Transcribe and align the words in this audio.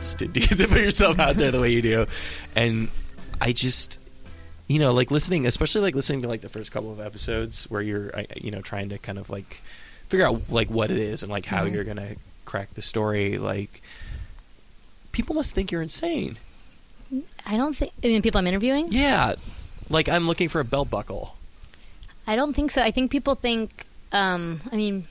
to, 0.00 0.26
to 0.28 0.68
put 0.68 0.80
yourself 0.80 1.18
out 1.18 1.36
there 1.36 1.50
the 1.50 1.60
way 1.60 1.70
you 1.70 1.82
do, 1.82 2.06
and 2.56 2.88
I 3.40 3.52
just 3.52 3.98
you 4.68 4.78
know 4.78 4.92
like 4.92 5.10
listening, 5.10 5.46
especially 5.46 5.82
like 5.82 5.94
listening 5.94 6.22
to 6.22 6.28
like 6.28 6.40
the 6.40 6.48
first 6.48 6.72
couple 6.72 6.92
of 6.92 7.00
episodes 7.00 7.64
where 7.70 7.82
you're 7.82 8.12
you 8.36 8.50
know 8.50 8.60
trying 8.60 8.88
to 8.90 8.98
kind 8.98 9.18
of 9.18 9.30
like 9.30 9.62
figure 10.08 10.26
out 10.26 10.42
like 10.50 10.70
what 10.70 10.90
it 10.90 10.98
is 10.98 11.22
and 11.22 11.30
like 11.30 11.44
how 11.44 11.64
Mhm. 11.64 11.72
you're 11.74 11.84
gonna 11.84 12.14
crack 12.44 12.74
the 12.74 12.82
story. 12.82 13.38
Like 13.38 13.82
people 15.12 15.34
must 15.34 15.54
think 15.54 15.70
you're 15.72 15.82
insane. 15.82 16.38
I 17.46 17.56
don't 17.56 17.74
think. 17.76 17.92
I 18.04 18.08
mean, 18.08 18.22
people 18.22 18.38
I'm 18.38 18.46
interviewing. 18.46 18.88
Yeah, 18.90 19.34
like 19.88 20.08
I'm 20.08 20.26
looking 20.26 20.48
for 20.48 20.60
a 20.60 20.64
belt 20.64 20.90
buckle. 20.90 21.36
I 22.26 22.36
don't 22.36 22.54
think 22.54 22.70
so. 22.70 22.82
I 22.82 22.90
think 22.92 23.10
people 23.10 23.34
think. 23.34 23.86
Um, 24.12 24.60
I 24.72 24.76
mean, 24.76 25.04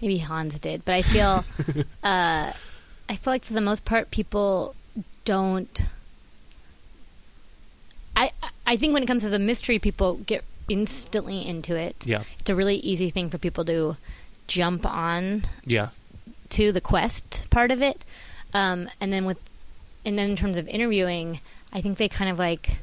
maybe 0.00 0.18
Hans 0.18 0.58
did, 0.60 0.84
but 0.84 0.94
I 0.94 1.02
feel. 1.02 1.44
uh, 2.04 2.52
I 3.08 3.16
feel 3.16 3.32
like 3.32 3.44
for 3.44 3.52
the 3.52 3.60
most 3.60 3.84
part, 3.84 4.10
people 4.10 4.74
don't. 5.24 5.82
I 8.16 8.30
I 8.66 8.76
think 8.76 8.92
when 8.94 9.02
it 9.02 9.06
comes 9.06 9.22
to 9.24 9.28
the 9.28 9.38
mystery, 9.38 9.78
people 9.78 10.14
get 10.16 10.44
instantly 10.68 11.46
into 11.46 11.76
it. 11.76 12.06
Yeah, 12.06 12.22
It's 12.38 12.48
a 12.50 12.54
really 12.54 12.76
easy 12.76 13.10
thing 13.10 13.28
for 13.30 13.38
people 13.38 13.64
to 13.66 13.96
jump 14.46 14.86
on 14.86 15.42
yeah, 15.64 15.88
to 16.50 16.72
the 16.72 16.80
quest 16.80 17.48
part 17.50 17.70
of 17.70 17.82
it. 17.82 18.04
Um, 18.52 18.88
and 19.00 19.12
then 19.12 19.24
with, 19.24 19.38
and 20.06 20.18
then 20.18 20.30
in 20.30 20.36
terms 20.36 20.56
of 20.56 20.68
interviewing, 20.68 21.40
I 21.72 21.80
think 21.80 21.98
they 21.98 22.08
kind 22.08 22.30
of 22.30 22.38
like, 22.38 22.78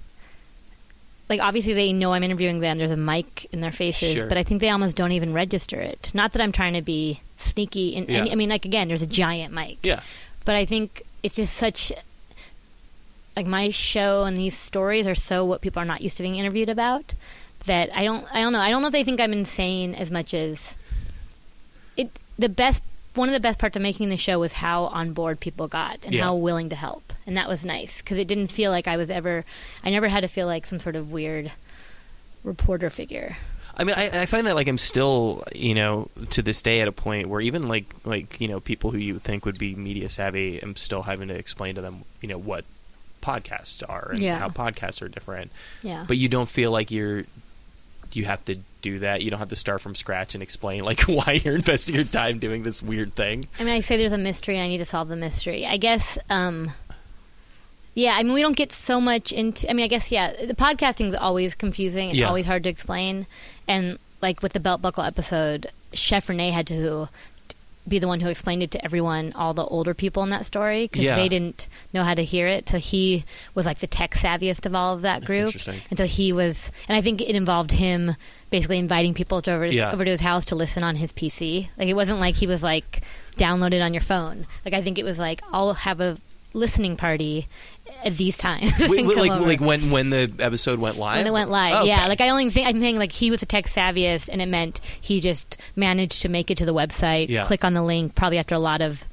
like 1.32 1.42
obviously 1.42 1.74
they 1.74 1.94
know 1.94 2.14
I'm 2.14 2.24
interviewing 2.24 2.60
them. 2.60 2.78
There's 2.78 2.92
a 2.92 2.98
mic 2.98 3.46
in 3.52 3.60
their 3.62 3.72
faces, 3.72 4.14
Sure. 4.14 4.28
but 4.28 4.38
I 4.38 4.44
think 4.44 4.62
they 4.62 4.70
almost 4.70 4.96
don't 4.96 5.14
even 5.14 5.34
register 5.34 5.80
it. 5.80 6.12
Not 6.14 6.34
that 6.34 6.42
I'm 6.44 6.52
trying 6.52 6.74
to 6.74 6.82
be 6.84 7.22
sneaky. 7.38 7.96
In 7.96 8.06
any, 8.10 8.32
I 8.32 8.36
mean, 8.36 8.50
like 8.50 8.66
again, 8.66 8.88
there's 8.90 9.02
a 9.02 9.08
giant 9.08 9.52
mic, 9.52 9.78
yeah. 9.82 10.02
but 10.46 10.56
I 10.56 10.66
think 10.66 11.02
it's 11.24 11.36
just 11.38 11.56
such. 11.56 11.92
Like 13.36 13.48
my 13.48 13.70
show 13.72 14.24
and 14.26 14.36
these 14.38 14.58
stories 14.58 15.08
are 15.08 15.16
so 15.16 15.46
what 15.46 15.62
people 15.62 15.82
are 15.82 15.86
not 15.86 16.02
used 16.02 16.18
to 16.18 16.24
being 16.24 16.36
interviewed 16.36 16.68
about 16.70 17.14
that 17.66 17.90
I 17.96 18.04
don't 18.04 18.26
I 18.36 18.42
don't 18.42 18.52
know 18.52 18.60
I 18.60 18.70
don't 18.70 18.82
know 18.82 18.90
if 18.90 18.92
they 18.94 19.06
think 19.06 19.22
I'm 19.22 19.32
insane 19.32 19.96
as 19.96 20.12
much 20.12 20.34
as 20.34 20.76
it 21.96 22.10
the 22.38 22.50
best 22.50 22.84
one 23.16 23.30
of 23.30 23.34
the 23.34 23.40
best 23.40 23.58
parts 23.58 23.78
of 23.78 23.82
making 23.82 24.10
the 24.10 24.18
show 24.18 24.38
was 24.40 24.52
how 24.52 24.84
on 24.88 25.14
board 25.14 25.40
people 25.40 25.70
got 25.70 26.00
and 26.04 26.14
Yeah. 26.14 26.24
how 26.24 26.36
willing 26.36 26.68
to 26.70 26.76
help 26.76 27.11
and 27.32 27.38
that 27.38 27.48
was 27.48 27.64
nice 27.64 28.02
because 28.02 28.18
it 28.18 28.28
didn't 28.28 28.48
feel 28.48 28.72
like 28.72 28.90
I 28.90 28.98
was 28.98 29.10
ever 29.10 29.46
I 29.86 29.90
never 29.90 30.10
had 30.10 30.20
to 30.22 30.28
feel 30.28 30.48
like 30.48 30.66
some 30.66 30.80
sort 30.80 30.98
of 30.98 31.14
weird 31.14 31.50
reporter 32.44 32.90
figure 32.90 33.38
I 33.78 33.86
mean, 33.86 33.96
I, 33.98 34.24
I 34.24 34.26
find 34.26 34.46
that 34.48 34.56
like 34.56 34.68
I'm 34.68 34.78
still, 34.78 35.46
you 35.56 35.74
know, 35.74 36.10
to 36.32 36.42
this 36.42 36.62
day 36.62 36.82
at 36.82 36.90
a 36.90 36.92
point 36.92 37.30
where 37.30 37.40
even 37.40 37.70
like 37.70 37.86
like 38.04 38.40
you 38.42 38.50
know 38.50 38.60
people 38.60 38.92
who 38.92 38.98
you 38.98 39.18
think 39.18 39.46
would 39.46 39.58
be 39.58 39.76
media 39.76 40.10
savvy, 40.10 40.60
I'm 40.60 40.76
still 40.76 41.04
having 41.04 41.30
to 41.30 41.34
explain 41.36 41.76
to 41.76 41.82
them, 41.82 42.04
you 42.20 42.28
know, 42.28 42.38
what 42.38 42.66
podcasts 43.22 43.82
are 43.88 44.10
and 44.12 44.22
Yeah. 44.22 44.38
how 44.40 44.50
podcasts 44.50 45.02
are 45.02 45.08
different. 45.08 45.52
yeah 45.84 46.04
But 46.06 46.18
you 46.18 46.28
don't 46.28 46.50
feel 46.50 46.70
like 46.72 46.92
you're 46.92 47.24
you 48.12 48.26
have 48.26 48.44
to 48.46 48.56
do 48.82 49.00
that. 49.00 49.22
You 49.22 49.32
don't 49.32 49.40
have 49.40 49.50
to 49.50 49.56
start 49.56 49.80
from 49.80 49.96
scratch 49.96 50.34
and 50.36 50.44
explain 50.44 50.84
like 50.84 51.02
why 51.08 51.40
you're 51.42 51.56
investing 51.56 51.96
your 51.96 52.04
time 52.04 52.40
doing 52.40 52.64
this 52.64 52.84
weird 52.84 53.16
thing. 53.16 53.48
I 53.58 53.64
mean 53.64 53.74
I 53.74 53.80
say 53.80 53.96
there's 53.96 54.12
a 54.12 54.18
mystery 54.18 54.56
and 54.58 54.66
I 54.66 54.68
need 54.68 54.80
to 54.80 54.86
solve 54.86 55.08
the 55.08 55.16
mystery 55.16 55.66
I 55.66 55.78
guess 55.78 56.20
um 56.30 56.72
yeah, 57.94 58.16
I 58.18 58.24
mean, 58.24 58.34
we 58.34 58.42
don't 58.42 58.56
get 58.56 58.72
so 58.72 59.02
much 59.02 59.32
into. 59.32 59.70
I 59.70 59.74
mean, 59.74 59.84
I 59.86 59.88
guess 59.88 60.12
yeah, 60.12 60.32
the 60.46 60.56
podcasting 60.56 61.08
is 61.08 61.16
always 61.16 61.56
confusing. 61.56 62.10
It's 62.10 62.18
Yeah. 62.20 62.28
always 62.28 62.46
hard 62.46 62.64
to 62.64 62.70
explain. 62.70 63.28
And 63.68 63.98
like 64.22 64.42
with 64.42 64.54
the 64.54 64.60
belt 64.60 64.82
buckle 64.82 65.04
episode, 65.04 65.68
Chef 65.94 66.30
Renee 66.30 66.52
had 66.52 66.68
to 66.68 67.10
be 67.88 67.98
the 67.98 68.08
one 68.08 68.20
who 68.20 68.30
explained 68.30 68.62
it 68.62 68.70
to 68.72 68.86
everyone, 68.86 69.34
all 69.36 69.56
the 69.56 69.66
older 69.66 69.96
people 69.96 70.22
in 70.22 70.30
that 70.30 70.46
story, 70.46 70.84
because 70.84 71.02
Yeah. 71.04 71.16
they 71.16 71.28
didn't 71.28 71.68
know 71.94 72.04
how 72.04 72.14
to 72.14 72.24
hear 72.24 72.48
it. 72.48 72.70
So 72.70 72.78
he 72.78 73.26
was 73.56 73.66
like 73.66 73.80
the 73.80 73.88
tech 73.88 74.14
savviest 74.14 74.68
of 74.68 74.76
all 74.76 74.94
of 74.94 75.02
that 75.02 75.26
group. 75.26 75.48
interesting. 75.48 75.82
And 75.90 75.98
so 75.98 76.06
he 76.06 76.32
was, 76.32 76.70
and 76.88 76.96
I 76.96 77.02
think 77.02 77.22
it 77.22 77.36
involved 77.36 77.72
him 77.72 78.16
basically 78.52 78.78
inviting 78.78 79.16
people 79.16 79.42
to 79.42 79.52
over, 79.52 79.64
his, 79.66 79.74
Yeah. 79.76 79.92
over 79.92 80.06
to 80.06 80.12
his 80.12 80.22
house 80.22 80.46
to 80.48 80.56
listen 80.56 80.84
on 80.84 80.96
his 80.96 81.12
PC. 81.12 81.70
Like 81.76 81.88
it 81.88 81.96
wasn't 81.96 82.20
like 82.20 82.36
he 82.36 82.46
was 82.46 82.62
like 82.62 83.02
downloaded 83.38 83.84
on 83.84 83.96
your 83.96 84.02
phone. 84.02 84.46
Like 84.64 84.76
I 84.76 84.84
think 84.84 85.00
it 85.00 85.04
was 85.04 85.18
like 85.18 85.42
I'll 85.52 85.74
have 85.74 86.00
a 86.00 86.18
listening 86.54 86.96
party 86.98 87.48
at 88.04 88.14
these 88.18 88.38
times. 88.38 88.72
Wait, 88.88 89.06
like 89.06 89.32
over. 89.32 89.46
like 89.48 89.60
when 89.62 89.92
when 89.92 90.10
the 90.10 90.32
episode 90.40 90.80
went 90.80 90.98
live. 90.98 91.18
When 91.18 91.28
it 91.28 91.34
went 91.34 91.50
live, 91.50 91.76
Oh, 91.76 91.84
yeah. 91.84 92.08
Like 92.08 92.22
I 92.22 92.30
only 92.30 92.50
think 92.50 92.68
I'm 92.68 92.80
saying 92.80 92.98
like 92.98 93.12
he 93.12 93.32
was 93.32 93.42
a 93.42 93.46
tech 93.46 93.66
savviest, 93.68 94.30
and 94.30 94.42
it 94.42 94.48
meant 94.48 94.80
he 95.02 95.20
just 95.22 95.58
managed 95.76 96.22
to 96.24 96.30
make 96.30 96.52
it 96.52 96.58
to 96.60 96.66
the 96.66 96.74
website, 96.74 97.30
Yeah. 97.30 97.44
click 97.46 97.64
on 97.64 97.74
the 97.74 97.84
link, 97.84 98.16
probably 98.16 98.38
after 98.38 98.56
a 98.56 98.60
lot 98.60 98.82
of 98.82 99.04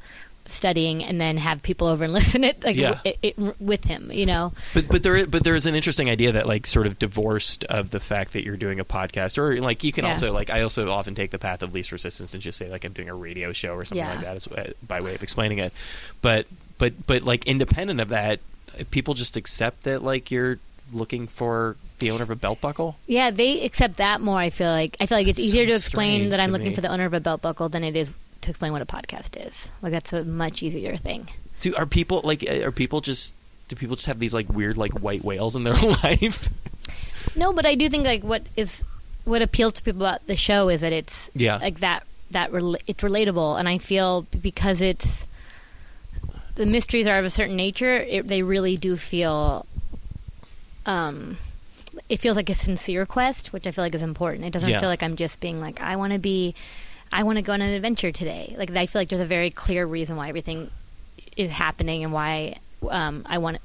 studying, 0.46 1.04
and 1.04 1.20
then 1.20 1.36
have 1.36 1.62
people 1.62 1.86
over 1.88 2.04
and 2.04 2.12
listen 2.14 2.42
it 2.42 2.64
like 2.64 2.74
Yeah. 2.76 3.00
it, 3.04 3.18
it, 3.22 3.60
with 3.60 3.84
him. 3.84 4.10
You 4.10 4.24
know, 4.26 4.52
But 4.72 4.88
but 4.88 5.02
there 5.02 5.14
is, 5.16 5.26
but 5.26 5.44
there 5.44 5.54
is 5.54 5.66
an 5.66 5.74
interesting 5.74 6.08
idea 6.08 6.32
that 6.32 6.46
like 6.46 6.66
sort 6.66 6.86
of 6.86 6.98
divorced 6.98 7.64
of 7.64 7.90
the 7.90 8.00
fact 8.00 8.32
that 8.32 8.44
you're 8.44 8.56
doing 8.56 8.80
a 8.80 8.84
podcast 8.84 9.36
or 9.36 9.60
like 9.60 9.84
you 9.84 9.92
can 9.92 10.04
Yeah. 10.04 10.10
also 10.10 10.32
like 10.32 10.48
I 10.48 10.62
also 10.62 10.90
often 10.90 11.14
take 11.14 11.30
the 11.32 11.38
path 11.38 11.62
of 11.62 11.74
least 11.74 11.92
resistance 11.92 12.32
and 12.32 12.42
just 12.42 12.56
say 12.56 12.70
like 12.70 12.84
I'm 12.84 12.92
doing 12.92 13.10
a 13.10 13.14
radio 13.14 13.52
show 13.52 13.74
or 13.74 13.84
something 13.84 13.98
Yeah. 14.06 14.10
like 14.14 14.20
that 14.24 14.36
as, 14.36 14.46
uh, 14.48 14.72
by 14.86 15.00
way 15.02 15.14
of 15.14 15.22
explaining 15.22 15.58
it. 15.58 15.72
But 16.22 16.46
but 16.78 17.06
but 17.06 17.22
like 17.22 17.46
independent 17.46 18.00
of 18.00 18.08
that, 18.08 18.40
people 18.90 19.14
just 19.14 19.36
accept 19.36 19.82
that 19.84 20.02
like 20.02 20.30
you're 20.30 20.58
looking 20.92 21.26
for 21.26 21.76
the 21.98 22.10
owner 22.12 22.22
of 22.22 22.30
a 22.30 22.36
belt 22.36 22.60
buckle. 22.60 22.96
yeah, 23.06 23.30
they 23.30 23.62
accept 23.64 23.96
that 23.96 24.20
more. 24.20 24.38
I 24.38 24.50
feel 24.50 24.70
like 24.70 24.96
I 25.00 25.06
feel 25.06 25.18
like 25.18 25.26
it's 25.28 25.40
easier 25.40 25.64
so 25.64 25.70
to 25.70 25.74
explain 25.76 26.30
that 26.30 26.40
I'm 26.40 26.50
looking 26.52 26.68
me. 26.68 26.74
for 26.74 26.80
the 26.80 26.88
owner 26.88 27.04
of 27.04 27.12
a 27.14 27.20
belt 27.20 27.42
buckle 27.42 27.68
than 27.68 27.82
it 27.84 27.96
is 27.96 28.10
to 28.42 28.50
explain 28.50 28.72
what 28.72 28.82
a 28.82 28.86
podcast 28.86 29.44
is. 29.46 29.70
Like 29.82 29.92
that's 29.92 30.12
a 30.12 30.24
much 30.24 30.62
easier 30.62 30.96
thing. 30.96 31.28
Do 31.60 31.74
are 31.76 31.86
people 31.86 32.20
like 32.24 32.48
uh, 32.48 32.64
are 32.66 32.70
people 32.72 33.00
just 33.00 33.34
do 33.66 33.76
people 33.76 33.96
just 33.96 34.06
have 34.06 34.18
these 34.20 34.32
like 34.32 34.48
weird 34.48 34.76
like 34.76 34.92
white 35.00 35.24
whales 35.24 35.56
in 35.56 35.64
their 35.64 35.74
life? 36.04 36.48
No, 37.36 37.52
but 37.52 37.66
I 37.66 37.74
do 37.74 37.88
think 37.88 38.06
like 38.06 38.22
what 38.22 38.42
is 38.56 38.84
what 39.24 39.42
appeals 39.42 39.74
to 39.74 39.82
people 39.82 40.00
about 40.02 40.26
the 40.26 40.36
show 40.36 40.68
is 40.70 40.80
that 40.82 40.92
it's 40.92 41.28
Yeah. 41.34 41.56
like 41.58 41.80
that 41.80 42.04
that 42.30 42.52
rela- 42.52 42.80
it's 42.86 43.02
relatable, 43.02 43.58
and 43.58 43.68
I 43.68 43.78
feel 43.78 44.22
because 44.40 44.80
it's 44.80 45.26
the 46.58 46.66
mysteries 46.66 47.06
are 47.06 47.18
of 47.18 47.24
a 47.24 47.30
certain 47.30 47.56
nature, 47.56 47.96
it, 47.96 48.28
they 48.28 48.42
really 48.42 48.76
do 48.76 48.96
feel. 48.96 49.64
Um, 50.86 51.36
it 52.08 52.20
feels 52.20 52.36
like 52.36 52.50
a 52.50 52.54
sincere 52.54 53.06
quest, 53.06 53.52
which 53.52 53.66
I 53.66 53.70
feel 53.70 53.84
like 53.84 53.94
is 53.94 54.02
important. 54.02 54.44
It 54.44 54.52
doesn't 54.52 54.70
Yeah. 54.70 54.80
feel 54.80 54.88
like 54.88 55.02
I'm 55.02 55.16
just 55.16 55.40
being 55.40 55.60
like, 55.60 55.80
I 55.80 55.96
want 55.96 56.12
to 56.12 56.18
be, 56.18 56.54
I 57.12 57.22
want 57.22 57.36
to 57.38 57.42
go 57.42 57.52
on 57.52 57.60
an 57.62 57.70
adventure 57.72 58.12
today. 58.12 58.54
Like 58.58 58.70
I 58.76 58.86
feel 58.86 59.00
like 59.00 59.08
there's 59.08 59.20
a 59.22 59.26
very 59.26 59.50
clear 59.50 59.84
reason 59.86 60.16
why 60.16 60.28
everything 60.28 60.70
is 61.36 61.52
happening 61.52 62.04
and 62.04 62.12
why 62.12 62.56
um, 62.90 63.24
I 63.26 63.38
want 63.38 63.58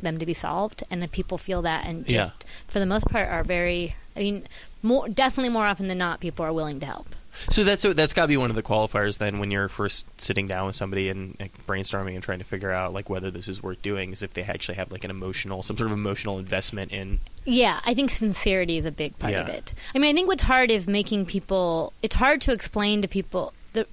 them 0.00 0.18
to 0.18 0.26
be 0.26 0.34
solved, 0.34 0.84
and 0.90 1.02
that 1.02 1.10
people 1.12 1.38
feel 1.38 1.62
that, 1.62 1.84
and 1.86 2.08
Yeah. 2.08 2.22
just 2.24 2.46
for 2.68 2.78
the 2.78 2.86
most 2.86 3.06
part 3.08 3.28
are 3.28 3.42
very. 3.42 3.96
I 4.16 4.20
mean, 4.20 4.46
more 4.82 5.08
definitely 5.08 5.52
more 5.52 5.66
often 5.66 5.88
than 5.88 5.98
not, 5.98 6.20
people 6.20 6.44
are 6.44 6.52
willing 6.52 6.78
to 6.80 6.86
help. 6.86 7.08
So 7.50 7.64
that's 7.64 7.82
so 7.82 7.92
that's 7.92 8.12
got 8.12 8.22
to 8.22 8.28
be 8.28 8.36
one 8.36 8.50
of 8.50 8.56
the 8.56 8.62
qualifiers 8.62 9.18
then 9.18 9.38
when 9.38 9.50
you're 9.50 9.68
first 9.68 10.20
sitting 10.20 10.46
down 10.46 10.66
with 10.66 10.76
somebody 10.76 11.08
and 11.08 11.36
like, 11.40 11.52
brainstorming 11.66 12.14
and 12.14 12.22
trying 12.22 12.38
to 12.40 12.44
figure 12.44 12.70
out 12.70 12.92
like 12.92 13.08
whether 13.08 13.30
this 13.30 13.48
is 13.48 13.62
worth 13.62 13.80
doing 13.82 14.12
is 14.12 14.22
if 14.22 14.34
they 14.34 14.42
actually 14.42 14.74
have 14.76 14.90
like 14.92 15.04
an 15.04 15.10
emotional 15.10 15.62
some 15.62 15.76
sort 15.76 15.90
of 15.90 15.96
emotional 15.96 16.38
investment 16.38 16.92
in 16.92 17.20
Yeah, 17.44 17.80
I 17.86 17.94
think 17.94 18.10
sincerity 18.10 18.76
is 18.78 18.84
a 18.84 18.92
big 18.92 19.18
part 19.18 19.34
of 19.34 19.48
it. 19.48 19.74
I 19.94 19.98
mean, 19.98 20.10
I 20.10 20.12
think 20.14 20.28
what's 20.28 20.42
hard 20.42 20.70
is 20.70 20.86
making 20.86 21.26
people. 21.26 21.92
It's 22.02 22.14
hard 22.14 22.40
to 22.42 22.52
explain 22.52 23.02
to 23.02 23.08
people 23.08 23.52
the, 23.72 23.86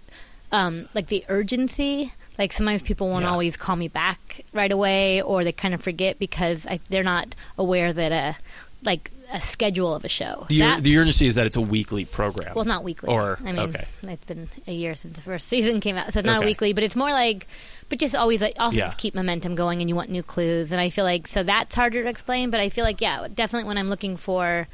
um, 0.52 0.88
like 0.94 1.08
the 1.08 1.24
urgency. 1.30 2.12
Like 2.38 2.52
sometimes 2.52 2.82
people 2.82 3.08
won't 3.10 3.24
Yeah. 3.24 3.32
always 3.32 3.56
call 3.56 3.76
me 3.78 3.88
back 3.88 4.44
right 4.54 4.72
away, 4.72 5.22
or 5.22 5.44
they 5.44 5.52
kind 5.54 5.74
of 5.74 5.82
forget 5.82 6.20
because 6.20 6.68
I, 6.68 6.80
they're 6.90 7.04
not 7.04 7.34
aware 7.58 7.94
that 7.94 8.12
a 8.12 8.36
like 8.84 9.10
a 9.34 9.40
schedule 9.40 9.94
of 9.96 10.06
a 10.06 10.10
show. 10.10 10.46
the 10.50 10.60
That- 10.60 10.84
the 10.84 10.98
urgency 10.98 11.26
is 11.26 11.36
that 11.36 11.46
it's 11.46 11.56
a 11.56 11.62
weekly 11.62 12.06
program. 12.06 12.54
well, 12.56 12.66
not 12.66 12.84
weekly. 12.84 13.10
Or- 13.10 13.38
I 13.46 13.52
mean, 13.52 13.60
okay. 13.60 13.86
it's 14.04 14.26
been 14.26 14.48
a 14.68 14.72
year 14.74 14.96
since 14.96 15.16
the 15.18 15.22
first 15.24 15.48
season 15.48 15.80
came 15.82 15.98
out, 15.98 16.12
so 16.14 16.20
it's 16.20 16.26
not 16.26 16.38
Okay. 16.38 16.46
a 16.46 16.48
weekly, 16.48 16.74
but 16.74 16.84
it's 16.84 16.96
more 16.96 17.10
like, 17.12 17.48
but 17.90 18.00
just 18.00 18.16
always 18.16 18.42
like 18.42 18.56
also 18.60 18.78
Yeah. 18.78 18.86
just 18.86 18.98
keep 18.98 19.16
momentum 19.16 19.56
going, 19.56 19.82
and 19.82 19.90
you 19.90 19.96
want 19.96 20.10
new 20.10 20.24
clues, 20.24 20.72
and 20.72 20.80
I 20.80 20.90
feel 20.90 21.04
like 21.06 21.28
so 21.28 21.44
that's 21.44 21.74
harder 21.76 22.04
to 22.04 22.10
explain, 22.10 22.50
but 22.50 22.60
I 22.60 22.70
feel 22.70 22.84
like 22.86 23.02
yeah, 23.02 23.28
definitely 23.34 23.68
when 23.68 23.78
I'm 23.78 23.90
looking 23.90 24.18
for, 24.18 24.68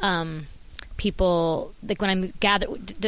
um, 0.00 0.46
people 0.96 1.72
like 1.86 2.00
when 2.00 2.10
I'm 2.10 2.32
gather 2.40 2.66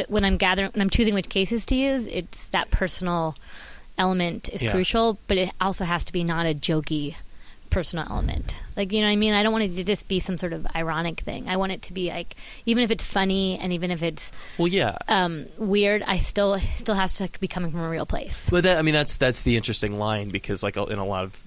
when 0.09 0.25
I'm 0.25 0.37
gathering 0.37 0.71
when 0.73 0.81
I'm 0.81 0.89
choosing 0.89 1.13
which 1.13 1.29
cases 1.29 1.63
to 1.65 1.75
use, 1.75 2.05
it's 2.07 2.47
that 2.47 2.69
personal 2.69 3.35
element 3.97 4.49
is 4.51 4.61
Yeah. 4.61 4.71
crucial, 4.71 5.17
but 5.27 5.37
it 5.37 5.49
also 5.61 5.85
has 5.85 6.03
to 6.05 6.13
be 6.13 6.23
not 6.23 6.45
a 6.45 6.53
jokey 6.53 7.15
personal 7.69 8.05
element. 8.09 8.59
Like, 8.75 8.91
you 8.91 9.01
know 9.01 9.07
what 9.07 9.13
I 9.13 9.15
mean? 9.17 9.33
I 9.33 9.43
don't 9.43 9.51
want 9.51 9.63
it 9.65 9.75
to 9.75 9.83
just 9.83 10.07
be 10.07 10.19
some 10.19 10.37
sort 10.37 10.53
of 10.53 10.67
ironic 10.75 11.19
thing. 11.21 11.47
I 11.49 11.57
want 11.57 11.71
it 11.71 11.81
to 11.83 11.93
be 11.93 12.09
like 12.09 12.35
even 12.65 12.83
if 12.83 12.91
it's 12.91 13.03
funny 13.03 13.57
and 13.59 13.73
even 13.73 13.91
if 13.91 14.03
it's 14.03 14.31
well, 14.57 14.67
yeah. 14.67 14.95
um, 15.07 15.45
weird, 15.57 16.03
I 16.03 16.17
still 16.17 16.57
still 16.59 16.95
has 16.95 17.17
to 17.17 17.29
be 17.39 17.47
coming 17.47 17.71
from 17.71 17.81
a 17.81 17.89
real 17.89 18.05
place. 18.05 18.49
But 18.49 18.63
that 18.63 18.77
I 18.77 18.81
mean 18.81 18.93
that's 18.93 19.15
that's 19.15 19.41
the 19.41 19.55
interesting 19.57 19.97
line 19.99 20.29
because 20.29 20.63
like 20.63 20.77
in 20.77 20.97
a 20.99 21.05
lot 21.05 21.23
of 21.25 21.41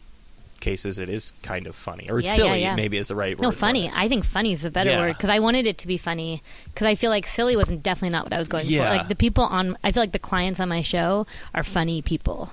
cases 0.61 0.99
it 0.99 1.09
is 1.09 1.33
kind 1.43 1.67
of 1.67 1.75
funny 1.75 2.11
or 2.11 2.19
it's 2.19 2.29
Yeah, 2.29 2.33
yeah, 2.37 2.37
silly 2.51 2.61
yeah. 2.61 2.75
maybe 2.75 2.99
is 2.99 3.09
the 3.09 3.15
right 3.15 3.35
word. 3.39 3.43
No, 3.43 3.51
funny. 3.51 3.91
I 3.95 4.09
think 4.09 4.25
funny 4.27 4.53
is 4.53 4.65
a 4.67 4.71
better 4.71 4.91
Yeah. 4.91 5.01
word 5.01 5.17
because 5.17 5.31
I 5.31 5.39
wanted 5.39 5.67
it 5.67 5.79
to 5.79 5.87
be 5.87 5.97
funny 5.97 6.43
because 6.67 6.87
I 6.87 6.97
feel 6.97 7.09
like 7.11 7.27
silly 7.27 7.57
wasn't 7.57 7.83
definitely 7.83 8.11
not 8.11 8.25
what 8.25 8.35
I 8.35 8.39
was 8.39 8.49
going 8.49 8.67
Yeah. 8.67 8.91
for. 8.91 8.99
Like 8.99 9.09
the 9.09 9.17
people 9.17 9.45
on, 9.45 9.77
I 9.83 9.93
feel 9.93 10.03
like 10.03 10.13
the 10.13 10.19
clients 10.19 10.61
on 10.61 10.69
my 10.69 10.83
show 10.83 11.27
are 11.55 11.63
funny 11.63 12.03
people. 12.03 12.53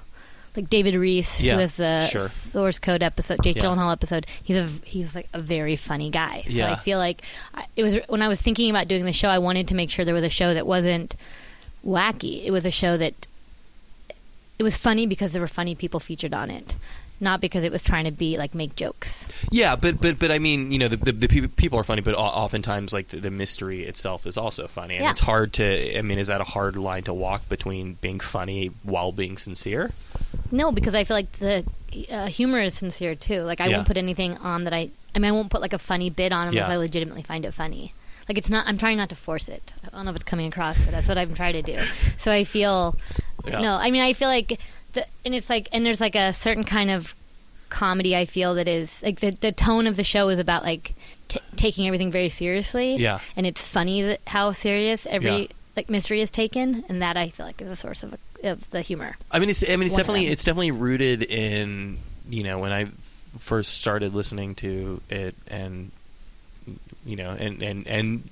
Like 0.58 0.70
David 0.70 0.96
Rees, 0.96 1.40
Yeah, 1.40 1.54
who 1.56 1.62
is 1.62 1.76
the 1.76 2.08
sure. 2.08 2.28
source 2.28 2.80
code 2.80 3.04
episode, 3.04 3.42
Jake 3.44 3.56
Yeah. 3.58 3.64
Gyllenhaal 3.64 3.92
episode. 3.94 4.26
He's 4.44 4.58
a 4.58 4.64
he's 4.86 5.16
like 5.16 5.30
a 5.32 5.40
very 5.40 5.76
funny 5.76 6.10
guy. 6.10 6.42
So 6.42 6.50
Yeah. 6.50 6.72
I 6.72 6.76
feel 6.76 6.98
like 6.98 7.22
I, 7.54 7.66
it 7.76 7.84
was 7.84 7.98
when 8.08 8.22
I 8.24 8.28
was 8.28 8.42
thinking 8.42 8.70
about 8.72 8.88
doing 8.88 9.06
the 9.06 9.14
show, 9.14 9.30
I 9.30 9.38
wanted 9.38 9.68
to 9.70 9.76
make 9.76 9.92
sure 9.92 10.04
there 10.04 10.16
was 10.16 10.24
a 10.24 10.30
show 10.30 10.54
that 10.56 10.66
wasn't 10.68 11.16
wacky. 11.86 12.44
It 12.44 12.50
was 12.52 12.66
a 12.66 12.72
show 12.72 12.98
that 12.98 13.14
it 14.60 14.64
was 14.64 14.76
funny 14.76 15.06
because 15.06 15.32
there 15.32 15.42
were 15.42 15.48
funny 15.48 15.76
people 15.76 16.00
featured 16.00 16.34
on 16.34 16.50
it, 16.50 16.76
not 17.20 17.40
because 17.40 17.64
it 17.64 17.72
was 17.72 17.84
trying 17.84 18.06
to 18.06 18.12
be 18.12 18.40
like 18.40 18.56
make 18.56 18.76
jokes. 18.76 19.28
Yeah, 19.52 19.76
but 19.76 20.02
but 20.02 20.18
but 20.18 20.32
I 20.32 20.40
mean, 20.40 20.72
you 20.72 20.80
know, 20.80 20.88
the 20.88 20.98
the, 20.98 21.12
the 21.12 21.28
peop- 21.28 21.56
people 21.56 21.78
are 21.78 21.84
funny, 21.84 22.02
but 22.02 22.16
o- 22.16 22.18
oftentimes 22.18 22.94
like 22.94 23.10
the, 23.10 23.18
the 23.18 23.30
mystery 23.30 23.84
itself 23.84 24.26
is 24.26 24.36
also 24.38 24.66
funny, 24.66 24.96
and 24.96 25.04
Yeah. 25.04 25.12
it's 25.12 25.20
hard 25.20 25.54
to. 25.54 25.98
I 26.00 26.02
mean, 26.02 26.18
is 26.18 26.26
that 26.28 26.42
a 26.42 26.46
hard 26.46 26.76
line 26.76 27.04
to 27.04 27.14
walk 27.14 27.48
between 27.48 27.94
being 28.02 28.20
funny 28.20 28.72
while 28.82 29.12
being 29.12 29.38
sincere? 29.38 29.92
No, 30.52 30.72
because 30.72 30.96
I 30.96 31.04
feel 31.04 31.18
like 31.18 31.32
the 31.40 31.66
uh, 32.12 32.28
humor 32.28 32.62
is 32.62 32.74
sincere 32.76 33.16
too. 33.16 33.42
Like 33.42 33.62
I 33.62 33.68
Yeah. 33.68 33.78
won't 33.78 33.88
put 33.88 33.98
anything 33.98 34.38
on 34.38 34.64
that 34.66 34.74
I. 34.74 34.90
I 35.16 35.20
mean, 35.20 35.26
I 35.30 35.32
won't 35.32 35.50
put 35.50 35.62
like 35.62 35.74
a 35.74 35.80
funny 35.80 36.10
bit 36.10 36.32
on 36.32 36.48
unless 36.50 36.68
Yeah. 36.68 36.74
I 36.74 36.78
legitimately 36.78 37.24
find 37.24 37.46
it 37.46 37.54
funny. 37.54 37.94
Like 38.30 38.38
it's 38.38 38.50
not. 38.50 38.68
I'm 38.68 38.78
trying 38.78 38.98
not 38.98 39.10
to 39.10 39.16
force 39.16 39.48
it. 39.48 39.74
I 39.86 39.90
don't 39.96 40.06
know 40.06 40.12
if 40.12 40.16
it's 40.18 40.26
coming 40.26 40.48
across, 40.48 40.78
but 40.80 40.92
that's 40.92 41.08
what 41.08 41.18
I'm 41.18 41.34
trying 41.34 41.54
to 41.54 41.62
do. 41.62 41.80
So 42.18 42.32
I 42.32 42.44
feel. 42.44 42.96
Yeah. 43.46 43.62
No, 43.62 43.76
I 43.76 43.90
mean 43.92 44.02
I 44.02 44.14
feel 44.14 44.28
like 44.28 44.60
the 44.94 45.06
and 45.26 45.34
it's 45.34 45.50
like 45.50 45.70
and 45.72 45.86
there's 45.86 46.02
like 46.02 46.16
a 46.16 46.34
certain 46.34 46.64
kind 46.66 46.92
of 46.92 47.16
comedy 47.70 48.16
I 48.16 48.26
feel 48.26 48.56
that 48.56 48.68
is 48.68 49.02
like 49.04 49.20
the 49.20 49.32
the 49.32 49.52
tone 49.52 49.88
of 49.88 49.96
the 49.98 50.04
show 50.04 50.30
is 50.30 50.40
about 50.40 50.64
like 50.64 50.94
t- 51.28 51.40
taking 51.56 51.88
everything 51.88 52.12
very 52.12 52.30
seriously. 52.30 52.96
Yeah. 52.96 53.20
and 53.36 53.46
it's 53.46 53.66
funny 53.66 54.02
that 54.04 54.22
how 54.28 54.52
serious 54.52 55.06
every 55.06 55.42
Yeah. 55.44 55.48
like 55.76 55.90
mystery 55.90 56.22
is 56.22 56.32
taken, 56.32 56.84
and 56.90 57.02
that 57.02 57.18
I 57.18 57.30
feel 57.30 57.46
like 57.46 57.62
is 57.62 57.70
a 57.70 57.76
source 57.76 58.04
of 58.04 58.16
of 58.44 58.70
the 58.70 58.82
humor. 58.82 59.16
I 59.32 59.40
mean, 59.40 59.50
it's 59.50 59.68
I 59.68 59.76
mean, 59.76 59.88
it's 59.88 59.94
One 59.94 60.00
definitely 60.00 60.26
it's 60.28 60.44
definitely 60.44 60.72
rooted 60.72 61.24
in 61.24 61.98
you 62.30 62.44
know 62.44 62.60
when 62.60 62.72
I 62.72 62.88
first 63.40 63.74
started 63.74 64.14
listening 64.14 64.56
to 64.56 65.02
it, 65.10 65.36
and 65.48 65.92
you 67.06 67.16
know, 67.16 67.32
and 67.32 67.62
and 67.62 67.88
and 67.88 68.24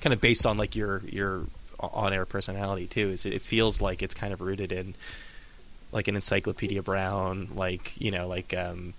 kind 0.00 0.12
of 0.12 0.20
based 0.20 0.46
on 0.46 0.56
like 0.56 0.76
your 0.76 1.02
your 1.06 1.44
on 1.80 2.12
air 2.12 2.26
personality 2.26 2.86
too. 2.86 3.08
Is 3.08 3.26
it, 3.26 3.34
it 3.34 3.42
feels 3.42 3.80
like 3.80 4.02
it's 4.02 4.14
kind 4.14 4.32
of 4.32 4.40
rooted 4.40 4.72
in 4.72 4.94
like 5.92 6.08
an 6.08 6.16
Encyclopedia 6.16 6.82
Brown, 6.82 7.48
like 7.54 7.98
you 8.00 8.10
know, 8.10 8.26
like 8.28 8.54
um, 8.56 8.94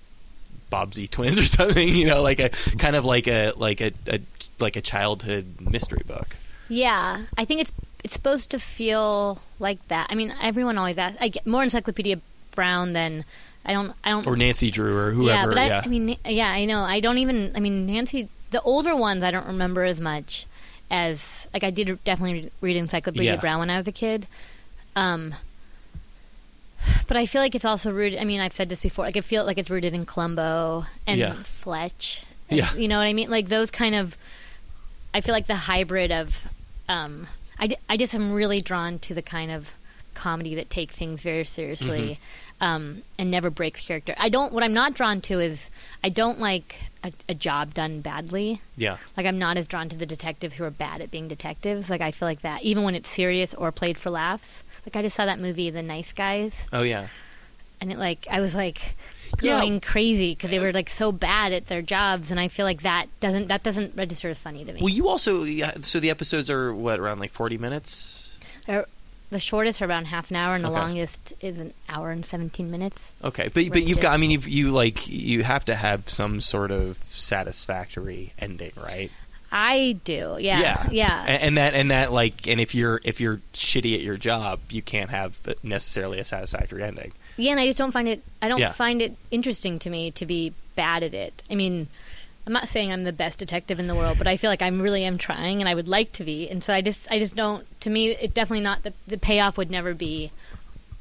Bobbsey 0.71 1.07
Twins 1.11 1.39
or 1.39 1.45
something. 1.45 1.87
You 1.87 2.07
know, 2.07 2.21
like 2.21 2.39
a 2.39 2.49
kind 2.77 2.95
of 2.95 3.05
like 3.05 3.27
a 3.27 3.51
like 3.55 3.81
a, 3.81 3.91
a 4.07 4.19
like 4.59 4.75
a 4.75 4.81
childhood 4.81 5.61
mystery 5.61 6.03
book. 6.05 6.35
Yeah, 6.67 7.23
I 7.37 7.45
think 7.45 7.61
it's 7.61 7.73
it's 8.03 8.13
supposed 8.13 8.51
to 8.51 8.59
feel 8.59 9.41
like 9.59 9.85
that. 9.89 10.07
I 10.09 10.15
mean, 10.15 10.33
everyone 10.41 10.77
always 10.77 10.97
asks. 10.97 11.21
I 11.21 11.27
get 11.27 11.45
more 11.45 11.63
Encyclopedia 11.63 12.19
Brown 12.55 12.93
than 12.93 13.25
I 13.65 13.73
don't. 13.73 13.93
I 14.03 14.09
don't. 14.11 14.25
Or 14.27 14.35
Nancy 14.35 14.71
Drew 14.71 14.97
or 14.97 15.11
whoever. 15.11 15.39
yeah, 15.41 15.45
but 15.47 15.57
I, 15.57 15.67
yeah. 15.67 15.81
I 15.83 15.87
mean, 15.87 16.17
yeah, 16.25 16.47
I 16.49 16.65
know. 16.65 16.81
I 16.81 16.99
don't 16.99 17.17
even. 17.19 17.53
I 17.55 17.59
mean, 17.59 17.85
Nancy. 17.85 18.29
The 18.51 18.61
older 18.61 18.95
ones, 18.95 19.23
I 19.23 19.29
don't 19.31 19.45
remember 19.47 19.83
as 19.83 20.01
much 20.01 20.47
as 20.89 21.47
like 21.53 21.63
I 21.63 21.69
did 21.69 22.03
definitely 22.03 22.51
read 22.61 22.75
Encyclopedia 22.77 23.33
Yeah. 23.33 23.39
Brown 23.39 23.59
when 23.59 23.69
I 23.69 23.75
was 23.77 23.87
a 23.87 23.91
kid. 23.91 24.25
Um, 24.95 25.35
but 27.07 27.15
I 27.17 27.25
feel 27.25 27.41
like 27.41 27.53
it's 27.53 27.65
also 27.65 27.91
rooted. 27.91 28.19
I 28.19 28.23
mean, 28.23 28.41
I've 28.41 28.55
said 28.55 28.69
this 28.69 28.81
before. 28.81 29.05
Like 29.05 29.17
I 29.17 29.21
feel 29.21 29.45
like 29.45 29.57
it's 29.57 29.69
rooted 29.69 29.93
in 29.93 30.05
Columbo 30.05 30.85
and 31.05 31.19
Yeah. 31.19 31.33
Fletch. 31.33 32.23
Yeah. 32.49 32.73
you 32.75 32.87
know 32.87 32.97
what 32.97 33.05
I 33.05 33.13
mean. 33.13 33.29
Like 33.29 33.49
those 33.49 33.69
kind 33.71 33.93
of. 33.95 34.17
I 35.13 35.21
feel 35.21 35.33
like 35.33 35.47
the 35.47 35.55
hybrid 35.55 36.11
of. 36.11 36.47
Um, 36.87 37.27
I, 37.59 37.67
d- 37.67 37.75
I 37.89 37.97
just 37.97 38.15
am 38.15 38.31
really 38.31 38.61
drawn 38.61 38.99
to 38.99 39.13
the 39.13 39.21
kind 39.21 39.51
of 39.51 39.73
comedy 40.15 40.55
that 40.55 40.69
takes 40.69 40.95
things 40.95 41.21
very 41.21 41.43
seriously 41.45 42.19
um, 42.61 43.01
and 43.17 43.31
never 43.31 43.49
breaks 43.49 43.81
character. 43.81 44.13
I 44.17 44.29
don't. 44.29 44.51
What 44.51 44.63
I'm 44.63 44.73
not 44.73 44.93
drawn 44.93 45.21
to 45.21 45.39
is 45.39 45.69
I 46.03 46.09
don't 46.09 46.39
like 46.39 46.79
a, 47.03 47.13
a 47.29 47.33
job 47.33 47.73
done 47.73 48.01
badly. 48.01 48.61
yeah. 48.75 48.97
Like 49.15 49.25
I'm 49.25 49.39
not 49.39 49.55
as 49.57 49.65
drawn 49.67 49.87
to 49.89 49.95
the 49.95 50.05
detectives 50.05 50.55
who 50.55 50.63
are 50.65 50.69
bad 50.71 50.99
at 51.01 51.09
being 51.11 51.27
detectives. 51.29 51.89
Like 51.89 52.01
I 52.01 52.11
feel 52.11 52.27
like 52.27 52.41
that, 52.41 52.63
even 52.63 52.83
when 52.83 52.95
it's 52.95 53.09
serious 53.09 53.53
or 53.53 53.71
played 53.71 53.97
for 53.97 54.09
laughs. 54.09 54.63
Like 54.85 54.95
I 54.97 55.01
just 55.01 55.15
saw 55.15 55.25
that 55.25 55.39
movie, 55.39 55.69
The 55.69 55.81
Nice 55.83 56.11
Guys, 56.11 56.65
Oh 56.73 56.81
yeah. 56.81 57.07
and 57.79 57.91
it 57.91 57.97
like 57.97 58.27
I 58.29 58.41
was 58.41 58.53
like 58.55 58.95
Yeah. 59.41 59.59
going 59.59 59.79
crazy 59.81 60.31
because 60.33 60.51
they 60.51 60.59
were 60.59 60.71
like 60.71 60.89
so 60.89 61.11
bad 61.11 61.53
at 61.53 61.67
their 61.67 61.81
jobs, 61.81 62.31
and 62.31 62.39
I 62.39 62.47
feel 62.47 62.65
like 62.65 62.81
that 62.83 63.07
doesn't 63.19 63.47
that 63.49 63.63
doesn't 63.63 63.95
register 63.95 64.29
as 64.29 64.39
funny 64.39 64.65
to 64.65 64.73
me. 64.73 64.79
Well, 64.81 64.89
you 64.93 65.07
also 65.07 65.43
yeah, 65.43 65.71
so 65.81 65.99
the 65.99 66.09
episodes 66.09 66.49
are 66.49 66.73
what 66.73 66.99
around 66.99 67.19
like 67.19 67.31
forty 67.31 67.57
minutes. 67.57 68.37
They're- 68.65 68.85
the 69.31 69.39
shortest 69.39 69.79
are 69.79 69.85
around 69.85 70.05
half 70.05 70.31
an 70.31 70.37
hour, 70.37 70.55
and 70.55 70.63
the 70.63 70.69
Okay. 70.69 70.79
longest 70.79 71.33
is 71.39 71.59
an 71.59 71.71
hour 71.87 72.09
and 72.09 72.25
seventeen 72.25 72.71
minutes. 72.71 73.13
Okay, 73.23 73.47
but 73.53 73.69
but 73.71 73.83
you've 73.83 73.99
got 73.99 74.13
I 74.13 74.17
mean 74.17 74.31
you 74.31 74.39
you 74.39 74.71
like 74.71 75.07
you 75.07 75.43
have 75.43 75.65
to 75.65 75.75
have 75.75 76.09
some 76.09 76.41
sort 76.41 76.71
of 76.71 76.97
satisfactory 77.09 78.33
ending, 78.39 78.71
right? 78.75 79.11
I 79.51 79.97
do, 80.03 80.37
yeah, 80.39 80.87
yeah. 80.91 81.25
And, 81.27 81.41
and 81.43 81.57
that 81.57 81.73
and 81.73 81.91
that 81.91 82.11
like 82.11 82.47
and 82.47 82.59
if 82.59 82.75
you're 82.75 83.01
if 83.03 83.19
you're 83.19 83.37
shitty 83.53 83.95
at 83.95 84.01
your 84.01 84.17
job, 84.17 84.59
you 84.69 84.81
can't 84.81 85.09
have 85.09 85.37
necessarily 85.63 86.19
a 86.19 86.23
satisfactory 86.25 86.83
ending. 86.83 87.11
Yeah, 87.39 87.51
and 87.51 87.59
I 87.59 87.65
just 87.67 87.77
don't 87.77 87.91
find 87.91 88.07
it. 88.07 88.21
I 88.41 88.47
don't 88.47 88.59
Yeah. 88.59 88.71
find 88.71 89.01
it 89.01 89.15
interesting 89.31 89.79
to 89.79 89.89
me 89.89 90.11
to 90.11 90.25
be 90.25 90.53
bad 90.75 91.03
at 91.03 91.13
it. 91.13 91.41
I 91.49 91.55
mean, 91.55 91.87
I'm 92.45 92.53
not 92.53 92.67
saying 92.67 92.91
I'm 92.91 93.03
the 93.03 93.13
best 93.13 93.39
detective 93.39 93.79
in 93.79 93.87
the 93.87 93.95
world, 93.95 94.17
but 94.17 94.27
I 94.27 94.37
feel 94.37 94.49
like 94.49 94.61
I'm 94.61 94.81
really 94.81 95.03
am 95.05 95.17
trying, 95.17 95.61
and 95.61 95.69
I 95.69 95.75
would 95.75 95.87
like 95.87 96.11
to 96.13 96.23
be. 96.23 96.49
And 96.49 96.63
so 96.63 96.73
I 96.73 96.81
just, 96.81 97.09
I 97.11 97.19
just 97.19 97.35
don't. 97.35 97.65
To 97.81 97.89
me, 97.89 98.09
it 98.11 98.33
definitely 98.33 98.63
not. 98.63 98.83
The, 98.83 98.93
the 99.07 99.17
payoff 99.17 99.57
would 99.57 99.69
never 99.69 99.93
be, 99.93 100.31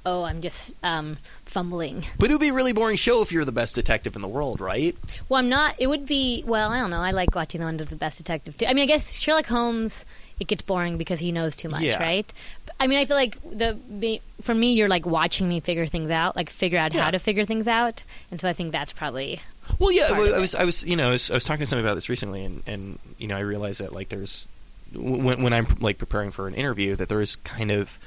oh, 0.06 0.24
I'm 0.24 0.40
just 0.42 0.74
um, 0.84 1.16
fumbling. 1.44 2.04
But 2.18 2.30
it 2.30 2.34
would 2.34 2.40
be 2.40 2.48
a 2.48 2.54
really 2.54 2.72
boring 2.72 2.96
show 2.96 3.22
if 3.22 3.32
you're 3.32 3.44
the 3.44 3.52
best 3.52 3.74
detective 3.74 4.14
in 4.14 4.22
the 4.22 4.28
world, 4.28 4.60
right? 4.60 4.94
Well, 5.28 5.40
I'm 5.40 5.48
not. 5.48 5.74
It 5.78 5.86
would 5.86 6.06
be. 6.06 6.44
Well, 6.46 6.70
I 6.70 6.80
don't 6.80 6.90
know. 6.90 7.00
I 7.00 7.10
like 7.12 7.34
watching 7.34 7.60
the 7.60 7.66
one 7.66 7.76
that's 7.78 7.90
the 7.90 7.96
best 7.96 8.18
detective. 8.18 8.56
Too. 8.58 8.66
I 8.66 8.74
mean, 8.74 8.82
I 8.84 8.86
guess 8.86 9.14
Sherlock 9.14 9.46
Holmes. 9.46 10.04
It 10.40 10.46
gets 10.46 10.62
boring 10.62 10.98
because 10.98 11.18
he 11.18 11.32
knows 11.32 11.56
too 11.56 11.68
much, 11.68 11.82
Yeah. 11.82 12.00
right? 12.00 12.32
I 12.80 12.86
mean, 12.86 12.98
I 12.98 13.04
feel 13.06 13.16
like 13.16 13.40
the, 13.42 14.20
for 14.40 14.54
me, 14.54 14.74
you're 14.74 14.88
like 14.88 15.04
watching 15.04 15.48
me 15.48 15.60
figure 15.60 15.86
things 15.86 16.10
out, 16.10 16.36
like 16.36 16.48
figure 16.50 16.78
out 16.78 16.94
Yeah. 16.94 17.02
how 17.02 17.10
to 17.10 17.18
figure 17.18 17.44
things 17.44 17.66
out, 17.66 18.04
and 18.30 18.40
so 18.40 18.48
I 18.48 18.52
think 18.52 18.72
that's 18.72 18.92
probably 18.92 19.40
Well, 19.78 19.90
yeah, 19.92 20.08
part 20.08 20.32
I 20.32 20.38
was, 20.38 20.54
I 20.54 20.64
was, 20.64 20.84
you 20.86 20.94
know, 20.96 21.08
I 21.08 21.12
was, 21.12 21.30
I 21.30 21.34
was 21.34 21.44
talking 21.44 21.60
to 21.64 21.66
somebody 21.66 21.86
about 21.88 21.96
this 21.96 22.08
recently, 22.08 22.44
and, 22.44 22.62
and 22.66 22.98
you 23.18 23.26
know, 23.26 23.36
I 23.36 23.40
realized 23.40 23.80
that 23.80 23.92
like 23.92 24.08
there's 24.10 24.46
when 24.94 25.42
when 25.42 25.52
I'm 25.52 25.66
like 25.80 25.98
preparing 25.98 26.30
for 26.30 26.46
an 26.48 26.54
interview 26.54 26.94
that 26.96 27.08
there 27.08 27.20
is 27.20 27.36
kind 27.36 27.70
of 27.70 27.98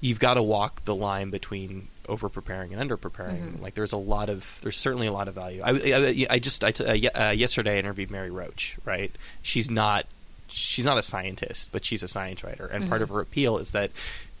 you've 0.00 0.18
got 0.18 0.34
to 0.34 0.42
walk 0.42 0.84
the 0.84 0.94
line 0.94 1.30
between 1.30 1.88
over 2.08 2.28
preparing 2.28 2.72
and 2.72 2.80
under 2.80 2.96
preparing. 2.98 3.52
Mhm. 3.54 3.62
Like 3.62 3.74
there's 3.74 3.92
a 3.92 3.96
lot 3.96 4.28
of 4.28 4.58
there's 4.62 4.76
certainly 4.76 5.06
a 5.06 5.12
lot 5.12 5.26
of 5.28 5.34
value. 5.34 5.62
I, 5.64 5.70
I, 5.70 6.26
I 6.34 6.38
just 6.38 6.62
I 6.64 6.72
t- 6.72 7.08
uh, 7.08 7.28
uh, 7.28 7.30
yesterday 7.30 7.76
I 7.76 7.78
interviewed 7.78 8.10
Mary 8.10 8.30
Roach. 8.30 8.76
Right, 8.84 9.10
she's 9.42 9.70
not 9.70 10.04
she's 10.48 10.84
not 10.84 10.98
a 10.98 11.02
scientist, 11.02 11.70
but 11.72 11.84
she's 11.84 12.02
a 12.02 12.08
science 12.08 12.42
writer, 12.44 12.66
and 12.66 12.88
part 12.88 13.00
Mhm. 13.00 13.04
of 13.04 13.08
her 13.10 13.20
appeal 13.20 13.58
is 13.58 13.72
that 13.72 13.90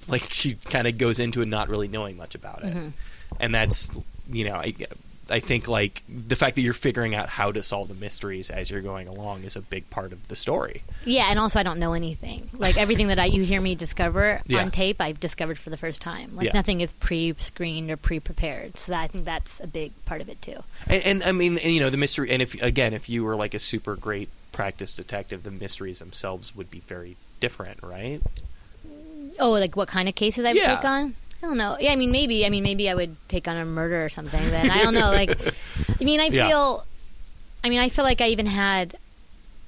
like 0.08 0.32
she 0.32 0.54
kind 0.54 0.86
of 0.86 0.98
goes 0.98 1.18
into 1.18 1.42
it 1.42 1.46
not 1.46 1.68
really 1.68 1.88
knowing 1.88 2.16
much 2.16 2.34
about 2.34 2.62
it 2.62 2.72
Mhm. 2.74 2.92
and 3.40 3.54
that's 3.54 3.90
you 4.30 4.44
know 4.44 4.54
I 4.54 4.74
I 5.28 5.40
think 5.40 5.66
like 5.66 6.04
the 6.08 6.36
fact 6.36 6.54
that 6.54 6.60
you're 6.62 6.72
figuring 6.72 7.16
out 7.16 7.28
how 7.28 7.50
to 7.50 7.60
solve 7.60 7.88
the 7.88 7.94
mysteries 7.96 8.48
as 8.48 8.70
you're 8.70 8.80
going 8.82 9.08
along 9.08 9.42
is 9.42 9.56
a 9.56 9.60
big 9.60 9.90
part 9.90 10.12
of 10.12 10.28
the 10.28 10.36
story. 10.36 10.82
Yeah, 11.04 11.26
and 11.28 11.36
also 11.40 11.58
I 11.58 11.64
don't 11.64 11.80
know 11.80 11.94
anything. 11.94 12.48
Like 12.52 12.76
everything 12.78 13.08
that 13.08 13.18
I 13.18 13.24
you 13.24 13.42
hear 13.42 13.60
me 13.60 13.74
discover 13.74 14.40
Yeah. 14.46 14.60
on 14.60 14.70
tape, 14.70 15.00
I've 15.00 15.18
discovered 15.18 15.58
for 15.58 15.70
the 15.70 15.76
first 15.76 16.00
time. 16.00 16.36
Like 16.36 16.46
Yeah. 16.46 16.52
nothing 16.54 16.80
is 16.80 16.92
pre-screened 16.92 17.90
or 17.90 17.96
pre-prepared. 17.96 18.78
So 18.78 18.92
that, 18.92 19.00
I 19.02 19.06
think 19.08 19.24
that's 19.24 19.58
a 19.58 19.66
big 19.66 19.90
part 20.04 20.20
of 20.20 20.28
it 20.28 20.40
too. 20.40 20.62
And, 20.86 21.02
and 21.04 21.22
I 21.24 21.32
mean, 21.32 21.58
and, 21.58 21.72
you 21.72 21.80
know, 21.80 21.90
the 21.90 21.96
mystery. 21.96 22.30
And 22.30 22.40
if 22.40 22.54
again, 22.62 22.94
if 22.94 23.08
you 23.08 23.24
were 23.24 23.34
like 23.34 23.54
a 23.54 23.58
super 23.58 23.96
great 23.96 24.28
practice 24.56 24.96
detective, 24.96 25.42
the 25.42 25.50
mysteries 25.50 25.98
themselves 25.98 26.56
would 26.56 26.70
be 26.70 26.80
very 26.80 27.16
different, 27.40 27.82
right? 27.82 28.20
Oh, 29.38 29.50
like 29.52 29.76
what 29.76 29.86
kind 29.86 30.08
of 30.08 30.14
cases 30.14 30.46
I 30.46 30.48
would 30.48 30.56
Yeah. 30.56 30.76
take 30.76 30.84
on? 30.86 31.14
I 31.42 31.46
don't 31.46 31.58
know. 31.58 31.76
Yeah, 31.78 31.92
I 31.92 31.96
mean 31.96 32.10
maybe. 32.10 32.46
I 32.46 32.48
mean 32.48 32.62
maybe 32.62 32.88
I 32.88 32.94
would 32.94 33.14
take 33.28 33.46
on 33.46 33.56
a 33.58 33.64
murder 33.66 34.02
or 34.04 34.08
something. 34.08 34.42
Then 34.50 34.70
I 34.70 34.82
don't 34.82 34.94
know. 34.94 35.10
Like, 35.10 35.30
I 36.00 36.04
mean 36.04 36.20
I 36.20 36.26
Yeah. 36.28 36.48
feel. 36.48 36.86
I 37.62 37.68
mean 37.68 37.80
I 37.80 37.90
feel 37.90 38.04
like 38.04 38.20
I 38.22 38.28
even 38.28 38.46
had. 38.46 38.96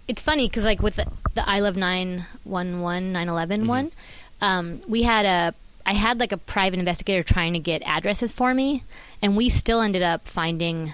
It's 0.09 0.23
funny 0.23 0.49
because 0.49 0.65
like 0.65 0.81
with 0.83 0.97
the, 0.97 1.07
the 1.35 1.47
I 1.47 1.61
Love 1.61 1.77
911, 1.77 3.13
911 3.13 3.65
Mhm. 3.65 3.67
one, 3.69 3.93
um, 4.41 4.81
we 4.89 5.03
had 5.03 5.27
a. 5.27 5.55
I 5.85 5.93
had 5.93 6.19
like 6.19 6.33
a 6.33 6.39
private 6.39 6.79
investigator 6.79 7.23
trying 7.23 7.53
to 7.53 7.59
get 7.59 7.83
addresses 7.87 8.33
for 8.33 8.55
me, 8.55 8.85
and 9.21 9.37
we 9.37 9.51
still 9.51 9.83
ended 9.83 10.03
up 10.03 10.27
finding 10.27 10.93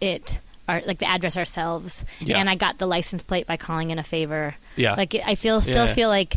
it. 0.00 0.40
Our, 0.68 0.82
like 0.84 0.98
the 0.98 1.08
address 1.08 1.36
ourselves, 1.36 2.04
Yeah. 2.20 2.36
and 2.38 2.48
I 2.50 2.54
got 2.54 2.76
the 2.78 2.86
license 2.86 3.22
plate 3.22 3.46
by 3.46 3.56
calling 3.56 3.90
in 3.90 3.98
a 3.98 4.02
favor. 4.04 4.54
Yeah. 4.76 4.94
Like 4.94 5.14
I 5.14 5.34
feel 5.34 5.60
still 5.62 5.86
Yeah. 5.86 5.94
feel 5.94 6.08
like 6.10 6.36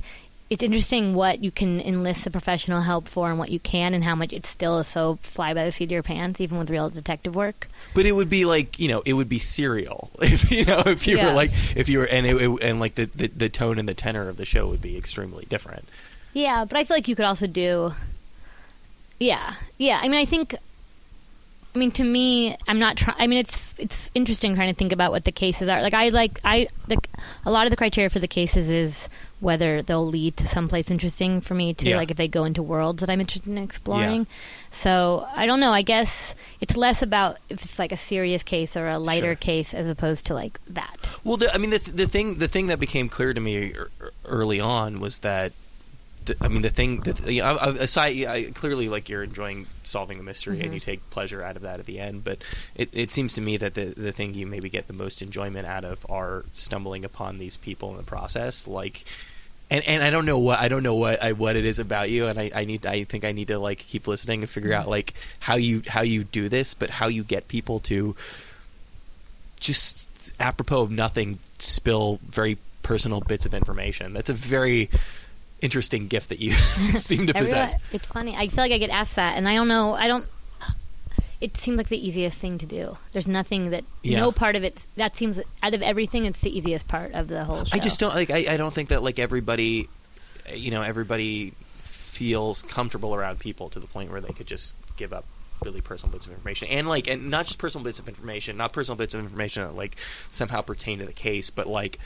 it's 0.49 0.63
interesting 0.63 1.13
what 1.15 1.43
you 1.43 1.49
can 1.51 1.79
enlist 1.79 2.23
the 2.25 2.29
professional 2.31 2.81
help 2.81 3.07
for 3.07 3.29
and 3.29 3.39
what 3.39 3.49
you 3.51 3.59
can 3.59 3.93
and 3.93 4.03
how 4.03 4.15
much 4.15 4.33
it 4.33 4.45
still 4.45 4.79
is 4.79 4.87
so 4.87 5.15
fly 5.21 5.53
by 5.53 5.63
the 5.65 5.71
seat 5.71 5.85
of 5.85 5.91
your 5.91 6.03
pants 6.03 6.41
even 6.41 6.57
with 6.57 6.69
real 6.69 6.89
detective 6.89 7.35
work. 7.35 7.69
But 7.93 8.05
it 8.05 8.11
would 8.13 8.29
be 8.29 8.45
like 8.45 8.79
you 8.79 8.87
know, 8.89 9.01
it 9.05 9.13
would 9.13 9.29
be 9.29 9.39
serial 9.39 10.09
if 10.21 10.49
you 10.51 10.63
know 10.65 10.81
if 10.85 11.07
you 11.07 11.17
Yeah. 11.17 11.27
were 11.27 11.33
like 11.33 11.51
if 11.75 11.89
you 11.89 11.99
were 11.99 12.05
and 12.07 12.25
it, 12.25 12.35
it- 12.41 12.63
and 12.63 12.79
like 12.79 12.95
the, 12.95 13.05
the 13.05 13.27
the 13.27 13.49
tone 13.49 13.79
and 13.79 13.87
the 13.87 13.93
tenor 13.93 14.29
of 14.29 14.37
the 14.37 14.45
show 14.45 14.67
would 14.69 14.81
be 14.81 14.97
extremely 14.97 15.45
different. 15.49 15.87
Yeah, 16.33 16.63
but 16.63 16.77
I 16.77 16.85
feel 16.85 16.95
like 16.95 17.07
you 17.09 17.15
could 17.17 17.25
also 17.25 17.47
do 17.47 17.93
Yeah. 19.19 19.53
Yeah, 19.77 19.99
I 20.01 20.07
mean 20.07 20.19
I 20.19 20.25
think 20.25 20.55
I 21.73 21.77
mean, 21.79 21.91
to 21.91 22.03
me, 22.03 22.57
I'm 22.67 22.79
not 22.79 22.97
trying. 22.97 23.15
I 23.19 23.27
mean, 23.27 23.39
it's 23.39 23.73
it's 23.77 24.11
interesting 24.13 24.55
trying 24.55 24.73
to 24.73 24.77
think 24.77 24.91
about 24.91 25.11
what 25.11 25.23
the 25.23 25.31
cases 25.31 25.69
are. 25.69 25.81
Like, 25.81 25.93
I 25.93 26.09
like 26.09 26.39
I 26.43 26.67
the 26.87 26.97
a 27.45 27.51
lot 27.51 27.65
of 27.65 27.69
the 27.69 27.77
criteria 27.77 28.09
for 28.09 28.19
the 28.19 28.27
cases 28.27 28.69
is 28.69 29.07
whether 29.39 29.81
they'll 29.81 30.05
lead 30.05 30.37
to 30.37 30.47
someplace 30.47 30.91
interesting 30.91 31.39
for 31.41 31.55
me 31.55 31.73
to 31.73 31.89
Yeah. 31.89 31.95
Like, 31.97 32.11
if 32.11 32.17
they 32.17 32.27
go 32.27 32.43
into 32.43 32.61
worlds 32.61 32.99
that 33.01 33.09
I'm 33.09 33.21
interested 33.21 33.49
in 33.49 33.57
exploring. 33.57 34.27
So 34.69 35.25
I 35.35 35.45
don't 35.47 35.59
know. 35.59 35.71
I 35.71 35.81
guess 35.81 36.35
it's 36.59 36.75
less 36.77 37.01
about 37.01 37.37
if 37.49 37.63
it's 37.63 37.79
like 37.79 37.91
a 37.91 37.97
serious 37.97 38.43
case 38.43 38.75
or 38.75 38.87
a 38.89 38.99
lighter 38.99 39.27
Sure. 39.29 39.35
case 39.35 39.73
as 39.73 39.87
opposed 39.87 40.25
to 40.27 40.33
like 40.33 40.59
that. 40.67 41.09
Well, 41.23 41.37
the, 41.37 41.53
I 41.53 41.57
mean, 41.57 41.69
the, 41.71 41.79
the 41.79 42.07
thing 42.07 42.37
the 42.37 42.47
thing 42.49 42.67
that 42.67 42.79
became 42.79 43.07
clear 43.09 43.33
to 43.33 43.39
me 43.41 43.73
early 44.25 44.59
on 44.59 44.99
was 44.99 45.19
that, 45.19 45.53
the, 46.25 46.35
I 46.41 46.47
mean, 46.47 46.61
the 46.61 46.69
thing 46.69 47.01
that 47.01 47.25
you 47.27 47.41
know, 47.41 47.57
aside, 47.57 48.25
I, 48.25 48.43
clearly, 48.53 48.89
like 48.89 49.09
you're 49.09 49.23
enjoying 49.23 49.67
solving 49.83 50.17
the 50.17 50.23
mystery 50.23 50.57
Mhm. 50.59 50.63
and 50.65 50.73
you 50.73 50.79
take 50.79 51.07
pleasure 51.09 51.41
out 51.43 51.55
of 51.55 51.63
that 51.63 51.79
at 51.79 51.85
the 51.85 51.99
end. 51.99 52.23
But 52.23 52.39
it, 52.75 52.89
it 52.93 53.11
seems 53.11 53.33
to 53.35 53.41
me 53.41 53.57
that 53.57 53.73
the 53.73 53.85
the 53.85 54.11
thing 54.11 54.33
you 54.33 54.45
maybe 54.47 54.69
get 54.69 54.87
the 54.87 54.93
most 54.93 55.21
enjoyment 55.21 55.67
out 55.67 55.83
of 55.83 56.05
are 56.09 56.45
stumbling 56.53 57.03
upon 57.03 57.37
these 57.39 57.57
people 57.57 57.91
in 57.91 57.97
the 57.97 58.03
process, 58.03 58.67
like. 58.67 59.03
And, 59.69 59.87
and 59.87 60.03
I 60.03 60.09
don't 60.09 60.25
know 60.25 60.37
what 60.37 60.59
I 60.59 60.67
don't 60.67 60.83
know 60.83 60.95
what 60.95 61.23
I, 61.23 61.31
what 61.31 61.55
it 61.55 61.63
is 61.63 61.79
about 61.79 62.09
you, 62.09 62.27
and 62.27 62.37
I, 62.37 62.51
I 62.53 62.65
need 62.65 62.85
I 62.85 63.05
think 63.05 63.23
I 63.23 63.31
need 63.31 63.47
to 63.47 63.57
like 63.57 63.77
keep 63.77 64.05
listening 64.05 64.41
and 64.41 64.49
figure 64.49 64.73
out 64.73 64.89
like 64.89 65.13
how 65.39 65.55
you 65.55 65.81
how 65.87 66.01
you 66.01 66.25
do 66.25 66.49
this, 66.49 66.73
but 66.73 66.89
how 66.89 67.07
you 67.07 67.23
get 67.23 67.47
people 67.47 67.79
to 67.81 68.13
just 69.59 70.09
apropos 70.39 70.81
of 70.81 70.91
nothing 70.91 71.39
spill 71.59 72.19
very 72.27 72.57
personal 72.83 73.21
bits 73.21 73.45
of 73.45 73.53
information. 73.53 74.13
That's 74.13 74.29
a 74.29 74.33
very 74.33 74.89
interesting 75.61 76.07
gift 76.07 76.29
that 76.29 76.39
you 76.39 76.51
seem 76.51 77.27
to 77.27 77.33
possess. 77.33 77.73
realize- 77.73 77.75
it's 77.93 78.07
funny. 78.07 78.35
I 78.35 78.47
feel 78.47 78.63
like 78.63 78.71
I 78.71 78.77
get 78.77 78.89
asked 78.89 79.15
that, 79.15 79.37
and 79.37 79.47
I 79.47 79.55
don't 79.55 79.67
know. 79.67 79.93
I 79.93 80.07
don't. 80.07 80.25
It 81.39 81.57
seems 81.57 81.77
like 81.77 81.87
the 81.87 81.97
easiest 82.07 82.37
thing 82.37 82.59
to 82.59 82.67
do. 82.67 82.97
There's 83.13 83.27
nothing 83.27 83.71
that 83.71 83.83
Yeah. 84.03 84.19
no 84.19 84.31
part 84.31 84.55
of 84.55 84.63
it 84.63 84.85
that 84.95 85.15
seems 85.15 85.39
out 85.63 85.73
of 85.73 85.81
everything. 85.81 86.25
It's 86.25 86.39
the 86.39 86.55
easiest 86.55 86.87
part 86.87 87.13
of 87.13 87.27
the 87.29 87.43
whole 87.45 87.65
show. 87.65 87.75
I 87.75 87.79
just 87.79 87.99
don't 87.99 88.13
like. 88.13 88.29
I, 88.29 88.45
I 88.53 88.57
don't 88.57 88.73
think 88.73 88.89
that 88.89 89.01
like 89.01 89.17
everybody, 89.17 89.89
you 90.53 90.69
know, 90.69 90.83
everybody 90.83 91.53
feels 91.79 92.61
comfortable 92.61 93.15
around 93.15 93.39
people 93.39 93.69
to 93.69 93.79
the 93.79 93.87
point 93.87 94.11
where 94.11 94.21
they 94.21 94.33
could 94.33 94.45
just 94.45 94.75
give 94.97 95.13
up 95.13 95.25
really 95.63 95.81
personal 95.81 96.11
bits 96.11 96.25
of 96.27 96.31
information 96.31 96.67
and 96.69 96.87
like 96.89 97.07
and 97.07 97.29
not 97.29 97.45
just 97.47 97.57
personal 97.57 97.83
bits 97.83 97.97
of 97.99 98.07
information, 98.07 98.55
not 98.57 98.71
personal 98.71 98.95
bits 98.95 99.13
of 99.15 99.19
information 99.21 99.63
that 99.63 99.73
like 99.75 99.95
somehow 100.29 100.61
pertain 100.61 100.99
to 100.99 101.05
the 101.05 101.13
case, 101.13 101.49
but 101.49 101.65
like. 101.67 101.97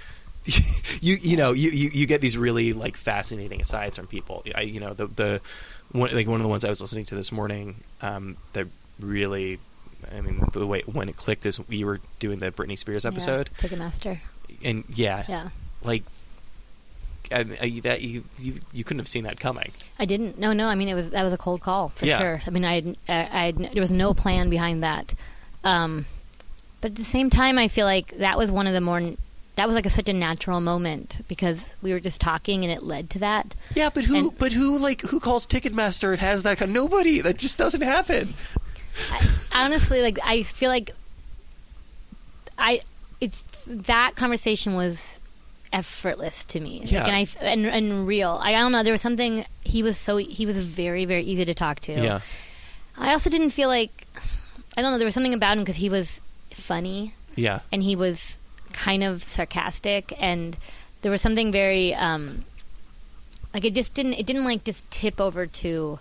you 1.02 1.16
you 1.22 1.38
know 1.38 1.52
you, 1.54 1.70
you, 1.72 1.90
you 1.94 2.06
get 2.06 2.22
these 2.22 2.38
really 2.38 2.74
like 2.74 2.98
fascinating 2.98 3.62
asides 3.62 3.98
from 3.98 4.08
people. 4.08 4.44
I 4.54 4.62
you 4.62 4.80
know 4.80 4.94
the 4.94 5.08
the 5.08 5.42
one 5.92 6.14
like 6.14 6.28
one 6.28 6.40
of 6.40 6.44
the 6.44 6.50
ones 6.50 6.64
I 6.66 6.70
was 6.70 6.82
listening 6.82 7.06
to 7.06 7.16
this 7.16 7.32
morning 7.32 7.76
um, 8.02 8.38
that 8.54 8.68
really 9.00 9.60
I 10.16 10.22
mean 10.22 10.44
the 10.54 10.68
way 10.68 10.82
when 10.86 11.10
it 11.10 11.18
clicked 11.18 11.46
is 11.46 11.66
we 11.68 11.84
were 11.84 12.00
doing 12.20 12.40
the 12.40 12.52
Britney 12.52 12.78
Spears 12.78 13.06
episode 13.06 13.50
Yeah, 13.62 13.68
Ticketmaster. 13.68 14.20
and 14.64 14.84
yeah 14.94 15.24
Yeah, 15.28 15.50
like 15.84 16.04
I, 17.32 17.40
I, 17.60 17.80
that 17.84 18.02
you, 18.04 18.24
you 18.40 18.54
you 18.72 18.84
couldn't 18.84 19.00
have 19.00 19.08
seen 19.08 19.24
that 19.24 19.40
coming. 19.40 19.72
I 19.98 20.06
didn't. 20.06 20.38
No, 20.38 20.54
no. 20.54 20.68
I 20.68 20.76
mean, 20.76 20.90
it 20.90 20.94
was 20.94 21.10
that 21.10 21.24
was 21.24 21.34
a 21.34 21.38
cold 21.40 21.60
call 21.62 21.90
for 21.90 22.06
Yeah. 22.06 22.20
sure. 22.20 22.42
I 22.46 22.50
mean, 22.52 22.64
I 22.66 22.96
I 23.10 23.48
I 23.48 23.52
there 23.52 23.82
was 23.82 23.92
no 23.92 24.14
plan 24.14 24.50
behind 24.52 24.84
that. 24.84 25.16
Um, 25.64 26.06
but 26.82 26.92
at 26.92 26.98
the 26.98 27.04
same 27.04 27.32
time, 27.32 27.58
I 27.58 27.68
feel 27.68 27.88
like 27.88 28.16
that 28.20 28.38
was 28.38 28.52
one 28.52 28.68
of 28.68 28.74
the 28.74 28.82
more 28.82 29.02
that 29.56 29.66
was 29.68 29.76
like 29.76 29.86
a, 29.86 29.90
such 29.90 30.10
a 30.10 30.14
natural 30.14 30.60
moment 30.62 31.22
because 31.28 31.68
we 31.82 31.94
were 31.94 32.00
just 32.00 32.20
talking 32.22 32.64
and 32.64 32.72
it 32.74 32.84
led 32.84 33.10
to 33.12 33.20
that. 33.20 33.56
Yeah, 33.74 33.90
but 33.94 34.04
who 34.06 34.16
And- 34.30 34.38
but 34.38 34.52
who 34.54 34.78
like 34.78 35.02
who 35.02 35.20
calls 35.20 35.48
Ticketmaster 35.48 36.12
and 36.12 36.20
has 36.20 36.44
that 36.44 36.58
kind 36.58 36.74
nobody 36.74 37.20
that 37.22 37.38
just 37.38 37.58
doesn't 37.58 37.82
happen. 37.82 38.34
I, 39.12 39.28
honestly, 39.66 40.02
like 40.02 40.20
I 40.24 40.44
feel 40.44 40.70
like 40.70 40.92
I 42.58 42.82
it's 43.22 43.44
that 43.68 44.14
conversation 44.16 44.76
was 44.76 45.20
effortless 45.74 46.46
to 46.46 46.60
me. 46.60 46.82
Like, 46.82 46.92
Yeah. 46.92 47.06
and 47.06 47.16
I 47.16 47.28
and, 47.42 47.66
and 47.66 48.08
real. 48.08 48.40
I, 48.42 48.50
I 48.56 48.60
don't 48.60 48.72
know. 48.72 48.84
There 48.84 48.94
was 48.94 49.02
something. 49.02 49.46
He 49.64 49.84
was 49.84 49.98
so 49.98 50.18
he 50.18 50.46
was 50.46 50.60
very 50.66 51.06
very 51.06 51.24
easy 51.24 51.46
to 51.46 51.54
talk 51.54 51.80
to. 51.82 51.94
Yeah. 51.94 52.20
I 52.98 53.12
also 53.12 53.30
didn't 53.30 53.50
feel 53.50 53.68
like 53.68 54.08
I 54.78 54.82
don't 54.82 54.92
know. 54.92 54.98
There 54.98 55.06
was 55.06 55.14
something 55.14 55.34
about 55.34 55.58
him 55.58 55.64
because 55.64 55.76
he 55.76 55.90
was 55.90 56.22
funny 56.52 57.14
Yeah. 57.36 57.60
and 57.72 57.84
he 57.84 57.96
was 57.96 58.38
kind 58.76 59.04
of 59.04 59.24
sarcastic 59.24 60.14
and 60.22 60.58
there 61.02 61.12
was 61.12 61.22
something 61.22 61.52
very 61.52 61.94
um 61.96 62.44
like 63.54 63.64
it 63.64 63.74
just 63.74 63.94
didn't 63.94 64.14
it 64.14 64.26
didn't 64.26 64.44
like 64.44 64.64
just 64.66 64.90
tip 64.92 65.22
over 65.22 65.46
to 65.48 65.98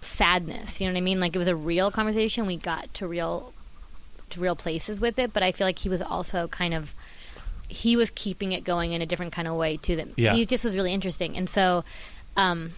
sadness 0.00 0.80
you 0.80 0.86
know 0.86 0.92
what 0.92 0.98
i 0.98 1.00
mean? 1.00 1.18
Like 1.18 1.34
it 1.34 1.38
was 1.38 1.48
a 1.48 1.56
real 1.56 1.90
conversation. 1.90 2.46
We 2.46 2.56
got 2.56 2.92
to 2.94 3.06
real 3.08 3.52
to 4.30 4.40
real 4.40 4.56
places 4.56 5.00
with 5.00 5.18
it 5.20 5.32
but 5.32 5.42
i 5.44 5.52
feel 5.52 5.66
like 5.68 5.78
he 5.78 5.88
was 5.88 6.02
also 6.02 6.48
kind 6.48 6.74
of 6.74 6.94
he 7.68 7.96
was 7.96 8.10
keeping 8.10 8.50
it 8.52 8.62
going 8.64 8.92
in 8.92 9.00
a 9.02 9.06
different 9.06 9.32
kind 9.32 9.46
of 9.48 9.54
way 9.54 9.76
too 9.76 9.96
that 9.96 10.08
Yeah. 10.16 10.34
he 10.34 10.46
just 10.46 10.62
was 10.64 10.74
really 10.76 10.92
interesting. 10.94 11.36
And 11.36 11.48
so 11.48 11.84
um 12.36 12.70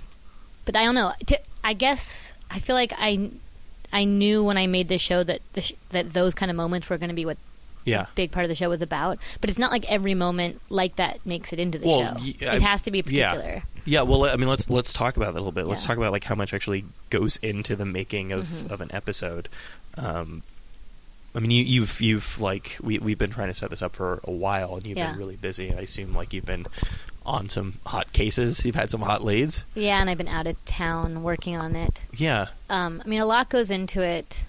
but 0.65 0.77
i 0.77 0.85
don't 0.85 0.95
know. 0.95 1.13
To, 1.27 1.39
i 1.65 1.73
guess 1.75 2.33
i 2.51 2.59
feel 2.59 2.77
like 2.77 2.93
i 2.99 3.31
i 3.93 4.05
knew 4.05 4.45
when 4.45 4.57
i 4.59 4.67
made 4.67 4.89
this 4.89 5.03
show 5.03 5.23
that 5.25 5.41
the 5.55 5.61
sh- 5.63 5.73
that 5.91 6.13
those 6.13 6.35
kind 6.35 6.51
of 6.51 6.57
moments 6.57 6.89
were 6.89 6.97
going 6.99 7.09
to 7.11 7.15
be 7.15 7.25
what 7.27 7.37
Yeah. 7.89 8.07
big 8.15 8.31
part 8.31 8.45
of 8.45 8.49
the 8.49 8.55
show 8.55 8.69
was 8.69 8.83
about. 8.83 9.19
But 9.41 9.51
it's 9.51 9.59
not 9.59 9.71
like 9.73 9.91
every 9.91 10.15
moment 10.15 10.61
like 10.71 10.97
that 10.97 11.25
makes 11.27 11.53
it 11.53 11.59
into 11.61 11.79
the 11.79 11.87
Well, 11.89 12.19
show. 12.19 12.25
it 12.41 12.63
has 12.63 12.83
to 12.83 12.91
be 12.91 13.03
yeah. 13.07 13.31
particular. 13.33 13.63
Yeah, 13.85 14.03
well, 14.03 14.25
I 14.25 14.37
mean, 14.37 14.49
let's 14.49 14.69
let's 14.69 14.93
talk 14.93 15.17
about 15.17 15.27
that 15.33 15.39
a 15.39 15.41
little 15.41 15.53
bit. 15.53 15.67
Let's 15.67 15.85
talk 15.87 15.97
about 15.97 16.13
like 16.13 16.25
how 16.25 16.35
much 16.35 16.53
actually 16.53 16.85
goes 17.11 17.37
into 17.39 17.75
the 17.75 17.87
making 17.87 18.33
of, 18.33 18.47
Mhm. 18.47 18.71
of 18.71 18.81
an 18.83 18.91
episode. 18.93 19.49
Um, 19.97 20.43
I 21.35 21.41
mean, 21.41 21.51
you, 21.51 21.63
you've 21.63 22.01
you've 22.01 22.41
like 22.41 22.77
we 22.83 22.99
we've 22.99 23.19
been 23.19 23.31
trying 23.31 23.49
to 23.49 23.55
set 23.55 23.71
this 23.71 23.81
up 23.83 23.95
for 23.97 24.21
a 24.25 24.31
while, 24.33 24.77
and 24.77 24.87
you've 24.87 24.99
Yeah. 24.99 25.11
been 25.11 25.19
really 25.19 25.37
busy. 25.37 25.73
I 25.73 25.81
assume 25.81 26.15
like 26.15 26.33
you've 26.33 26.45
been 26.47 26.67
on 27.25 27.49
some 27.49 27.75
hot 27.87 28.13
cases. 28.13 28.65
You've 28.65 28.75
had 28.75 28.91
some 28.91 29.03
hot 29.03 29.23
leads. 29.25 29.65
Yeah, 29.75 30.01
and 30.01 30.09
I've 30.09 30.17
been 30.19 30.29
out 30.29 30.47
of 30.47 30.63
town 30.65 31.23
working 31.23 31.57
on 31.57 31.77
it. 31.77 32.05
Yeah, 32.17 32.47
Um, 32.71 33.03
I 33.05 33.09
mean, 33.09 33.21
a 33.21 33.27
lot 33.27 33.49
goes 33.51 33.71
into 33.71 34.03
it, 34.03 34.45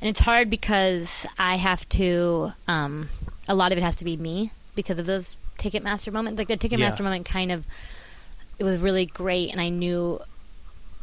and 0.00 0.08
it's 0.08 0.20
hard 0.20 0.50
because 0.50 1.26
I 1.38 1.56
have 1.56 1.88
to. 1.90 2.52
Um, 2.66 3.08
a 3.48 3.54
lot 3.54 3.72
of 3.72 3.78
it 3.78 3.82
has 3.82 3.96
to 3.96 4.04
be 4.04 4.16
me 4.16 4.52
because 4.74 4.98
of 4.98 5.06
those 5.06 5.36
Ticketmaster 5.58 6.12
moments. 6.12 6.38
Like 6.38 6.48
the 6.48 6.56
Ticketmaster 6.56 6.98
Yeah. 6.98 7.04
moment, 7.04 7.26
kind 7.26 7.50
of, 7.50 7.66
it 8.58 8.64
was 8.64 8.78
really 8.78 9.06
great, 9.06 9.50
and 9.50 9.60
I 9.60 9.70
knew, 9.70 10.20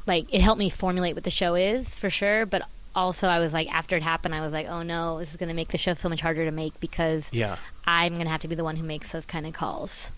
like, 0.05 0.33
it 0.33 0.41
helped 0.41 0.59
me 0.59 0.69
formulate 0.69 1.15
what 1.15 1.23
the 1.23 1.31
show 1.31 1.55
is 1.55 1.95
for 1.95 2.09
sure. 2.09 2.45
But 2.45 2.61
also, 2.95 3.27
I 3.27 3.39
was 3.39 3.53
like, 3.53 3.71
after 3.73 3.97
it 3.97 4.03
happened, 4.03 4.33
I 4.35 4.41
was 4.41 4.53
like, 4.53 4.67
oh 4.69 4.81
no, 4.83 5.19
this 5.19 5.31
is 5.31 5.37
going 5.37 5.49
to 5.49 5.55
make 5.55 5.69
the 5.69 5.77
show 5.77 5.93
so 5.95 6.07
much 6.07 6.21
harder 6.21 6.45
to 6.45 6.51
make 6.51 6.79
because 6.79 7.29
yeah. 7.33 7.57
I'm 7.85 8.13
going 8.13 8.25
to 8.25 8.31
have 8.31 8.41
to 8.41 8.47
be 8.47 8.55
the 8.55 8.63
one 8.63 8.75
who 8.77 8.83
makes 8.83 9.11
those 9.11 9.25
kind 9.25 9.45
of 9.45 9.53
calls. 9.53 10.11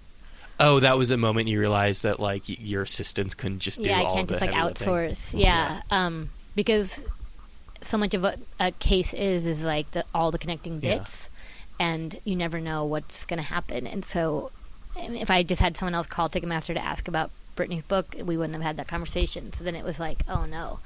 Oh, 0.60 0.80
that 0.80 0.98
was 0.98 1.10
the 1.10 1.18
moment 1.18 1.48
you 1.48 1.60
realized 1.60 2.04
that 2.04 2.20
like 2.20 2.44
your 2.48 2.82
assistants 2.84 3.36
couldn't 3.36 3.60
just 3.60 3.82
do 3.82 3.90
yeah, 3.90 4.02
all 4.02 4.12
I 4.12 4.16
can't 4.16 4.30
just 4.30 4.42
like 4.42 4.52
outsource. 4.52 5.40
Yeah, 5.40 5.82
Um, 5.92 6.30
because 6.56 7.06
so 7.82 7.98
much 7.98 8.14
of 8.14 8.24
what 8.24 8.40
a 8.60 8.72
case 8.72 9.14
is 9.14 9.46
is 9.46 9.64
like 9.66 9.92
the, 9.92 10.04
all 10.14 10.32
the 10.32 10.38
connecting 10.38 10.80
Yeah. 10.82 10.98
bits, 10.98 11.30
and 11.80 12.20
you 12.24 12.36
never 12.36 12.60
know 12.60 12.86
what's 12.86 13.26
going 13.26 13.38
to 13.42 13.46
happen. 13.48 13.86
And 13.88 14.04
so, 14.04 14.52
if 14.96 15.30
I 15.30 15.44
just 15.44 15.62
had 15.62 15.78
someone 15.78 15.94
else 15.96 16.08
call 16.08 16.30
Ticketmaster 16.30 16.74
to 16.74 16.84
ask 16.84 17.08
about 17.08 17.30
Britney's 17.56 17.84
book, 17.84 18.16
we 18.24 18.38
wouldn't 18.38 18.54
have 18.56 18.64
had 18.64 18.78
that 18.78 18.88
conversation. 18.88 19.52
So 19.54 19.64
then 19.64 19.76
it 19.76 19.84
was 19.84 20.00
like, 20.00 20.20
oh 20.30 20.46
no, 20.46 20.80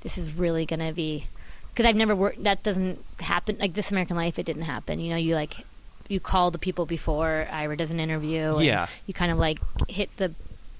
this 0.00 0.18
is 0.18 0.32
really 0.34 0.66
going 0.66 0.80
to 0.80 0.92
be 0.92 1.26
because 1.72 1.86
I've 1.86 1.96
never 1.96 2.14
worked. 2.16 2.42
That 2.44 2.62
doesn't 2.62 2.98
happen. 3.20 3.58
Like 3.58 3.74
this 3.74 3.90
American 3.90 4.16
Life, 4.16 4.38
it 4.38 4.46
didn't 4.46 4.62
happen. 4.62 4.98
You 5.00 5.10
know, 5.10 5.16
you 5.16 5.34
like 5.34 5.56
you 6.08 6.20
call 6.20 6.50
the 6.52 6.58
people 6.58 6.86
before 6.86 7.48
Ira 7.50 7.76
does 7.76 7.90
an 7.90 7.98
interview. 8.00 8.54
and 8.54 8.64
Yeah. 8.64 8.86
you 9.06 9.14
kind 9.14 9.32
of 9.32 9.38
like 9.38 9.58
hit 9.88 10.16
the 10.18 10.32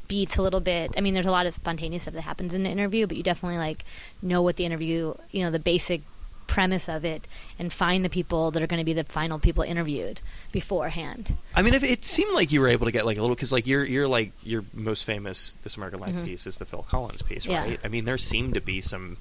beats 0.08 0.36
a 0.36 0.42
little 0.42 0.60
bit. 0.60 0.92
I 0.96 1.00
mean, 1.00 1.14
there's 1.14 1.26
a 1.26 1.30
lot 1.30 1.46
of 1.46 1.54
spontaneous 1.54 2.02
stuff 2.02 2.14
that 2.14 2.22
happens 2.22 2.54
in 2.54 2.62
the 2.62 2.70
interview, 2.70 3.06
but 3.06 3.16
you 3.16 3.22
definitely 3.22 3.58
like 3.58 3.84
know 4.22 4.42
what 4.42 4.56
the 4.56 4.64
interview, 4.64 5.14
you 5.30 5.42
know, 5.42 5.50
the 5.50 5.58
basic 5.58 6.02
premise 6.46 6.88
of 6.88 7.04
it, 7.04 7.26
and 7.58 7.72
find 7.72 8.04
the 8.04 8.08
people 8.08 8.52
that 8.52 8.62
are 8.62 8.68
going 8.68 8.78
to 8.78 8.84
be 8.84 8.92
the 8.92 9.02
final 9.04 9.38
people 9.38 9.62
interviewed 9.64 10.20
beforehand. 10.52 11.34
I 11.56 11.62
mean, 11.62 11.74
if 11.74 11.82
it 11.82 12.04
seemed 12.04 12.32
like 12.34 12.52
you 12.52 12.60
were 12.60 12.68
able 12.68 12.86
to 12.86 12.92
get 12.92 13.04
like 13.04 13.18
a 13.18 13.20
little 13.20 13.34
because 13.34 13.50
like 13.52 13.66
you're 13.66 13.84
you're 13.84 14.06
like 14.08 14.30
your 14.44 14.64
most 14.72 15.04
famous 15.04 15.58
This 15.64 15.76
American 15.76 16.00
Life 16.00 16.14
Mhm. 16.14 16.24
piece 16.24 16.46
is 16.46 16.58
the 16.58 16.64
Phil 16.64 16.84
Collins 16.88 17.22
piece, 17.22 17.46
Yeah. 17.46 17.62
right? 17.64 17.80
I 17.84 17.88
mean, 17.88 18.04
there 18.04 18.16
seemed 18.18 18.54
to 18.54 18.60
be 18.60 18.80
some 18.80 19.16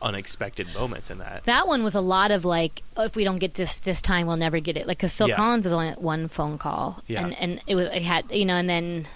unexpected 0.00 0.66
moments 0.74 1.10
in 1.10 1.18
that. 1.18 1.44
That 1.44 1.66
one 1.68 1.84
was 1.84 1.94
a 1.94 2.00
lot 2.00 2.30
of 2.32 2.44
like, 2.44 2.82
oh, 2.96 3.04
if 3.04 3.16
we 3.16 3.24
don't 3.24 3.38
get 3.38 3.54
this 3.54 3.78
this 3.78 4.02
time, 4.02 4.26
we'll 4.26 4.36
never 4.36 4.60
get 4.60 4.76
it. 4.76 4.86
Like, 4.86 4.98
because 4.98 5.12
Phil 5.12 5.28
Yeah. 5.28 5.36
Collins 5.36 5.64
was 5.64 5.72
only 5.72 5.92
one 5.92 6.28
phone 6.28 6.58
call, 6.58 7.02
Yeah. 7.06 7.24
and 7.24 7.34
and 7.38 7.60
it 7.66 7.74
was 7.76 7.86
it 7.86 8.02
had 8.02 8.30
you 8.30 8.44
know, 8.44 8.56
and 8.56 8.68
then 8.68 9.06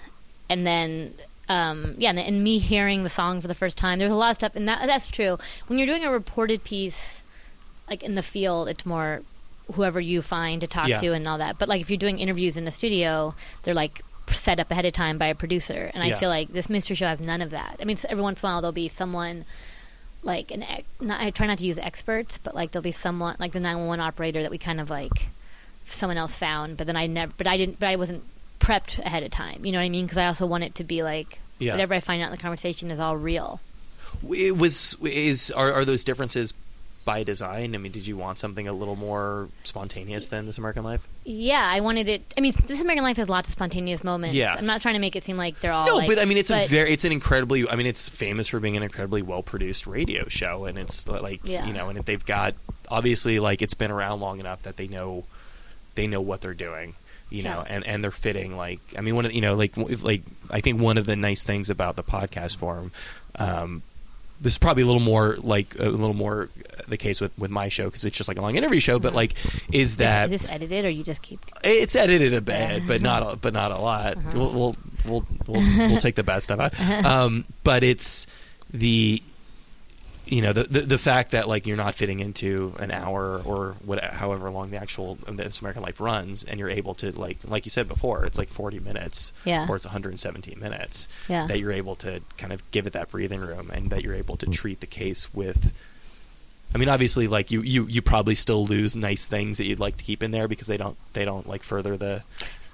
and 0.49 0.65
then 0.65 1.13
um, 1.49 1.95
yeah, 1.97 2.09
and, 2.09 2.19
and 2.19 2.43
me 2.43 2.59
hearing 2.59 3.03
the 3.03 3.09
song 3.09 3.39
for 3.41 3.47
the 3.47 3.55
first 3.55 3.77
time. 3.77 3.99
There's 3.99 4.11
a 4.11 4.15
lot 4.15 4.31
of 4.31 4.35
stuff, 4.35 4.55
and 4.55 4.67
that 4.67 4.85
that's 4.85 5.07
true. 5.07 5.37
When 5.67 5.79
you're 5.79 5.87
doing 5.87 6.03
a 6.03 6.11
reported 6.11 6.63
piece, 6.63 7.23
like 7.89 8.03
in 8.03 8.15
the 8.15 8.23
field, 8.23 8.67
it's 8.67 8.85
more 8.85 9.21
whoever 9.73 9.99
you 9.99 10.21
find 10.21 10.61
to 10.61 10.67
talk 10.67 10.87
Yeah. 10.87 10.97
to 10.99 11.13
and 11.13 11.27
all 11.27 11.37
that. 11.37 11.57
But 11.57 11.69
like 11.69 11.81
if 11.81 11.89
you're 11.89 11.97
doing 11.97 12.19
interviews 12.19 12.57
in 12.57 12.65
the 12.65 12.71
studio, 12.71 13.35
they're 13.63 13.73
like 13.73 14.01
set 14.29 14.59
up 14.59 14.69
ahead 14.71 14.85
of 14.85 14.91
time 14.91 15.17
by 15.17 15.27
a 15.27 15.35
producer, 15.35 15.89
and 15.93 16.03
I 16.03 16.11
feel 16.11 16.29
like 16.29 16.49
this 16.49 16.69
mystery 16.69 16.95
show 16.97 17.07
has 17.07 17.19
none 17.21 17.41
of 17.41 17.49
that. 17.51 17.77
I 17.81 17.85
mean, 17.85 17.97
every 18.09 18.21
once 18.21 18.43
in 18.43 18.47
a 18.47 18.51
while 18.51 18.61
there'll 18.61 18.73
be 18.73 18.89
someone 18.89 19.45
like 20.23 20.51
an 20.51 20.63
ex- 20.63 20.83
not, 20.99 21.21
I 21.21 21.29
try 21.29 21.47
not 21.47 21.59
to 21.59 21.65
use 21.65 21.77
experts, 21.77 22.37
but 22.37 22.53
like 22.55 22.71
there'll 22.71 22.83
be 22.83 22.91
someone 22.91 23.37
like 23.39 23.53
the 23.53 23.61
911 23.61 24.03
operator 24.05 24.41
that 24.41 24.51
we 24.51 24.57
kind 24.57 24.81
of 24.81 24.89
like 24.89 25.29
someone 25.85 26.17
else 26.17 26.35
found, 26.35 26.75
but 26.75 26.87
then 26.87 26.97
I 26.97 27.07
never, 27.07 27.31
but 27.37 27.47
I 27.47 27.55
didn't, 27.55 27.79
but 27.79 27.87
I 27.87 27.95
wasn't 27.95 28.23
prepped 28.67 28.99
ahead 28.99 29.23
of 29.23 29.31
time. 29.31 29.65
You 29.65 29.71
know 29.71 29.79
what 29.79 29.85
I 29.85 29.89
mean? 29.89 30.05
Because 30.05 30.17
I 30.17 30.25
also 30.27 30.45
want 30.45 30.63
it 30.63 30.75
to 30.75 30.83
be 30.83 31.01
like 31.03 31.39
Yeah. 31.59 31.71
whatever 31.73 31.93
I 31.93 31.99
find 32.01 32.21
out 32.21 32.25
in 32.27 32.31
the 32.31 32.37
conversation 32.37 32.91
is 32.91 32.99
all 32.99 33.15
real. 33.17 33.59
It 34.35 34.57
was 34.57 34.95
is 35.03 35.51
are, 35.51 35.71
are 35.73 35.85
those 35.85 36.03
differences 36.03 36.53
by 37.05 37.23
design? 37.23 37.73
I 37.73 37.77
mean, 37.77 37.93
did 37.93 38.05
you 38.05 38.17
want 38.17 38.37
something 38.37 38.67
a 38.67 38.73
little 38.73 38.97
more 38.97 39.47
spontaneous 39.63 40.27
than 40.27 40.45
This 40.45 40.57
American 40.57 40.83
Life? 40.83 41.07
Yeah, 41.23 41.63
I 41.65 41.79
wanted 41.79 42.09
it. 42.09 42.21
I 42.37 42.41
mean, 42.41 42.51
This 42.67 42.81
American 42.81 43.03
Life 43.05 43.15
has 43.15 43.29
lots 43.29 43.47
of 43.47 43.53
spontaneous 43.53 44.03
moments. 44.03 44.35
Yeah. 44.35 44.53
I'm 44.57 44.65
not 44.65 44.81
trying 44.81 44.95
to 44.95 44.99
make 44.99 45.15
it 45.15 45.23
seem 45.23 45.37
like 45.37 45.59
they're 45.59 45.71
all. 45.71 45.85
No, 45.87 45.95
like- 45.97 46.07
but 46.09 46.19
I 46.19 46.25
mean, 46.25 46.37
it's 46.37 46.51
a 46.51 46.67
very, 46.67 46.91
it's 46.91 47.05
an 47.05 47.13
incredibly, 47.13 47.69
I 47.69 47.77
mean, 47.77 47.85
it's 47.85 48.09
famous 48.09 48.49
for 48.49 48.59
being 48.59 48.75
an 48.75 48.83
incredibly 48.83 49.21
well 49.21 49.41
produced 49.41 49.87
radio 49.87 50.27
show, 50.27 50.65
and 50.65 50.77
it's 50.77 51.07
like, 51.07 51.39
Yeah. 51.45 51.65
you 51.65 51.71
know, 51.71 51.87
and 51.87 51.99
they've 51.99 52.25
got 52.25 52.55
obviously 52.89 53.39
like 53.39 53.61
it's 53.61 53.73
been 53.73 53.91
around 53.91 54.19
long 54.19 54.39
enough 54.41 54.63
that 54.63 54.75
they 54.75 54.87
know, 54.89 55.23
they 55.95 56.07
know 56.07 56.19
what 56.19 56.41
they're 56.41 56.53
doing, 56.53 56.95
you 57.29 57.43
know, 57.43 57.63
Yeah. 57.65 57.75
and 57.75 57.85
and 57.85 58.03
they're 58.03 58.11
fitting. 58.11 58.55
Like, 58.57 58.79
I 58.97 59.01
mean, 59.01 59.15
one 59.15 59.25
of 59.25 59.31
the- 59.31 59.35
you 59.35 59.41
know, 59.41 59.55
like 59.55 59.73
like 60.03 60.21
I 60.49 60.61
think 60.61 60.79
one 60.81 60.97
of 60.97 61.05
the 61.05 61.15
nice 61.15 61.43
things 61.43 61.69
about 61.69 61.95
the 61.95 62.03
podcast 62.03 62.57
form. 62.57 62.91
Um, 63.37 63.81
this 64.39 64.53
is 64.53 64.59
probably 64.59 64.83
a 64.83 64.85
little 64.85 65.01
more 65.01 65.35
like 65.41 65.75
a 65.79 65.89
little 65.89 66.13
more 66.13 66.49
the 66.87 66.97
case 66.97 67.19
with, 67.19 67.37
with 67.39 67.49
my 67.49 67.69
show 67.69 67.85
because 67.85 68.05
it's 68.05 68.15
just 68.15 68.27
like 68.27 68.37
a 68.37 68.41
long 68.41 68.55
interview 68.55 68.79
show. 68.79 68.99
But 68.99 69.15
like, 69.15 69.33
is 69.73 69.95
that 69.97 70.31
is 70.31 70.41
this 70.41 70.51
edited 70.51 70.85
or 70.85 70.89
you 70.89 71.03
just 71.03 71.21
keep? 71.23 71.39
it's 71.63 71.95
edited 71.95 72.33
a 72.35 72.41
bit, 72.41 72.83
but 72.87 73.01
not 73.01 73.33
a, 73.33 73.35
but 73.35 73.53
not 73.53 73.71
a 73.71 73.77
lot. 73.77 74.15
Uh-huh. 74.17 74.31
We'll, 74.35 74.51
we'll 74.53 74.75
we'll 75.05 75.25
we'll 75.47 75.63
we'll 75.89 75.97
take 75.99 76.15
the 76.15 76.23
bad 76.23 76.43
stuff 76.43 76.59
out. 76.59 76.73
Um, 77.05 77.45
but 77.63 77.83
it's 77.83 78.27
the 78.71 79.21
you 80.31 80.41
know 80.41 80.53
the, 80.53 80.63
the 80.63 80.79
the 80.81 80.97
fact 80.97 81.31
that 81.31 81.47
like 81.47 81.67
you're 81.67 81.77
not 81.77 81.95
fitting 81.95 82.19
into 82.19 82.73
an 82.79 82.91
hour 82.91 83.41
or 83.45 83.75
what 83.85 84.03
however 84.03 84.49
long 84.49 84.69
the 84.71 84.77
actual 84.77 85.15
this 85.27 85.61
American 85.61 85.83
Life 85.83 85.99
runs, 85.99 86.43
and 86.43 86.59
you're 86.59 86.69
able 86.69 86.93
to 86.95 87.11
like 87.17 87.37
like 87.45 87.65
you 87.65 87.69
said 87.71 87.87
before, 87.87 88.25
it's 88.25 88.37
like 88.37 88.49
40 88.49 88.79
minutes 88.79 89.33
Yeah. 89.45 89.65
or 89.69 89.75
it's 89.75 89.85
117 89.85 90.59
minutes 90.59 91.07
Yeah. 91.27 91.47
that 91.47 91.59
you're 91.59 91.71
able 91.71 91.95
to 91.97 92.21
kind 92.37 92.53
of 92.53 92.69
give 92.71 92.87
it 92.87 92.93
that 92.93 93.11
breathing 93.11 93.41
room, 93.41 93.69
and 93.71 93.89
that 93.89 94.03
you're 94.03 94.15
able 94.15 94.37
to 94.37 94.45
mm. 94.45 94.53
treat 94.53 94.79
the 94.79 94.87
case 94.87 95.33
with. 95.33 95.73
I 96.75 96.77
mean, 96.77 96.89
obviously, 96.89 97.27
like 97.29 97.49
you, 97.49 97.61
you, 97.61 97.85
you 97.85 98.01
probably 98.01 98.35
still 98.35 98.65
lose 98.65 98.95
nice 98.95 99.25
things 99.25 99.57
that 99.57 99.65
you'd 99.65 99.79
like 99.79 99.95
to 99.97 100.03
keep 100.03 100.21
in 100.21 100.31
there 100.31 100.49
because 100.49 100.67
they 100.67 100.75
don't, 100.75 100.97
they 101.13 101.23
don't 101.23 101.47
like 101.47 101.63
further 101.63 101.95
the 101.95 102.23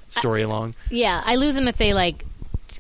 story 0.10 0.42
along. 0.42 0.74
Yeah, 0.90 1.22
I 1.24 1.36
lose 1.36 1.56
them 1.56 1.68
if 1.68 1.78
they 1.78 1.94
like 1.94 2.26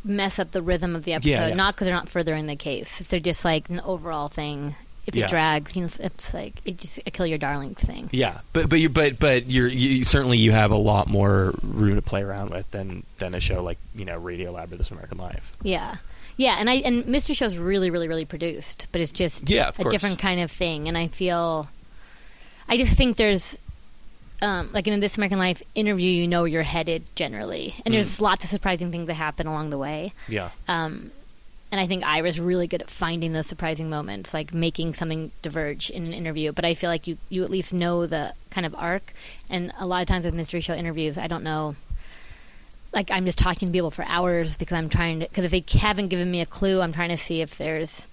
mess 0.03 0.39
up 0.39 0.51
the 0.51 0.62
rhythm 0.62 0.95
of 0.95 1.03
the 1.03 1.13
episode. 1.13 1.29
Yeah, 1.29 1.47
yeah. 1.50 1.55
Not 1.55 1.75
because 1.75 1.85
they're 1.85 1.95
not 1.95 2.09
furthering 2.09 2.47
the 2.47 2.55
case. 2.55 3.01
If 3.01 3.07
they're 3.09 3.19
just 3.19 3.43
like 3.45 3.69
an 3.69 3.79
overall 3.81 4.29
thing. 4.29 4.75
If 5.05 5.15
Yeah. 5.17 5.25
it 5.25 5.29
drags, 5.31 5.75
you 5.75 5.81
know, 5.81 5.89
it's, 6.00 6.33
like 6.33 6.53
it 6.63 6.77
just 6.77 6.97
a 7.05 7.12
kill 7.12 7.25
your 7.27 7.38
darling 7.38 7.75
thing. 7.75 8.09
Yeah, 8.13 8.39
but 8.53 8.69
but 8.69 8.79
you 8.79 8.88
but 8.88 9.19
but 9.19 9.47
you're 9.47 9.67
you 9.67 10.05
certainly 10.05 10.38
you 10.38 10.53
have 10.53 10.71
a 10.71 10.77
lot 10.77 11.09
more 11.09 11.53
room 11.62 11.95
to 11.95 12.01
play 12.01 12.21
around 12.23 12.51
with 12.51 12.71
than 12.71 13.03
than 13.17 13.35
a 13.35 13.41
show 13.41 13.62
like 13.62 13.77
you 13.93 14.05
know 14.05 14.17
Radio 14.17 14.51
Lab 14.51 14.71
or 14.71 14.77
This 14.77 14.91
American 14.91 15.17
Life. 15.17 15.51
Yeah. 15.62 15.95
Yeah, 16.38 16.55
and 16.57 16.69
I 16.69 16.75
and 16.75 17.05
Mystery 17.05 17.35
Show's 17.35 17.57
really, 17.57 17.91
really, 17.91 18.07
really 18.07 18.23
produced, 18.23 18.88
but 18.93 19.01
it's 19.01 19.12
just 19.12 19.50
Yeah, 19.50 19.67
a 19.67 19.71
course. 19.73 19.91
different 19.91 20.19
kind 20.19 20.39
of 20.39 20.50
thing. 20.50 20.88
And 20.88 20.97
I 20.97 21.10
feel, 21.10 21.67
I 22.69 22.77
just 22.77 22.95
think 22.95 23.17
there's, 23.17 23.60
um, 24.41 24.69
like 24.74 24.88
in 24.88 25.00
this 25.00 25.17
American 25.17 25.39
Life 25.39 25.62
interview, 25.76 26.10
you 26.10 26.28
know 26.28 26.41
where 26.41 26.48
you're 26.48 26.63
headed 26.63 27.04
generally, 27.15 27.76
and 27.86 27.93
there's 27.93 28.19
lots 28.19 28.43
of 28.43 28.50
surprising 28.50 28.91
things 28.91 29.08
that 29.08 29.13
happen 29.13 29.48
along 29.48 29.69
the 29.69 29.78
way. 29.78 30.13
Yeah, 30.28 30.50
Um, 30.67 31.12
and 31.72 31.80
I 31.82 31.88
think 31.88 32.06
Ira's 32.06 32.39
really 32.39 32.67
good 32.67 32.82
at 32.82 32.89
finding 32.91 33.34
those 33.34 33.48
surprising 33.48 33.89
moments, 33.89 34.32
like 34.32 34.54
making 34.54 34.93
something 34.93 35.32
diverge 35.41 35.89
in 35.89 36.06
an 36.06 36.13
interview. 36.13 36.52
But 36.52 36.65
I 36.65 36.76
feel 36.76 36.89
like 36.89 37.08
you 37.08 37.17
you 37.30 37.43
at 37.43 37.50
least 37.50 37.74
know 37.74 38.06
the 38.06 38.34
kind 38.52 38.65
of 38.67 38.76
arc. 38.76 39.13
And 39.50 39.72
a 39.80 39.88
lot 39.88 40.02
of 40.02 40.08
times 40.08 40.26
with 40.26 40.36
mystery 40.36 40.62
show 40.62 40.76
interviews, 40.76 41.17
I 41.17 41.26
don't 41.28 41.43
know. 41.43 41.76
Like 42.93 43.10
I'm 43.10 43.26
just 43.26 43.39
talking 43.39 43.69
to 43.69 43.72
people 43.72 43.89
for 43.89 44.06
hours 44.06 44.56
because 44.56 44.78
I'm 44.78 44.88
trying 44.89 45.22
to. 45.22 45.26
Because 45.28 45.46
if 45.46 45.52
they 45.52 45.63
haven't 45.80 46.10
given 46.10 46.30
me 46.30 46.41
a 46.41 46.46
clue, 46.46 46.80
I'm 46.80 46.93
trying 46.93 47.10
to 47.10 47.17
see 47.17 47.41
if 47.41 47.58
there's 47.58 48.08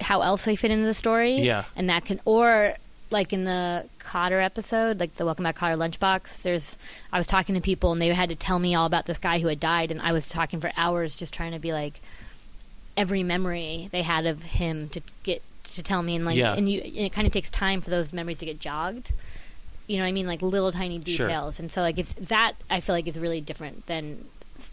how 0.00 0.22
else 0.22 0.46
they 0.46 0.56
fit 0.56 0.70
into 0.70 0.86
the 0.86 0.94
story. 0.94 1.40
Yeah. 1.40 1.64
and 1.76 1.90
that 1.90 2.06
can 2.06 2.20
or 2.24 2.74
like 3.10 3.32
in 3.32 3.44
the 3.44 3.86
Kotter 3.98 4.42
episode, 4.44 5.00
like 5.00 5.12
the 5.14 5.24
Welcome 5.24 5.42
Back 5.44 5.58
Kotter 5.58 5.76
lunchbox. 5.76 6.42
There's 6.42 6.76
I 7.12 7.18
was 7.18 7.26
talking 7.26 7.54
to 7.54 7.60
people 7.60 7.92
and 7.92 8.00
they 8.00 8.08
had 8.08 8.28
to 8.30 8.36
tell 8.36 8.58
me 8.58 8.74
all 8.74 8.86
about 8.86 9.06
this 9.06 9.18
guy 9.18 9.38
who 9.40 9.48
had 9.48 9.60
died, 9.60 9.90
and 9.90 10.00
I 10.00 10.12
was 10.12 10.28
talking 10.28 10.60
for 10.60 10.70
hours 10.76 11.16
just 11.16 11.34
trying 11.34 11.52
to 11.52 11.58
be 11.58 11.72
like 11.72 12.00
every 12.96 13.22
memory 13.22 13.88
they 13.92 14.02
had 14.02 14.26
of 14.26 14.42
him 14.42 14.88
to 14.90 15.00
get 15.22 15.42
to 15.64 15.82
tell 15.82 16.02
me 16.02 16.16
and 16.16 16.24
like 16.24 16.36
Yeah. 16.36 16.54
and 16.54 16.68
you 16.68 16.80
and 16.80 16.96
it 16.98 17.12
kind 17.12 17.26
of 17.26 17.32
takes 17.32 17.48
time 17.48 17.80
for 17.80 17.90
those 17.90 18.12
memories 18.12 18.38
to 18.38 18.46
get 18.46 18.58
jogged 18.58 19.12
you 19.86 19.96
know 19.96 20.02
what 20.02 20.08
i 20.08 20.12
mean 20.12 20.26
like 20.26 20.42
little 20.42 20.72
tiny 20.72 21.00
Sure. 21.06 21.28
details 21.28 21.60
and 21.60 21.70
so 21.70 21.80
like 21.82 21.98
it's 21.98 22.12
that 22.14 22.52
i 22.68 22.80
feel 22.80 22.94
like 22.94 23.06
is 23.06 23.18
really 23.18 23.40
different 23.40 23.86
than 23.86 24.24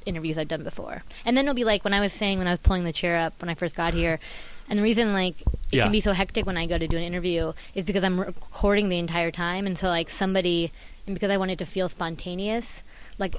interviews 0.06 0.38
i've 0.38 0.48
done 0.48 0.64
before 0.64 1.04
and 1.26 1.38
then 1.38 1.46
it'll 1.46 1.54
be 1.56 1.64
like 1.64 1.84
when 1.84 1.94
i 1.94 2.00
was 2.00 2.12
saying 2.12 2.40
when 2.40 2.48
i 2.48 2.52
was 2.52 2.60
pulling 2.60 2.84
the 2.84 2.92
chair 2.92 3.18
up 3.18 3.34
when 3.40 3.50
i 3.50 3.54
first 3.54 3.76
got 3.78 3.94
here 3.94 4.20
and 4.70 4.78
the 4.80 4.84
reason 4.84 5.14
like 5.14 5.40
it 5.42 5.48
Yeah. 5.78 5.84
can 5.84 5.92
be 5.92 6.02
so 6.02 6.14
hectic 6.14 6.46
when 6.46 6.58
i 6.58 6.66
go 6.66 6.78
to 6.78 6.88
do 6.88 6.98
an 6.98 7.04
interview 7.04 7.54
is 7.76 7.86
because 7.86 8.04
i'm 8.04 8.20
recording 8.20 8.90
the 8.90 9.00
entire 9.00 9.32
time 9.32 9.66
and 9.68 9.78
so 9.78 9.88
like 9.88 10.10
somebody 10.10 10.72
and 11.06 11.16
because 11.16 11.30
i 11.32 11.38
want 11.38 11.52
it 11.52 11.60
to 11.60 11.66
feel 11.66 11.90
spontaneous 11.90 12.84
like 13.20 13.36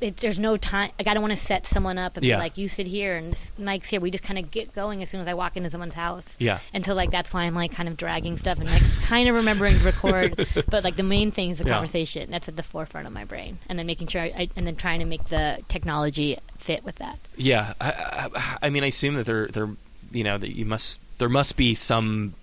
it, 0.00 0.18
there's 0.18 0.38
no 0.38 0.56
time. 0.56 0.92
Like 0.96 1.08
I 1.08 1.12
don't 1.14 1.22
want 1.24 1.34
to 1.34 1.38
set 1.40 1.66
someone 1.66 1.98
up 1.98 2.16
and 2.16 2.24
Yeah. 2.24 2.36
be 2.36 2.42
like, 2.42 2.56
"You 2.56 2.68
sit 2.68 2.86
here 2.86 3.16
and 3.16 3.32
this 3.32 3.50
mic's 3.58 3.88
here." 3.88 4.00
We 4.00 4.12
just 4.12 4.22
kind 4.22 4.38
of 4.38 4.48
get 4.48 4.72
going 4.72 5.02
as 5.02 5.08
soon 5.08 5.20
as 5.20 5.26
I 5.26 5.34
walk 5.34 5.56
into 5.56 5.70
someone's 5.72 5.94
house. 5.94 6.36
Yeah. 6.38 6.60
And 6.72 6.86
so 6.86 6.94
like 6.94 7.10
that's 7.10 7.32
why 7.34 7.42
I'm 7.42 7.54
like 7.56 7.72
kind 7.72 7.88
of 7.88 7.96
dragging 7.96 8.38
stuff 8.38 8.60
and 8.60 8.70
like 8.70 8.82
kind 9.06 9.28
of 9.28 9.34
remembering 9.34 9.76
to 9.76 9.84
record, 9.84 10.46
but 10.70 10.84
like 10.84 10.94
the 10.94 11.02
main 11.02 11.32
thing 11.32 11.50
is 11.50 11.58
the 11.58 11.64
Yeah. 11.64 11.72
conversation. 11.72 12.30
That's 12.30 12.48
at 12.48 12.54
the 12.56 12.62
forefront 12.62 13.08
of 13.08 13.12
my 13.12 13.24
brain, 13.24 13.58
and 13.68 13.76
then 13.76 13.86
making 13.86 14.06
sure, 14.06 14.22
I, 14.22 14.26
I, 14.26 14.48
and 14.54 14.64
then 14.68 14.76
trying 14.76 15.00
to 15.00 15.04
make 15.04 15.24
the 15.30 15.58
technology 15.66 16.36
fit 16.58 16.84
with 16.84 16.94
that. 17.02 17.18
yeah. 17.36 17.72
I, 17.80 18.28
I, 18.36 18.56
I 18.68 18.70
mean, 18.70 18.84
I 18.84 18.88
assume 18.94 19.14
that 19.16 19.26
there 19.26 19.48
there 19.48 19.68
you 20.12 20.24
know 20.24 20.38
that 20.38 20.50
you 20.56 20.64
must 20.64 21.00
there 21.18 21.28
must 21.28 21.56
be 21.56 21.74
some 21.74 22.34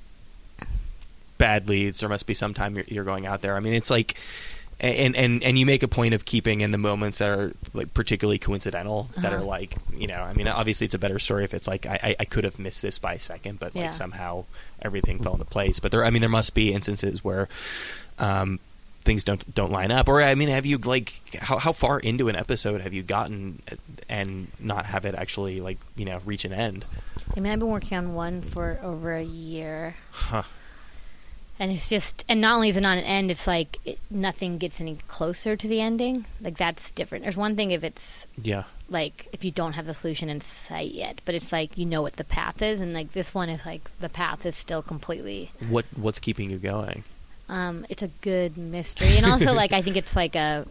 bad 1.37 1.67
leads. 1.69 1.99
There 1.99 2.09
must 2.09 2.27
be 2.27 2.33
some 2.33 2.53
time 2.53 2.75
you're, 2.75 2.85
you're 2.87 3.03
going 3.03 3.25
out 3.25 3.41
there. 3.41 3.55
I 3.55 3.59
mean, 3.59 3.73
it's 3.73 3.89
like. 3.89 4.15
And, 4.77 5.15
and 5.15 5.41
and 5.41 5.57
you 5.57 5.65
make 5.65 5.83
a 5.83 5.87
point 5.87 6.13
of 6.13 6.25
keeping 6.25 6.59
in 6.59 6.71
the 6.71 6.77
moments 6.77 7.19
that 7.19 7.29
are 7.29 7.53
like 7.73 7.93
particularly 7.93 8.37
coincidental 8.39 9.03
that 9.21 9.31
Uh-huh. 9.31 9.37
are 9.37 9.41
like 9.41 9.73
you 9.95 10.05
know 10.05 10.17
I 10.21 10.33
mean 10.33 10.49
obviously 10.49 10.83
it's 10.83 10.93
a 10.93 10.99
better 10.99 11.17
story 11.17 11.45
if 11.45 11.53
it's 11.53 11.65
like 11.65 11.85
I, 11.85 11.97
I, 12.03 12.15
I 12.19 12.25
could 12.25 12.43
have 12.43 12.59
missed 12.59 12.81
this 12.81 12.99
by 12.99 13.13
a 13.13 13.19
second 13.19 13.57
but 13.61 13.73
like 13.73 13.85
Yeah. 13.85 13.89
somehow 13.91 14.43
everything 14.81 15.19
fell 15.23 15.31
into 15.31 15.45
place 15.45 15.79
but 15.79 15.91
there 15.93 16.03
I 16.03 16.09
mean 16.09 16.19
there 16.19 16.27
must 16.29 16.53
be 16.53 16.73
instances 16.73 17.23
where 17.23 17.47
um, 18.19 18.59
things 19.05 19.23
don't 19.23 19.55
don't 19.55 19.71
line 19.71 19.91
up 19.91 20.09
or 20.09 20.21
I 20.21 20.35
mean 20.35 20.49
have 20.49 20.65
you 20.65 20.77
like 20.77 21.13
how 21.39 21.57
how 21.57 21.71
far 21.71 21.97
into 21.97 22.27
an 22.27 22.35
episode 22.35 22.81
have 22.81 22.91
you 22.93 23.01
gotten 23.01 23.61
and 24.09 24.47
not 24.59 24.87
have 24.87 25.05
it 25.05 25.15
actually 25.15 25.61
like 25.61 25.77
you 25.95 26.03
know 26.03 26.19
reach 26.25 26.43
an 26.43 26.51
end 26.51 26.83
I 27.35 27.39
mean, 27.39 27.51
I've 27.51 27.59
been 27.59 27.69
working 27.69 27.97
on 27.97 28.13
one 28.13 28.41
for 28.41 28.79
over 28.83 29.13
a 29.15 29.23
year. 29.23 29.95
Huh. 30.11 30.43
And 31.57 31.71
it's 31.71 31.87
just, 31.89 32.25
and 32.27 32.41
not 32.41 32.55
only 32.55 32.67
is 32.69 32.75
it 32.75 32.81
not 32.81 32.97
an 32.97 33.05
end, 33.05 33.31
it's 33.31 33.47
like 33.47 33.77
it, 33.85 33.97
nothing 34.11 34.57
gets 34.57 34.81
any 34.81 34.95
closer 35.07 35.55
to 35.55 35.67
the 35.69 35.79
ending. 35.79 36.25
Like 36.41 36.57
that's 36.57 36.91
different. 36.91 37.23
There's 37.23 37.37
one 37.37 37.55
thing 37.55 37.71
if 37.71 37.83
it's 37.83 38.27
yeah 38.41 38.63
like 38.89 39.29
if 39.31 39.43
you 39.45 39.51
don't 39.51 39.73
have 39.73 39.85
the 39.85 39.93
solution 39.93 40.27
in 40.27 40.41
sight 40.41 40.91
yet, 40.91 41.21
but 41.23 41.33
it's 41.33 41.53
like 41.53 41.77
you 41.77 41.85
know 41.85 42.01
what 42.01 42.17
the 42.17 42.25
path 42.25 42.61
is, 42.61 42.81
and 42.81 42.93
like 42.93 43.13
this 43.13 43.33
one 43.33 43.47
is 43.47 43.65
like 43.65 43.89
the 44.01 44.09
path 44.09 44.45
is 44.45 44.55
still 44.55 44.81
completely. 44.81 45.49
what 45.69 45.85
what's 45.95 46.19
keeping 46.19 46.49
you 46.51 46.57
going 46.57 47.03
Um, 47.47 47.85
it's 47.89 48.03
a 48.03 48.09
good 48.21 48.57
mystery, 48.57 49.15
and 49.15 49.25
also 49.25 49.53
like 49.53 49.71
I 49.71 49.81
think 49.81 49.95
it's 49.95 50.13
like 50.15 50.35
a 50.35 50.65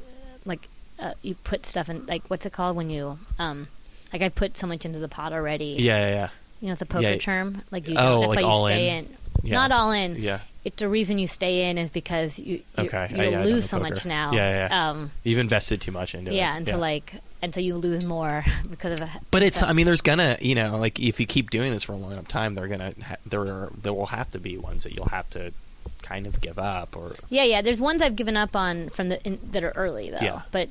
like 0.45 0.69
uh, 1.01 1.15
you 1.23 1.35
put 1.35 1.65
stuff 1.65 1.89
in 1.89 2.05
like 2.05 2.25
what's 2.29 2.45
it 2.45 2.53
called 2.53 2.77
when 2.77 2.91
you 2.91 3.19
um 3.39 3.69
like 4.13 4.21
I 4.21 4.29
put 4.29 4.57
so 4.59 4.67
much 4.67 4.85
into 4.85 4.99
the 4.99 5.09
pot 5.09 5.33
already. 5.33 5.77
yeah 5.81 5.99
yeah 5.99 6.15
yeah 6.15 6.29
You 6.65 6.71
know, 6.71 6.73
it's 6.73 6.83
a 6.83 6.87
poker 6.87 7.07
Yeah. 7.11 7.19
term. 7.19 7.61
Like 7.71 7.87
you, 7.89 7.95
Oh, 7.99 8.23
don't, 8.23 8.35
that's 8.35 8.43
like 8.43 8.45
why 8.47 8.71
you 8.71 8.75
stay 8.75 8.89
in? 8.99 9.05
in. 9.05 9.17
Yeah. 9.43 9.55
Not 9.57 9.73
all 9.73 9.93
in. 9.93 10.17
yeah 10.17 10.39
It's 10.65 10.77
the 10.77 10.89
reason 10.89 11.19
you 11.19 11.27
stay 11.27 11.69
in 11.69 11.77
is 11.77 11.91
because 11.91 12.39
you 12.39 12.63
you, 12.79 12.85
Okay. 12.87 13.09
you 13.11 13.19
Uh, 13.21 13.23
yeah, 13.25 13.45
lose 13.45 13.69
so 13.69 13.77
poker. 13.79 13.91
much 13.91 14.07
now. 14.07 14.33
Yeah, 14.33 14.49
yeah, 14.51 14.69
yeah. 14.71 14.91
Um, 14.91 15.11
you've 15.25 15.39
invested 15.39 15.83
too 15.83 15.93
much 15.93 16.15
into 16.15 16.31
it 16.31 16.37
yeah, 16.37 16.57
until 16.57 16.79
like 16.79 17.13
until 17.43 17.63
you 17.63 17.77
lose 17.77 18.03
more 18.03 18.43
because 18.71 18.99
of. 18.99 19.03
A, 19.07 19.11
But 19.31 19.43
it's, 19.43 19.59
so- 19.59 19.67
I 19.67 19.75
mean, 19.75 19.85
there's 19.85 20.01
gonna, 20.01 20.39
you 20.41 20.55
know, 20.55 20.79
like 20.79 20.99
if 20.99 21.21
you 21.21 21.27
keep 21.27 21.51
doing 21.51 21.71
this 21.71 21.85
for 21.85 21.93
a 21.93 21.97
long 21.97 22.13
enough 22.13 22.29
time, 22.29 22.55
they're 22.55 22.69
gonna, 22.69 22.95
ha- 23.07 23.17
there, 23.27 23.43
are, 23.43 23.71
there 23.83 23.93
will 23.93 24.07
have 24.07 24.31
to 24.31 24.39
be 24.39 24.57
ones 24.57 24.85
that 24.85 24.95
you'll 24.95 25.11
have 25.11 25.29
to 25.31 25.53
kind 26.01 26.27
of 26.27 26.41
give 26.41 26.59
up, 26.59 26.97
or 26.97 27.15
Yeah, 27.29 27.45
yeah. 27.45 27.61
There's 27.61 27.83
ones 27.83 28.01
I've 28.01 28.17
given 28.17 28.39
up 28.39 28.57
on 28.57 28.89
from 28.89 29.11
the 29.11 29.23
in, 29.27 29.39
that 29.53 29.63
are 29.63 29.73
early 29.77 30.09
though. 30.09 30.19
Yeah. 30.23 30.43
But 30.51 30.71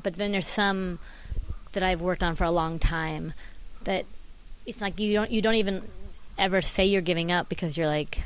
but 0.00 0.14
then 0.14 0.30
there's 0.30 0.46
some 0.46 1.00
that 1.72 1.82
I've 1.82 2.00
worked 2.00 2.22
on 2.22 2.36
for 2.36 2.44
a 2.44 2.50
long 2.52 2.78
time 2.78 3.32
that 3.82 4.04
it's 4.66 4.80
like 4.80 4.98
you 5.00 5.12
don't 5.14 5.30
you 5.30 5.42
don't 5.42 5.56
even 5.56 5.82
ever 6.38 6.60
say 6.62 6.86
you're 6.86 7.02
giving 7.02 7.30
up 7.32 7.48
because 7.48 7.76
you're 7.76 7.86
like, 7.86 8.22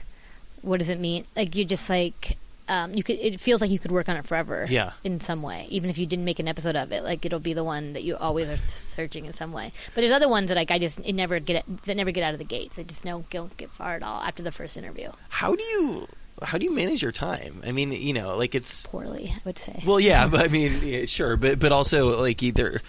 what 0.62 0.78
does 0.78 0.88
it 0.88 0.98
mean? 0.98 1.24
Like 1.36 1.54
you 1.56 1.64
just 1.64 1.88
like 1.90 2.36
um, 2.68 2.92
you 2.94 3.02
could. 3.02 3.18
It 3.18 3.40
feels 3.40 3.60
like 3.60 3.70
you 3.70 3.78
could 3.78 3.90
work 3.92 4.08
on 4.08 4.16
it 4.16 4.26
forever. 4.26 4.66
Yeah. 4.68 4.92
In 5.02 5.20
some 5.20 5.42
way, 5.42 5.66
even 5.70 5.88
if 5.88 5.96
you 5.96 6.06
didn't 6.06 6.24
make 6.24 6.38
an 6.38 6.48
episode 6.48 6.76
of 6.76 6.92
it, 6.92 7.02
like 7.02 7.24
it'll 7.24 7.40
be 7.40 7.54
the 7.54 7.64
one 7.64 7.94
that 7.94 8.02
you 8.02 8.16
always 8.16 8.48
are 8.48 8.58
searching 8.68 9.24
in 9.24 9.32
some 9.32 9.52
way. 9.52 9.72
But 9.94 10.02
there's 10.02 10.12
other 10.12 10.28
ones 10.28 10.48
that 10.48 10.56
like 10.56 10.70
I 10.70 10.78
just 10.78 10.98
it 11.00 11.14
never 11.14 11.40
get 11.40 11.64
that 11.86 11.96
never 11.96 12.10
get 12.10 12.24
out 12.24 12.34
of 12.34 12.38
the 12.38 12.44
gate. 12.44 12.72
They 12.74 12.84
just 12.84 13.02
don't 13.04 13.28
don't 13.30 13.56
get 13.56 13.70
far 13.70 13.94
at 13.94 14.02
all 14.02 14.20
after 14.20 14.42
the 14.42 14.52
first 14.52 14.76
interview. 14.76 15.10
How 15.30 15.54
do 15.54 15.62
you 15.64 16.06
how 16.42 16.58
do 16.58 16.64
you 16.64 16.74
manage 16.74 17.02
your 17.02 17.12
time? 17.12 17.62
I 17.66 17.72
mean, 17.72 17.92
you 17.92 18.12
know, 18.12 18.36
like 18.36 18.54
it's 18.54 18.86
Poorly, 18.86 19.32
I 19.34 19.40
would 19.44 19.58
say. 19.58 19.82
well, 19.86 19.98
yeah, 19.98 20.28
but 20.28 20.42
I 20.42 20.48
mean, 20.52 20.72
yeah, 20.82 21.06
sure, 21.06 21.36
but 21.36 21.58
but 21.58 21.72
also 21.72 22.20
like 22.20 22.42
either. 22.42 22.80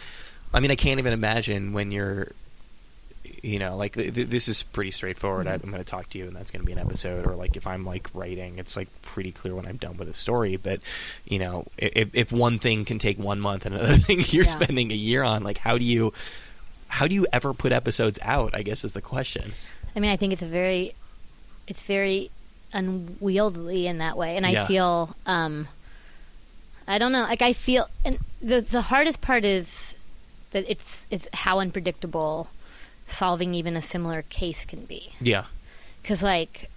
I 0.53 0.59
mean, 0.59 0.71
I 0.71 0.75
can't 0.75 0.99
even 0.99 1.13
imagine 1.13 1.73
when 1.73 1.91
you're 1.91 2.29
you 3.43 3.59
know, 3.59 3.75
like 3.77 3.93
th- 3.93 4.13
th- 4.13 4.27
this 4.29 4.47
is 4.47 4.63
pretty 4.63 4.91
straightforward. 4.91 5.47
Mhm. 5.47 5.53
I'm 5.63 5.71
going 5.71 5.83
to 5.83 5.89
talk 5.89 6.09
to 6.11 6.17
you, 6.17 6.25
and 6.27 6.35
that's 6.35 6.51
going 6.51 6.61
to 6.61 6.65
be 6.65 6.71
an 6.73 6.79
episode. 6.79 7.25
Or 7.27 7.35
like 7.35 7.55
if 7.57 7.65
I'm 7.67 7.85
like 7.85 8.09
writing, 8.13 8.59
it's 8.59 8.75
like 8.77 8.87
pretty 9.01 9.31
clear 9.31 9.55
when 9.55 9.65
I'm 9.65 9.77
done 9.77 9.97
with 9.97 10.07
a 10.09 10.13
story. 10.13 10.55
But 10.57 10.81
you 11.25 11.39
know, 11.39 11.65
if 11.77 12.09
if 12.15 12.31
one 12.31 12.59
thing 12.59 12.85
can 12.85 12.99
take 12.99 13.17
one 13.19 13.39
month 13.39 13.65
and 13.65 13.75
another 13.75 13.97
thing 13.97 14.19
you're 14.27 14.43
Yeah. 14.45 14.49
spending 14.49 14.91
a 14.91 14.95
year 14.95 15.23
on, 15.23 15.43
like 15.43 15.57
how 15.59 15.77
do 15.77 15.85
you 15.85 16.13
how 16.87 17.07
do 17.07 17.13
you 17.15 17.27
ever 17.31 17.53
put 17.53 17.71
episodes 17.71 18.17
out? 18.23 18.55
I 18.55 18.63
guess 18.63 18.83
is 18.83 18.93
the 18.93 19.01
question. 19.01 19.51
I 19.95 19.99
mean, 19.99 20.11
I 20.11 20.15
think 20.15 20.33
it's 20.33 20.41
a 20.43 20.47
very, 20.47 20.93
it's 21.67 21.83
very 21.83 22.29
unwieldy 22.73 23.87
in 23.87 23.99
that 23.99 24.17
way, 24.17 24.37
and 24.37 24.45
I 24.45 24.51
Yeah. 24.51 24.67
feel, 24.67 25.15
um, 25.25 25.67
I 26.87 26.97
don't 26.97 27.11
know, 27.11 27.23
like 27.23 27.41
I 27.41 27.53
feel, 27.53 27.87
and 28.03 28.17
the 28.41 28.61
the 28.61 28.81
hardest 28.81 29.21
part 29.21 29.45
is 29.45 29.93
that 30.51 30.65
it's 30.69 31.05
it's 31.11 31.27
how 31.33 31.59
unpredictable 31.59 32.47
solving 33.11 33.53
even 33.53 33.75
a 33.75 33.81
similar 33.81 34.23
case 34.23 34.65
can 34.65 34.85
be, 34.85 35.11
Yeah, 35.21 35.45
because 36.01 36.21
like, 36.23 36.69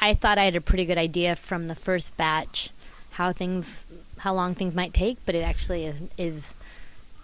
I 0.00 0.14
thought 0.14 0.38
I 0.38 0.44
had 0.44 0.56
a 0.56 0.60
pretty 0.60 0.84
good 0.84 0.98
idea 0.98 1.36
from 1.36 1.68
the 1.68 1.74
first 1.74 2.16
batch 2.16 2.70
how 3.12 3.32
things, 3.32 3.84
how 4.18 4.32
long 4.32 4.54
things 4.54 4.74
might 4.76 4.94
take, 4.94 5.18
but 5.26 5.34
it 5.34 5.42
actually 5.42 5.84
is 5.86 6.02
is. 6.16 6.52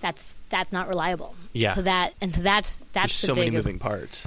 That's 0.00 0.36
that's 0.50 0.70
not 0.70 0.88
reliable. 0.88 1.34
Yeah. 1.54 1.74
So 1.74 1.82
that 1.82 2.12
and 2.20 2.34
so 2.34 2.42
that's 2.42 2.82
that's 2.92 3.12
so 3.12 3.34
many 3.34 3.50
moving 3.50 3.78
parts. 3.78 4.26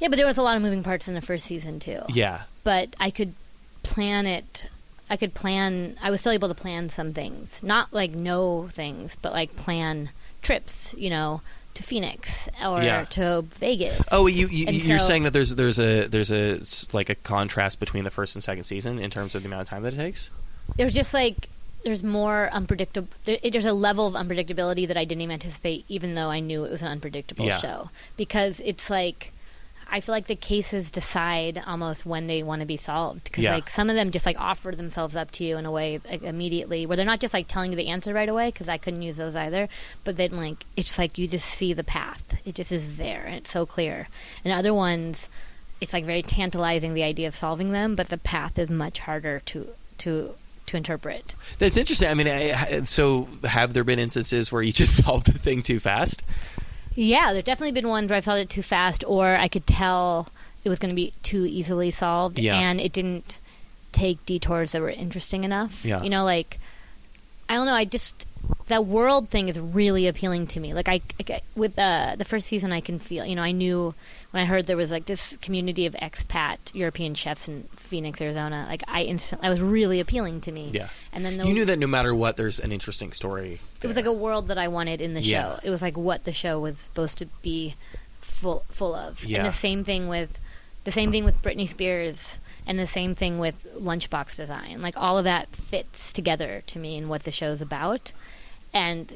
Yeah, 0.00 0.08
but 0.08 0.16
there 0.16 0.26
was 0.26 0.38
a 0.38 0.42
lot 0.42 0.56
of 0.56 0.62
moving 0.62 0.82
parts 0.82 1.08
in 1.08 1.14
the 1.14 1.20
first 1.20 1.44
season 1.44 1.80
too. 1.80 2.00
Yeah, 2.08 2.42
But 2.64 2.94
I 3.00 3.10
could 3.10 3.34
plan 3.82 4.26
it. 4.26 4.68
I 5.10 5.16
could 5.16 5.34
plan. 5.34 5.96
I 6.02 6.10
was 6.10 6.20
still 6.20 6.32
able 6.32 6.48
to 6.48 6.54
plan 6.54 6.88
some 6.88 7.12
things, 7.12 7.62
not 7.62 7.92
like 7.92 8.12
know 8.12 8.68
things, 8.72 9.16
but 9.20 9.32
like 9.32 9.56
plan 9.56 10.10
trips. 10.40 10.94
You 10.96 11.10
know, 11.10 11.42
to 11.78 11.82
Phoenix 11.82 12.48
or 12.64 12.82
Yeah. 12.82 13.04
to 13.06 13.42
Vegas. 13.56 14.06
Oh, 14.12 14.26
you, 14.26 14.46
you, 14.48 14.66
you're 14.66 14.98
so- 14.98 15.06
saying 15.06 15.22
that 15.24 15.32
there's 15.32 15.54
there's 15.56 15.78
a 15.78 16.06
there's 16.06 16.30
a 16.30 16.60
s- 16.60 16.86
like 16.92 17.08
a 17.08 17.14
contrast 17.14 17.80
between 17.80 18.04
the 18.04 18.10
first 18.10 18.34
and 18.36 18.44
second 18.44 18.64
season 18.64 18.98
in 18.98 19.10
terms 19.10 19.34
of 19.34 19.42
the 19.42 19.48
amount 19.48 19.62
of 19.62 19.68
time 19.68 19.82
that 19.84 19.94
it 19.94 19.96
takes. 19.96 20.30
There's 20.76 20.92
just 20.94 21.14
like 21.14 21.48
there's 21.84 22.02
more 22.04 22.50
unpredictable. 22.52 23.08
There, 23.24 23.38
there's 23.50 23.64
a 23.64 23.72
level 23.72 24.06
of 24.06 24.14
unpredictability 24.14 24.86
that 24.88 24.96
I 24.96 25.04
didn't 25.04 25.22
even 25.22 25.34
anticipate, 25.34 25.84
even 25.88 26.14
though 26.14 26.28
I 26.28 26.40
knew 26.40 26.64
it 26.64 26.70
was 26.70 26.82
an 26.82 26.88
unpredictable 26.88 27.46
Yeah. 27.46 27.58
show. 27.58 27.90
Because 28.16 28.60
it's 28.60 28.90
like 28.90 29.32
I 29.90 30.00
feel 30.00 30.14
like 30.14 30.26
the 30.26 30.36
cases 30.36 30.90
decide 30.90 31.62
almost 31.66 32.04
when 32.04 32.26
they 32.26 32.42
want 32.42 32.60
to 32.60 32.66
be 32.66 32.76
solved. 32.76 33.24
Because 33.24 33.44
Yeah. 33.44 33.54
like 33.54 33.70
some 33.70 33.88
of 33.88 33.96
them 33.96 34.10
just 34.10 34.26
like 34.26 34.38
offer 34.38 34.72
themselves 34.72 35.16
up 35.16 35.30
to 35.32 35.44
you 35.44 35.56
in 35.56 35.64
a 35.66 35.70
way 35.70 36.00
like, 36.10 36.22
immediately, 36.22 36.84
where 36.86 36.96
they're 36.96 37.06
not 37.06 37.20
just 37.20 37.32
like 37.32 37.48
telling 37.48 37.72
you 37.72 37.76
the 37.76 37.88
answer 37.88 38.12
right 38.12 38.28
away. 38.28 38.48
Because 38.50 38.68
I 38.68 38.76
couldn't 38.78 39.02
use 39.02 39.16
those 39.16 39.34
either. 39.36 39.68
But 40.04 40.16
then 40.16 40.32
like 40.32 40.64
it's 40.76 40.98
like 40.98 41.16
you 41.18 41.26
just 41.26 41.46
see 41.46 41.72
the 41.72 41.84
path. 41.84 42.40
It 42.44 42.54
just 42.54 42.70
is 42.72 42.96
there, 42.98 43.22
and 43.24 43.34
it's 43.36 43.50
so 43.50 43.64
clear. 43.66 44.08
And 44.44 44.52
other 44.52 44.74
ones, 44.74 45.28
it's 45.80 45.92
like 45.92 46.04
very 46.04 46.22
tantalizing 46.22 46.92
the 46.94 47.02
idea 47.04 47.28
of 47.28 47.34
solving 47.34 47.72
them, 47.72 47.94
but 47.94 48.08
the 48.08 48.18
path 48.18 48.58
is 48.58 48.68
much 48.70 48.98
harder 49.00 49.40
to 49.46 49.68
to 49.98 50.34
to 50.66 50.76
interpret. 50.76 51.34
That's 51.58 51.78
interesting. 51.78 52.08
I 52.10 52.14
mean, 52.14 52.28
I, 52.28 52.82
so 52.84 53.26
have 53.44 53.72
there 53.72 53.84
been 53.84 53.98
instances 53.98 54.52
where 54.52 54.60
you 54.60 54.70
just 54.72 54.96
solved 55.04 55.26
the 55.32 55.38
thing 55.38 55.62
too 55.62 55.80
fast? 55.80 56.22
Yeah, 57.00 57.32
there 57.32 57.42
definitely 57.42 57.72
been 57.80 57.88
ones 57.88 58.10
where 58.10 58.16
I 58.18 58.20
felt 58.20 58.40
it 58.40 58.50
too 58.50 58.62
fast, 58.62 59.04
or 59.06 59.36
I 59.36 59.46
could 59.46 59.66
tell 59.68 60.28
it 60.64 60.68
was 60.68 60.80
going 60.80 60.90
to 60.90 60.96
be 60.96 61.12
too 61.22 61.46
easily 61.46 61.92
solved, 61.92 62.38
Yeah. 62.40 62.58
and 62.58 62.80
it 62.80 62.92
didn't 62.92 63.38
take 63.92 64.26
detours 64.26 64.72
that 64.72 64.82
were 64.82 64.90
interesting 64.90 65.44
enough. 65.44 65.84
Yeah. 65.84 66.02
You 66.02 66.10
know, 66.10 66.24
like 66.24 66.58
I 67.48 67.54
don't 67.54 67.66
know. 67.66 67.74
I 67.74 67.84
just 67.84 68.26
that 68.68 68.86
world 68.86 69.28
thing 69.28 69.48
is 69.48 69.58
really 69.58 70.06
appealing 70.06 70.46
to 70.48 70.60
me. 70.60 70.72
Like 70.74 70.88
I, 70.88 71.00
I 71.28 71.40
with 71.56 71.78
uh, 71.78 72.14
the 72.16 72.24
first 72.24 72.46
season, 72.46 72.72
I 72.72 72.80
can 72.80 72.98
feel. 72.98 73.24
You 73.24 73.34
know, 73.36 73.42
I 73.42 73.52
knew 73.52 73.94
when 74.30 74.42
I 74.42 74.46
heard 74.46 74.66
there 74.66 74.76
was 74.76 74.90
like 74.90 75.06
this 75.06 75.36
community 75.42 75.86
of 75.86 75.94
expat 75.94 76.74
European 76.74 77.14
chefs 77.14 77.48
in 77.48 77.64
Phoenix, 77.76 78.20
Arizona. 78.20 78.66
Like 78.68 78.82
I, 78.86 79.02
instant, 79.04 79.42
that 79.42 79.48
was 79.50 79.60
really 79.60 80.00
appealing 80.00 80.40
to 80.42 80.52
me. 80.52 80.70
Yeah. 80.72 80.88
And 81.12 81.24
then 81.24 81.44
You 81.46 81.54
knew 81.54 81.64
that 81.64 81.78
no 81.78 81.86
matter 81.86 82.14
what, 82.14 82.36
there's 82.36 82.60
an 82.60 82.70
interesting 82.72 83.12
story. 83.12 83.58
it 83.82 83.86
was 83.86 83.96
like 83.96 84.06
a 84.06 84.12
world 84.12 84.48
that 84.48 84.58
I 84.58 84.68
wanted 84.68 85.00
in 85.00 85.14
the 85.14 85.22
Yeah. 85.22 85.54
show. 85.54 85.60
It 85.64 85.70
was 85.70 85.82
like 85.82 85.96
what 85.96 86.24
the 86.24 86.32
show 86.32 86.60
was 86.60 86.78
supposed 86.78 87.18
to 87.18 87.26
be 87.42 87.74
full 88.20 88.64
full 88.68 88.94
of. 88.94 89.24
Yeah. 89.24 89.38
And 89.38 89.46
the 89.48 89.52
same 89.52 89.82
thing 89.84 90.08
with 90.08 90.38
the 90.84 90.92
same 90.92 91.10
thing 91.10 91.24
with 91.24 91.40
Britney 91.42 91.68
Spears 91.68 92.38
and 92.66 92.78
the 92.78 92.86
same 92.86 93.14
thing 93.14 93.38
with 93.38 93.66
lunchbox 93.80 94.36
design. 94.36 94.82
Like 94.82 94.94
all 94.96 95.16
of 95.18 95.24
that 95.24 95.48
fits 95.56 96.12
together 96.12 96.62
to 96.66 96.78
me 96.78 96.96
in 96.96 97.08
what 97.08 97.22
the 97.24 97.32
show's 97.32 97.62
about. 97.62 98.12
And 98.72 99.12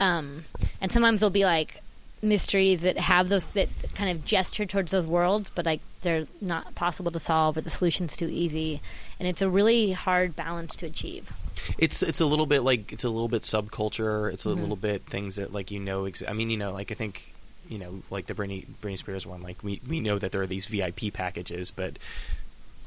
um 0.00 0.44
and 0.80 0.90
sometimes 0.90 1.20
there'll 1.20 1.30
be 1.30 1.44
like 1.44 1.80
mysteries 2.22 2.80
that 2.82 2.96
have 2.96 3.28
those 3.28 3.44
that 3.48 3.68
kind 3.94 4.10
of 4.10 4.24
gesture 4.24 4.64
towards 4.64 4.90
those 4.90 5.06
worlds 5.06 5.50
but 5.50 5.66
like 5.66 5.80
they're 6.00 6.26
not 6.40 6.74
possible 6.74 7.10
to 7.12 7.18
solve 7.18 7.54
or 7.56 7.60
the 7.60 7.68
solution's 7.68 8.16
too 8.16 8.26
easy 8.30 8.80
and 9.20 9.28
it's 9.28 9.42
a 9.42 9.48
really 9.48 9.92
hard 9.92 10.34
balance 10.34 10.74
to 10.74 10.86
achieve 10.86 11.30
It's 11.76 12.02
it's 12.02 12.20
a 12.20 12.26
little 12.26 12.46
bit 12.46 12.62
like 12.62 12.92
it's 12.92 13.04
a 13.04 13.10
little 13.10 13.28
bit 13.28 13.42
subculture. 13.42 14.32
It's 14.32 14.46
a 14.46 14.50
Mhm. 14.50 14.60
little 14.60 14.76
bit 14.76 15.02
things 15.02 15.36
that 15.36 15.52
like 15.52 15.70
you 15.70 15.80
know. 15.80 16.06
Ex- 16.06 16.22
I 16.26 16.32
mean, 16.34 16.50
you 16.50 16.56
know, 16.58 16.72
like 16.72 16.90
I 16.90 16.94
think 16.94 17.32
you 17.70 17.78
know, 17.78 18.02
like 18.10 18.26
the 18.26 18.34
Britney 18.34 18.66
Britney 18.82 18.98
Spears 18.98 19.26
one. 19.26 19.42
Like 19.42 19.62
we 19.62 19.80
we 19.88 20.00
know 20.00 20.18
that 20.18 20.30
there 20.32 20.42
are 20.42 20.46
these 20.46 20.66
VIP 20.66 21.10
packages, 21.12 21.70
but 21.70 21.98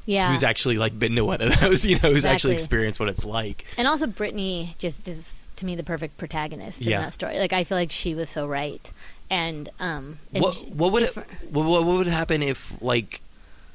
yeah 0.06 0.30
who's 0.30 0.42
actually 0.44 0.78
like 0.78 0.96
been 0.98 1.14
to 1.16 1.24
one 1.24 1.40
of 1.40 1.58
those? 1.60 1.84
You 1.90 1.96
know, 2.00 2.12
who's 2.12 2.24
actually 2.24 2.54
experienced 2.54 3.00
what 3.00 3.08
it's 3.08 3.24
like? 3.24 3.64
And 3.76 3.88
also, 3.88 4.06
Britney 4.06 4.76
just 4.78 5.08
is 5.08 5.34
to 5.58 5.66
me 5.66 5.76
the 5.76 5.82
perfect 5.84 6.16
protagonist 6.18 6.80
Yeah. 6.80 6.96
in 6.98 7.02
that 7.04 7.12
story. 7.14 7.38
Like 7.38 7.52
I 7.52 7.64
feel 7.64 7.78
like 7.78 7.90
she 7.92 8.14
was 8.14 8.28
so 8.30 8.46
right, 8.46 8.90
and 9.30 9.68
um, 9.80 10.18
and 10.34 10.42
what 10.42 10.54
she- 10.54 10.66
what 10.66 10.92
would 10.92 11.02
it, 11.04 11.14
what, 11.50 11.64
what 11.66 11.84
would 11.86 12.06
happen 12.08 12.42
if 12.42 12.80
like 12.82 13.20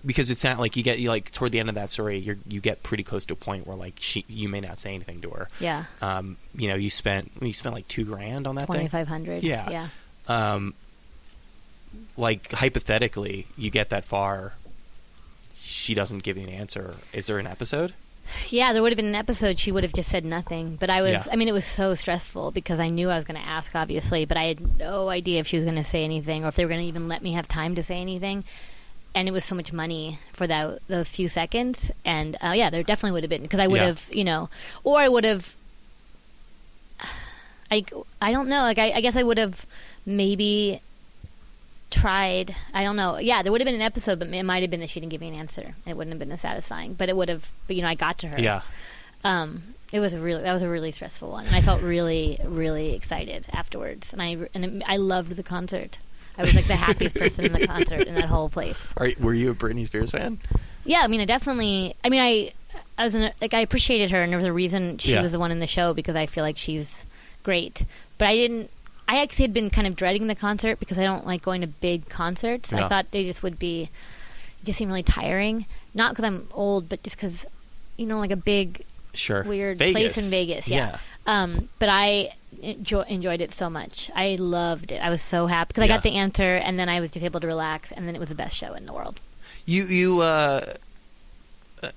because 0.05 0.29
it's 0.29 0.43
not 0.43 0.59
like 0.59 0.75
you 0.75 0.83
get 0.83 0.99
you 0.99 1.07
like 1.09 1.31
toward 1.31 1.53
the 1.53 1.59
end 1.61 1.69
of 1.69 1.75
that 1.75 1.89
story 1.89 2.17
you 2.17 2.37
you 2.47 2.59
get 2.59 2.83
pretty 2.83 3.03
close 3.03 3.23
to 3.23 3.33
a 3.33 3.37
point 3.37 3.65
where 3.65 3.77
like 3.77 3.93
she 3.99 4.25
you 4.27 4.49
may 4.49 4.59
not 4.59 4.77
say 4.77 4.93
anything 4.93 5.21
to 5.21 5.29
her 5.29 5.47
yeah, 5.61 5.85
um 6.01 6.35
you 6.57 6.67
know 6.67 6.75
you 6.75 6.89
spent 6.89 7.31
you 7.41 7.53
spent 7.53 7.73
like 7.73 7.87
two 7.87 8.03
grand 8.03 8.45
on 8.45 8.55
that 8.55 8.65
twenty 8.65 8.81
thing 8.81 8.89
five 8.89 9.07
hundred. 9.07 9.43
Yeah. 9.43 9.69
yeah. 9.69 9.87
um 10.27 10.73
like 12.17 12.51
hypothetically 12.51 13.47
you 13.57 13.69
get 13.69 13.89
that 13.91 14.03
far 14.03 14.53
she 15.53 15.93
doesn't 15.93 16.21
give 16.23 16.37
you 16.37 16.43
an 16.43 16.49
answer 16.49 16.95
is 17.13 17.27
there 17.27 17.39
an 17.39 17.47
episode 17.47 17.93
Yeah, 18.49 18.73
there 18.73 18.81
would 18.81 18.91
have 18.91 18.97
been 18.97 19.05
an 19.05 19.15
episode. 19.15 19.59
She 19.59 19.71
would 19.71 19.83
have 19.83 19.93
just 19.93 20.09
said 20.09 20.23
nothing. 20.25 20.77
But 20.79 20.89
I 20.89 21.01
was, 21.01 21.11
Yeah. 21.11 21.23
I 21.31 21.35
mean, 21.35 21.47
it 21.47 21.51
was 21.53 21.65
so 21.65 21.93
stressful 21.93 22.51
because 22.51 22.79
I 22.79 22.89
knew 22.89 23.09
I 23.09 23.15
was 23.15 23.25
going 23.25 23.39
to 23.39 23.45
ask, 23.47 23.75
obviously, 23.75 24.25
but 24.25 24.37
I 24.37 24.45
had 24.45 24.79
no 24.79 25.09
idea 25.09 25.39
if 25.39 25.47
she 25.47 25.57
was 25.57 25.65
going 25.65 25.75
to 25.77 25.83
say 25.83 26.03
anything 26.03 26.43
or 26.43 26.47
if 26.47 26.55
they 26.55 26.63
were 26.65 26.69
going 26.69 26.81
to 26.81 26.87
even 26.87 27.07
let 27.07 27.21
me 27.21 27.33
have 27.33 27.47
time 27.47 27.75
to 27.75 27.83
say 27.83 27.99
anything. 27.99 28.43
And 29.15 29.27
it 29.27 29.31
was 29.31 29.45
so 29.45 29.53
much 29.55 29.71
money 29.73 30.17
for 30.31 30.47
that 30.47 30.79
those 30.87 31.09
few 31.09 31.27
seconds. 31.29 31.91
And 32.05 32.35
uh, 32.41 32.53
yeah, 32.55 32.69
there 32.69 32.81
definitely 32.81 33.11
would 33.13 33.23
have 33.23 33.29
been 33.29 33.43
because 33.43 33.59
I 33.59 33.67
would 33.67 33.81
Yeah. 33.81 33.87
have, 33.87 34.07
you 34.11 34.23
know, 34.23 34.49
or 34.83 34.97
I 34.99 35.07
would 35.09 35.25
have. 35.25 35.55
I, 37.71 37.83
I 38.21 38.31
don't 38.31 38.49
know. 38.49 38.61
Like 38.61 38.79
I, 38.79 38.91
I 38.91 39.01
guess 39.01 39.15
I 39.15 39.23
would 39.23 39.37
have 39.37 39.65
maybe 40.05 40.81
tried. 41.93 42.55
I 42.73 42.83
don't 42.83 42.95
know. 42.95 43.17
Yeah, 43.19 43.41
there 43.43 43.51
would 43.51 43.61
have 43.61 43.65
been 43.65 43.75
an 43.75 43.81
episode, 43.81 44.19
but 44.19 44.27
it 44.27 44.43
might 44.43 44.61
have 44.63 44.69
been 44.71 44.79
that 44.81 44.89
she 44.89 44.99
didn't 44.99 45.11
give 45.11 45.21
me 45.21 45.29
an 45.29 45.35
answer. 45.35 45.61
and 45.61 45.73
It 45.87 45.95
wouldn't 45.95 46.11
have 46.13 46.19
been 46.19 46.31
as 46.31 46.41
satisfying, 46.41 46.93
but 46.93 47.07
it 47.09 47.15
would 47.15 47.29
have. 47.29 47.49
But 47.67 47.75
you 47.75 47.81
know, 47.81 47.87
I 47.87 47.95
got 47.95 48.17
to 48.19 48.27
her. 48.27 48.39
yeah 48.41 48.61
Um, 49.23 49.61
it 49.91 49.99
was 49.99 50.13
a 50.13 50.19
really 50.19 50.41
that 50.43 50.53
was 50.53 50.63
a 50.63 50.69
really 50.69 50.91
stressful 50.91 51.29
one, 51.31 51.45
and 51.45 51.55
I 51.55 51.61
felt 51.61 51.81
really 51.81 52.37
really 52.43 52.93
excited 52.95 53.45
afterwards, 53.53 54.11
and 54.11 54.21
I 54.21 54.37
and 54.53 54.65
it, 54.65 54.83
I 54.87 54.97
loved 54.97 55.35
the 55.35 55.43
concert. 55.43 55.99
I 56.37 56.41
was 56.41 56.55
like 56.55 56.65
the 56.65 56.75
happiest 56.75 57.15
person 57.15 57.45
in 57.45 57.53
the 57.53 57.67
concert 57.67 58.07
in 58.07 58.15
that 58.15 58.25
whole 58.25 58.49
place. 58.49 58.91
Are, 58.97 59.09
were 59.19 59.35
you 59.35 59.51
a 59.51 59.53
Britney 59.53 59.85
Spears 59.85 60.09
fan 60.11 60.39
Yeah, 60.83 61.01
I 61.03 61.07
mean, 61.07 61.21
I 61.21 61.25
definitely. 61.25 61.93
I 62.03 62.09
mean, 62.09 62.21
I 62.21 62.53
I 62.97 63.03
was 63.03 63.13
in 63.13 63.31
like 63.39 63.53
I 63.53 63.59
appreciated 63.59 64.09
her, 64.11 64.21
and 64.23 64.31
there 64.31 64.37
was 64.39 64.47
a 64.47 64.53
reason 64.53 64.97
she 64.97 65.13
Yeah. 65.13 65.21
was 65.21 65.31
the 65.31 65.39
one 65.39 65.51
in 65.51 65.59
the 65.59 65.67
show 65.67 65.93
because 65.93 66.15
I 66.15 66.25
feel 66.25 66.43
like 66.43 66.57
she's 66.57 67.05
great. 67.43 67.85
But 68.17 68.29
I 68.29 68.35
didn't. 68.35 68.71
I 69.07 69.21
actually 69.21 69.43
had 69.43 69.53
been 69.53 69.69
kind 69.69 69.87
of 69.87 69.95
dreading 69.95 70.27
the 70.27 70.35
concert 70.35 70.79
because 70.79 70.97
I 70.97 71.03
don't 71.03 71.25
like 71.25 71.41
going 71.41 71.61
to 71.61 71.67
big 71.67 72.09
concerts. 72.09 72.71
Yeah. 72.71 72.85
I 72.85 72.87
thought 72.87 73.11
they 73.11 73.23
just 73.23 73.43
would 73.43 73.59
be 73.59 73.89
just 74.63 74.77
seem 74.77 74.87
really 74.87 75.03
tiring. 75.03 75.65
Not 75.93 76.11
because 76.11 76.25
I'm 76.25 76.47
old, 76.53 76.89
but 76.89 77.03
just 77.03 77.17
because 77.17 77.45
you 77.97 78.05
know, 78.05 78.19
like 78.19 78.31
a 78.31 78.37
big 78.37 78.83
sure 79.13 79.43
weird 79.43 79.77
Vegas. 79.77 79.93
place 79.93 80.25
in 80.25 80.31
Vegas. 80.31 80.67
Yeah. 80.67 80.97
Um, 81.25 81.69
but 81.79 81.89
I 81.89 82.33
enjoy, 82.61 83.01
enjoyed 83.03 83.41
it 83.41 83.53
so 83.53 83.69
much. 83.69 84.11
I 84.15 84.35
loved 84.39 84.91
it. 84.91 85.01
I 85.01 85.09
was 85.09 85.21
so 85.21 85.47
happy 85.47 85.69
because 85.69 85.83
I 85.83 85.87
got 85.87 86.03
the 86.03 86.15
answer, 86.15 86.55
and 86.55 86.77
then 86.77 86.89
I 86.89 86.99
was 86.99 87.11
just 87.11 87.25
able 87.25 87.39
to 87.39 87.47
relax, 87.47 87.91
and 87.91 88.07
then 88.07 88.15
it 88.15 88.19
was 88.19 88.29
the 88.29 88.35
best 88.35 88.55
show 88.55 88.73
in 88.73 88.85
the 88.85 88.93
world. 88.93 89.19
You 89.65 89.83
you 89.85 90.21
uh 90.21 90.73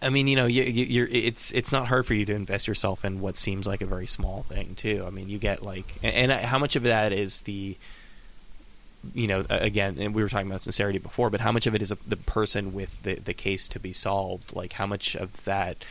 I 0.03 0.11
mean, 0.11 0.27
you 0.29 0.37
know, 0.37 0.47
you, 0.47 0.63
you, 0.65 0.85
you're 0.85 1.09
it's 1.11 1.51
it's 1.53 1.73
not 1.73 1.87
hard 1.87 2.07
for 2.07 2.15
you 2.15 2.25
to 2.27 2.35
invest 2.35 2.67
yourself 2.69 3.05
in 3.05 3.21
what 3.21 3.37
seems 3.37 3.67
like 3.67 3.81
a 3.81 3.87
very 3.87 4.07
small 4.07 4.43
thing 4.45 4.75
too. 4.75 5.05
I 5.07 5.11
mean, 5.11 5.29
you 5.29 5.39
get 5.39 5.63
like, 5.63 5.85
and, 6.03 6.31
and 6.31 6.45
how 6.45 6.59
much 6.59 6.77
of 6.77 6.83
that 6.85 7.13
is 7.13 7.43
the, 7.43 7.77
you 9.15 9.27
know, 9.27 9.45
again, 9.49 9.97
and 9.99 10.15
we 10.15 10.23
were 10.23 10.29
talking 10.29 10.49
about 10.49 10.63
sincerity 10.63 10.99
before, 10.99 11.31
but 11.31 11.41
how 11.41 11.53
much 11.53 11.67
of 11.67 11.75
it 11.75 11.83
is 11.83 11.93
a, 11.93 11.99
the 12.07 12.17
person 12.17 12.73
with 12.73 13.03
the 13.03 13.15
the 13.15 13.35
case 13.35 13.69
to 13.71 13.79
be 13.79 13.93
solved? 13.93 14.55
Like, 14.57 14.73
how 14.73 14.87
much 14.87 15.15
of 15.15 15.45
that 15.45 15.85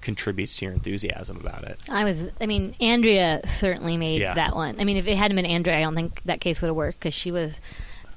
contributes 0.00 0.56
to 0.58 0.66
your 0.66 0.74
enthusiasm 0.74 1.36
about 1.38 1.64
it? 1.64 1.78
I 1.90 2.04
was, 2.04 2.30
I 2.40 2.46
mean, 2.46 2.76
Andrea 2.80 3.40
certainly 3.44 3.96
made 3.96 4.20
Yeah. 4.20 4.34
that 4.34 4.54
one. 4.54 4.76
I 4.80 4.84
mean, 4.84 4.96
if 4.98 5.08
it 5.08 5.16
hadn't 5.16 5.34
been 5.36 5.46
Andrea, 5.46 5.78
I 5.78 5.80
don't 5.80 5.96
think 5.96 6.22
that 6.24 6.40
case 6.40 6.60
would 6.62 6.68
have 6.68 6.76
worked 6.76 7.00
because 7.00 7.14
she 7.14 7.32
was, 7.32 7.60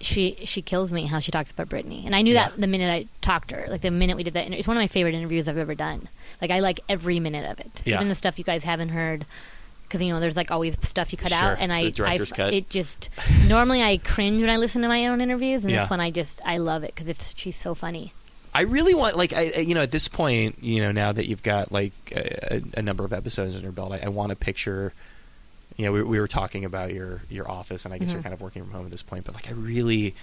she 0.02 0.38
she 0.46 0.62
kills 0.62 0.94
me 0.94 1.06
how 1.06 1.20
she 1.20 1.32
talks 1.32 1.52
about 1.52 1.70
Britney, 1.70 2.06
and 2.06 2.16
I 2.16 2.22
knew 2.22 2.34
Yeah. 2.34 2.50
that 2.50 2.60
the 2.62 2.68
minute 2.68 2.90
I 2.90 3.06
talked 3.22 3.50
to 3.50 3.56
her, 3.56 3.68
like 3.70 3.82
the 3.82 3.92
minute 3.92 4.16
we 4.18 4.24
did 4.24 4.34
that. 4.36 4.46
inter- 4.46 4.58
It's 4.58 4.68
one 4.68 4.78
of 4.78 4.82
my 4.82 4.88
favorite 4.88 5.14
interviews 5.16 5.48
I've 5.48 5.58
ever 5.58 5.76
done. 5.76 6.08
Like 6.42 6.52
I 6.52 6.60
like 6.60 6.80
every 6.88 7.20
minute 7.20 7.50
of 7.50 7.60
it, 7.60 7.82
Yeah. 7.86 7.96
even 7.96 8.08
the 8.10 8.16
stuff 8.16 8.38
you 8.38 8.46
guys 8.46 8.64
haven't 8.64 8.90
heard. 8.90 9.26
Because 9.84 10.02
you 10.04 10.14
know, 10.14 10.20
there's 10.20 10.36
like 10.38 10.52
always 10.52 10.78
stuff 10.88 11.12
you 11.12 11.18
cut 11.18 11.32
Sure, 11.32 11.38
out, 11.40 11.58
and 11.60 11.74
I, 11.74 11.90
director's 11.90 12.32
I, 12.32 12.36
cut. 12.36 12.54
it 12.54 12.70
just 12.70 13.10
normally 13.48 13.82
I 13.82 13.98
cringe 13.98 14.40
when 14.40 14.50
I 14.50 14.58
listen 14.58 14.84
to 14.84 14.88
my 14.88 15.08
own 15.08 15.20
interviews, 15.20 15.64
and 15.66 15.74
Yeah. 15.74 15.82
this 15.82 15.90
one 15.90 16.00
I 16.00 16.12
just 16.12 16.40
I 16.46 16.58
love 16.58 16.84
it 16.84 16.94
because 16.94 17.10
it's 17.10 17.34
she's 17.38 17.56
so 17.58 17.74
funny. 17.74 18.14
I 18.54 18.62
really 18.62 18.96
want, 18.96 19.16
like, 19.16 19.32
I 19.34 19.52
I- 19.58 19.60
you 19.62 19.76
know, 19.76 19.82
at 19.82 19.92
this 19.92 20.08
point, 20.08 20.64
you 20.64 20.82
know, 20.82 20.92
now 20.92 21.12
that 21.12 21.28
you've 21.28 21.44
got 21.44 21.72
like 21.72 21.92
a, 22.16 22.62
a 22.78 22.82
number 22.82 23.04
of 23.04 23.14
episodes 23.14 23.56
in 23.56 23.62
your 23.64 23.72
belt, 23.72 23.92
I, 23.92 24.00
I 24.06 24.08
want 24.10 24.32
a 24.32 24.36
picture. 24.36 24.94
You 25.80 25.86
know, 25.86 25.94
we, 25.94 26.04
we 26.04 26.20
were 26.20 26.28
talking 26.28 26.66
about 26.66 26.94
your 26.94 27.22
your 27.30 27.50
office, 27.50 27.86
and 27.86 27.94
I 27.94 28.00
guess 28.00 28.12
you're 28.12 28.20
Mhm. 28.20 28.24
kind 28.24 28.34
of 28.34 28.42
working 28.42 28.64
from 28.64 28.74
home 28.74 28.86
at 28.86 28.92
this 28.92 29.02
point. 29.02 29.24
But 29.24 29.34
like, 29.34 29.48
I 29.48 29.54
really, 29.54 30.14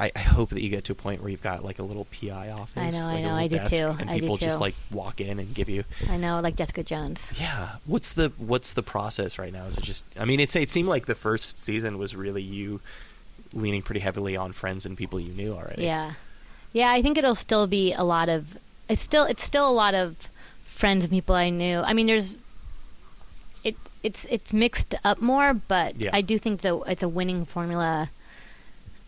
I, 0.00 0.10
I 0.16 0.20
hope 0.20 0.48
that 0.50 0.62
you 0.62 0.70
get 0.70 0.84
to 0.84 0.92
a 0.92 0.94
point 0.94 1.20
where 1.20 1.30
you've 1.30 1.42
got 1.42 1.62
like 1.62 1.78
a 1.78 1.82
little 1.82 2.06
PI 2.06 2.50
office. 2.52 2.82
I 2.82 2.88
know, 2.90 3.00
I 3.06 3.12
like 3.12 3.24
a 3.24 3.26
know, 3.28 3.34
I 3.34 3.48
do 3.48 3.58
too, 3.66 3.96
And 4.00 4.08
I 4.08 4.14
do 4.14 4.20
people 4.22 4.36
just 4.38 4.62
like 4.62 4.74
walk 4.90 5.20
in 5.20 5.38
and 5.38 5.54
give 5.54 5.68
you. 5.68 5.84
I 6.08 6.16
know, 6.16 6.40
like 6.40 6.56
Jessica 6.56 6.82
Jones. 6.82 7.34
Yeah. 7.38 7.76
What's 7.84 8.14
the 8.14 8.32
What's 8.38 8.72
the 8.72 8.82
process 8.82 9.38
right 9.38 9.52
now? 9.52 9.66
Is 9.66 9.76
it 9.76 9.84
just? 9.84 10.06
I 10.18 10.24
mean, 10.24 10.40
it's 10.40 10.56
it 10.56 10.70
seemed 10.70 10.88
like 10.88 11.04
the 11.04 11.14
first 11.14 11.60
season 11.60 11.98
was 11.98 12.16
really 12.16 12.40
you 12.42 12.80
leaning 13.52 13.82
pretty 13.82 14.00
heavily 14.00 14.36
on 14.38 14.52
friends 14.52 14.86
and 14.86 14.96
people 14.96 15.20
you 15.20 15.34
knew 15.34 15.52
already. 15.52 15.84
Yeah, 15.84 16.12
yeah. 16.72 16.90
I 16.90 17.02
think 17.02 17.18
it'll 17.18 17.34
still 17.34 17.66
be 17.66 17.92
a 17.92 18.04
lot 18.04 18.30
of. 18.30 18.56
It's 18.88 19.02
still 19.02 19.24
it's 19.26 19.44
still 19.44 19.68
a 19.68 19.72
lot 19.72 19.94
of 19.94 20.16
friends 20.64 21.04
and 21.04 21.10
people 21.12 21.34
I 21.34 21.50
knew. 21.50 21.80
I 21.80 21.92
mean, 21.92 22.06
there's. 22.06 22.38
It 23.64 23.76
it's 24.02 24.24
it's 24.26 24.52
mixed 24.52 24.94
up 25.04 25.20
more, 25.20 25.54
but 25.54 25.96
Yeah. 26.00 26.10
I 26.12 26.20
do 26.20 26.38
think 26.38 26.60
that 26.62 26.80
it's 26.86 27.02
a 27.02 27.08
winning 27.08 27.44
formula. 27.44 28.10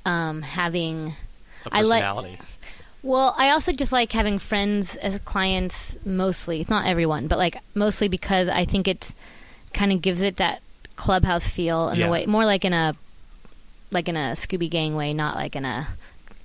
Um, 0.06 0.40
having 0.42 1.12
A 1.66 1.74
I 1.76 1.82
like- 1.82 2.00
personality. 2.00 2.38
well, 3.02 3.34
I 3.38 3.50
also 3.50 3.70
just 3.72 3.92
like 3.92 4.12
having 4.12 4.38
friends 4.38 4.96
as 4.96 5.18
clients 5.20 5.94
mostly. 6.06 6.60
It's 6.60 6.70
not 6.70 6.86
everyone, 6.86 7.26
but 7.28 7.36
like 7.38 7.56
mostly 7.74 8.08
because 8.08 8.48
I 8.48 8.64
think 8.64 8.88
it's 8.88 9.12
kind 9.74 9.92
of 9.92 10.00
gives 10.00 10.20
it 10.22 10.36
that 10.38 10.62
clubhouse 10.96 11.46
feel 11.48 11.90
in 11.90 11.98
Yeah. 11.98 12.06
a 12.06 12.10
way, 12.10 12.26
more 12.26 12.46
like 12.46 12.64
in 12.64 12.72
a 12.72 12.94
like 13.90 14.08
in 14.08 14.16
a 14.16 14.32
Scooby 14.36 14.70
Gang 14.70 14.96
way, 14.96 15.12
not 15.12 15.34
like 15.34 15.54
in 15.54 15.64
a 15.66 15.86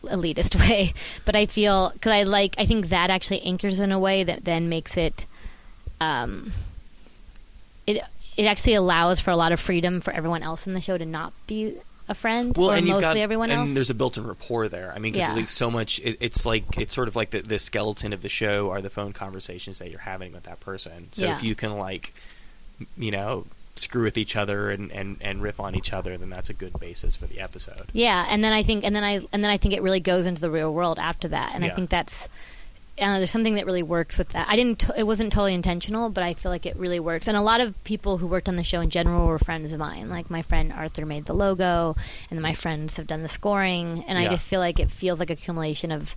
elitist 0.03 0.55
way. 0.59 0.93
But 1.23 1.35
I 1.37 1.45
feel 1.45 1.91
because 1.91 2.11
I 2.11 2.23
like 2.23 2.55
I 2.57 2.65
think 2.65 2.89
that 2.89 3.09
actually 3.09 3.41
anchors 3.43 3.79
in 3.79 3.91
a 3.93 3.99
way 3.99 4.23
that 4.25 4.43
then 4.43 4.67
makes 4.67 4.97
it 4.97 5.25
um 6.01 6.51
it 7.88 8.02
it 8.38 8.45
actually 8.45 8.74
allows 8.74 9.19
for 9.21 9.32
a 9.32 9.38
lot 9.38 9.52
of 9.52 9.60
freedom 9.60 10.02
for 10.02 10.12
everyone 10.13 10.43
else 10.43 10.67
in 10.67 10.74
the 10.74 10.82
show 10.82 10.98
to 10.98 11.06
not 11.06 11.32
be 11.48 11.76
a 12.08 12.13
friend 12.13 12.56
well, 12.58 12.69
or 12.71 12.76
and 12.76 12.86
mostly 12.86 13.02
got, 13.02 13.17
everyone 13.17 13.50
and 13.50 13.76
there's 13.76 13.89
a 13.89 13.93
built-in 13.95 14.28
rapport 14.28 14.67
there. 14.67 14.91
I 14.95 15.00
mean, 15.00 15.13
because 15.13 15.30
Yeah. 15.30 15.36
like 15.36 15.50
so 15.50 15.71
much, 15.71 16.00
it, 16.02 16.17
it's 16.19 16.45
like 16.45 16.78
it's 16.78 16.93
sort 16.93 17.08
of 17.08 17.15
like 17.15 17.32
the, 17.32 17.41
the 17.41 17.58
skeleton 17.58 18.13
of 18.13 18.21
the 18.21 18.30
show 18.30 18.69
are 18.71 18.82
the 18.82 18.89
phone 18.91 19.12
conversations 19.13 19.80
that 19.80 19.89
you're 19.89 20.02
having 20.02 20.32
with 20.34 20.43
that 20.43 20.60
person. 20.60 21.08
So 21.13 21.26
Yeah. 21.26 21.36
if 21.38 21.43
you 21.43 21.56
can 21.56 21.78
like, 21.78 22.13
you 22.98 23.10
know, 23.10 23.45
screw 23.76 24.04
with 24.04 24.17
each 24.17 24.36
other 24.36 24.69
and, 24.69 24.91
and, 24.91 25.17
and 25.21 25.41
riff 25.41 25.60
on 25.60 25.74
each 25.76 25.91
other, 25.93 26.15
then 26.17 26.30
that's 26.30 26.50
a 26.50 26.54
good 26.54 26.80
basis 26.80 27.15
for 27.15 27.26
the 27.26 27.39
episode. 27.39 27.89
Yeah, 27.93 28.26
and 28.30 28.43
then 28.43 28.54
I 28.54 28.62
think, 28.63 28.84
and 28.86 28.95
then 28.95 29.04
I, 29.04 29.21
and 29.34 29.43
then 29.43 29.50
I 29.52 29.58
think 29.58 29.74
it 29.74 29.82
really 29.82 30.00
goes 30.00 30.28
into 30.28 30.41
the 30.41 30.52
real 30.52 30.74
world 30.74 31.00
after 31.00 31.28
that, 31.30 31.54
and 31.56 31.63
Yeah. 31.63 31.71
I 31.71 31.76
think 31.76 31.89
that's. 31.89 32.30
Uh, 32.99 33.17
there's 33.17 33.31
something 33.31 33.55
that 33.55 33.65
really 33.65 33.84
works 33.84 34.17
with 34.17 34.29
that. 34.29 34.47
I 34.47 34.55
didn't. 34.55 34.79
T- 34.79 34.93
it 34.95 35.03
wasn't 35.03 35.34
totally 35.34 35.53
intentional, 35.53 36.10
but 36.10 36.23
I 36.23 36.34
feel 36.34 36.49
like 36.49 36.65
it 36.65 36.77
really 36.77 36.99
works. 37.01 37.27
And 37.27 37.36
a 37.36 37.41
lot 37.41 37.60
of 37.60 37.81
people 37.84 38.17
who 38.17 38.25
worked 38.25 38.47
on 38.47 38.55
the 38.55 38.63
show 38.63 38.79
in 38.79 38.89
general 38.89 39.27
were 39.27 39.38
friends 39.38 39.73
of 39.73 39.79
mine. 39.79 40.10
Like 40.10 40.29
my 40.29 40.43
friend 40.43 40.71
Arthur 40.71 41.05
made 41.05 41.25
the 41.25 41.34
logo, 41.34 41.97
and 42.31 42.41
my 42.41 42.53
friends 42.53 42.95
have 42.95 43.05
done 43.05 43.21
the 43.21 43.27
scoring. 43.27 44.05
And 44.08 44.17
I 44.17 44.29
just 44.29 44.45
feel 44.45 44.62
like 44.62 44.79
it 44.79 44.89
feels 44.89 45.19
like 45.19 45.29
accumulation 45.29 45.91
of. 45.91 46.15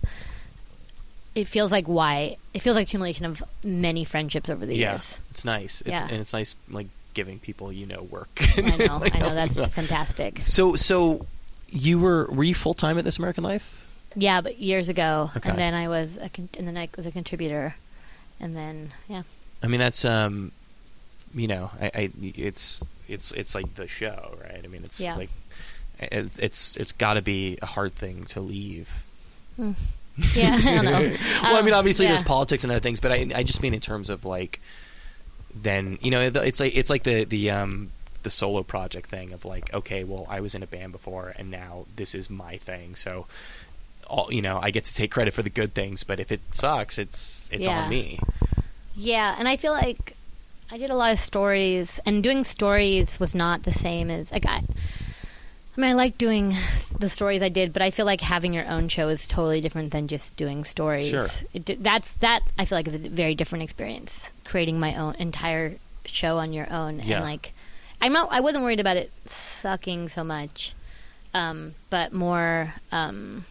It 1.35 1.47
feels 1.47 1.71
like 1.71 1.87
why 1.87 2.37
it 2.53 2.59
feels 2.61 2.75
like 2.75 2.87
accumulation 2.87 3.25
of 3.25 3.43
many 3.63 4.03
friendships 4.03 4.49
over 4.49 4.65
the 4.65 4.75
yeah, 4.75 4.93
years. 4.93 5.19
it's 5.31 5.45
nice. 5.45 5.81
It's, 5.81 5.91
Yeah. 5.91 6.03
and 6.09 6.13
it's 6.19 6.33
nice 6.33 6.55
like 6.69 6.87
giving 7.13 7.39
people 7.39 7.71
you 7.71 7.85
know 7.85 8.03
work. 8.03 8.29
I 8.57 8.61
know, 8.77 8.97
Like, 8.97 9.15
I 9.15 9.19
know 9.19 9.35
that's 9.35 9.55
fantastic. 9.75 10.39
So 10.39 10.75
so 10.75 11.25
you 11.69 11.99
were 11.99 12.25
were 12.31 12.43
you 12.45 12.55
full 12.55 12.73
time 12.73 12.97
at 12.97 13.03
This 13.05 13.19
American 13.19 13.43
Life? 13.43 13.85
Yeah, 14.15 14.41
but 14.41 14.59
years 14.59 14.89
ago, 14.89 15.31
Okay. 15.37 15.49
and 15.49 15.57
then 15.57 15.73
I 15.73 15.87
was, 15.87 16.17
a 16.17 16.29
con- 16.29 16.49
and 16.57 16.67
then 16.67 16.77
I 16.77 16.89
was 16.97 17.05
a 17.05 17.11
contributor, 17.11 17.75
and 18.39 18.55
then 18.55 18.91
yeah, 19.07 19.23
I 19.63 19.67
mean, 19.67 19.79
that's 19.79 20.03
um, 20.05 20.51
you 21.33 21.47
know, 21.47 21.71
I, 21.79 21.85
I 21.93 22.09
it's 22.23 22.83
it's 23.07 23.31
it's 23.31 23.53
like 23.55 23.75
the 23.75 23.87
show, 23.87 24.35
right? 24.41 24.61
I 24.63 24.67
mean, 24.67 24.83
it's 24.83 24.99
Yeah. 24.99 25.15
like 25.15 25.29
it's 25.99 26.39
it's 26.39 26.75
it's 26.77 26.91
got 26.91 27.13
to 27.15 27.21
be 27.21 27.57
a 27.61 27.65
hard 27.67 27.93
thing 27.93 28.23
to 28.25 28.39
leave. 28.41 29.03
Mm. 29.59 29.75
yeah, 30.35 30.57
I 30.59 30.75
don't 30.75 30.85
know. 30.85 30.91
well, 31.43 31.55
I 31.57 31.61
mean, 31.61 31.73
Um, 31.73 31.79
obviously 31.79 32.05
yeah. 32.05 32.11
there's 32.11 32.23
politics 32.23 32.63
and 32.63 32.71
other 32.71 32.79
things, 32.81 32.99
but 32.99 33.11
I 33.11 33.27
I 33.35 33.43
just 33.43 33.61
mean 33.61 33.73
in 33.73 33.79
terms 33.79 34.09
of 34.09 34.25
like, 34.25 34.59
then 35.53 35.97
you 36.01 36.11
know, 36.11 36.19
it's 36.19 36.59
like 36.59 36.75
it's 36.75 36.89
like 36.89 37.03
the 37.03 37.25
the 37.25 37.51
um 37.51 37.91
the 38.23 38.29
solo 38.29 38.63
project 38.63 39.07
thing 39.07 39.31
of 39.33 39.45
like, 39.45 39.73
okay, 39.73 40.03
well, 40.03 40.25
I 40.29 40.41
was 40.41 40.55
in 40.55 40.63
a 40.63 40.67
band 40.67 40.91
before, 40.93 41.33
and 41.37 41.49
now 41.51 41.85
this 41.95 42.15
is 42.15 42.29
my 42.29 42.57
thing, 42.57 42.95
so. 42.95 43.27
All, 44.09 44.31
you 44.33 44.41
know, 44.41 44.59
I 44.61 44.71
get 44.71 44.85
to 44.85 44.93
take 44.93 45.11
credit 45.11 45.33
for 45.33 45.43
the 45.43 45.49
good 45.49 45.73
things, 45.73 46.03
but 46.03 46.19
if 46.19 46.31
it 46.31 46.41
sucks, 46.53 46.97
it's 46.97 47.49
it's 47.53 47.65
Yeah. 47.65 47.83
on 47.83 47.89
me. 47.89 48.19
Yeah, 48.95 49.35
and 49.37 49.47
I 49.47 49.55
feel 49.57 49.71
like 49.71 50.15
I 50.71 50.77
did 50.77 50.89
a 50.89 50.95
lot 50.95 51.11
of 51.11 51.19
stories, 51.19 51.99
and 52.05 52.21
doing 52.21 52.43
stories 52.43 53.19
was 53.19 53.33
not 53.33 53.63
the 53.63 53.71
same 53.71 54.09
as 54.11 54.31
like 54.31 54.45
I. 54.45 54.63
I 55.77 55.81
mean, 55.81 55.91
I 55.91 55.93
like 55.93 56.17
doing 56.17 56.49
the 56.99 57.07
stories 57.07 57.41
I 57.41 57.47
did, 57.49 57.71
but 57.71 57.81
I 57.81 57.91
feel 57.91 58.05
like 58.05 58.19
having 58.19 58.53
your 58.53 58.67
own 58.67 58.89
show 58.89 59.07
is 59.07 59.25
totally 59.25 59.61
different 59.61 59.91
than 59.93 60.07
just 60.09 60.35
doing 60.35 60.65
stories. 60.65 61.07
Sure. 61.07 61.27
It, 61.53 61.81
that's 61.81 62.13
that 62.15 62.41
I 62.57 62.65
feel 62.65 62.77
like 62.77 62.87
is 62.87 62.95
a 62.95 62.97
very 63.09 63.33
different 63.35 63.63
experience. 63.63 64.29
Creating 64.43 64.79
my 64.79 64.95
own 64.95 65.15
entire 65.15 65.75
show 66.05 66.37
on 66.39 66.51
your 66.51 66.67
own, 66.73 66.99
Yeah. 66.99 67.17
and 67.17 67.23
like, 67.23 67.53
I'm 68.01 68.11
not. 68.11 68.27
I 68.31 68.41
wasn't 68.41 68.63
worried 68.65 68.79
about 68.81 68.97
it 68.97 69.11
sucking 69.25 70.09
so 70.09 70.23
much, 70.23 70.73
um, 71.33 71.75
but 71.89 72.11
more. 72.11 72.73
Um, 72.91 73.45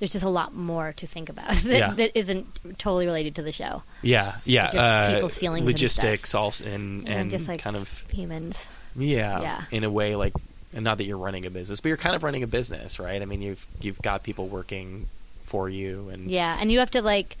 there's 0.00 0.10
just 0.12 0.24
a 0.24 0.28
lot 0.28 0.52
more 0.54 0.92
to 0.94 1.06
think 1.06 1.28
about 1.28 1.50
that, 1.54 1.78
Yeah. 1.78 1.94
that 1.94 2.18
isn't 2.18 2.78
totally 2.78 3.06
related 3.06 3.36
to 3.36 3.42
the 3.42 3.52
show. 3.52 3.82
Yeah, 4.02 4.36
yeah. 4.44 4.66
Uh, 4.66 5.14
people's 5.14 5.38
feelings 5.38 5.60
and 5.60 5.66
logistics, 5.68 6.34
also, 6.34 6.64
and 6.64 7.06
And 7.06 7.08
and 7.08 7.30
just, 7.30 7.46
like, 7.46 7.60
kind 7.60 7.76
of 7.76 8.04
Humans. 8.10 8.66
yeah, 8.96 9.40
Yeah. 9.40 9.62
in 9.70 9.84
a 9.84 9.90
way 9.90 10.16
like, 10.16 10.32
not 10.72 10.98
that 10.98 11.04
you're 11.04 11.18
running 11.18 11.46
a 11.46 11.50
business, 11.50 11.80
but 11.80 11.88
you're 11.88 11.96
kind 11.96 12.16
of 12.16 12.22
running 12.24 12.42
a 12.42 12.46
business, 12.48 12.98
right? 12.98 13.20
I 13.22 13.24
mean, 13.24 13.42
you've 13.42 13.66
you've 13.80 14.00
got 14.02 14.22
people 14.24 14.48
working 14.48 15.06
for 15.44 15.68
you, 15.68 16.08
and 16.10 16.30
Yeah, 16.30 16.56
and 16.60 16.70
you 16.72 16.78
have 16.80 16.90
to 16.92 17.02
like, 17.02 17.36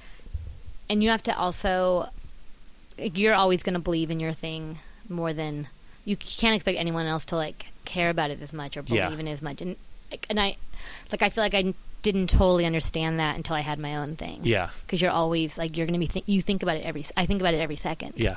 and 0.88 1.02
you 1.02 1.10
have 1.10 1.22
to 1.24 1.36
also, 1.38 2.08
you're 2.98 3.34
always 3.34 3.62
going 3.62 3.74
to 3.74 3.80
believe 3.80 4.10
in 4.10 4.20
your 4.20 4.32
thing 4.32 4.78
more 5.08 5.32
than 5.32 5.68
you 6.04 6.16
can't 6.16 6.56
expect 6.56 6.76
anyone 6.78 7.06
else 7.06 7.24
to 7.26 7.36
like 7.36 7.72
care 7.84 8.10
about 8.10 8.30
it 8.30 8.42
as 8.42 8.52
much 8.52 8.76
or 8.76 8.82
believe 8.82 8.98
Yeah. 8.98 9.12
in 9.18 9.28
it 9.28 9.32
as 9.32 9.42
much. 9.42 9.62
And 9.62 9.76
and 10.28 10.40
I, 10.40 10.56
like, 11.12 11.22
I 11.22 11.28
feel 11.30 11.42
like 11.44 11.54
I 11.54 11.74
didn't 12.02 12.28
totally 12.30 12.64
understand 12.66 13.18
that 13.20 13.36
until 13.36 13.56
I 13.56 13.60
had 13.60 13.78
my 13.78 13.96
own 13.96 14.16
thing. 14.16 14.40
yeah, 14.42 14.70
because 14.86 15.02
you're 15.02 15.10
always 15.10 15.58
like 15.58 15.76
you're 15.76 15.86
going 15.86 15.94
to 16.00 16.06
be 16.06 16.06
th- 16.08 16.24
you 16.26 16.40
think 16.42 16.62
about 16.62 16.76
it 16.76 16.84
every. 16.84 17.04
I 17.16 17.26
think 17.26 17.40
about 17.40 17.54
it 17.54 17.58
every 17.60 17.76
second. 17.76 18.14
yeah. 18.16 18.36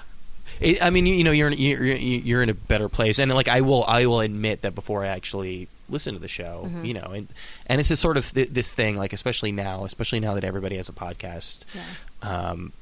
It, 0.59 0.83
I 0.83 0.89
mean, 0.89 1.05
you, 1.05 1.15
you 1.15 1.23
know, 1.23 1.31
you're 1.31 1.47
in, 1.49 1.57
you're 1.57 1.83
you're 1.83 2.43
in 2.43 2.49
a 2.49 2.53
better 2.53 2.89
place, 2.89 3.17
and 3.19 3.33
like 3.33 3.47
I 3.47 3.61
will 3.61 3.85
I 3.87 4.05
will 4.05 4.19
admit 4.19 4.61
that 4.63 4.75
before 4.75 5.03
I 5.05 5.07
actually 5.07 5.69
listen 5.89 6.13
to 6.15 6.19
the 6.19 6.27
show, 6.27 6.65
Mhm. 6.67 6.85
you 6.85 6.93
know, 6.93 7.11
and 7.13 7.27
and 7.67 7.79
it's 7.79 7.87
just 7.89 8.01
sort 8.01 8.17
of 8.17 8.31
th- 8.33 8.49
this 8.49 8.73
thing, 8.73 8.97
like 8.97 9.13
especially 9.13 9.51
now, 9.53 9.85
especially 9.85 10.19
now 10.19 10.33
that 10.35 10.43
everybody 10.43 10.75
has 10.75 10.89
a 10.89 10.93
podcast, 10.93 11.63
Yeah. 11.73 12.45
um, 12.47 12.73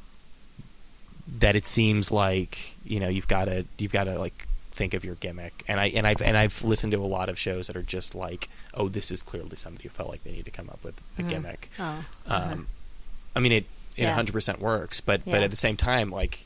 that 1.39 1.55
it 1.55 1.65
seems 1.67 2.11
like 2.11 2.73
you 2.83 2.99
know 2.99 3.07
you've 3.07 3.27
got 3.27 3.45
to 3.45 3.65
you've 3.77 3.91
got 3.93 4.05
to 4.05 4.17
like 4.19 4.47
think 4.81 4.93
of 4.95 5.05
your 5.05 5.15
gimmick 5.15 5.63
and 5.67 5.79
I 5.79 5.87
and 5.89 6.07
I've 6.07 6.21
and 6.21 6.35
I've 6.35 6.63
listened 6.63 6.91
to 6.93 6.97
a 7.03 7.05
lot 7.05 7.29
of 7.29 7.37
shows 7.37 7.67
that 7.67 7.75
are 7.77 7.83
just 7.83 8.15
like 8.15 8.49
oh 8.73 8.87
this 8.89 9.11
is 9.11 9.21
clearly 9.21 9.55
somebody 9.55 9.83
who 9.83 9.89
felt 9.89 10.09
like 10.09 10.23
they 10.23 10.31
need 10.31 10.45
to 10.45 10.51
come 10.51 10.69
up 10.69 10.83
with 10.83 10.99
a 11.19 11.21
Mhm. 11.21 11.29
gimmick 11.29 11.69
Oh. 11.79 12.03
um, 12.27 12.67
I 13.35 13.39
mean 13.39 13.51
it 13.51 13.65
it 13.95 14.03
Yeah. 14.03 14.15
100% 14.15 14.59
works 14.59 14.99
but 15.01 15.23
but 15.25 15.43
at 15.43 15.49
the 15.51 15.55
same 15.55 15.77
time 15.77 16.09
like 16.11 16.45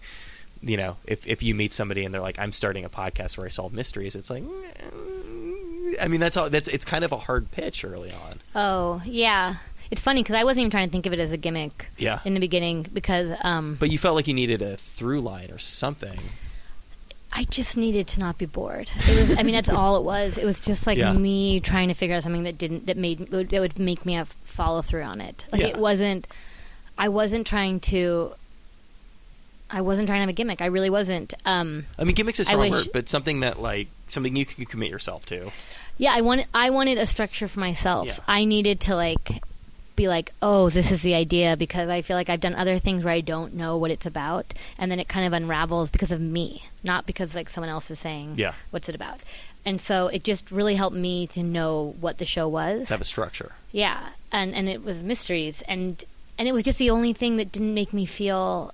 you 0.62 0.76
know 0.78 0.98
if 1.06 1.26
if 1.28 1.42
you 1.44 1.54
meet 1.56 1.72
somebody 1.74 2.04
and 2.06 2.14
they're 2.14 2.22
like 2.22 2.38
I'm 2.40 2.52
starting 2.52 2.84
a 2.86 2.90
podcast 2.90 3.38
where 3.38 3.46
I 3.46 3.50
solve 3.50 3.72
mysteries 3.74 4.16
it's 4.16 4.30
like 4.30 4.44
mm, 4.44 5.94
I 6.02 6.08
mean 6.08 6.20
that's 6.20 6.38
all 6.38 6.50
that's 6.50 6.68
it's 6.68 6.86
kind 6.86 7.04
of 7.04 7.12
a 7.12 7.18
hard 7.18 7.52
pitch 7.52 7.84
early 7.86 8.12
on 8.12 8.40
Oh, 8.56 9.02
yeah. 9.06 9.56
it's 9.92 10.02
funny 10.02 10.24
because 10.24 10.36
I 10.36 10.44
wasn't 10.44 10.62
even 10.62 10.72
trying 10.72 10.88
to 10.88 10.92
think 10.92 11.06
of 11.06 11.14
it 11.14 11.20
as 11.20 11.32
a 11.32 11.38
gimmick 11.38 11.90
Yeah. 11.98 12.20
in 12.26 12.34
the 12.34 12.40
beginning 12.40 12.88
because 12.92 13.32
um, 13.44 13.76
But 13.80 13.92
you 13.92 13.98
felt 13.98 14.16
like 14.16 14.28
you 14.28 14.34
needed 14.34 14.62
a 14.62 14.76
through 14.78 15.22
line 15.22 15.52
or 15.52 15.58
something. 15.60 16.20
I 17.38 17.44
just 17.44 17.76
needed 17.76 18.08
to 18.08 18.22
not 18.22 18.38
be 18.38 18.46
bored. 18.46 18.90
It 18.96 19.20
was, 19.20 19.38
I 19.38 19.44
mean, 19.44 19.54
that's 19.54 19.70
all 19.82 19.98
it 19.98 20.04
was. 20.04 20.38
It 20.38 20.46
was 20.46 20.62
just 20.62 20.88
like 20.88 20.98
Yeah. 20.98 21.12
me 21.12 21.60
trying 21.60 21.90
to 21.90 21.94
figure 21.94 22.16
out 22.16 22.24
something 22.24 22.44
that 22.44 22.58
didn't 22.58 22.86
that 22.86 22.96
made 22.98 23.20
that 23.28 23.60
would 23.60 23.78
make 23.78 24.06
me 24.06 24.14
have 24.14 24.30
follow 24.46 24.82
through 24.82 25.04
on 25.04 25.20
it. 25.20 25.44
Like 25.52 25.62
Yeah. 25.62 25.68
it 25.68 25.78
wasn't. 25.78 26.28
I 26.98 27.10
wasn't 27.10 27.46
trying 27.46 27.82
to. 27.92 28.32
I 29.70 29.82
wasn't 29.82 30.08
trying 30.08 30.18
to 30.18 30.22
have 30.22 30.30
a 30.30 30.34
gimmick. 30.34 30.62
I 30.62 30.68
really 30.68 30.90
wasn't. 30.90 31.34
Um, 31.46 31.86
I 32.00 32.04
mean, 32.06 32.16
gimmicks 32.16 32.40
is 32.40 32.48
strong 32.48 32.62
wish- 32.62 32.72
word, 32.72 32.88
but 32.94 33.10
something 33.10 33.42
that 33.42 33.62
like 33.62 33.88
something 34.08 34.36
you 34.36 34.46
can 34.46 34.66
commit 34.66 34.90
yourself 34.90 35.26
to. 35.26 35.52
yeah, 35.98 36.12
I 36.14 36.22
wanted. 36.22 36.48
I 36.54 36.70
wanted 36.70 36.98
a 37.00 37.06
structure 37.06 37.48
for 37.50 37.60
myself. 37.60 38.08
Yeah. 38.08 38.16
I 38.28 38.46
needed 38.46 38.80
to 38.82 38.96
like 38.96 39.42
be 39.96 40.08
like, 40.08 40.32
oh, 40.42 40.70
this 40.70 40.92
is 40.92 41.02
the 41.02 41.16
idea 41.16 41.56
because 41.58 41.90
I 41.90 42.02
feel 42.02 42.16
like 42.18 42.30
I've 42.30 42.40
done 42.42 42.56
other 42.56 42.78
things 42.78 43.04
where 43.04 43.14
I 43.14 43.22
don't 43.22 43.54
know 43.54 43.78
what 43.78 43.92
it's 43.92 44.06
about, 44.06 44.54
and 44.78 44.92
then 44.92 45.00
it 45.00 45.08
kind 45.08 45.26
of 45.26 45.34
unravels 45.34 45.92
because 45.92 46.12
of 46.12 46.20
me, 46.20 46.64
not 46.84 47.06
because 47.06 47.36
like 47.36 47.50
someone 47.50 47.70
else 47.70 47.90
is 47.92 48.00
saying, 48.00 48.36
Yeah. 48.38 48.54
what's 48.72 48.90
it 48.90 48.96
about? 48.96 49.20
And 49.66 49.82
so 49.82 50.08
it 50.08 50.24
just 50.24 50.52
really 50.52 50.76
helped 50.76 50.96
me 50.96 51.26
to 51.28 51.42
know 51.42 51.96
what 52.00 52.18
the 52.20 52.26
show 52.26 52.48
was. 52.48 52.88
To 52.88 52.94
have 52.94 53.02
a 53.02 53.06
structure. 53.06 53.54
Yeah, 53.72 54.00
and 54.32 54.54
and 54.54 54.70
it 54.70 54.84
was 54.84 55.02
mysteries, 55.04 55.62
and 55.64 56.04
and 56.38 56.48
it 56.48 56.54
was 56.54 56.64
just 56.64 56.78
the 56.78 56.90
only 56.92 57.14
thing 57.14 57.38
that 57.38 57.52
didn't 57.52 57.74
make 57.74 57.92
me 57.92 58.06
feel 58.06 58.74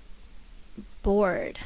bored. 1.02 1.58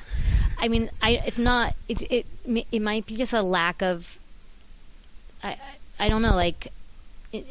I 0.59 0.69
mean, 0.69 0.91
I 1.03 1.23
if 1.27 1.39
not, 1.39 1.75
it 1.89 2.03
it 2.11 2.27
it 2.71 2.81
might 2.83 3.07
be 3.07 3.17
just 3.17 3.33
a 3.33 3.43
lack 3.43 3.83
of. 3.83 4.19
I 5.43 5.57
I 5.99 6.09
don't 6.09 6.23
know, 6.23 6.35
like 6.37 6.69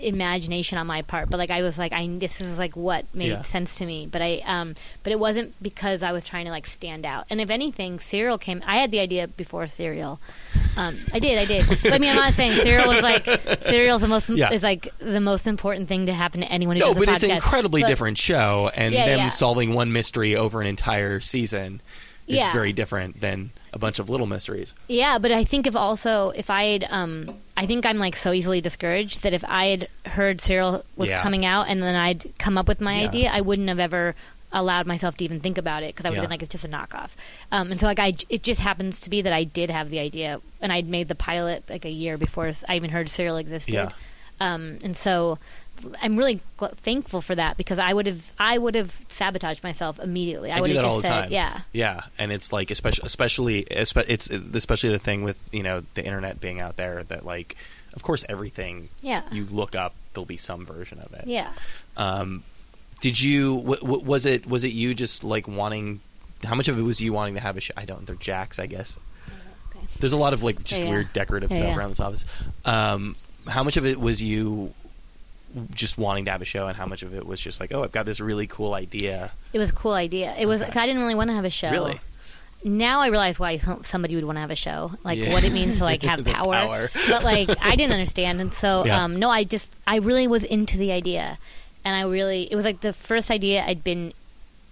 imagination 0.01 0.77
on 0.77 0.87
my 0.87 1.01
part, 1.01 1.29
but 1.29 1.37
like 1.37 1.51
I 1.51 1.61
was 1.61 1.77
like, 1.77 1.93
I 1.93 2.07
this 2.07 2.41
is 2.41 2.57
like 2.57 2.75
what 2.75 3.05
made 3.13 3.29
Yeah. 3.29 3.41
sense 3.43 3.77
to 3.77 3.85
me, 3.85 4.07
but 4.11 4.21
I 4.21 4.41
um, 4.45 4.75
but 5.03 5.11
it 5.11 5.19
wasn't 5.19 5.53
because 5.61 6.03
I 6.03 6.11
was 6.11 6.23
trying 6.23 6.45
to 6.45 6.51
like 6.51 6.67
stand 6.67 7.05
out. 7.05 7.25
And 7.29 7.39
if 7.41 7.49
anything, 7.49 7.99
Serial 7.99 8.37
came. 8.37 8.61
I 8.65 8.77
had 8.77 8.91
the 8.91 8.99
idea 8.99 9.27
before 9.27 9.67
Serial. 9.67 10.19
Um, 10.77 10.95
I 11.13 11.19
did, 11.19 11.37
I 11.37 11.45
did. 11.45 11.65
But 11.83 11.93
I 11.93 11.99
mean, 11.99 12.09
I'm 12.09 12.15
not 12.17 12.33
saying 12.33 12.51
Serial 12.51 12.87
was 12.93 13.01
like 13.01 13.23
Serial's 13.61 14.01
the 14.01 14.07
most 14.07 14.29
Yeah. 14.29 14.51
is 14.51 14.63
like 14.63 14.89
the 14.99 15.21
most 15.21 15.47
important 15.47 15.87
thing 15.87 16.05
to 16.07 16.13
happen 16.13 16.41
to 16.41 16.51
anyone 16.51 16.75
who 16.75 16.81
No, 16.81 16.87
does 16.87 16.97
a 16.97 16.99
but 16.99 17.09
it's 17.09 17.23
an 17.23 17.31
incredibly 17.31 17.81
But- 17.81 17.87
different 17.87 18.17
show, 18.17 18.69
and 18.75 18.93
Yeah, 18.93 19.05
them 19.17 19.31
solving 19.31 19.73
one 19.73 19.91
mystery 19.93 20.35
over 20.35 20.61
an 20.61 20.67
entire 20.67 21.19
season 21.19 21.81
is 22.27 22.37
Yeah. 22.37 22.51
very 22.53 22.73
different 22.73 23.21
than 23.21 23.51
a 23.73 23.77
bunch 23.79 23.99
of 23.99 24.09
little 24.09 24.25
mysteries. 24.27 24.73
Yeah, 24.87 25.17
but 25.19 25.31
I 25.31 25.43
think 25.43 25.67
if 25.67 25.75
also 25.75 26.29
if 26.31 26.49
I 26.49 26.63
had, 26.65 26.87
um, 26.89 27.27
I 27.57 27.65
think 27.65 27.85
I'm 27.85 27.97
like 27.99 28.15
so 28.15 28.31
easily 28.31 28.61
discouraged 28.61 29.21
that 29.23 29.33
if 29.33 29.43
I 29.47 29.65
had 29.65 29.87
heard 30.05 30.41
Serial 30.41 30.83
was 30.95 31.09
Yeah. 31.09 31.21
coming 31.21 31.45
out 31.45 31.67
and 31.67 31.83
then 31.83 31.95
I'd 31.95 32.37
come 32.39 32.57
up 32.57 32.67
with 32.67 32.81
my 32.81 32.99
Yeah. 33.01 33.07
idea, 33.07 33.29
I 33.31 33.41
wouldn't 33.41 33.67
have 33.69 33.79
ever 33.79 34.15
allowed 34.53 34.85
myself 34.87 35.17
to 35.17 35.25
even 35.25 35.41
think 35.41 35.57
about 35.57 35.83
it 35.83 35.93
because 35.93 36.05
I 36.05 36.09
would 36.09 36.15
have 36.17 36.23
been 36.23 36.29
like 36.29 36.41
it's 36.41 36.51
just 36.53 36.63
a 36.63 36.67
knockoff. 36.69 37.11
Um, 37.51 37.71
and 37.71 37.79
so 37.79 37.85
like 37.87 37.99
I, 37.99 38.13
it 38.29 38.41
just 38.41 38.61
happens 38.61 39.01
to 39.01 39.09
be 39.09 39.21
that 39.21 39.33
I 39.33 39.43
did 39.43 39.69
have 39.69 39.89
the 39.89 39.99
idea 39.99 40.39
and 40.61 40.71
I'd 40.71 40.87
made 40.87 41.09
the 41.09 41.15
pilot 41.15 41.63
like 41.69 41.83
a 41.83 41.89
year 41.89 42.17
before 42.17 42.51
I 42.69 42.75
even 42.77 42.89
heard 42.91 43.09
Serial 43.09 43.35
existed. 43.37 43.73
Yeah. 43.73 43.89
Um, 44.39 44.79
and 44.83 44.95
so 44.95 45.39
I'm 46.01 46.17
really 46.17 46.39
gl- 46.57 46.71
thankful 46.77 47.21
for 47.21 47.35
that 47.35 47.57
because 47.57 47.79
I 47.79 47.93
would 47.93 48.07
have 48.07 48.31
I 48.39 48.57
would 48.57 48.75
have 48.75 48.95
sabotaged 49.09 49.63
myself 49.63 49.99
immediately. 49.99 50.51
I, 50.51 50.57
I 50.57 50.61
would 50.61 50.67
do 50.69 50.73
have 50.75 50.83
just 50.83 50.93
all 50.93 51.01
the 51.01 51.07
said, 51.07 51.21
time. 51.23 51.31
yeah. 51.31 51.61
yeah, 51.73 52.01
and 52.17 52.31
it's 52.31 52.51
like 52.53 52.71
especially, 52.71 53.03
especially, 53.05 53.65
it's 54.13 54.29
especially 54.29 54.89
the 54.89 54.99
thing 54.99 55.23
with 55.23 55.47
you 55.53 55.63
know 55.63 55.83
the 55.93 56.03
internet 56.05 56.39
being 56.39 56.59
out 56.59 56.75
there 56.77 57.03
that 57.03 57.25
like, 57.25 57.55
of 57.93 58.03
course, 58.03 58.25
everything 58.29 58.89
Yeah. 59.01 59.21
you 59.31 59.45
look 59.45 59.75
up, 59.75 59.93
there'll 60.13 60.25
be 60.25 60.37
some 60.37 60.65
version 60.65 60.99
of 60.99 61.13
it. 61.13 61.27
Yeah. 61.27 61.51
Um, 61.97 62.43
did 63.01 63.19
you? 63.21 63.57
W- 63.57 63.79
w- 63.81 64.03
was 64.03 64.25
it? 64.25 64.47
Was 64.47 64.63
it 64.63 64.71
you 64.71 64.93
just 64.93 65.23
like 65.23 65.47
wanting? 65.47 65.99
How 66.43 66.55
much 66.55 66.67
of 66.67 66.77
it 66.79 66.81
was 66.81 67.01
you 67.01 67.13
wanting 67.13 67.35
to 67.35 67.41
have 67.41 67.57
a 67.57 67.61
show? 67.61 67.73
I 67.77 67.85
don't. 67.85 68.05
They're 68.07 68.15
jacks, 68.15 68.57
I 68.59 68.65
guess. 68.67 68.97
Okay. 69.75 69.85
There's 69.99 70.13
a 70.13 70.17
lot 70.17 70.33
of 70.33 70.43
like 70.43 70.63
just 70.63 70.79
Yeah, 70.81 70.85
yeah. 70.87 70.91
weird 70.93 71.13
decorative 71.13 71.51
Yeah, 71.51 71.57
stuff 71.57 71.77
around 71.77 71.89
this 71.89 71.99
office. 71.99 72.25
Um, 72.63 73.15
how 73.47 73.63
much 73.63 73.77
of 73.77 73.85
it 73.85 73.99
was 73.99 74.21
you 74.21 74.73
just 75.71 75.97
wanting 75.97 76.25
to 76.25 76.31
have 76.31 76.41
a 76.41 76.45
show, 76.45 76.67
and 76.67 76.75
how 76.77 76.85
much 76.85 77.01
of 77.03 77.13
it 77.13 77.25
was 77.25 77.39
just 77.39 77.59
like, 77.59 77.73
oh, 77.73 77.83
I've 77.83 77.91
got 77.91 78.05
this 78.05 78.19
really 78.19 78.47
cool 78.47 78.73
idea? 78.73 79.31
It 79.53 79.59
was 79.59 79.69
a 79.69 79.73
cool 79.73 79.93
idea. 79.93 80.33
It 80.37 80.45
was. 80.47 80.61
Okay. 80.61 80.79
I 80.79 80.85
didn't 80.85 81.01
really 81.01 81.15
want 81.15 81.29
to 81.29 81.35
have 81.35 81.45
a 81.45 81.49
show. 81.49 81.69
Really? 81.71 81.99
Now 82.63 83.01
I 83.01 83.07
realize 83.07 83.37
why 83.37 83.57
somebody 83.57 84.15
would 84.15 84.25
want 84.25 84.37
to 84.37 84.41
have 84.41 84.49
a 84.49 84.55
show, 84.55 84.91
like 85.03 85.19
Yeah. 85.19 85.33
what 85.33 85.43
it 85.43 85.53
means 85.53 85.77
to 85.77 85.83
like 85.83 86.01
have 86.11 86.25
power. 86.25 86.53
power. 86.53 86.89
but 87.09 87.23
like 87.23 87.49
I 87.61 87.75
didn't 87.75 87.93
understand, 87.93 88.41
and 88.41 88.53
so 88.53 88.85
Yeah. 88.85 89.03
um, 89.03 89.17
no, 89.17 89.29
I 89.29 89.43
just 89.43 89.69
I 89.85 89.97
really 89.97 90.27
was 90.27 90.43
into 90.43 90.77
the 90.77 90.91
idea, 90.91 91.37
and 91.83 91.95
I 91.95 92.01
really 92.09 92.43
it 92.51 92.55
was 92.55 92.65
like 92.65 92.81
the 92.81 92.91
first 92.93 93.29
idea 93.29 93.63
I'd 93.65 93.83
been 93.83 94.13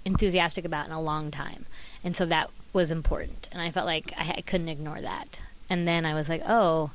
enthusiastic 0.06 0.66
about 0.66 0.88
in 0.88 0.92
a 0.92 1.02
long 1.02 1.30
time, 1.32 1.66
and 2.04 2.16
so 2.16 2.26
that 2.26 2.50
was 2.74 2.90
important, 2.90 3.48
and 3.52 3.62
I 3.62 3.70
felt 3.70 3.86
like 3.86 4.12
I, 4.18 4.36
I 4.38 4.42
couldn't 4.42 4.70
ignore 4.70 5.00
that. 5.00 5.40
And 5.70 5.88
then 5.88 6.06
I 6.06 6.14
was 6.14 6.28
like, 6.30 6.42
oh, 6.48 6.92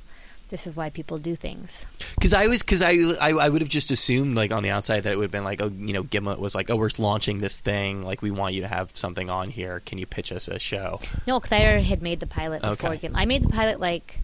this 0.49 0.67
is 0.67 0.75
why 0.77 0.91
people 0.91 1.19
do 1.19 1.37
things. 1.37 1.85
Because 2.15 2.33
I 2.35 2.47
was, 2.49 2.63
because 2.63 2.83
I, 2.83 2.93
I, 3.21 3.31
I 3.33 3.49
would 3.49 3.61
have 3.63 3.69
just 3.69 3.91
assumed, 3.91 4.37
like 4.37 4.51
on 4.53 4.63
the 4.63 4.71
outside, 4.71 5.03
that 5.05 5.13
it 5.13 5.17
would 5.17 5.25
have 5.25 5.31
been 5.31 5.45
like, 5.45 5.61
oh, 5.61 5.69
you 5.79 5.93
know, 5.93 6.03
Gimlet 6.03 6.39
was 6.41 6.55
like, 6.55 6.71
oh, 6.71 6.77
we're 6.77 6.91
launching 6.99 7.39
this 7.39 7.61
thing, 7.61 8.03
like 8.03 8.23
we 8.23 8.31
want 8.31 8.55
you 8.55 8.63
to 8.63 8.69
have 8.69 8.91
something 8.97 9.29
on 9.31 9.51
here. 9.51 9.81
Can 9.87 9.99
you 9.99 10.07
pitch 10.07 10.33
us 10.33 10.49
a 10.49 10.59
show? 10.59 11.01
No, 11.27 11.39
because 11.39 11.53
I 11.53 11.63
already 11.65 11.85
had 11.85 12.03
made 12.03 12.21
the 12.21 12.27
pilot 12.27 12.63
before 12.63 12.91
Okay. 12.91 12.99
Gimlet. 12.99 13.21
I 13.23 13.27
made 13.27 13.43
the 13.45 13.49
pilot 13.51 13.79
like 13.81 14.21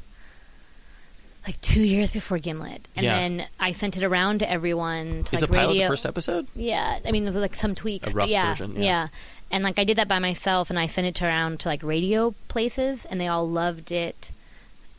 like 1.46 1.60
two 1.60 1.82
years 1.82 2.10
before 2.10 2.38
Gimlet, 2.38 2.88
and 2.96 3.04
Yeah. 3.04 3.16
then 3.16 3.46
I 3.60 3.72
sent 3.72 3.98
it 3.98 4.02
around 4.02 4.38
to 4.38 4.50
everyone. 4.50 5.24
To, 5.24 5.34
Is 5.34 5.42
like, 5.42 5.50
the 5.50 5.56
pilot 5.56 5.68
radio. 5.72 5.82
the 5.88 5.92
first 5.92 6.06
episode? 6.06 6.46
Yeah, 6.56 6.98
I 7.06 7.12
mean, 7.12 7.30
like 7.34 7.54
some 7.54 7.74
tweaks, 7.74 8.08
A 8.08 8.10
rough 8.12 8.30
yeah, 8.30 8.48
version, 8.54 8.76
yeah. 8.82 9.08
And 9.50 9.62
like 9.62 9.78
I 9.78 9.84
did 9.84 9.98
that 9.98 10.08
by 10.08 10.18
myself, 10.20 10.70
and 10.70 10.78
I 10.78 10.86
sent 10.86 11.06
it 11.06 11.20
around 11.22 11.60
to 11.60 11.68
like 11.68 11.82
radio 11.82 12.34
places, 12.48 13.04
and 13.04 13.20
they 13.20 13.28
all 13.28 13.46
loved 13.46 13.92
it, 13.92 14.30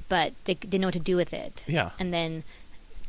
but 0.09 0.33
they 0.45 0.53
didn't 0.53 0.81
know 0.81 0.87
what 0.87 0.93
to 0.93 0.99
do 0.99 1.15
with 1.15 1.33
it. 1.33 1.63
Yeah. 1.67 1.91
And 1.99 2.13
then 2.13 2.43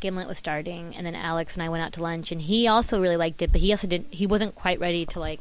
Gimlet 0.01 0.29
was 0.29 0.39
starting, 0.39 0.95
and 0.97 1.07
then 1.07 1.15
Alex 1.15 1.55
and 1.55 1.63
I 1.63 1.69
went 1.69 1.83
out 1.83 1.93
to 1.95 2.03
lunch, 2.03 2.33
and 2.33 2.41
he 2.41 2.69
also 2.69 3.01
really 3.01 3.17
liked 3.17 3.43
it, 3.43 3.53
but 3.53 3.61
he 3.61 3.73
also 3.73 3.87
didn't. 3.87 4.13
He 4.13 4.27
wasn't 4.27 4.55
quite 4.55 4.79
ready 4.79 5.07
to 5.07 5.21
like. 5.21 5.41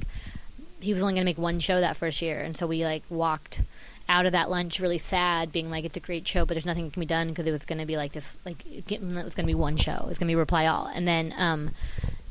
He 0.80 0.94
was 0.94 1.02
only 1.02 1.14
going 1.14 1.24
to 1.24 1.30
make 1.30 1.38
one 1.38 1.60
show 1.60 1.80
that 1.80 1.98
first 1.98 2.22
year, 2.22 2.42
and 2.42 2.56
so 2.56 2.68
we 2.68 2.86
like 2.86 3.04
walked 3.10 3.62
out 4.08 4.26
of 4.26 4.34
that 4.34 4.50
lunch 4.50 4.80
really 4.80 4.98
sad, 4.98 5.52
being 5.52 5.70
like, 5.70 5.84
"It's 5.84 5.98
a 5.98 6.02
great 6.02 6.28
show, 6.28 6.46
but 6.46 6.54
there's 6.54 6.66
nothing 6.66 6.86
that 6.86 6.94
can 6.94 7.00
be 7.00 7.06
done 7.06 7.30
because 7.30 7.48
it 7.48 7.52
was 7.52 7.66
going 7.66 7.80
to 7.80 7.86
be 7.86 7.98
like 7.98 8.14
this. 8.14 8.38
Like 8.46 8.64
Gimlet 8.88 9.26
was 9.26 9.36
going 9.36 9.46
to 9.46 9.52
be 9.52 9.56
one 9.56 9.78
show. 9.78 10.08
It's 10.10 10.20
going 10.20 10.28
to 10.28 10.32
be 10.32 10.36
Reply 10.36 10.68
All, 10.68 10.88
and 10.88 11.08
then, 11.08 11.34
um, 11.38 11.72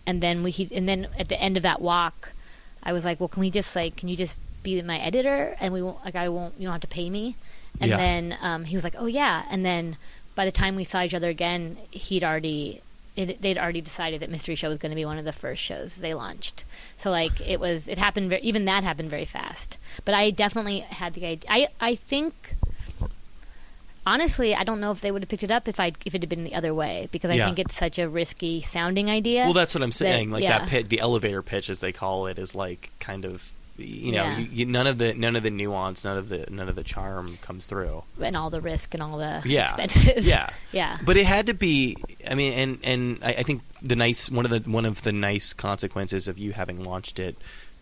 and 0.07 0.23
then 0.23 0.43
we 0.43 0.51
he, 0.51 0.75
and 0.75 0.89
then 0.89 1.09
at 1.19 1.29
the 1.29 1.41
end 1.41 1.57
of 1.57 1.63
that 1.63 1.81
walk, 1.81 2.33
I 2.83 2.93
was 2.93 3.05
like, 3.05 3.21
"Well, 3.21 3.29
can 3.29 3.41
we 3.41 3.51
just 3.51 3.75
like, 3.77 3.97
can 3.97 4.09
you 4.09 4.17
just 4.17 4.39
be 4.63 4.81
my 4.83 4.99
editor, 4.99 5.57
and 5.61 5.75
we 5.75 5.83
won't 5.83 6.03
like 6.05 6.15
I 6.17 6.29
won't 6.31 6.55
you 6.59 6.65
don't 6.65 6.73
have 6.73 6.81
to 6.83 6.89
pay 6.89 7.11
me." 7.11 7.37
And 7.81 7.91
Yeah. 7.91 7.97
then 7.97 8.39
um, 8.41 8.65
he 8.65 8.77
was 8.77 8.85
like, 8.85 8.95
"Oh 8.99 9.07
yeah," 9.07 9.45
and 9.51 9.65
then 9.67 9.97
by 10.35 10.45
the 10.45 10.53
time 10.53 10.77
we 10.77 10.85
saw 10.85 11.03
each 11.03 11.15
other 11.15 11.29
again, 11.29 11.77
he'd 11.91 12.25
already. 12.25 12.81
It, 13.17 13.41
they'd 13.41 13.59
already 13.59 13.81
decided 13.81 14.21
that 14.23 14.31
Mystery 14.31 14.57
Show 14.57 14.69
was 14.69 14.79
going 14.79 14.91
to 14.91 14.97
be 14.97 15.05
one 15.05 15.19
of 15.19 15.25
the 15.25 15.33
first 15.33 15.63
shows 15.63 15.97
they 15.99 16.15
launched. 16.15 16.65
So 16.97 17.11
like 17.13 17.41
it 17.41 17.61
was, 17.61 17.87
it 17.87 17.97
happened. 17.97 18.31
Very, 18.31 18.43
even 18.43 18.65
that 18.65 18.83
happened 18.83 19.09
very 19.09 19.25
fast. 19.25 19.79
But 20.05 20.15
I 20.15 20.31
definitely 20.33 20.81
had 20.81 21.15
the 21.15 21.25
idea. 21.27 21.49
I 21.49 21.69
I 21.81 21.95
think 21.95 22.55
honestly, 24.07 24.55
I 24.55 24.65
don't 24.65 24.81
know 24.81 24.91
if 24.91 25.01
they 25.01 25.11
would 25.11 25.23
have 25.23 25.29
picked 25.29 25.43
it 25.45 25.51
up 25.51 25.69
if 25.69 25.79
I 25.81 25.93
if 26.05 26.15
it 26.15 26.23
had 26.23 26.29
been 26.29 26.45
the 26.45 26.55
other 26.55 26.75
way 26.75 27.09
because 27.13 27.31
I 27.31 27.35
Yeah. 27.35 27.47
think 27.47 27.59
it's 27.61 27.77
such 27.77 27.99
a 27.99 28.09
risky 28.09 28.61
sounding 28.61 29.09
idea. 29.11 29.45
Well, 29.45 29.53
that's 29.53 29.75
what 29.75 29.83
I'm 29.83 29.93
saying. 29.93 30.31
like 30.31 30.43
yeah. 30.43 30.59
that 30.59 30.69
pit, 30.69 30.89
the 30.89 31.01
elevator 31.01 31.43
pitch, 31.43 31.71
as 31.71 31.81
they 31.81 31.93
call 31.93 32.27
it, 32.27 32.39
is 32.39 32.55
like 32.55 32.91
kind 33.01 33.25
of, 33.25 33.51
you 33.77 34.13
know, 34.13 34.25
Yeah. 34.25 34.39
you, 34.39 34.49
you, 34.53 34.67
none 34.67 34.87
of 34.87 34.99
the 34.99 35.15
none 35.15 35.35
of 35.37 35.43
the 35.43 35.51
nuance, 35.51 36.05
none 36.05 36.17
of 36.17 36.29
the 36.29 36.47
none 36.51 36.69
of 36.69 36.77
the 36.77 36.85
charm 36.85 37.37
comes 37.43 37.67
through. 37.67 38.05
and 38.21 38.37
all 38.37 38.51
the 38.51 38.61
risk 38.61 38.95
and 38.95 39.03
all 39.03 39.19
the 39.19 39.43
Yeah. 39.45 39.65
expenses. 39.75 40.27
Yeah. 40.29 40.49
yeah. 40.73 40.99
But 41.05 41.17
it 41.17 41.27
had 41.27 41.47
to 41.47 41.55
be. 41.55 41.97
I 42.31 42.35
mean, 42.35 42.53
and 42.53 42.79
and 42.85 43.19
I, 43.23 43.29
I 43.31 43.43
think 43.43 43.63
the 43.83 43.97
nice 43.97 44.31
one 44.31 44.45
of 44.45 44.51
the 44.51 44.61
one 44.71 44.85
of 44.85 45.03
the 45.03 45.13
nice 45.13 45.53
consequences 45.53 46.29
of 46.29 46.39
you 46.39 46.53
having 46.53 46.83
launched 46.85 47.19
it, 47.19 47.37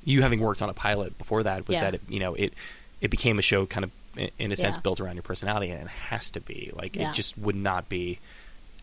you 0.05 0.23
having 0.23 0.41
worked 0.41 0.63
on 0.63 0.69
a 0.71 0.75
pilot 0.75 1.17
before 1.19 1.43
that, 1.43 1.69
was 1.69 1.77
Yeah. 1.77 1.83
that 1.91 1.95
it, 1.95 2.01
you 2.09 2.21
know 2.21 2.35
it 2.35 2.55
it 3.01 3.11
became 3.11 3.39
a 3.39 3.43
show 3.43 3.67
kind 3.67 3.85
of 3.85 3.91
in- 4.17 4.31
in 4.39 4.53
a 4.53 4.57
sense 4.57 4.77
built 4.79 5.01
around 5.01 5.17
your 5.17 5.23
personality, 5.23 5.71
and 5.71 5.83
it 5.83 5.89
has 5.89 6.31
to 6.33 6.41
be 6.41 6.71
like 6.75 6.97
it 6.97 7.13
just 7.13 7.37
would 7.39 7.57
not 7.57 7.89
be 7.89 8.19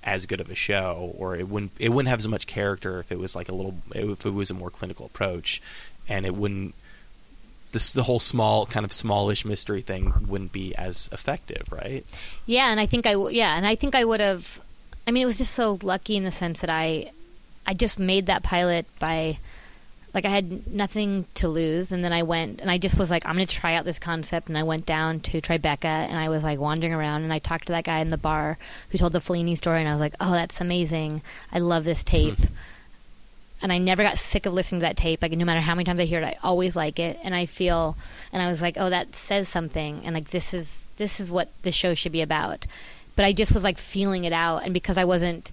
as 0.03 0.25
good 0.25 0.39
of 0.39 0.49
a 0.49 0.55
show, 0.55 1.13
or 1.17 1.35
it 1.35 1.47
wouldn't 1.49 1.71
it 1.79 1.89
wouldn't 1.89 2.09
have 2.09 2.19
as 2.19 2.27
much 2.27 2.45
character 2.47 2.99
if 2.99 3.11
it 3.11 3.17
was 3.19 3.35
like 3.35 3.49
a 3.49 3.53
little 3.53 3.75
if 3.95 4.25
it 4.25 4.33
was 4.33 4.49
a 4.49 4.53
more 4.53 4.69
clinical 4.69 5.05
approach, 5.07 5.61
and 6.07 6.25
it 6.25 6.35
wouldn't. 6.35 6.73
This 7.71 7.93
the 7.93 8.03
whole 8.03 8.19
small 8.19 8.65
kind 8.65 8.83
of 8.83 8.91
smallish 8.91 9.45
mystery 9.45 9.81
thing 9.81 10.11
wouldn't 10.27 10.51
be 10.51 10.75
as 10.75 11.09
effective, 11.11 11.71
right? 11.71 12.03
Yeah, 12.47 12.71
and 12.71 12.79
I 12.79 12.87
think 12.87 13.05
I 13.05 13.13
w- 13.13 13.35
yeah, 13.37 13.55
and 13.55 13.65
I 13.65 13.75
think 13.75 13.93
I 13.93 14.03
would 14.03 14.19
have. 14.19 14.59
I 15.07 15.11
mean, 15.11 15.23
it 15.23 15.27
was 15.27 15.37
just 15.37 15.53
so 15.53 15.77
lucky 15.83 16.15
in 16.15 16.23
the 16.23 16.31
sense 16.31 16.61
that 16.61 16.69
I, 16.69 17.11
I 17.65 17.73
just 17.73 17.97
made 17.99 18.27
that 18.27 18.43
pilot 18.43 18.85
by, 18.99 19.37
like 20.13 20.25
I 20.25 20.29
had 20.29 20.71
nothing 20.71 21.25
to 21.35 21.47
lose, 21.47 21.91
and 21.91 22.03
then 22.03 22.13
I 22.13 22.23
went 22.23 22.61
and 22.61 22.69
I 22.71 22.77
just 22.79 22.97
was 22.97 23.09
like, 23.11 23.25
I'm 23.25 23.35
going 23.35 23.47
to 23.47 23.55
try 23.55 23.75
out 23.75 23.85
this 23.85 23.99
concept, 23.99 24.49
and 24.49 24.57
I 24.57 24.63
went 24.63 24.85
down 24.85 25.19
to 25.21 25.41
Tribeca, 25.41 25.85
and 25.85 26.17
I 26.17 26.29
was 26.29 26.43
like 26.43 26.59
wandering 26.59 26.93
around, 26.93 27.23
and 27.23 27.31
I 27.33 27.39
talked 27.39 27.67
to 27.67 27.73
that 27.73 27.83
guy 27.85 27.99
in 27.99 28.09
the 28.09 28.17
bar 28.17 28.57
who 28.89 28.97
told 28.97 29.13
the 29.13 29.19
Fellini 29.19 29.55
story, 29.57 29.79
and 29.79 29.89
I 29.89 29.91
was 29.91 30.01
like, 30.01 30.15
oh, 30.19 30.31
that's 30.31 30.59
amazing, 30.61 31.21
I 31.51 31.59
love 31.59 31.83
this 31.83 32.03
tape. 32.03 32.35
Mm-hmm. 32.35 32.53
And 33.61 33.71
I 33.73 33.77
never 33.77 34.03
got 34.03 34.17
sick 34.17 34.45
of 34.45 34.53
listening 34.53 34.79
to 34.81 34.85
that 34.85 34.97
tape. 34.97 35.21
Like 35.21 35.31
no 35.33 35.45
matter 35.45 35.59
how 35.61 35.75
many 35.75 35.83
times 35.85 35.99
I 35.99 36.05
hear 36.05 36.21
it, 36.21 36.25
I 36.25 36.37
always 36.43 36.75
like 36.75 36.99
it, 36.99 37.19
and 37.23 37.33
I 37.35 37.45
feel, 37.45 37.97
and 38.31 38.41
I 38.41 38.49
was 38.49 38.61
like, 38.61 38.75
oh, 38.77 38.89
that 38.89 39.15
says 39.15 39.49
something, 39.49 40.01
and 40.05 40.13
like 40.15 40.29
this 40.29 40.53
is 40.53 40.75
this 40.97 41.19
is 41.19 41.31
what 41.31 41.49
the 41.63 41.71
show 41.71 41.93
should 41.93 42.11
be 42.11 42.21
about. 42.21 42.65
But 43.15 43.25
I 43.25 43.33
just 43.33 43.53
was 43.53 43.63
like 43.63 43.77
feeling 43.77 44.23
it 44.25 44.33
out, 44.33 44.63
and 44.63 44.73
because 44.73 44.97
I 44.97 45.05
wasn't 45.05 45.51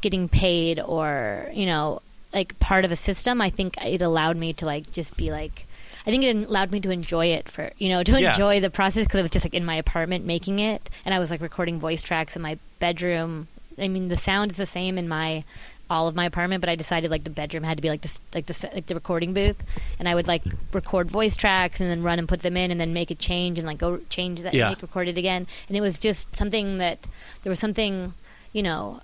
getting 0.00 0.28
paid 0.28 0.78
or 0.80 1.48
you 1.52 1.66
know 1.66 2.00
like 2.34 2.58
part 2.58 2.84
of 2.84 2.90
a 2.92 2.96
system, 2.96 3.40
I 3.40 3.50
think 3.50 3.82
it 3.84 4.02
allowed 4.02 4.36
me 4.36 4.52
to 4.54 4.66
like 4.66 4.90
just 4.92 5.16
be 5.16 5.30
like. 5.30 5.64
I 6.04 6.10
think 6.10 6.22
it 6.22 6.36
allowed 6.36 6.70
me 6.70 6.78
to 6.82 6.90
enjoy 6.92 7.26
it 7.26 7.48
for 7.48 7.72
you 7.78 7.88
know 7.88 8.04
to 8.04 8.20
Yeah. 8.20 8.30
enjoy 8.30 8.60
the 8.60 8.70
process 8.70 9.02
because 9.04 9.18
it 9.18 9.22
was 9.22 9.30
just 9.32 9.44
like 9.44 9.54
in 9.54 9.64
my 9.64 9.74
apartment 9.74 10.24
making 10.24 10.60
it, 10.60 10.88
and 11.04 11.12
I 11.12 11.18
was 11.18 11.32
like 11.32 11.40
recording 11.40 11.80
voice 11.80 12.00
tracks 12.00 12.36
in 12.36 12.42
my 12.42 12.58
bedroom. 12.78 13.48
I 13.76 13.88
mean, 13.88 14.06
the 14.06 14.16
sound 14.16 14.52
is 14.52 14.56
the 14.56 14.66
same 14.66 14.98
in 14.98 15.08
my 15.08 15.42
all 15.88 16.08
of 16.08 16.14
my 16.16 16.24
apartment, 16.24 16.60
but 16.60 16.68
I 16.68 16.74
decided 16.74 17.10
like 17.10 17.22
the 17.24 17.30
bedroom 17.30 17.62
had 17.62 17.78
to 17.78 17.82
be 17.82 17.88
like 17.88 18.00
this, 18.00 18.18
like 18.34 18.46
the 18.46 18.70
like 18.74 18.86
the 18.86 18.94
recording 18.94 19.32
booth, 19.34 19.62
and 19.98 20.08
I 20.08 20.14
would 20.14 20.26
like 20.26 20.42
record 20.72 21.10
voice 21.10 21.36
tracks 21.36 21.78
and 21.80 21.88
then 21.90 22.02
run 22.02 22.18
and 22.18 22.28
put 22.28 22.40
them 22.42 22.56
in, 22.56 22.70
and 22.70 22.80
then 22.80 22.92
make 22.92 23.10
a 23.10 23.14
change 23.14 23.58
and 23.58 23.66
like 23.66 23.78
go 23.78 23.98
change 24.10 24.42
that, 24.42 24.52
Yeah. 24.54 24.68
make 24.70 24.82
record 24.82 25.08
it 25.08 25.16
again, 25.18 25.46
and 25.68 25.76
it 25.76 25.80
was 25.80 25.98
just 25.98 26.34
something 26.34 26.78
that 26.78 27.06
there 27.44 27.50
was 27.50 27.60
something, 27.60 28.14
you 28.52 28.62
know, 28.62 29.00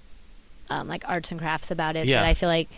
um, 0.70 0.88
like 0.88 1.08
arts 1.08 1.30
and 1.30 1.40
crafts 1.40 1.70
about 1.70 1.94
it 1.96 2.06
Yeah. 2.06 2.20
that 2.20 2.28
I 2.28 2.34
feel 2.34 2.48
like 2.48 2.68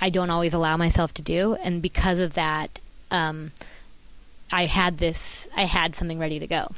I 0.00 0.08
don't 0.10 0.30
always 0.30 0.54
allow 0.54 0.76
myself 0.76 1.12
to 1.14 1.22
do, 1.22 1.54
and 1.62 1.82
because 1.82 2.18
of 2.18 2.34
that, 2.34 2.78
um, 3.10 3.52
I 4.50 4.66
had 4.66 4.98
this, 4.98 5.46
I 5.56 5.64
had 5.64 5.94
something 5.94 6.18
ready 6.18 6.38
to 6.38 6.46
go. 6.46 6.68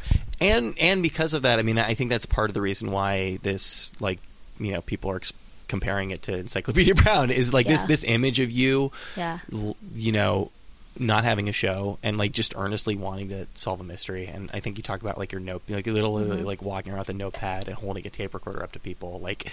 and 0.41 0.75
and 0.81 1.03
because 1.03 1.35
of 1.35 1.43
that, 1.43 1.59
I 1.59 1.62
mean, 1.62 1.79
I 1.79 1.95
think 1.95 2.11
that's 2.11 2.27
part 2.27 2.51
of 2.51 2.55
the 2.55 2.61
reason 2.61 2.91
why 2.91 3.39
this, 3.43 3.93
like, 4.01 4.18
you 4.59 4.72
know, 4.72 4.81
people 4.83 5.11
are 5.12 5.16
ex- 5.16 5.33
comparing 5.69 6.11
it 6.11 6.23
to 6.23 6.37
Encyclopedia 6.37 6.95
Brown 7.03 7.31
is 7.31 7.53
like 7.55 7.67
this 7.67 7.83
Yeah. 7.83 7.87
this 7.87 8.05
image 8.05 8.41
of 8.41 8.51
you, 8.51 8.93
Yeah. 9.17 9.39
l- 9.53 9.77
you 9.95 10.12
know, 10.12 10.51
not 10.99 11.25
having 11.25 11.49
a 11.49 11.53
show 11.53 11.99
and 12.03 12.17
like 12.19 12.33
just 12.33 12.55
earnestly 12.57 12.95
wanting 12.97 13.29
to 13.31 13.47
solve 13.55 13.81
a 13.81 13.85
mystery. 13.85 14.27
And 14.27 14.51
I 14.55 14.61
think 14.61 14.77
you 14.77 14.83
talk 14.83 15.01
about 15.03 15.19
like 15.19 15.33
your 15.33 15.41
note, 15.41 15.62
like 15.69 15.87
literally 15.87 16.25
Mhm. 16.27 16.45
like 16.45 16.62
walking 16.62 16.93
around 16.93 17.01
with 17.01 17.09
a 17.09 17.15
notepad 17.15 17.67
and 17.69 17.77
holding 17.77 18.07
a 18.07 18.11
tape 18.11 18.33
recorder 18.35 18.62
up 18.62 18.73
to 18.73 18.79
people, 18.79 19.19
like. 19.21 19.51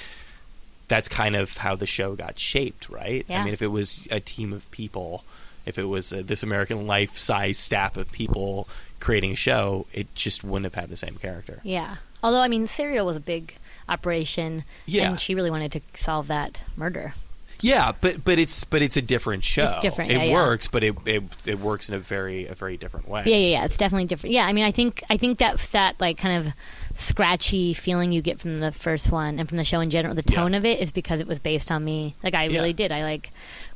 That's 0.87 1.07
kind 1.07 1.37
of 1.37 1.55
how 1.55 1.77
the 1.77 1.87
show 1.87 2.15
got 2.17 2.37
shaped, 2.37 2.89
right? 2.89 3.25
I 3.29 3.45
mean, 3.45 3.53
if 3.53 3.61
it 3.61 3.67
was 3.67 4.09
a 4.11 4.19
team 4.19 4.51
of 4.51 4.69
people, 4.71 5.23
if 5.65 5.77
it 5.79 5.85
was 5.85 6.11
uh, 6.11 6.21
this 6.25 6.43
American 6.43 6.85
Life 6.85 7.15
size 7.17 7.57
staff 7.57 7.95
of 7.95 8.11
people 8.11 8.67
creating 8.99 9.31
a 9.31 9.35
show, 9.37 9.85
it 9.93 10.13
just 10.15 10.43
wouldn't 10.43 10.65
have 10.65 10.75
had 10.75 10.89
the 10.89 10.97
same 10.97 11.15
character. 11.15 11.61
Yeah. 11.63 11.95
Although 12.21 12.41
I 12.41 12.49
mean, 12.49 12.67
Serial 12.67 13.05
was 13.05 13.15
a 13.15 13.21
big 13.21 13.55
operation, 13.91 14.63
Yeah. 14.85 15.09
and 15.09 15.19
she 15.19 15.35
really 15.35 15.51
wanted 15.51 15.71
to 15.73 15.81
solve 15.93 16.27
that 16.27 16.63
murder. 16.75 17.13
Yeah, 17.63 17.91
but 18.01 18.23
but 18.23 18.39
it's 18.39 18.63
but 18.63 18.81
it's 18.81 18.97
a 18.97 19.03
different 19.03 19.43
show. 19.43 19.69
It's 19.69 19.79
different, 19.79 20.09
It 20.09 20.15
yeah, 20.17 20.23
yeah. 20.23 20.33
works, 20.33 20.67
but 20.67 20.83
it, 20.83 20.95
it 21.05 21.21
it 21.45 21.59
works 21.59 21.89
in 21.89 21.95
a 21.95 21.99
very 21.99 22.47
a 22.47 22.55
very 22.55 22.75
different 22.75 23.07
way. 23.07 23.21
Yeah, 23.27 23.35
yeah, 23.35 23.47
yeah. 23.59 23.65
It's 23.65 23.77
definitely 23.77 24.05
different. 24.05 24.33
Yeah, 24.33 24.47
I 24.47 24.53
mean, 24.53 24.65
I 24.65 24.71
think 24.71 25.03
I 25.11 25.17
think 25.17 25.37
that 25.37 25.59
that 25.71 26.01
like 26.01 26.17
kind 26.17 26.43
of 26.47 26.53
scratchy 26.95 27.73
feeling 27.75 28.11
you 28.11 28.23
get 28.23 28.39
from 28.39 28.61
the 28.61 28.71
first 28.71 29.11
one 29.11 29.37
and 29.39 29.47
from 29.47 29.57
the 29.59 29.63
show 29.63 29.79
in 29.79 29.91
general, 29.91 30.15
the 30.15 30.23
tone 30.23 30.53
Yeah. 30.53 30.57
of 30.57 30.65
it 30.65 30.79
is 30.79 30.91
because 30.91 31.19
it 31.21 31.27
was 31.27 31.39
based 31.39 31.69
on 31.71 31.83
me. 31.83 32.15
Like 32.23 32.33
I 32.33 32.45
really 32.45 32.73
did. 32.73 32.91
I 32.91 33.03
like 33.03 33.31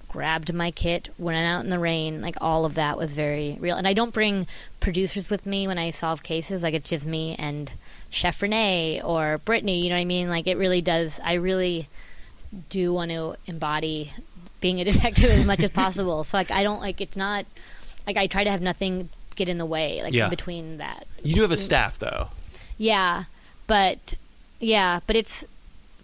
grabbed 0.08 0.52
my 0.54 0.72
kit, 0.72 1.10
went 1.20 1.38
out 1.38 1.64
in 1.64 1.70
the 1.70 1.78
rain. 1.78 2.22
Like 2.22 2.38
all 2.42 2.66
of 2.66 2.74
that 2.76 2.98
was 2.98 3.14
very 3.14 3.58
real. 3.60 3.76
And 3.76 3.88
I 3.88 3.94
don't 3.94 4.14
bring 4.14 4.48
producers 4.80 5.30
with 5.30 5.46
me 5.46 5.68
when 5.68 5.78
I 5.78 5.92
solve 5.92 6.24
cases. 6.24 6.64
Like 6.64 6.74
it's 6.74 6.90
just 6.90 7.06
me 7.06 7.36
and 7.38 7.72
Chef 8.16 8.42
Renee 8.42 9.02
or 9.04 9.42
Britney. 9.46 9.82
You 9.84 9.90
know 9.90 9.96
what 9.96 10.02
I 10.02 10.06
mean? 10.06 10.30
Like 10.30 10.48
it 10.48 10.58
really 10.58 10.82
does. 10.82 11.20
I 11.24 11.34
really 11.34 11.90
do 12.70 12.94
want 12.94 13.12
to 13.12 13.36
embody 13.46 14.12
being 14.62 14.80
a 14.80 14.84
detective 14.92 15.30
as 15.30 15.46
much 15.46 15.64
as 15.64 15.72
possible. 15.84 16.24
So 16.24 16.38
like 16.38 16.50
I 16.50 16.64
don't 16.64 16.80
like 16.80 17.02
it's 17.02 17.18
not 17.18 17.46
like 18.08 18.16
I 18.18 18.28
try 18.28 18.44
to 18.46 18.52
have 18.52 18.62
nothing 18.62 19.10
get 19.36 19.50
in 19.50 19.58
the 19.58 19.66
way 19.66 20.02
like 20.02 20.14
Yeah. 20.14 20.26
in 20.26 20.30
between 20.30 20.78
that. 20.78 21.06
You 21.24 21.36
do 21.36 21.42
have 21.42 21.52
a 21.52 21.58
staff 21.58 22.00
though. 22.00 22.30
Yeah, 22.78 23.26
but 23.68 24.16
yeah, 24.62 25.02
but 25.08 25.16
it's 25.18 25.44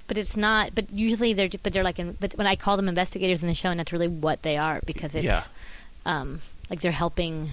but 0.08 0.18
it's 0.18 0.36
not. 0.36 0.76
But 0.76 0.92
usually 0.92 1.32
they're 1.32 1.50
but 1.64 1.72
they're 1.72 1.84
like 1.86 1.98
in, 2.00 2.18
but 2.20 2.34
when 2.34 2.46
I 2.48 2.58
call 2.58 2.76
them 2.76 2.90
investigators 2.90 3.42
in 3.42 3.48
the 3.48 3.56
show, 3.56 3.70
and 3.70 3.80
that's 3.80 3.94
really 3.94 4.10
what 4.10 4.42
they 4.42 4.58
are 4.58 4.82
because 4.86 5.16
it's 5.16 5.24
Yeah. 5.24 5.44
um 6.06 6.42
like 6.70 6.82
they're 6.82 6.92
helping 6.92 7.52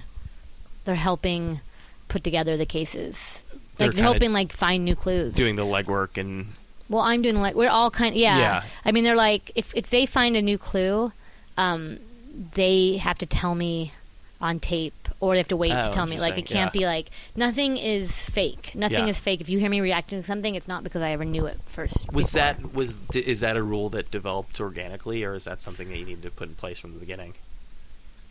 they're 0.83 0.95
helping 0.95 1.61
put 2.09 2.25
together 2.25 2.57
the 2.57 2.65
cases. 2.65 3.41
Like 3.79 3.95
helping 3.95 4.33
like 4.33 4.51
find 4.51 4.83
new 4.85 4.95
clues. 4.95 5.35
Doing 5.35 5.55
the 5.55 5.63
legwork 5.65 6.17
and 6.17 6.47
Well, 6.89 7.01
I'm 7.01 7.21
doing 7.21 7.35
like 7.35 7.55
we're 7.55 7.69
all 7.69 7.89
kind. 7.91 8.15
Yeah. 8.15 8.37
Yeah. 8.37 8.63
I 8.85 8.91
mean, 8.91 9.03
they're 9.03 9.15
like 9.15 9.51
if 9.55 9.73
if 9.75 9.89
they 9.89 10.05
find 10.05 10.35
a 10.35 10.41
new 10.41 10.57
clue, 10.57 11.11
um, 11.57 11.99
they 12.53 12.97
have 12.97 13.17
to 13.19 13.25
tell 13.25 13.55
me 13.55 13.93
on 14.41 14.57
tape, 14.57 14.93
or 15.19 15.33
they 15.33 15.37
have 15.39 15.49
to 15.49 15.57
wait 15.57 15.73
Oh, 15.73 15.81
to 15.83 15.89
tell 15.89 16.05
me. 16.05 16.17
Like 16.17 16.37
it 16.37 16.45
can't 16.45 16.73
yeah. 16.73 16.79
be 16.79 16.85
like 16.85 17.09
nothing 17.35 17.75
is 17.75 18.11
fake. 18.29 18.71
Nothing 18.73 18.99
Yeah. 19.05 19.07
is 19.09 19.19
fake. 19.19 19.41
If 19.41 19.49
you 19.49 19.59
hear 19.59 19.69
me 19.69 19.81
reacting 19.81 20.19
to 20.19 20.25
something, 20.25 20.55
it's 20.55 20.67
not 20.67 20.81
because 20.83 21.01
I 21.01 21.11
ever 21.11 21.25
knew 21.25 21.45
it 21.45 21.59
first. 21.65 22.09
was 22.13 22.27
before. 22.31 22.39
that 22.41 22.73
was 22.73 22.97
is 23.15 23.41
that 23.41 23.57
a 23.57 23.63
rule 23.63 23.89
that 23.89 24.09
developed 24.11 24.61
organically 24.61 25.23
or 25.25 25.33
is 25.35 25.43
that 25.43 25.59
something 25.59 25.89
that 25.89 25.97
you 25.97 26.05
need 26.05 26.21
to 26.23 26.31
put 26.31 26.47
in 26.47 26.55
place 26.55 26.79
from 26.79 26.93
the 26.93 26.99
beginning? 26.99 27.33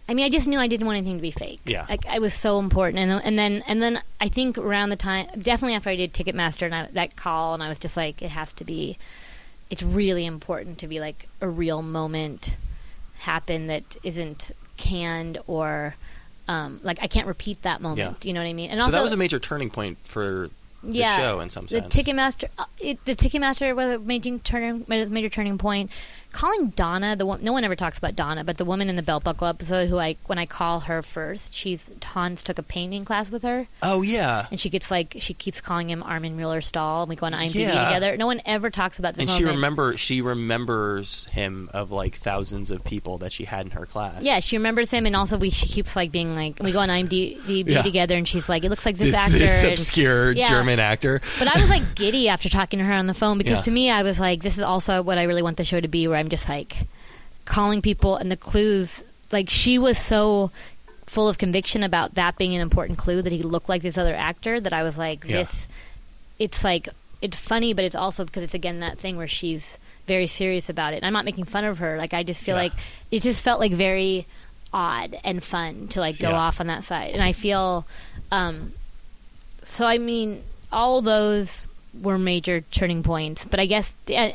I 0.09 0.15
mean, 0.15 0.25
I 0.25 0.31
just 0.31 0.49
knew 0.49 0.59
I 0.59 0.69
didn't 0.69 0.87
want 0.87 0.97
anything 0.97 1.17
to 1.17 1.23
be 1.23 1.31
fake. 1.31 1.61
Yeah. 1.67 1.85
like 1.89 2.07
I 2.07 2.19
was 2.19 2.33
so 2.33 2.59
important, 2.59 2.99
and 2.99 3.23
and 3.25 3.39
then 3.39 3.63
and 3.67 3.83
then 3.83 4.01
I 4.21 4.29
think 4.29 4.57
around 4.57 4.91
the 4.91 4.97
time, 4.97 5.27
definitely 5.39 5.75
after 5.75 5.91
I 5.91 5.97
did 5.97 6.15
Ticketmaster 6.15 6.63
and 6.63 6.75
I, 6.75 6.87
that 6.93 7.17
call, 7.17 7.55
and 7.55 7.63
I 7.63 7.69
was 7.69 7.79
just 7.79 7.97
like, 7.97 8.23
it 8.23 8.31
has 8.31 8.53
to 8.55 8.65
be. 8.65 8.97
It's 9.71 9.83
really 9.83 10.25
important 10.25 10.79
to 10.79 10.89
be 10.89 10.99
like 10.99 11.29
a 11.43 11.49
real 11.49 11.83
moment 11.83 12.57
happen 13.19 13.67
that 13.67 13.97
isn't 14.03 14.53
canned 14.77 15.39
or. 15.47 15.95
Um, 16.51 16.81
like 16.83 16.99
I 17.03 17.09
can't 17.09 17.27
repeat 17.27 17.61
that 17.61 17.83
moment. 17.83 18.25
Yeah. 18.25 18.29
You 18.29 18.33
know 18.33 18.41
what 18.41 18.49
I 18.49 18.55
mean? 18.55 18.71
And 18.71 18.81
so 18.81 18.85
also, 18.85 18.97
that 18.97 19.03
was 19.03 19.13
a 19.13 19.19
major 19.19 19.39
turning 19.39 19.69
point 19.69 19.99
for 20.05 20.49
the 20.83 20.93
yeah, 20.95 21.19
show 21.19 21.41
in 21.41 21.51
some 21.51 21.65
the 21.65 21.81
sense. 21.81 21.95
Ticketmaster, 21.95 22.49
uh, 22.59 22.65
it, 22.79 23.05
the 23.05 23.15
Ticketmaster 23.15 23.75
was 23.75 23.91
a 23.91 23.99
major 23.99 24.39
turning, 24.39 24.85
major 24.89 25.29
turning 25.29 25.59
point. 25.59 25.91
Calling 26.31 26.69
Donna, 26.77 27.17
the 27.17 27.25
one, 27.27 27.43
no 27.43 27.53
one 27.53 27.65
ever 27.65 27.75
talks 27.75 27.99
about 27.99 28.15
Donna, 28.15 28.45
but 28.45 28.59
the 28.59 28.65
woman 28.65 28.89
in 28.91 28.97
the 28.97 29.03
belt 29.03 29.25
buckle 29.25 29.47
episode, 29.47 29.89
who 29.89 29.99
I 29.99 30.17
when 30.27 30.39
I 30.39 30.47
call 30.47 30.81
her 30.81 31.03
first, 31.03 31.55
she's 31.55 31.91
Hans 32.05 32.43
took 32.43 32.59
a 32.59 32.63
painting 32.63 33.05
class 33.05 33.31
with 33.31 33.43
her, 33.43 33.67
oh 33.83 34.03
yeah. 34.03 34.47
and 34.51 34.61
she 34.61 34.69
gets 34.71 34.91
like 34.91 35.17
she 35.19 35.33
keeps 35.35 35.61
calling 35.61 35.89
him 35.91 36.03
Armin 36.03 36.37
Mueller 36.37 36.61
Stahl, 36.61 37.03
and 37.03 37.09
we 37.09 37.17
go 37.17 37.27
on 37.27 37.33
IMDb 37.33 37.61
Yeah. 37.61 37.85
together. 37.87 38.17
No 38.17 38.27
one 38.27 38.41
ever 38.47 38.71
talks 38.71 38.99
about 38.99 39.15
this 39.15 39.23
And 39.23 39.31
she 39.31 39.43
moment. 39.45 39.57
remember 39.57 39.97
she 39.97 40.21
remembers 40.21 41.27
him 41.27 41.71
of 41.73 41.91
like 41.93 42.15
thousands 42.17 42.71
of 42.71 42.85
people 42.85 43.19
that 43.19 43.33
she 43.33 43.45
had 43.45 43.67
in 43.67 43.73
her 43.73 43.87
class. 43.87 44.23
yeah, 44.25 44.41
she 44.41 44.57
remembers 44.57 44.91
him, 44.91 45.07
and 45.07 45.17
also 45.17 45.39
we 45.39 45.51
she 45.51 45.67
keeps 45.67 45.97
like 45.97 46.13
being 46.13 46.35
like 46.35 46.59
we 46.61 46.73
go 46.73 46.81
on 46.81 46.89
IMDb 46.89 47.39
Yeah. 47.67 47.83
together, 47.83 48.17
and 48.17 48.27
she's 48.29 48.49
like, 48.49 48.65
it 48.65 48.71
looks 48.71 48.85
like 48.87 48.97
this, 48.97 49.09
This, 49.09 49.17
actor. 49.17 49.39
this 49.39 49.63
and- 49.65 49.73
obscure 49.73 50.33
Yeah. 50.33 50.49
German 50.49 50.79
actor. 50.79 51.21
But 51.39 51.49
I 51.55 51.61
was 51.61 51.71
like 51.71 51.95
giddy 51.95 52.29
after 52.29 52.49
talking 52.49 52.79
to 52.81 52.85
her 52.85 52.93
on 52.95 53.07
the 53.07 53.15
phone 53.15 53.39
because 53.39 53.65
to 53.65 53.71
me, 53.71 53.91
I 53.91 54.03
was 54.03 54.21
like, 54.21 54.43
this 54.43 54.59
is 54.59 54.65
also 54.65 55.03
what 55.03 55.19
I 55.19 55.25
really 55.25 55.43
want 55.43 55.57
the 55.57 55.65
show 55.65 55.81
to 55.81 55.89
be, 55.89 56.07
where 56.09 56.19
I'm 56.19 56.28
just 56.31 56.49
like 56.49 56.77
calling 57.45 57.83
people 57.83 58.17
and 58.17 58.31
the 58.31 58.37
clues. 58.37 59.03
Like 59.33 59.49
she 59.51 59.79
was 59.79 59.99
so 59.99 60.51
full 61.07 61.29
of 61.29 61.39
conviction 61.39 61.83
about 61.83 62.15
that 62.17 62.37
being 62.37 62.55
an 62.55 62.61
important 62.61 62.99
clue 62.99 63.23
that 63.23 63.33
he 63.33 63.43
looked 63.43 63.69
like 63.69 63.83
this 63.83 63.97
other 63.99 64.15
actor 64.15 64.61
that 64.61 64.73
I 64.73 64.83
was 64.83 64.99
like, 64.99 65.25
Yeah. 65.25 65.39
this. 65.39 65.69
It's 66.39 66.63
like 66.65 66.89
it's 67.21 67.37
funny, 67.37 67.73
but 67.75 67.85
it's 67.85 67.97
also 67.97 68.25
because 68.25 68.45
it's 68.45 68.55
again 68.55 68.81
that 68.81 68.99
thing 68.99 69.17
where 69.17 69.27
she's 69.29 69.79
very 70.07 70.27
serious 70.27 70.69
about 70.69 70.93
it. 70.95 70.97
And 70.99 71.07
I'm 71.07 71.13
not 71.13 71.25
making 71.25 71.45
fun 71.45 71.65
of 71.65 71.79
her. 71.79 71.99
Like 71.99 72.15
I 72.15 72.23
just 72.23 72.43
feel 72.43 72.57
Yeah. 72.57 72.63
like 72.63 72.73
it 73.11 73.23
just 73.23 73.43
felt 73.43 73.61
like 73.61 73.73
very 73.73 74.27
odd 74.73 75.17
and 75.25 75.43
fun 75.43 75.89
to 75.89 76.01
like 76.01 76.19
go 76.19 76.31
Yeah. 76.31 76.37
off 76.39 76.61
on 76.61 76.67
that 76.69 76.85
side. 76.85 77.13
And 77.13 77.23
I 77.23 77.33
feel 77.33 77.87
um 78.33 78.73
so 79.63 79.87
I 79.87 79.99
mean 79.99 80.43
all 80.73 81.01
those 81.03 81.68
were 82.03 82.19
major 82.19 82.61
turning 82.61 83.03
points, 83.03 83.45
but 83.45 83.61
I 83.61 83.67
guess 83.67 83.97
uh, 84.15 84.31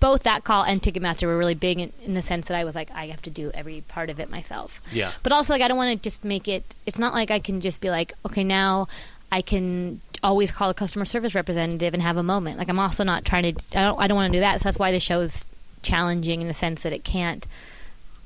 both 0.00 0.24
that 0.24 0.44
call 0.44 0.64
and 0.64 0.82
Ticketmaster 0.82 1.26
were 1.26 1.36
really 1.36 1.54
big 1.54 1.80
in, 1.80 1.92
in 2.04 2.14
the 2.14 2.22
sense 2.22 2.48
that 2.48 2.56
I 2.56 2.64
was 2.64 2.74
like, 2.74 2.90
I 2.92 3.08
have 3.08 3.22
to 3.22 3.30
do 3.30 3.50
every 3.52 3.82
part 3.82 4.10
of 4.10 4.20
it 4.20 4.30
myself. 4.30 4.80
Yeah. 4.92 5.12
But 5.22 5.32
also, 5.32 5.52
like, 5.52 5.62
I 5.62 5.68
don't 5.68 5.76
want 5.76 5.96
to 5.96 6.02
just 6.02 6.24
make 6.24 6.48
it. 6.48 6.64
It's 6.86 6.98
not 6.98 7.14
like 7.14 7.30
I 7.30 7.38
can 7.38 7.60
just 7.60 7.80
be 7.80 7.90
like, 7.90 8.12
okay, 8.26 8.44
now 8.44 8.88
I 9.30 9.42
can 9.42 10.00
always 10.22 10.50
call 10.50 10.70
a 10.70 10.74
customer 10.74 11.04
service 11.04 11.34
representative 11.34 11.94
and 11.94 12.02
have 12.02 12.16
a 12.16 12.22
moment. 12.22 12.58
Like, 12.58 12.68
I'm 12.68 12.78
also 12.78 13.04
not 13.04 13.24
trying 13.24 13.54
to. 13.54 13.78
I 13.78 13.82
don't. 13.82 14.00
I 14.00 14.06
don't 14.06 14.16
want 14.16 14.32
to 14.32 14.36
do 14.36 14.40
that. 14.40 14.60
So 14.60 14.64
that's 14.64 14.78
why 14.78 14.92
the 14.92 15.00
show 15.00 15.20
is 15.20 15.44
challenging 15.82 16.40
in 16.40 16.48
the 16.48 16.54
sense 16.54 16.82
that 16.82 16.92
it 16.92 17.04
can't 17.04 17.46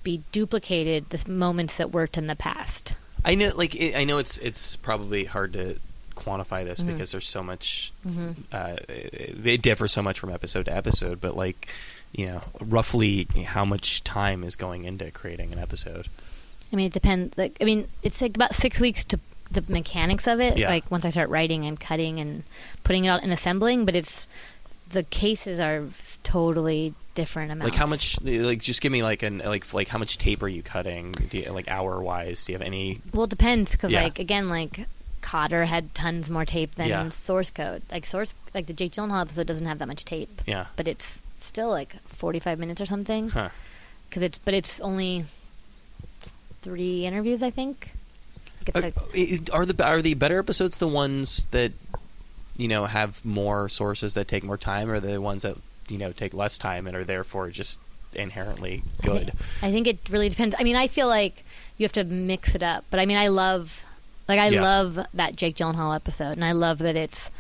be 0.03 0.23
duplicated. 0.33 1.11
The 1.11 1.31
moments 1.31 1.77
that 1.77 1.91
worked 1.91 2.17
in 2.17 2.27
the 2.27 2.37
past. 2.37 2.95
I 3.25 3.37
know, 3.37 3.51
like, 3.55 3.75
it, 3.77 3.97
I 3.97 4.05
know 4.05 4.19
it's 4.19 4.39
it's 4.39 4.77
probably 4.77 5.25
hard 5.25 5.53
to 5.53 5.77
quantify 6.25 6.65
this 6.65 6.81
Mhm. 6.83 6.87
because 6.89 7.11
there's 7.13 7.29
so 7.29 7.43
much. 7.43 7.93
hmm 8.03 8.33
Uh, 8.53 8.77
it, 8.89 9.47
it 9.47 9.63
differs 9.63 9.93
so 9.93 10.03
much 10.03 10.19
from 10.21 10.31
episode 10.31 10.65
to 10.67 10.75
episode, 10.75 11.21
but 11.21 11.37
like, 11.37 11.69
you 12.13 12.27
know, 12.27 12.43
roughly 12.61 13.27
how 13.47 13.65
much 13.65 14.03
time 14.05 14.45
is 14.45 14.57
going 14.57 14.85
into 14.85 15.11
creating 15.11 15.53
an 15.53 15.59
episode? 15.59 16.09
I 16.73 16.77
mean, 16.77 16.87
it 16.87 16.93
depends. 16.93 17.37
Like, 17.37 17.57
I 17.61 17.65
mean, 17.65 17.89
it's 18.03 18.21
like 18.21 18.35
about 18.35 18.55
six 18.55 18.81
weeks 18.81 19.05
to 19.07 19.19
the 19.51 19.63
mechanics 19.69 20.27
of 20.27 20.41
it. 20.41 20.57
Yeah. 20.57 20.69
Like 20.69 20.91
once 20.91 21.05
I 21.05 21.11
start 21.11 21.29
writing 21.29 21.65
and 21.67 21.79
cutting 21.79 22.19
and 22.21 22.43
putting 22.85 23.05
it 23.05 23.09
out 23.09 23.23
and 23.23 23.33
assembling, 23.33 23.85
but 23.85 23.95
it's 23.95 24.27
the 24.91 25.03
cases 25.03 25.59
are 25.61 25.85
totally 26.23 26.95
different 27.15 27.53
amounts. 27.53 27.71
Like 27.73 27.79
how 27.79 27.87
much? 27.87 28.19
Like 28.23 28.61
just 28.63 28.81
give 28.81 28.93
me 28.93 29.03
like 29.03 29.23
an 29.23 29.39
like 29.45 29.73
like 29.75 29.89
how 29.89 29.99
much 29.99 30.17
tape 30.19 30.43
are 30.43 30.49
you 30.49 30.63
cutting? 30.63 31.13
Do 31.13 31.39
you, 31.39 31.51
like 31.53 31.69
hour 31.71 32.01
wise? 32.01 32.45
Do 32.45 32.53
you 32.53 32.59
have 32.59 32.67
any? 32.67 33.01
Well, 33.13 33.25
it 33.25 33.31
depends 33.31 33.73
because 33.73 33.91
Yeah. 33.93 34.05
like 34.05 34.19
again, 34.19 34.49
like 34.49 34.87
Kotter 35.23 35.67
had 35.67 35.95
tons 35.95 36.29
more 36.29 36.45
tape 36.45 36.75
than 36.75 36.89
Yeah. 36.89 37.09
Source 37.11 37.51
Code. 37.51 37.83
Like 37.91 38.05
Source, 38.05 38.35
like 38.55 38.67
the 38.67 38.73
Jake 38.73 38.93
Gyllenhaal 38.93 39.23
episode 39.23 39.47
doesn't 39.47 39.67
have 39.67 39.79
that 39.79 39.89
much 39.89 40.05
tape, 40.05 40.43
Yeah. 40.47 40.67
but 40.77 40.87
it's 40.89 41.21
still 41.37 41.71
like 41.71 41.95
forty-five 42.07 42.59
minutes 42.59 42.81
or 42.81 42.87
something. 42.87 43.31
Huh. 43.31 43.49
Because 44.09 44.23
it's 44.23 44.39
but 44.39 44.53
it's 44.55 44.79
only 44.81 45.25
three 46.63 47.07
interviews, 47.07 47.43
I 47.43 47.51
think. 47.51 47.93
Like 48.75 48.77
Are, 48.77 48.89
uh, 48.89 48.91
like, 49.15 49.55
are 49.55 49.67
the 49.67 49.85
are 49.85 50.03
the 50.03 50.15
better 50.15 50.39
episodes 50.39 50.79
the 50.79 50.87
ones 50.89 51.47
that 51.47 51.73
you 52.57 52.69
know 52.69 52.85
have 52.87 53.25
more 53.25 53.69
sources 53.69 54.15
that 54.15 54.29
take 54.29 54.45
more 54.45 54.59
time, 54.59 54.91
or 54.91 55.01
the 55.01 55.21
ones 55.21 55.43
that 55.43 55.57
you 55.89 55.99
know 55.99 56.13
take 56.13 56.33
less 56.35 56.59
time 56.59 56.87
and 56.87 56.95
are 56.97 57.05
therefore 57.05 57.51
just 57.51 57.81
inherently 58.15 58.83
good? 59.03 59.33
I 59.63 59.71
think 59.73 59.87
it 59.87 59.99
really 60.11 60.29
depends. 60.29 60.55
I 60.59 60.63
mean, 60.63 60.77
I 60.77 60.87
feel 60.87 61.09
like 61.09 61.45
you 61.79 61.85
have 61.85 61.93
to 61.95 62.05
mix 62.05 62.55
it 62.55 62.63
up. 62.63 62.85
But 62.91 63.01
I 63.01 63.07
mean, 63.07 63.17
I 63.17 63.29
love, 63.29 63.83
like, 64.29 64.39
I 64.39 64.49
Yeah. 64.49 64.63
love 64.63 64.99
that 65.15 65.37
Jake 65.37 65.57
Gyllenhaal 65.57 65.95
episode, 65.95 66.33
and 66.33 66.45
I 66.45 66.53
love 66.53 66.79
that 66.79 66.97
it's 66.97 67.31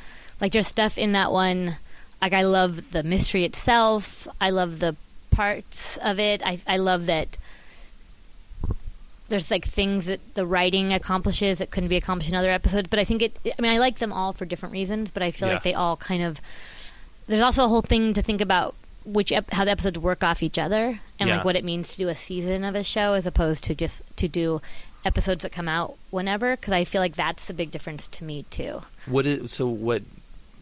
like 0.41 0.53
there's 0.53 0.67
stuff 0.67 0.99
in 0.99 1.13
that 1.13 1.33
one. 1.33 1.77
Like, 2.21 2.33
I 2.33 2.43
love 2.43 2.91
the 2.93 3.03
mystery 3.03 3.45
itself. 3.45 4.29
I 4.41 4.51
love 4.51 4.79
the 4.79 4.97
parts 5.31 5.97
of 5.99 6.19
it. 6.19 6.43
I 6.45 6.61
I 6.67 6.77
love 6.77 7.07
that 7.07 7.37
there's 9.29 9.51
like 9.51 9.65
things 9.65 10.07
that 10.07 10.35
the 10.35 10.45
writing 10.45 10.93
accomplishes 10.93 11.59
that 11.59 11.71
couldn't 11.71 11.89
be 11.89 11.97
accomplished 11.97 12.29
in 12.31 12.37
other 12.37 12.51
episodes. 12.53 12.89
But 12.89 12.99
I 12.99 13.05
think 13.05 13.23
it. 13.23 13.37
I 13.59 13.63
mean, 13.63 13.73
I 13.73 13.79
like 13.79 13.99
them 13.99 14.13
all 14.13 14.33
for 14.33 14.45
different 14.45 14.73
reasons. 14.75 15.11
But 15.11 15.23
I 15.23 15.31
feel 15.31 15.49
Yeah. 15.49 15.55
like 15.55 15.63
they 15.63 15.75
all 15.75 15.97
kind 15.97 16.23
of. 16.23 16.41
There's 17.29 17.41
also 17.41 17.65
a 17.65 17.69
whole 17.69 17.83
thing 17.83 18.13
to 18.15 18.23
think 18.23 18.41
about 18.41 18.75
which 19.05 19.33
ep- 19.33 19.53
how 19.53 19.65
the 19.65 19.71
episodes 19.71 19.99
work 19.99 20.23
off 20.23 20.43
each 20.43 20.59
other 20.59 21.01
and 21.19 21.29
Yeah. 21.29 21.37
like 21.37 21.45
what 21.45 21.57
it 21.57 21.65
means 21.65 21.91
to 21.93 21.97
do 21.99 22.09
a 22.09 22.15
season 22.15 22.63
of 22.63 22.75
a 22.77 22.85
show 22.85 23.15
as 23.15 23.27
opposed 23.27 23.65
to 23.65 23.75
just 23.75 24.03
to 24.17 24.29
do 24.29 24.61
episodes 25.05 25.43
that 25.43 25.53
come 25.53 25.69
out 25.69 25.97
whenever 26.11 26.57
because 26.57 26.73
I 26.73 26.85
feel 26.85 27.01
like 27.01 27.17
that's 27.17 27.47
the 27.47 27.55
big 27.55 27.71
difference 27.71 28.07
to 28.09 28.25
me 28.25 28.45
too. 28.51 28.83
What 29.07 29.27
is 29.27 29.51
so? 29.53 29.67
What 29.67 30.03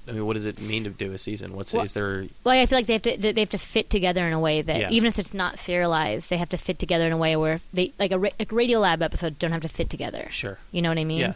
I 0.09 0.13
mean, 0.13 0.27
what 0.27 0.33
does 0.35 0.47
it 0.47 0.61
mean 0.61 0.85
to 0.85 0.91
do 0.91 1.13
a 1.13 1.19
season? 1.19 1.55
What's 1.55 1.73
Well- 1.75 1.85
is 1.85 1.95
there? 1.95 2.27
Well, 2.43 2.59
I 2.61 2.67
feel 2.67 2.79
like 2.79 2.87
they 2.87 2.95
have 2.95 3.03
to 3.03 3.17
they 3.17 3.41
have 3.41 3.51
to 3.51 3.59
fit 3.59 3.91
together 3.91 4.27
in 4.27 4.33
a 4.33 4.41
way 4.41 4.63
that 4.63 4.81
Yeah. 4.81 4.91
even 4.91 5.07
if 5.09 5.19
it's 5.19 5.35
not 5.35 5.59
serialized, 5.59 6.31
they 6.31 6.39
have 6.39 6.49
to 6.51 6.59
fit 6.59 6.79
together 6.79 7.07
in 7.07 7.13
a 7.13 7.17
way 7.19 7.37
where 7.37 7.61
they 7.73 7.93
like 7.99 8.13
a, 8.13 8.19
ra- 8.19 8.31
like 8.39 8.51
Radio 8.51 8.79
Lab 8.81 9.03
episode 9.03 9.39
don't 9.39 9.53
have 9.53 9.63
to 9.63 9.69
fit 9.69 9.91
together. 9.91 10.27
Sure. 10.31 10.59
You 10.73 10.83
know 10.83 10.89
what 10.89 10.99
I 10.99 11.05
mean? 11.05 11.21
Yeah. 11.21 11.33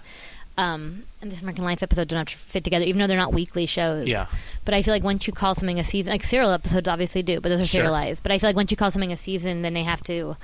Um, 0.57 1.03
and 1.21 1.33
this 1.33 1.43
American 1.43 1.65
Life 1.65 1.83
episode 1.83 2.07
don't 2.07 2.19
have 2.19 2.29
to 2.29 2.39
fit 2.39 2.63
together, 2.63 2.85
even 2.85 3.01
though 3.01 3.09
they're 3.09 3.17
not 3.19 3.33
weekly 3.35 3.67
shows. 3.67 4.07
Yeah. 4.07 4.27
But 4.65 4.73
I 4.75 4.83
feel 4.83 4.95
like 4.95 5.03
once 5.03 5.27
you 5.27 5.33
call 5.33 5.55
something 5.57 5.81
a 5.81 5.85
season, 5.85 6.13
like 6.13 6.23
serial 6.23 6.53
episodes 6.53 6.87
obviously 6.87 7.23
do, 7.25 7.41
but 7.41 7.49
those 7.49 7.61
are 7.61 7.65
Sure. 7.65 7.81
serialized. 7.81 8.23
But 8.23 8.31
I 8.31 8.39
feel 8.39 8.49
like 8.49 8.55
once 8.57 8.71
you 8.71 8.77
call 8.77 8.93
something 8.93 9.11
a 9.13 9.17
season, 9.17 9.63
then 9.63 9.75
they 9.75 9.83
have 9.83 10.03
to, 10.05 10.37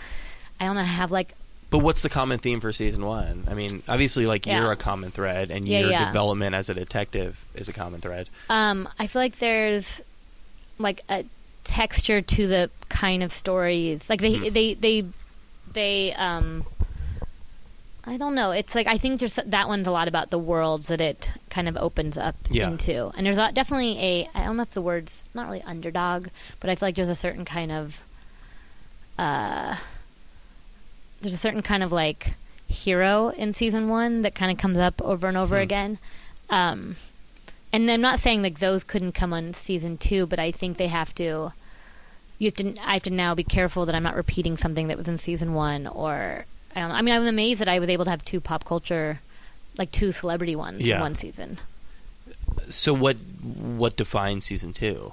I 0.59 0.65
don't 0.67 0.75
know, 0.75 0.83
have 0.83 1.13
like 1.13 1.35
But 1.71 1.79
what's 1.79 2.03
the 2.03 2.09
common 2.09 2.39
theme 2.41 2.61
for 2.61 2.73
season 2.73 3.05
one? 3.07 3.45
I 3.49 3.55
mean, 3.55 3.83
obviously, 3.89 4.27
like 4.27 4.45
Yeah. 4.45 4.61
you're 4.61 4.73
a 4.73 4.77
common 4.77 5.11
thread, 5.13 5.51
and 5.53 5.67
Yeah, 5.69 5.81
your 5.81 5.91
yeah. 5.91 6.05
development 6.07 6.55
as 6.55 6.69
a 6.69 6.75
detective 6.75 7.45
is 7.55 7.69
a 7.69 7.73
common 7.73 8.01
thread. 8.01 8.29
Um, 8.49 8.89
I 8.99 9.07
feel 9.07 9.23
like 9.23 9.39
there's 9.39 10.01
like 10.79 11.03
a 11.09 11.25
texture 11.63 12.21
to 12.23 12.47
the 12.49 12.71
kind 12.89 13.23
of 13.23 13.33
stories. 13.33 14.09
Like 14.11 14.21
they 14.21 14.35
Mhm. 14.35 14.53
they 14.53 14.75
they 14.75 15.05
they 15.73 16.13
um 16.15 16.65
I 18.05 18.17
don't 18.17 18.35
know. 18.35 18.51
It's 18.51 18.75
like 18.75 18.89
I 18.89 18.97
think 18.99 19.21
there's 19.21 19.35
that 19.35 19.69
one's 19.69 19.87
a 19.87 19.91
lot 19.93 20.09
about 20.09 20.31
the 20.31 20.39
worlds 20.39 20.89
that 20.89 21.01
it 21.01 21.31
kind 21.51 21.69
of 21.69 21.77
opens 21.77 22.17
up 22.19 22.35
into. 22.51 23.13
And 23.17 23.27
there's 23.27 23.39
a, 23.39 23.53
definitely 23.53 23.99
a 24.01 24.29
I 24.35 24.45
don't 24.45 24.57
know 24.57 24.63
if 24.65 24.71
the 24.71 24.81
word's 24.83 25.25
not 25.35 25.47
really 25.47 25.63
underdog, 25.63 26.29
but 26.59 26.71
I 26.71 26.75
feel 26.75 26.89
like 26.89 26.97
there's 26.97 27.09
a 27.11 27.15
certain 27.15 27.45
kind 27.45 27.71
of 27.71 28.01
uh 29.19 29.77
there's 31.21 31.35
a 31.35 31.39
certain 31.39 31.63
kind 31.63 31.83
of 31.83 31.93
like 31.93 32.35
hero 32.69 33.29
in 33.31 33.53
season 33.53 33.89
1 33.89 34.23
that 34.23 34.35
kind 34.35 34.51
of 34.53 34.59
comes 34.59 34.79
up 34.79 35.01
over 35.03 35.27
and 35.29 35.37
over 35.37 35.57
Hmm. 35.57 35.63
again. 35.63 35.99
Um 36.49 36.97
and 37.73 37.89
I'm 37.91 38.01
not 38.01 38.19
saying 38.19 38.43
like 38.43 38.59
those 38.59 38.83
couldn't 38.83 39.13
come 39.13 39.33
on 39.33 39.55
season 39.55 39.97
two, 39.99 40.27
but 40.27 40.39
I 40.41 40.51
think 40.51 40.77
they 40.77 40.89
have 40.89 41.15
to. 41.17 41.53
You 42.39 42.47
have 42.47 42.55
to. 42.55 42.75
I 42.85 42.95
have 42.95 43.03
to 43.05 43.11
now 43.11 43.35
be 43.37 43.45
careful 43.45 43.87
that 43.87 43.95
I'm 43.95 44.03
not 44.03 44.17
repeating 44.17 44.57
something 44.57 44.89
that 44.89 44.97
was 44.97 45.07
in 45.07 45.19
season 45.19 45.55
one, 45.55 45.87
or 45.87 46.47
I. 46.75 46.81
I 46.81 47.01
mean, 47.03 47.15
I'm 47.15 47.25
amazed 47.27 47.61
that 47.61 47.69
I 47.69 47.79
was 47.79 47.89
able 47.89 48.05
to 48.07 48.11
have 48.11 48.25
two 48.25 48.41
pop 48.41 48.65
culture, 48.65 49.21
like 49.79 49.93
two 49.93 50.11
celebrity 50.11 50.57
ones 50.57 50.81
Yeah. 50.81 50.97
in 50.97 51.01
one 51.03 51.15
season. 51.15 51.59
So 52.69 52.93
what 52.93 53.19
what 53.19 53.97
defines 53.97 54.47
season 54.47 54.73
two? 54.73 55.13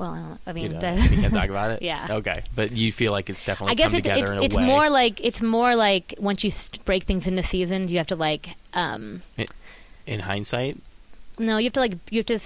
Well, 0.00 0.38
I, 0.46 0.52
mean, 0.54 0.62
You, 0.64 0.68
know, 0.70 0.80
the- 0.80 1.14
you 1.14 1.20
can 1.22 1.30
talk 1.30 1.50
about 1.50 1.70
it. 1.76 1.82
Yeah. 1.82 2.06
Okay, 2.10 2.42
but 2.54 2.72
you 2.72 2.90
feel 2.90 3.12
like 3.12 3.28
it's 3.28 3.44
definitely 3.44 3.72
I 3.72 3.74
guess 3.74 3.90
come 3.90 3.98
it's 3.98 4.08
together 4.08 4.22
it's, 4.22 4.30
in 4.32 4.38
a 4.38 4.42
it's 4.42 4.56
way. 4.56 4.66
more 4.66 4.88
like 4.88 5.22
it's 5.24 5.42
more 5.42 5.76
like 5.76 6.14
once 6.18 6.42
you 6.42 6.50
break 6.86 7.04
things 7.04 7.26
into 7.26 7.42
seasons, 7.42 7.92
you 7.92 7.98
have 7.98 8.06
to 8.08 8.16
like 8.16 8.54
um 8.74 9.20
in 10.06 10.20
hindsight. 10.20 10.78
no, 11.38 11.58
you 11.58 11.64
have 11.64 11.74
to 11.74 11.80
like 11.80 11.94
you 12.10 12.18
have 12.20 12.26
to 12.26 12.40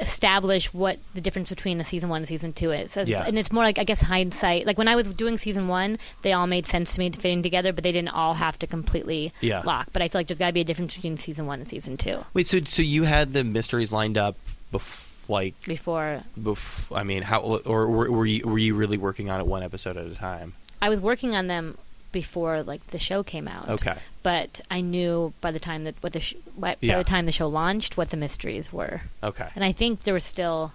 establish 0.00 0.72
what 0.72 0.98
the 1.14 1.20
difference 1.20 1.50
between 1.50 1.80
a 1.80 1.84
season 1.84 2.08
one 2.08 2.18
and 2.18 2.28
season 2.28 2.52
two 2.52 2.70
is. 2.72 2.92
So, 2.92 3.02
Yeah. 3.02 3.24
And 3.26 3.38
it's 3.38 3.52
more 3.52 3.64
like 3.64 3.78
I 3.78 3.84
guess 3.84 4.00
hindsight. 4.00 4.66
Like 4.66 4.78
when 4.78 4.88
I 4.88 4.96
was 4.96 5.06
doing 5.14 5.36
season 5.36 5.68
one, 5.68 5.98
they 6.22 6.32
all 6.32 6.46
made 6.46 6.64
sense 6.64 6.94
to 6.94 7.00
me 7.00 7.10
fitting 7.10 7.42
together, 7.42 7.72
but 7.72 7.84
they 7.84 7.92
didn't 7.92 8.14
all 8.14 8.34
have 8.34 8.58
to 8.60 8.66
completely 8.66 9.32
Yeah. 9.40 9.60
lock. 9.64 9.88
But 9.92 10.02
I 10.02 10.08
feel 10.08 10.20
like 10.20 10.28
there's 10.28 10.38
got 10.38 10.46
to 10.46 10.52
be 10.52 10.60
a 10.60 10.64
difference 10.64 10.94
between 10.94 11.16
season 11.16 11.46
one 11.46 11.60
and 11.60 11.68
season 11.68 11.96
two 11.96 12.24
Wait, 12.34 12.46
so 12.46 12.60
so 12.64 12.82
you 12.82 13.02
had 13.02 13.32
the 13.32 13.44
mysteries 13.44 13.92
lined 13.92 14.16
up, 14.16 14.36
bef- 14.72 15.06
like 15.30 15.54
before 15.64 16.22
bef- 16.38 16.94
I 16.94 17.04
mean, 17.04 17.22
how 17.22 17.40
or 17.40 17.88
were, 17.90 18.10
were 18.10 18.26
you 18.26 18.46
were 18.46 18.58
you 18.58 18.74
really 18.74 18.98
working 18.98 19.30
on 19.30 19.40
it 19.40 19.46
one 19.46 19.62
episode 19.62 19.96
at 19.96 20.06
a 20.06 20.14
time? 20.14 20.52
I 20.82 20.88
was 20.88 21.00
working 21.00 21.34
on 21.36 21.46
them 21.46 21.78
before 22.12 22.62
like 22.64 22.84
the 22.88 22.98
show 22.98 23.22
came 23.22 23.46
out. 23.46 23.68
Okay, 23.68 23.94
But 24.24 24.60
I 24.70 24.80
knew 24.80 25.32
by 25.40 25.52
the 25.52 25.60
time 25.60 25.84
that 25.84 25.94
what 26.00 26.12
the 26.12 26.20
sh- 26.20 26.34
by, 26.58 26.76
Yeah. 26.80 26.94
by 26.94 26.98
the 26.98 27.08
time 27.08 27.26
the 27.26 27.32
show 27.32 27.46
launched 27.48 27.96
what 27.96 28.10
the 28.10 28.16
mysteries 28.16 28.72
were. 28.72 29.02
okay. 29.22 29.48
And 29.54 29.64
I 29.64 29.70
think 29.72 30.00
there 30.00 30.14
was 30.14 30.24
still 30.24 30.72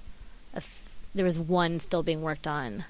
a 0.53 0.57
f- 0.57 0.89
there 1.13 1.25
was 1.25 1.37
one 1.37 1.79
still 1.81 2.03
being 2.03 2.21
worked 2.21 2.47
on, 2.47 2.85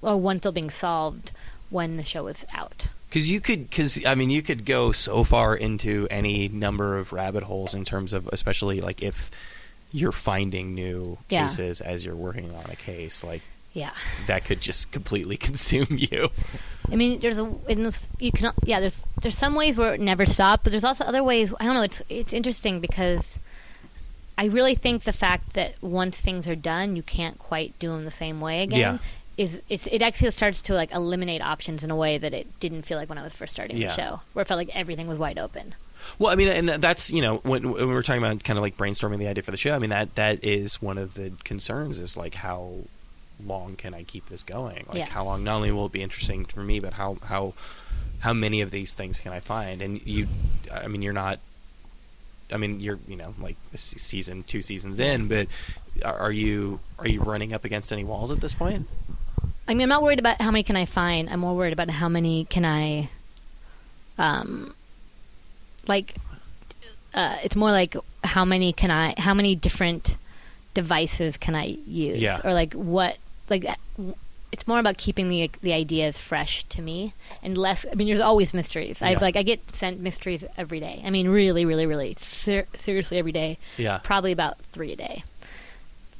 or 0.00 0.16
one 0.16 0.38
still 0.38 0.52
being 0.52 0.70
solved 0.70 1.32
when 1.70 1.96
the 1.96 2.04
show 2.04 2.24
was 2.24 2.46
out. 2.54 2.86
Because 3.08 3.30
you 3.30 3.40
could, 3.40 3.68
because 3.70 4.04
I 4.06 4.14
mean, 4.14 4.30
you 4.30 4.42
could 4.42 4.64
go 4.66 4.92
so 4.92 5.24
far 5.24 5.56
into 5.56 6.06
any 6.10 6.46
number 6.48 6.98
of 6.98 7.12
rabbit 7.12 7.42
holes 7.44 7.74
in 7.74 7.84
terms 7.84 8.12
of, 8.12 8.28
especially 8.32 8.80
like 8.80 9.02
if 9.02 9.30
you're 9.92 10.12
finding 10.12 10.74
new 10.74 11.18
Yeah. 11.28 11.48
cases 11.48 11.80
as 11.80 12.04
you're 12.04 12.14
working 12.16 12.54
on 12.54 12.64
a 12.70 12.76
case, 12.76 13.22
like 13.24 13.42
Yeah, 13.72 13.90
that 14.26 14.44
could 14.44 14.60
just 14.60 14.92
completely 14.92 15.36
consume 15.48 15.86
you. 15.90 16.30
I 16.90 16.96
mean, 16.96 17.20
there's 17.20 17.38
a 17.38 17.52
you 18.18 18.32
can 18.32 18.52
yeah 18.64 18.80
there's 18.80 19.04
there's 19.22 19.36
some 19.38 19.54
ways 19.54 19.76
where 19.76 19.94
it 19.94 20.00
never 20.00 20.26
stops 20.26 20.62
but 20.64 20.70
there's 20.72 20.84
also 20.84 21.04
other 21.04 21.22
ways. 21.24 21.52
I 21.60 21.64
don't 21.64 21.74
know. 21.74 21.82
It's 21.82 22.02
it's 22.08 22.32
interesting 22.32 22.80
because 22.80 23.38
I 24.36 24.46
really 24.46 24.74
think 24.76 25.02
the 25.02 25.12
fact 25.12 25.54
that 25.54 25.74
once 25.82 26.20
things 26.20 26.46
are 26.46 26.54
done, 26.56 26.94
you 26.96 27.02
can't 27.02 27.38
quite 27.38 27.76
do 27.78 27.90
them 27.90 28.04
the 28.04 28.10
same 28.10 28.40
way 28.40 28.62
again. 28.62 28.78
Yeah. 28.78 28.98
Is 29.36 29.62
it's 29.68 29.86
it 29.86 30.02
actually 30.02 30.30
starts 30.32 30.60
to 30.62 30.74
like 30.74 30.92
eliminate 30.92 31.42
options 31.42 31.84
in 31.84 31.90
a 31.90 31.96
way 31.96 32.18
that 32.18 32.34
it 32.34 32.58
didn't 32.60 32.82
feel 32.82 32.98
like 32.98 33.08
when 33.08 33.18
I 33.18 33.22
was 33.22 33.32
first 33.32 33.52
starting 33.52 33.76
Yeah. 33.76 33.88
the 33.88 33.94
show, 34.02 34.20
where 34.32 34.42
it 34.42 34.48
felt 34.48 34.58
like 34.58 34.74
everything 34.74 35.06
was 35.08 35.18
wide 35.18 35.38
open. 35.38 35.74
Well, 36.18 36.30
I 36.32 36.36
mean, 36.36 36.48
and 36.48 36.68
that's 36.68 37.10
you 37.10 37.22
know 37.22 37.36
when, 37.38 37.70
when 37.70 37.88
we're 37.88 38.02
talking 38.02 38.22
about 38.22 38.42
kind 38.44 38.58
of 38.58 38.62
like 38.62 38.76
brainstorming 38.76 39.18
the 39.18 39.28
idea 39.28 39.42
for 39.42 39.50
the 39.50 39.56
show. 39.56 39.74
I 39.74 39.78
mean 39.78 39.90
that 39.90 40.14
that 40.16 40.42
is 40.44 40.80
one 40.80 40.98
of 40.98 41.14
the 41.14 41.32
concerns 41.44 41.98
is 41.98 42.16
like 42.16 42.34
how 42.34 42.74
long 43.44 43.76
can 43.76 43.94
I 43.94 44.02
keep 44.02 44.26
this 44.26 44.42
going? 44.42 44.84
Like 44.88 44.98
Yeah. 44.98 45.06
how 45.06 45.24
long? 45.24 45.44
Not 45.44 45.56
only 45.56 45.70
will 45.72 45.86
it 45.86 45.92
be 45.92 46.02
interesting 46.02 46.44
for 46.44 46.60
me, 46.60 46.80
but 46.80 46.94
how 46.94 47.18
how 47.24 47.54
how 48.20 48.32
many 48.32 48.60
of 48.62 48.70
these 48.70 48.94
things 48.94 49.20
can 49.20 49.32
I 49.32 49.40
find? 49.40 49.80
And 49.80 50.04
you, 50.06 50.26
I 50.72 50.88
mean, 50.88 51.02
you're 51.02 51.12
not. 51.12 51.38
I 52.50 52.56
mean, 52.56 52.80
you're 52.80 52.98
you 53.06 53.16
know 53.16 53.34
like 53.40 53.56
season 53.74 54.42
two 54.42 54.62
seasons 54.62 54.98
in, 54.98 55.28
but 55.28 55.46
are 56.04 56.16
are 56.16 56.32
you 56.32 56.80
are 56.98 57.06
you 57.06 57.20
running 57.22 57.52
up 57.52 57.64
against 57.64 57.92
any 57.92 58.04
walls 58.04 58.30
at 58.30 58.40
this 58.40 58.54
point? 58.54 58.88
I 59.68 59.74
mean, 59.74 59.82
I'm 59.82 59.90
not 59.90 60.02
worried 60.02 60.18
about 60.18 60.40
how 60.40 60.50
many 60.50 60.62
can 60.62 60.76
I 60.76 60.86
find. 60.86 61.28
I'm 61.28 61.40
more 61.40 61.54
worried 61.54 61.74
about 61.74 61.90
how 61.90 62.08
many 62.08 62.46
can 62.46 62.64
I, 62.64 63.10
um, 64.16 64.74
like, 65.88 66.14
uh, 67.14 67.36
it's 67.42 67.56
more 67.56 67.70
like 67.70 67.96
how 68.22 68.44
many 68.44 68.72
can 68.72 68.90
I, 68.90 69.14
how 69.18 69.34
many 69.34 69.54
different 69.54 70.16
devices 70.74 71.36
can 71.36 71.54
I 71.56 71.76
use, 71.86 72.20
Yeah. 72.20 72.38
or 72.44 72.52
like 72.54 72.74
what, 72.74 73.16
like, 73.50 73.66
it's 74.52 74.66
more 74.66 74.78
about 74.78 74.96
keeping 74.96 75.28
the 75.28 75.50
the 75.60 75.72
ideas 75.74 76.16
fresh 76.18 76.64
to 76.64 76.80
me 76.80 77.12
and 77.42 77.58
less. 77.58 77.84
I 77.90 77.94
mean, 77.96 78.06
there's 78.08 78.20
always 78.20 78.54
mysteries. 78.54 79.02
I've 79.02 79.20
like 79.20 79.36
I 79.36 79.42
get 79.42 79.70
sent 79.72 80.00
mysteries 80.00 80.42
every 80.56 80.80
day. 80.80 81.02
I 81.04 81.10
mean, 81.10 81.28
really, 81.28 81.64
really, 81.66 81.84
really 81.86 82.16
ser- 82.20 82.66
seriously 82.74 83.18
every 83.18 83.32
day. 83.32 83.58
Yeah. 83.76 83.98
Probably 84.02 84.32
about 84.32 84.58
three 84.72 84.92
a 84.92 84.96
day, 84.96 85.22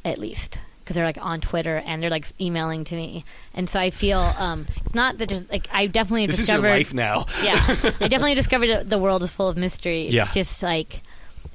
at 0.04 0.18
least, 0.18 0.58
because 0.88 0.96
they're 0.96 1.04
like 1.04 1.22
on 1.22 1.42
Twitter 1.42 1.82
and 1.84 2.02
they're 2.02 2.08
like 2.08 2.24
emailing 2.40 2.84
to 2.84 2.94
me, 2.94 3.22
and 3.52 3.68
so 3.68 3.78
I 3.78 3.90
feel 3.90 4.20
um, 4.20 4.66
it's 4.86 4.94
not 4.94 5.18
that 5.18 5.28
just 5.28 5.50
like 5.52 5.68
I 5.70 5.86
definitely 5.86 6.24
This 6.26 6.38
is 6.38 6.46
discovered. 6.46 6.68
your 6.68 6.76
life 6.78 6.94
now. 6.94 7.26
yeah, 7.44 7.52
I 8.00 8.08
definitely 8.08 8.34
discovered 8.36 8.68
that 8.68 8.88
the 8.88 8.96
world 8.98 9.22
is 9.22 9.28
full 9.30 9.48
of 9.50 9.58
mystery. 9.58 10.04
It's 10.06 10.14
Yeah. 10.14 10.24
just 10.32 10.62
like 10.62 11.02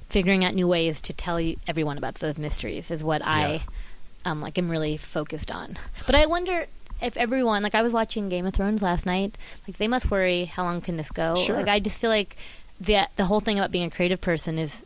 figuring 0.09 0.45
out 0.45 0.53
new 0.53 0.67
ways 0.67 1.01
to 1.01 1.13
tell 1.13 1.41
you 1.41 1.57
everyone 1.67 1.97
about 1.97 2.15
those 2.15 2.38
mysteries 2.38 2.91
is 2.91 3.03
what 3.03 3.21
Yeah. 3.21 3.27
I 3.31 3.61
um, 4.25 4.39
like 4.39 4.55
I'm 4.59 4.69
really 4.69 4.97
focused 4.97 5.51
on. 5.51 5.77
But 6.05 6.13
I 6.13 6.27
wonder 6.27 6.67
if 7.01 7.17
everyone, 7.17 7.63
like 7.63 7.73
I 7.73 7.81
was 7.81 7.91
watching 7.91 8.29
Game 8.29 8.45
of 8.45 8.53
Thrones 8.53 8.84
last 8.84 9.05
night, 9.07 9.36
like 9.67 9.77
they 9.77 9.88
must 9.88 10.11
worry 10.11 10.45
how 10.45 10.63
long 10.63 10.79
can 10.81 10.95
this 10.97 11.09
go? 11.09 11.36
Sure. 11.36 11.57
Like 11.57 11.67
I 11.67 11.79
just 11.79 11.97
feel 11.97 12.11
like 12.11 12.38
the 12.79 13.07
the 13.15 13.25
whole 13.25 13.39
thing 13.39 13.57
about 13.57 13.71
being 13.71 13.86
a 13.86 13.89
creative 13.89 14.21
person 14.21 14.59
is 14.59 14.86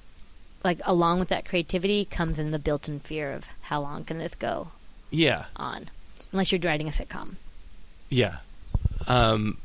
like 0.64 0.80
along 0.86 1.20
with 1.20 1.30
that 1.30 1.46
creativity 1.46 2.06
comes 2.06 2.40
in 2.40 2.52
the 2.52 2.60
built-in 2.60 3.00
fear 3.00 3.32
of 3.32 3.48
how 3.62 3.82
long 3.82 4.04
can 4.04 4.18
this 4.20 4.36
go 4.36 4.70
Yeah, 5.12 5.46
on, 5.56 5.86
unless 6.32 6.52
you're 6.52 6.62
writing 6.62 6.88
a 6.88 6.92
sitcom. 6.92 7.36
yeah. 8.10 8.38
Um, 9.08 9.58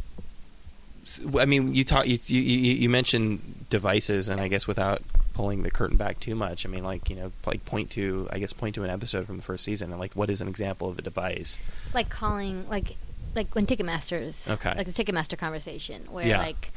s- 1.05 1.21
I 1.37 1.47
mean, 1.47 1.75
you 1.75 1.85
talk. 1.85 2.07
You, 2.07 2.19
you 2.27 2.41
you 2.41 2.73
you 2.75 2.89
mentioned 2.89 3.67
devices, 3.71 4.29
and 4.29 4.41
I 4.41 4.49
guess 4.49 4.67
without 4.67 5.03
pulling 5.35 5.63
the 5.63 5.71
curtain 5.71 5.97
back 5.97 6.21
too 6.21 6.35
much, 6.35 6.65
I 6.67 6.69
mean, 6.69 6.85
like 6.85 7.09
you 7.11 7.17
know, 7.17 7.33
like 7.47 7.65
point 7.65 7.91
to, 7.93 8.29
I 8.31 8.39
guess, 8.39 8.53
point 8.53 8.75
to 8.77 8.85
an 8.85 8.91
episode 8.91 9.27
from 9.27 9.39
the 9.39 9.43
first 9.43 9.65
season, 9.65 9.91
and 9.91 9.99
like, 9.99 10.13
what 10.13 10.31
is 10.31 10.41
an 10.41 10.49
example 10.49 10.89
of 10.91 10.99
a 10.99 11.03
device? 11.03 11.59
like 11.95 12.09
calling 12.09 12.69
like 12.69 12.97
like 13.35 13.53
when 13.55 13.67
Ticketmaster's 13.67 14.49
Okay. 14.51 14.75
like 14.77 14.87
the 14.93 15.05
Ticketmaster 15.05 15.39
conversation 15.39 16.03
where 16.11 16.27
Yeah. 16.27 16.39
like 16.39 16.71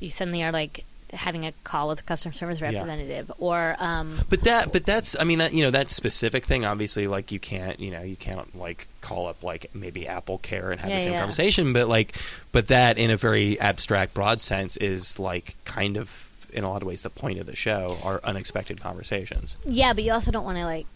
you 0.00 0.10
suddenly 0.10 0.42
are 0.42 0.50
like 0.52 0.84
having 1.12 1.46
a 1.46 1.52
call 1.64 1.88
with 1.88 2.00
a 2.00 2.02
customer 2.02 2.32
service 2.32 2.60
Yeah. 2.60 2.68
representative 2.72 3.32
or 3.38 3.76
um 3.78 4.20
But 4.28 4.42
that, 4.44 4.72
but 4.72 4.84
that's, 4.84 5.18
I 5.18 5.24
mean, 5.24 5.38
that 5.38 5.54
you 5.54 5.62
know, 5.62 5.70
that 5.70 5.90
specific 5.90 6.44
thing. 6.44 6.64
Obviously, 6.64 7.06
like 7.06 7.32
you 7.32 7.38
can't, 7.40 7.80
you 7.80 7.90
know, 7.90 8.02
you 8.02 8.16
can't 8.16 8.54
like 8.56 8.88
call 9.00 9.26
up 9.26 9.42
like 9.42 9.70
maybe 9.74 10.06
Apple 10.06 10.38
Care 10.38 10.70
and 10.70 10.80
have 10.80 10.90
Yeah, 10.90 10.96
the 10.98 11.04
same 11.04 11.12
yeah. 11.14 11.18
conversation. 11.20 11.72
But 11.72 11.88
like, 11.88 12.14
but 12.52 12.68
that 12.68 12.98
in 12.98 13.10
a 13.10 13.16
very 13.16 13.58
abstract, 13.60 14.12
broad 14.14 14.40
sense 14.40 14.76
is 14.76 15.18
like 15.18 15.56
kind 15.64 15.96
of 15.96 16.28
in 16.52 16.64
a 16.64 16.70
lot 16.70 16.80
of 16.82 16.88
ways 16.88 17.02
the 17.02 17.10
point 17.10 17.38
of 17.38 17.46
the 17.46 17.54
show 17.56 17.98
are 18.02 18.20
unexpected 18.24 18.80
conversations. 18.80 19.56
yeah 19.66 19.92
but 19.92 20.02
you 20.02 20.10
also 20.12 20.30
don't 20.30 20.44
want 20.44 20.56
to 20.56 20.64
like 20.64 20.86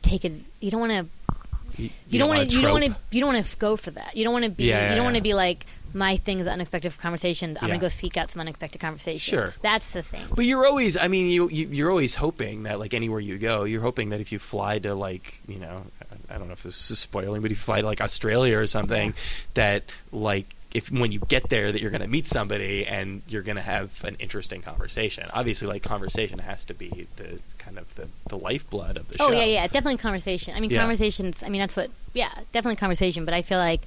take 0.00 0.24
it 0.24 0.32
you 0.60 0.70
don't 0.70 0.80
want 0.80 0.92
to 0.92 1.82
You, 1.82 1.90
you, 2.08 2.18
don't 2.18 2.28
want 2.30 2.48
to 2.48 2.56
you 2.56 2.62
don't 2.62 2.72
want 2.72 2.84
to 2.86 2.96
you 3.10 3.20
don't 3.20 3.34
want 3.34 3.44
to 3.46 3.56
go 3.58 3.76
for 3.76 3.90
that 3.90 4.16
you 4.16 4.24
don't 4.24 4.32
want 4.32 4.46
to 4.46 4.50
be 4.50 4.64
Yeah, 4.64 4.84
yeah, 4.84 4.90
you 4.90 4.96
don't 4.96 5.04
want 5.04 5.16
to 5.16 5.22
be 5.22 5.34
like 5.34 5.66
my 5.94 6.16
thing 6.16 6.38
is 6.40 6.46
unexpected 6.46 6.96
conversations 6.98 7.58
i'm 7.60 7.68
Yeah. 7.68 7.74
gonna 7.74 7.80
go 7.82 7.88
seek 7.88 8.16
out 8.16 8.30
some 8.30 8.40
unexpected 8.40 8.80
conversations 8.80 9.22
Sure. 9.22 9.52
that's 9.62 9.90
the 9.90 10.02
thing 10.02 10.24
But 10.34 10.44
you're 10.44 10.66
always, 10.66 10.96
I 10.96 11.08
mean, 11.08 11.30
you, 11.30 11.48
you 11.48 11.66
you're 11.68 11.90
always 11.90 12.14
hoping 12.14 12.64
that 12.64 12.78
like 12.78 12.94
anywhere 12.94 13.20
you 13.20 13.38
go, 13.38 13.64
you're 13.64 13.82
hoping 13.82 14.10
that 14.10 14.20
if 14.20 14.32
you 14.32 14.38
fly 14.38 14.78
to 14.80 14.94
like 14.94 15.40
you 15.48 15.58
know, 15.58 15.84
I- 16.02 16.34
I 16.34 16.38
don't 16.38 16.48
know 16.48 16.52
if 16.52 16.62
this 16.62 16.90
is 16.90 16.98
spoiling, 16.98 17.40
but 17.40 17.50
if 17.50 17.56
you 17.58 17.62
fly 17.62 17.80
to 17.80 17.86
like 17.86 18.00
Australia 18.02 18.58
or 18.58 18.66
something, 18.66 19.14
that 19.54 19.84
like 20.12 20.44
if 20.74 20.90
when 20.92 21.10
you 21.10 21.20
get 21.20 21.48
there 21.48 21.72
that 21.72 21.80
you're 21.80 21.90
going 21.90 22.02
to 22.02 22.06
meet 22.08 22.26
somebody 22.26 22.84
and 22.86 23.22
you're 23.28 23.40
going 23.40 23.56
to 23.56 23.62
have 23.62 24.04
an 24.04 24.14
interesting 24.18 24.60
conversation. 24.60 25.24
Obviously, 25.32 25.66
like 25.68 25.82
conversation 25.82 26.38
has 26.40 26.66
to 26.66 26.74
be 26.74 27.06
the 27.16 27.40
kind 27.56 27.78
of 27.78 27.94
the, 27.94 28.08
the 28.28 28.36
lifeblood 28.36 28.98
of 28.98 29.08
the 29.08 29.16
show. 29.16 29.28
Oh 29.28 29.32
yeah, 29.32 29.44
yeah, 29.44 29.62
definitely 29.66 29.96
conversation. 29.96 30.54
I 30.54 30.60
mean, 30.60 30.68
Yeah. 30.70 30.80
conversations. 30.80 31.42
I 31.42 31.48
mean, 31.48 31.60
that's 31.62 31.74
what. 31.76 31.90
Yeah, 32.12 32.28
definitely 32.52 32.76
conversation. 32.76 33.24
But 33.24 33.32
I 33.32 33.40
feel 33.40 33.58
like 33.58 33.80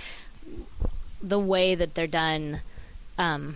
the 1.22 1.39
way 1.39 1.76
that 1.76 1.95
they're 1.95 2.07
done, 2.07 2.61
um, 3.17 3.55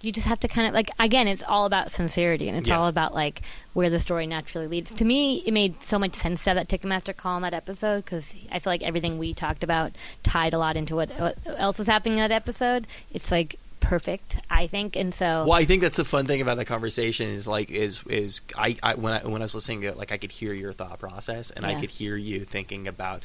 you 0.00 0.12
just 0.12 0.28
have 0.28 0.38
to 0.40 0.48
kind 0.48 0.66
of 0.68 0.74
like. 0.74 0.90
Again, 1.00 1.26
it's 1.26 1.42
all 1.42 1.66
about 1.66 1.90
sincerity, 1.90 2.48
and 2.48 2.56
it's 2.56 2.68
Yeah. 2.68 2.78
all 2.78 2.86
about 2.86 3.14
like 3.14 3.42
where 3.72 3.90
the 3.90 3.98
story 3.98 4.26
naturally 4.26 4.68
leads. 4.68 4.92
To 4.92 5.04
me, 5.04 5.42
it 5.44 5.52
made 5.52 5.82
so 5.82 5.98
much 5.98 6.14
sense 6.14 6.44
to 6.44 6.50
have 6.50 6.56
that 6.56 6.68
Ticketmaster 6.68 7.16
call 7.16 7.36
in 7.36 7.42
that 7.42 7.54
episode 7.54 8.04
because 8.04 8.32
I 8.52 8.60
feel 8.60 8.72
like 8.72 8.82
everything 8.82 9.18
we 9.18 9.34
talked 9.34 9.64
about 9.64 9.92
tied 10.22 10.52
a 10.54 10.58
lot 10.58 10.76
into 10.76 10.94
what, 10.94 11.10
what 11.18 11.36
else 11.46 11.78
was 11.78 11.88
happening 11.88 12.14
in 12.18 12.20
that 12.20 12.30
episode. 12.32 12.86
It's 13.12 13.32
like 13.32 13.56
perfect, 13.80 14.38
I 14.50 14.66
think, 14.68 14.94
and 14.96 15.12
so. 15.12 15.44
Well, 15.48 15.54
I 15.54 15.64
think 15.64 15.82
that's 15.82 15.96
the 15.96 16.04
fun 16.04 16.26
thing 16.26 16.40
about 16.40 16.58
that 16.58 16.66
conversation 16.66 17.30
is 17.30 17.48
like 17.48 17.68
is 17.70 18.02
is 18.04 18.40
I, 18.56 18.76
I 18.84 18.94
when 18.94 19.14
I 19.14 19.18
when 19.26 19.42
I 19.42 19.46
was 19.46 19.54
listening 19.56 19.80
to 19.80 19.88
it, 19.88 19.96
like 19.96 20.12
I 20.12 20.16
could 20.18 20.30
hear 20.30 20.52
your 20.52 20.72
thought 20.72 21.00
process 21.00 21.50
and 21.50 21.66
I 21.66 21.74
could 21.80 21.90
hear 21.90 22.14
you 22.14 22.44
thinking 22.44 22.86
about 22.86 23.22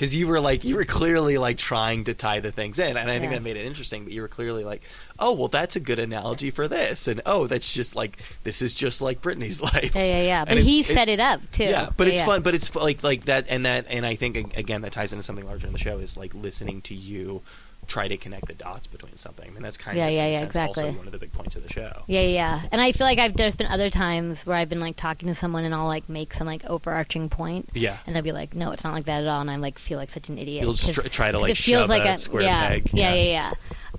because 0.00 0.14
you 0.14 0.26
were 0.26 0.40
like 0.40 0.64
you 0.64 0.76
were 0.76 0.86
clearly 0.86 1.36
like 1.36 1.58
trying 1.58 2.04
to 2.04 2.14
tie 2.14 2.40
the 2.40 2.50
things 2.50 2.78
in, 2.78 2.96
and 2.96 3.10
I 3.10 3.18
think 3.18 3.32
Yeah. 3.32 3.38
that 3.38 3.42
made 3.44 3.58
it 3.58 3.66
interesting. 3.66 4.04
But 4.04 4.14
you 4.14 4.22
were 4.22 4.28
clearly 4.28 4.64
like, 4.64 4.80
oh 5.18 5.34
well, 5.34 5.48
that's 5.48 5.76
a 5.76 5.80
good 5.80 5.98
analogy 5.98 6.50
for 6.50 6.66
this, 6.68 7.06
and 7.06 7.20
oh 7.26 7.46
that's 7.46 7.74
just 7.74 7.94
like 7.94 8.16
this 8.42 8.62
is 8.62 8.72
just 8.72 9.02
like 9.02 9.20
Britney's 9.20 9.60
life. 9.74 9.94
Yeah, 9.94 10.04
yeah, 10.04 10.22
yeah. 10.22 10.44
But 10.46 10.56
he 10.56 10.80
it's- 10.80 10.90
it- 10.90 10.94
set 10.94 11.08
it 11.10 11.20
up 11.20 11.42
too. 11.52 11.64
Yeah, 11.64 11.90
but 11.98 12.08
it's 12.08 12.20
yeah. 12.20 12.24
fun. 12.24 12.40
But 12.40 12.54
it's 12.54 12.74
like 12.74 13.02
like 13.02 13.24
that 13.26 13.46
and 13.50 13.66
that, 13.66 13.88
and 13.90 14.06
I 14.06 14.14
think 14.14 14.56
again 14.56 14.80
that 14.82 14.92
ties 14.92 15.12
into 15.12 15.22
something 15.22 15.44
larger 15.46 15.66
in 15.66 15.74
the 15.74 15.78
show 15.78 15.98
is 15.98 16.16
like 16.16 16.34
listening 16.34 16.80
to 16.82 16.94
you 16.94 17.42
try 17.90 18.06
to 18.06 18.16
connect 18.16 18.46
the 18.46 18.54
dots 18.54 18.86
between 18.86 19.16
something. 19.16 19.46
I 19.46 19.52
mean, 19.52 19.62
that's 19.62 19.76
kind 19.76 19.98
Yeah, 19.98 20.06
of 20.06 20.12
yeah, 20.12 20.26
yeah, 20.28 20.38
sense, 20.38 20.50
exactly. 20.50 20.84
also 20.84 20.96
one 20.96 21.06
of 21.06 21.12
the 21.12 21.18
big 21.18 21.32
points 21.32 21.56
of 21.56 21.66
the 21.66 21.72
show. 21.72 22.02
Yeah, 22.06 22.20
yeah. 22.20 22.60
And 22.70 22.80
I 22.80 22.92
feel 22.92 23.04
like 23.06 23.18
I've 23.18 23.36
there's 23.36 23.56
been 23.56 23.66
other 23.66 23.90
times 23.90 24.46
where 24.46 24.56
I've 24.56 24.68
been 24.68 24.80
like 24.80 24.94
talking 24.96 25.28
to 25.28 25.34
someone 25.34 25.64
and 25.64 25.74
I'll 25.74 25.86
like 25.86 26.08
make 26.08 26.32
some 26.32 26.46
like 26.46 26.64
overarching 26.66 27.28
point. 27.28 27.68
Yeah. 27.74 27.96
And 28.06 28.14
they'll 28.14 28.22
be 28.22 28.32
like, 28.32 28.54
"No, 28.54 28.70
it's 28.70 28.84
not 28.84 28.94
like 28.94 29.06
that 29.06 29.22
at 29.24 29.28
all," 29.28 29.40
and 29.40 29.50
I 29.50 29.56
like 29.56 29.78
feel 29.78 29.98
like 29.98 30.10
such 30.10 30.28
an 30.28 30.38
idiot. 30.38 30.62
You'll 30.62 30.74
just 30.74 30.94
tr- 30.94 31.08
try 31.08 31.32
to 31.32 31.38
like, 31.40 31.50
it 31.50 31.56
feels 31.58 31.88
like 31.88 32.04
a 32.04 32.16
square 32.16 32.42
yeah, 32.44 32.68
peg, 32.68 32.90
Yeah, 32.92 33.12
yeah. 33.12 33.22
yeah, 33.22 33.52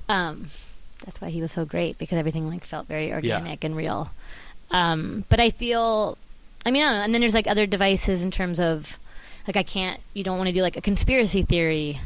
yeah. 0.09 0.27
Um, 0.29 0.47
that's 1.05 1.19
why 1.19 1.29
he 1.29 1.41
was 1.41 1.51
so 1.51 1.65
great 1.65 1.97
because 1.97 2.17
everything 2.17 2.47
like 2.47 2.63
felt 2.63 2.87
very 2.87 3.11
organic 3.11 3.63
and 3.65 3.75
real. 3.75 4.09
Um, 4.71 5.25
but 5.27 5.41
I 5.41 5.49
feel, 5.49 6.17
I 6.65 6.71
mean, 6.71 6.83
I 6.83 6.85
don't 6.85 6.95
know. 6.97 7.03
And 7.03 7.13
then 7.13 7.19
there's 7.21 7.33
like 7.33 7.47
other 7.47 7.65
devices 7.65 8.23
in 8.23 8.31
terms 8.31 8.57
of, 8.59 8.97
like, 9.47 9.57
I 9.57 9.63
can't. 9.63 9.99
You 10.13 10.23
don't 10.23 10.37
want 10.37 10.47
to 10.47 10.53
do 10.53 10.61
like 10.61 10.77
a 10.77 10.81
conspiracy 10.81 11.41
theory 11.43 11.99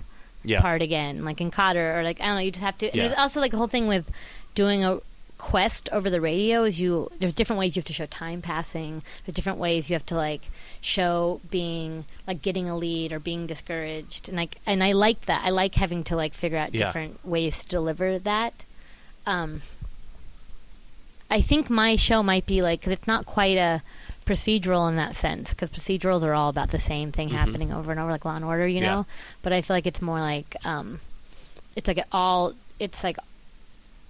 Yeah. 0.48 0.62
part 0.62 0.82
again, 0.82 1.24
like 1.26 1.42
in 1.42 1.52
Kotter, 1.52 1.98
or 1.98 2.04
like 2.04 2.22
I 2.22 2.26
don't 2.26 2.36
know. 2.36 2.42
You 2.42 2.52
just 2.52 2.64
have 2.64 2.78
to. 2.80 2.86
Yeah. 2.88 3.08
there's 3.08 3.18
also 3.18 3.40
like 3.40 3.54
a 3.54 3.58
whole 3.58 3.68
thing 3.68 3.88
with 3.88 4.10
doing 4.56 4.84
a 4.84 5.00
quest 5.38 5.90
over 5.92 6.10
the 6.10 6.22
radio. 6.22 6.64
Is 6.64 6.80
you 6.80 7.12
there's 7.20 7.34
different 7.34 7.60
ways 7.60 7.76
you 7.76 7.82
have 7.82 7.86
to 7.88 7.94
show 7.94 8.06
time 8.06 8.42
passing. 8.42 9.04
There's 9.26 9.36
different 9.36 9.60
ways 9.60 9.90
you 9.90 9.94
have 9.96 10.06
to 10.08 10.16
like 10.16 10.42
show 10.82 11.42
being 11.52 12.06
like 12.28 12.42
getting 12.42 12.70
a 12.70 12.76
lead 12.78 13.12
or 13.12 13.20
being 13.20 13.46
discouraged, 13.48 14.30
and 14.30 14.38
like 14.38 14.58
and 14.66 14.84
I 14.84 14.94
like 14.94 15.26
that. 15.26 15.44
I 15.46 15.50
like 15.50 15.76
having 15.76 16.04
to 16.06 16.16
like 16.16 16.34
figure 16.34 16.58
out 16.58 16.74
Yeah. 16.74 16.86
different 16.88 17.26
ways 17.26 17.64
to 17.64 17.68
deliver 17.70 18.18
that. 18.20 18.66
Um, 19.28 19.62
I 21.30 21.42
think 21.42 21.70
my 21.70 21.96
show 21.96 22.22
might 22.24 22.46
be 22.46 22.62
like 22.62 22.80
because 22.82 22.94
it's 22.94 23.08
not 23.08 23.26
quite 23.26 23.58
a 23.58 23.82
procedural 24.26 24.90
in 24.90 24.96
that 24.96 25.16
sense 25.16 25.52
because 25.52 25.70
procedurals 25.70 26.24
are 26.24 26.34
all 26.34 26.50
about 26.50 26.72
the 26.72 26.80
same 26.80 27.12
thing 27.12 27.30
Mhm. 27.30 27.34
happening 27.34 27.72
over 27.72 27.92
and 27.92 28.00
over 28.00 28.10
like 28.12 28.26
law 28.26 28.36
and 28.36 28.44
order 28.46 28.68
you 28.68 28.80
Yeah. 28.82 28.86
know 28.96 29.06
but 29.44 29.54
i 29.54 29.62
feel 29.62 29.76
like 29.76 29.86
it's 29.86 30.02
more 30.02 30.20
like 30.20 30.56
um 30.66 31.00
it's 31.76 31.88
like 31.88 32.04
all 32.12 32.54
it's 32.80 33.04
like 33.04 33.18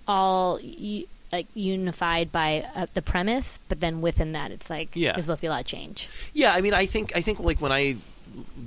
all 0.08 0.60
u- 0.62 1.08
like 1.32 1.48
unified 1.54 2.32
by 2.32 2.66
uh, 2.76 2.86
the 2.94 3.02
premise 3.02 3.60
but 3.68 3.80
then 3.82 4.00
within 4.00 4.32
that 4.32 4.52
it's 4.52 4.70
like 4.70 4.90
Yeah. 4.94 5.12
there's 5.12 5.26
supposed 5.26 5.40
to 5.40 5.44
be 5.44 5.48
a 5.48 5.52
lot 5.52 5.62
of 5.62 5.66
change 5.68 6.08
Yeah, 6.34 6.54
I 6.54 6.62
mean, 6.62 6.74
I 6.74 6.86
think 6.86 7.16
I 7.16 7.22
think 7.22 7.40
like 7.40 7.60
when 7.60 7.72
I 7.74 7.98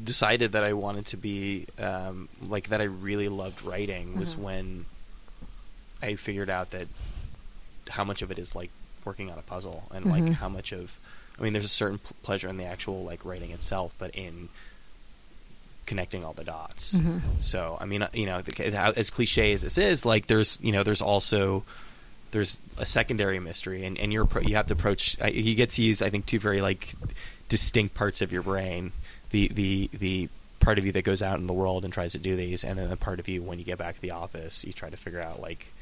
decided 0.04 0.52
that 0.52 0.64
I 0.64 0.72
wanted 0.72 1.06
to 1.06 1.16
be 1.16 1.66
um, 1.78 2.28
like 2.46 2.68
that, 2.68 2.80
I 2.80 2.84
really 2.84 3.28
loved 3.28 3.62
writing 3.62 4.18
was 4.18 4.34
Mhm. 4.34 4.38
when 4.38 4.84
I 6.02 6.16
figured 6.16 6.50
out 6.50 6.70
that 6.72 6.88
how 7.90 8.04
much 8.04 8.20
of 8.22 8.30
it 8.30 8.38
is 8.38 8.54
like 8.54 8.70
working 9.04 9.30
on 9.30 9.38
a 9.38 9.42
puzzle 9.42 9.84
and 9.94 10.04
Mhm. 10.06 10.10
like 10.10 10.32
how 10.34 10.48
much 10.48 10.72
of 10.72 10.92
I 11.38 11.42
mean, 11.42 11.52
there's 11.52 11.64
a 11.64 11.68
certain 11.68 11.98
p- 11.98 12.14
pleasure 12.22 12.48
in 12.48 12.56
the 12.56 12.64
actual 12.64 13.04
like 13.04 13.24
writing 13.24 13.50
itself, 13.52 13.92
but 13.98 14.10
in 14.14 14.48
connecting 15.86 16.24
all 16.24 16.32
the 16.34 16.44
dots. 16.44 16.94
Mhm. 16.94 17.20
So 17.40 17.78
I 17.80 17.86
mean, 17.86 18.02
uh, 18.02 18.08
you 18.12 18.26
know, 18.26 18.42
the, 18.42 18.92
as 18.96 19.10
cliche 19.10 19.52
as 19.52 19.62
this 19.62 19.78
is, 19.78 20.04
like 20.04 20.26
there's 20.26 20.60
you 20.62 20.72
know 20.72 20.82
there's 20.82 21.00
also 21.02 21.64
there's 22.30 22.60
a 22.76 22.84
secondary 22.84 23.38
mystery, 23.40 23.84
and 23.84 23.98
and 23.98 24.12
you're 24.12 24.28
you 24.42 24.56
have 24.56 24.66
to 24.66 24.74
approach. 24.74 25.16
He 25.24 25.54
gets 25.54 25.76
to 25.76 25.82
use 25.82 26.02
I 26.02 26.10
think 26.10 26.26
two 26.26 26.38
very 26.38 26.60
like 26.60 26.94
distinct 27.48 27.94
parts 27.94 28.20
of 28.20 28.32
your 28.32 28.42
brain. 28.42 28.92
The 29.30 29.48
the 29.48 29.90
the 29.92 30.28
part 30.60 30.76
of 30.78 30.84
you 30.84 30.92
that 30.92 31.02
goes 31.02 31.22
out 31.22 31.38
in 31.38 31.46
the 31.46 31.52
world 31.52 31.84
and 31.84 31.92
tries 31.94 32.12
to 32.12 32.18
do 32.18 32.36
these, 32.36 32.64
and 32.64 32.78
then 32.78 32.90
the 32.90 32.96
part 32.96 33.20
of 33.20 33.28
you 33.28 33.42
when 33.42 33.58
you 33.58 33.64
get 33.64 33.78
back 33.78 33.94
to 33.94 34.00
the 34.02 34.10
office, 34.10 34.64
you 34.64 34.72
try 34.72 34.90
to 34.90 34.96
figure 34.96 35.20
out 35.20 35.40
like 35.40 35.72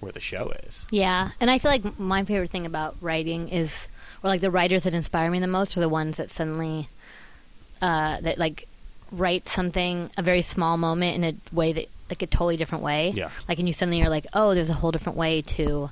where 0.00 0.12
the 0.12 0.20
show 0.20 0.52
is. 0.66 0.84
yeah 0.90 1.30
and 1.40 1.50
i 1.50 1.56
feel 1.56 1.70
like 1.70 1.98
my 1.98 2.22
favorite 2.22 2.50
thing 2.50 2.66
about 2.66 2.94
writing 3.00 3.48
is 3.48 3.88
or 4.22 4.28
like 4.30 4.40
the 4.40 4.50
writers 4.50 4.84
that 4.84 4.94
inspire 4.94 5.30
me 5.30 5.38
the 5.40 5.46
most 5.46 5.76
are 5.76 5.80
the 5.80 5.88
ones 5.88 6.16
that 6.16 6.30
suddenly 6.30 6.88
uh 7.82 8.20
that 8.20 8.38
like 8.38 8.66
write 9.12 9.48
something 9.48 10.10
a 10.18 10.22
very 10.22 10.42
small 10.42 10.76
moment 10.76 11.14
in 11.16 11.24
a 11.24 11.54
way 11.54 11.72
that 11.72 11.86
like 12.10 12.22
a 12.22 12.26
totally 12.26 12.56
different 12.56 12.82
way 12.84 13.12
Yeah. 13.14 13.30
like 13.48 13.58
and 13.58 13.68
you 13.68 13.72
suddenly 13.74 14.02
are 14.02 14.08
like 14.10 14.26
oh 14.32 14.54
there's 14.54 14.70
a 14.70 14.74
whole 14.74 14.90
different 14.90 15.18
way 15.18 15.42
to 15.42 15.90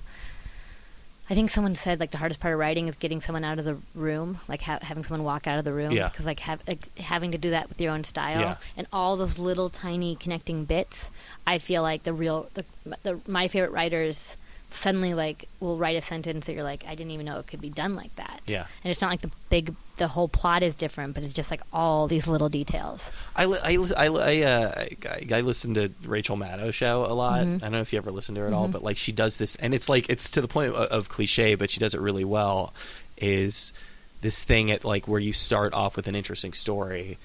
I 1.28 1.34
think 1.34 1.50
someone 1.50 1.74
said 1.74 2.00
like 2.00 2.10
the 2.10 2.18
hardest 2.18 2.38
part 2.40 2.52
of 2.52 2.60
writing 2.60 2.86
is 2.88 2.96
getting 2.96 3.22
someone 3.22 3.44
out 3.44 3.58
of 3.58 3.64
the 3.64 3.78
room, 3.94 4.40
like 4.46 4.60
ha- 4.60 4.80
having 4.82 5.04
someone 5.04 5.24
walk 5.24 5.46
out 5.46 5.58
of 5.58 5.64
the 5.64 5.72
room. 5.72 5.90
Yeah. 5.92 6.10
Because 6.10 6.26
like, 6.26 6.38
have, 6.40 6.60
like 6.68 6.98
having 6.98 7.30
to 7.32 7.38
do 7.38 7.48
that 7.50 7.70
with 7.70 7.80
your 7.80 7.94
own 7.94 8.04
style 8.04 8.40
Yeah. 8.40 8.56
and 8.76 8.86
all 8.92 9.16
those 9.16 9.38
little 9.38 9.70
tiny 9.70 10.16
connecting 10.16 10.66
bits. 10.66 11.08
I 11.46 11.56
feel 11.60 11.80
like 11.80 12.02
the 12.02 12.12
real 12.12 12.50
the, 12.52 12.66
the 13.04 13.20
my 13.26 13.48
favorite 13.48 13.72
writers 13.72 14.36
suddenly 14.74 15.14
like 15.14 15.48
will 15.60 15.76
write 15.78 15.96
a 15.96 16.02
sentence 16.02 16.46
that 16.46 16.52
you're 16.54 16.62
like 16.64 16.84
I 16.86 16.94
didn't 16.94 17.12
even 17.12 17.26
know 17.26 17.38
it 17.38 17.46
could 17.46 17.60
be 17.60 17.70
done 17.70 17.94
like 17.96 18.14
that. 18.16 18.40
Yeah. 18.46 18.66
And 18.82 18.90
it's 18.90 19.00
not 19.00 19.10
like 19.10 19.20
the 19.20 19.30
big 19.50 19.74
the 19.96 20.08
whole 20.08 20.28
plot 20.28 20.62
is 20.64 20.74
different, 20.74 21.14
but 21.14 21.22
it's 21.22 21.32
just 21.32 21.50
like 21.50 21.60
all 21.72 22.08
these 22.08 22.26
little 22.26 22.48
details. 22.48 23.10
I 23.36 23.44
li- 23.44 23.58
I 23.62 23.76
li- 23.76 23.94
I, 23.96 24.08
li- 24.08 24.42
I, 24.42 24.50
uh, 24.50 24.84
I, 25.32 25.36
I 25.36 25.40
listen 25.42 25.74
to 25.74 25.92
Rachel 26.04 26.36
Maddow 26.36 26.72
show 26.74 27.04
a 27.06 27.14
lot. 27.14 27.46
Mhm. 27.46 27.56
I 27.56 27.58
don't 27.58 27.72
know 27.72 27.80
if 27.80 27.92
you 27.92 27.98
ever 27.98 28.10
listen 28.10 28.34
to 28.34 28.40
her 28.40 28.46
at 28.48 28.52
all, 28.52 28.68
Mhm. 28.68 28.72
but 28.72 28.82
like 28.82 28.96
she 28.96 29.12
does 29.12 29.36
this, 29.36 29.54
and 29.56 29.72
it's 29.72 29.88
like 29.88 30.08
it's 30.10 30.30
to 30.32 30.40
the 30.40 30.48
point 30.48 30.74
of, 30.74 30.88
of 30.90 31.08
cliche, 31.08 31.54
but 31.54 31.70
she 31.70 31.78
does 31.78 31.94
it 31.94 32.00
really 32.00 32.24
well. 32.24 32.74
Is 33.16 33.72
this 34.20 34.42
thing 34.42 34.70
at 34.72 34.84
like 34.84 35.06
where 35.06 35.20
you 35.20 35.32
start 35.32 35.72
off 35.74 35.94
with 35.94 36.08
an 36.08 36.16
interesting 36.16 36.52
story, 36.54 37.16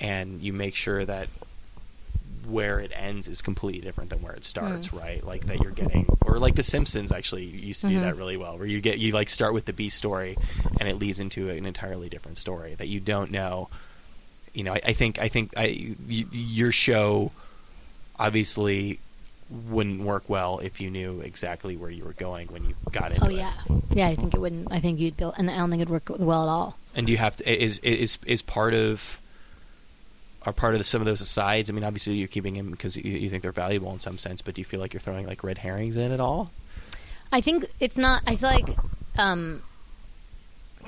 and 0.00 0.40
you 0.42 0.52
make 0.52 0.74
sure 0.74 1.04
that 1.04 1.28
where 2.48 2.78
it 2.80 2.92
ends 2.94 3.28
is 3.28 3.42
completely 3.42 3.80
different 3.80 4.10
than 4.10 4.22
where 4.22 4.32
it 4.34 4.44
starts, 4.44 4.88
Mm. 4.88 4.98
right? 5.00 5.26
Like 5.26 5.46
that 5.46 5.60
you're 5.60 5.72
getting, 5.72 6.06
or 6.24 6.38
like 6.38 6.54
The 6.54 6.62
Simpsons 6.62 7.10
actually 7.12 7.44
used 7.44 7.80
to 7.82 7.88
do 7.88 7.96
Mhm. 7.98 8.02
that 8.02 8.16
really 8.16 8.36
well, 8.36 8.56
where 8.58 8.66
you 8.66 8.80
get 8.80 8.98
you 8.98 9.12
like 9.12 9.28
start 9.28 9.52
with 9.54 9.64
the 9.64 9.72
B 9.72 9.88
story, 9.88 10.36
and 10.78 10.88
it 10.88 10.96
leads 10.96 11.18
into 11.20 11.50
an 11.50 11.66
entirely 11.66 12.08
different 12.08 12.38
story 12.38 12.74
that 12.76 12.88
you 12.88 13.00
don't 13.00 13.30
know. 13.30 13.68
You 14.54 14.64
know, 14.64 14.74
I, 14.74 14.80
I 14.86 14.92
think 14.92 15.18
I 15.18 15.28
think 15.28 15.52
I 15.56 15.94
y- 16.08 16.24
your 16.32 16.72
show 16.72 17.32
obviously 18.18 18.98
wouldn't 19.48 20.00
work 20.02 20.28
well 20.28 20.58
if 20.58 20.80
you 20.80 20.90
knew 20.90 21.20
exactly 21.20 21.76
where 21.76 21.90
you 21.90 22.04
were 22.04 22.14
going 22.14 22.48
when 22.48 22.64
you 22.64 22.74
got 22.90 23.12
into 23.12 23.24
it. 23.24 23.28
Oh 23.28 23.30
it. 23.30 23.36
yeah, 23.36 23.52
yeah. 23.92 24.08
I 24.08 24.14
think 24.16 24.34
it 24.34 24.40
wouldn't. 24.40 24.68
I 24.72 24.80
think 24.80 24.98
you'd 24.98 25.16
build, 25.16 25.34
and 25.38 25.50
I 25.50 25.56
don't 25.56 25.70
think 25.70 25.82
it'd 25.82 25.90
work 25.92 26.08
well 26.18 26.42
at 26.42 26.48
all. 26.48 26.76
And 26.94 27.06
do 27.06 27.12
you 27.12 27.18
have 27.18 27.36
to 27.36 27.62
is 27.62 27.78
is 27.80 28.18
is 28.26 28.42
part 28.42 28.74
of 28.74 29.20
are 30.46 30.52
part 30.52 30.74
of 30.74 30.78
the, 30.78 30.84
some 30.84 31.02
of 31.02 31.06
those 31.06 31.20
asides? 31.20 31.68
I 31.68 31.72
mean, 31.72 31.84
obviously 31.84 32.14
you're 32.14 32.28
keeping 32.28 32.54
them 32.54 32.70
because 32.70 32.96
you, 32.96 33.10
you 33.10 33.28
think 33.28 33.42
they're 33.42 33.52
valuable 33.52 33.92
in 33.92 33.98
some 33.98 34.16
sense, 34.16 34.40
but 34.40 34.54
do 34.54 34.60
you 34.60 34.64
feel 34.64 34.80
like 34.80 34.94
you're 34.94 35.00
throwing 35.00 35.26
like 35.26 35.44
red 35.44 35.58
herrings 35.58 35.96
in 35.96 36.12
at 36.12 36.20
all? 36.20 36.50
I 37.32 37.40
think 37.40 37.66
it's 37.80 37.96
not. 37.96 38.22
I 38.26 38.36
feel 38.36 38.50
like, 38.50 38.68
um, 39.18 39.62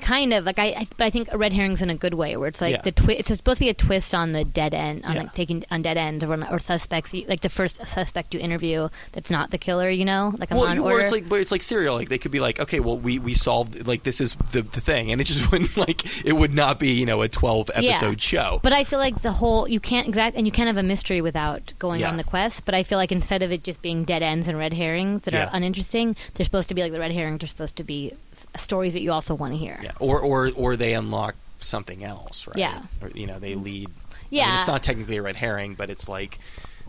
kind 0.01 0.33
of 0.33 0.45
like 0.45 0.59
I, 0.59 0.67
I, 0.77 0.87
but 0.97 1.05
I 1.05 1.09
think 1.09 1.31
a 1.31 1.37
red 1.37 1.53
herring's 1.53 1.81
in 1.81 1.89
a 1.89 1.95
good 1.95 2.13
way, 2.13 2.35
where 2.37 2.47
it's 2.49 2.61
like 2.61 2.73
Yeah. 2.75 2.81
the 2.81 2.91
twist. 2.91 3.19
It's 3.19 3.29
supposed 3.37 3.59
to 3.59 3.65
be 3.65 3.69
a 3.69 3.73
twist 3.73 4.13
on 4.15 4.31
the 4.31 4.43
dead 4.43 4.73
end, 4.73 5.05
on 5.05 5.15
Yeah. 5.15 5.23
like 5.23 5.33
taking 5.33 5.63
on 5.71 5.81
dead 5.81 5.97
ends 5.97 6.23
or, 6.23 6.33
or 6.51 6.59
suspects. 6.59 7.13
Like 7.13 7.41
the 7.41 7.49
first 7.49 7.85
suspect 7.85 8.33
you 8.33 8.39
interview 8.39 8.89
that's 9.11 9.29
not 9.29 9.51
the 9.51 9.57
killer, 9.57 9.89
you 9.89 10.05
know, 10.05 10.33
like 10.37 10.51
a 10.51 10.55
well, 10.55 10.67
and 10.67 10.79
or 10.79 10.99
it's 10.99 11.11
like, 11.11 11.27
but 11.29 11.39
it's 11.39 11.51
like 11.51 11.61
serial. 11.61 11.95
Like 11.95 12.09
they 12.09 12.17
could 12.17 12.31
be 12.31 12.39
like, 12.39 12.59
okay, 12.59 12.79
well, 12.79 12.97
we 12.97 13.19
we 13.19 13.33
solved 13.33 13.87
like 13.87 14.03
this 14.03 14.19
is 14.21 14.35
the 14.51 14.61
the 14.61 14.81
thing, 14.81 15.11
and 15.11 15.19
it 15.21 15.25
just 15.25 15.51
wouldn't 15.51 15.75
like 15.77 16.25
it 16.25 16.33
would 16.33 16.53
not 16.53 16.79
be 16.79 16.91
you 16.91 17.05
know 17.05 17.21
a 17.21 17.29
twelve 17.29 17.69
episode 17.73 18.21
Yeah. 18.23 18.41
show. 18.43 18.59
But 18.63 18.73
I 18.73 18.83
feel 18.83 18.99
like 18.99 19.21
the 19.21 19.31
whole 19.31 19.67
you 19.67 19.79
can't 19.79 20.07
exact 20.07 20.35
and 20.35 20.45
you 20.45 20.51
can't 20.51 20.67
have 20.67 20.77
a 20.77 20.83
mystery 20.83 21.21
without 21.21 21.73
going 21.79 22.03
on 22.03 22.17
the 22.17 22.23
quest. 22.23 22.65
But 22.65 22.75
I 22.75 22.83
feel 22.83 22.97
like 22.97 23.11
instead 23.11 23.41
of 23.43 23.51
it 23.51 23.63
just 23.63 23.81
being 23.81 24.03
dead 24.03 24.23
ends 24.23 24.47
and 24.47 24.57
red 24.57 24.73
herrings 24.73 25.23
that 25.23 25.33
are 25.33 25.49
uninteresting, 25.53 26.15
they're 26.33 26.45
supposed 26.45 26.69
to 26.69 26.75
be 26.75 26.81
like 26.81 26.91
the 26.91 26.99
red 26.99 27.11
herrings 27.11 27.43
are 27.43 27.47
supposed 27.47 27.75
to 27.77 27.83
be 27.83 28.13
stories 28.57 28.93
that 28.93 29.01
you 29.01 29.11
also 29.11 29.35
want 29.35 29.53
to 29.53 29.57
hear. 29.57 29.79
yeah, 29.83 29.91
or 29.99 30.19
or 30.19 30.49
or 30.55 30.75
they 30.75 30.93
unlock 30.93 31.35
something 31.59 32.03
else, 32.03 32.47
right? 32.47 32.57
Yeah. 32.57 32.81
or, 33.01 33.09
you 33.11 33.27
know 33.27 33.39
they 33.39 33.55
lead. 33.55 33.89
I 33.89 33.91
Yeah. 34.29 34.45
mean, 34.47 34.55
it's 34.59 34.67
not 34.67 34.83
technically 34.83 35.17
a 35.17 35.21
red 35.21 35.35
herring, 35.35 35.73
but 35.75 35.89
it's 35.89 36.07
like, 36.07 36.39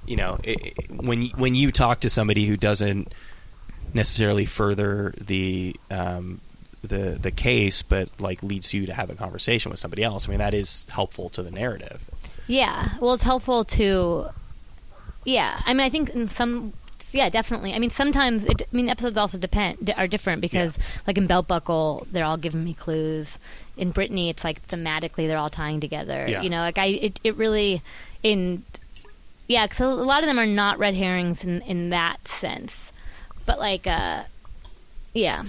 you 0.07 0.17
know, 0.17 0.39
it, 0.45 0.75
it- 0.79 0.91
when 1.03 1.23
you, 1.23 1.31
when 1.31 1.55
you 1.55 1.71
talk 1.73 2.01
to 2.01 2.11
somebody 2.11 2.45
who 2.47 2.57
doesn't 2.57 3.13
necessarily 3.95 4.45
further 4.45 5.13
the 5.21 5.75
um, 5.91 6.41
the 6.83 7.19
the 7.21 7.31
case, 7.31 7.83
but 7.83 8.09
like 8.21 8.43
leads 8.43 8.73
you 8.73 8.87
to 8.87 8.93
have 8.95 9.11
a 9.11 9.15
conversation 9.15 9.71
with 9.71 9.81
somebody 9.81 10.03
else. 10.05 10.29
I 10.29 10.31
mean, 10.31 10.39
that 10.39 10.55
is 10.55 10.89
helpful 10.89 11.29
to 11.31 11.43
the 11.43 11.51
narrative. 11.51 12.01
Yeah. 12.47 12.89
Well, 13.01 13.15
it's 13.15 13.23
helpful 13.23 13.65
to. 13.65 14.29
Yeah, 15.25 15.61
I 15.67 15.75
mean, 15.75 15.81
I 15.81 15.91
think 15.91 16.11
in 16.11 16.29
some. 16.29 16.73
Yeah, 17.15 17.29
definitely. 17.29 17.75
I 17.75 17.79
mean, 17.79 17.91
sometimes 17.91 18.45
it. 18.45 18.63
I 18.63 18.77
mean, 18.77 18.89
episodes 18.89 19.17
also 19.17 19.39
depend 19.39 19.93
are 19.97 20.07
different 20.07 20.41
because, 20.41 20.79
like 21.07 21.19
in 21.19 21.27
Belt 21.27 21.49
Buckle, 21.49 22.07
they're 22.11 22.25
all 22.25 22.37
giving 22.37 22.65
me 22.65 22.75
clues. 22.75 23.39
In 23.77 23.93
Britney, 23.93 24.29
it's 24.29 24.45
like 24.45 24.67
thematically 24.69 25.27
they're 25.27 25.39
all 25.39 25.51
tying 25.51 25.81
together. 25.81 26.27
Yeah. 26.29 26.43
You 26.43 26.51
know, 26.51 26.61
like 26.61 26.79
I, 26.79 26.87
it, 26.87 27.21
it 27.25 27.37
really 27.37 27.83
in. 28.23 28.63
Yeah, 29.49 29.67
because 29.67 29.81
a 29.81 30.05
lot 30.05 30.23
of 30.23 30.29
them 30.29 30.39
are 30.39 30.47
not 30.47 30.79
red 30.79 30.95
herrings 30.95 31.43
in 31.43 31.63
in 31.63 31.91
that 31.91 32.29
sense, 32.29 32.93
but 33.47 33.59
like, 33.59 33.87
uh, 33.87 34.25
yeah. 35.15 35.45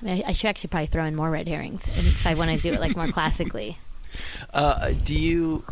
I, 0.00 0.04
mean, 0.04 0.22
I, 0.24 0.28
I 0.28 0.32
should 0.32 0.48
actually 0.48 0.68
probably 0.68 0.86
throw 0.86 1.04
in 1.04 1.16
more 1.16 1.30
red 1.30 1.48
herrings 1.48 1.86
if 1.88 2.26
I 2.26 2.34
want 2.34 2.50
to 2.50 2.56
do 2.56 2.72
it 2.72 2.80
like 2.80 2.96
more 2.96 3.08
classically. 3.08 3.78
Uh, 4.52 4.92
do 5.02 5.12
you 5.12 5.64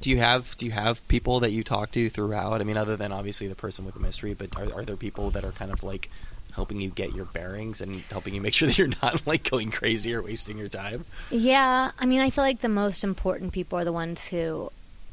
do 0.00 0.10
you 0.10 0.18
have 0.18 0.56
do 0.56 0.66
you 0.66 0.72
have 0.72 1.06
people 1.08 1.40
that 1.40 1.50
you 1.50 1.62
talk 1.62 1.90
to 1.92 2.08
throughout? 2.08 2.60
I 2.60 2.64
mean, 2.64 2.76
other 2.76 2.96
than 2.96 3.12
obviously 3.12 3.46
the 3.48 3.54
person 3.54 3.84
with 3.84 3.94
the 3.94 4.00
mystery, 4.00 4.34
but 4.34 4.56
are, 4.56 4.80
are 4.80 4.84
there 4.84 4.96
people 4.96 5.30
that 5.30 5.44
are 5.44 5.52
kind 5.52 5.70
of 5.72 5.82
like 5.82 6.10
helping 6.54 6.80
you 6.80 6.88
get 6.88 7.14
your 7.14 7.26
bearings 7.26 7.80
and 7.82 7.96
helping 8.10 8.34
you 8.34 8.40
make 8.40 8.54
sure 8.54 8.66
that 8.68 8.78
you're 8.78 8.88
not 9.02 9.26
like 9.26 9.48
going 9.50 9.70
crazy 9.70 10.14
or 10.14 10.22
wasting 10.22 10.58
your 10.58 10.68
time? 10.68 11.04
Yeah, 11.30 11.90
I 11.98 12.06
mean, 12.06 12.20
I 12.20 12.30
feel 12.30 12.44
like 12.44 12.60
the 12.60 12.68
most 12.68 13.04
important 13.04 13.52
people 13.52 13.78
are 13.78 13.84
the 13.84 13.92
ones 13.92 14.26
who 14.28 14.70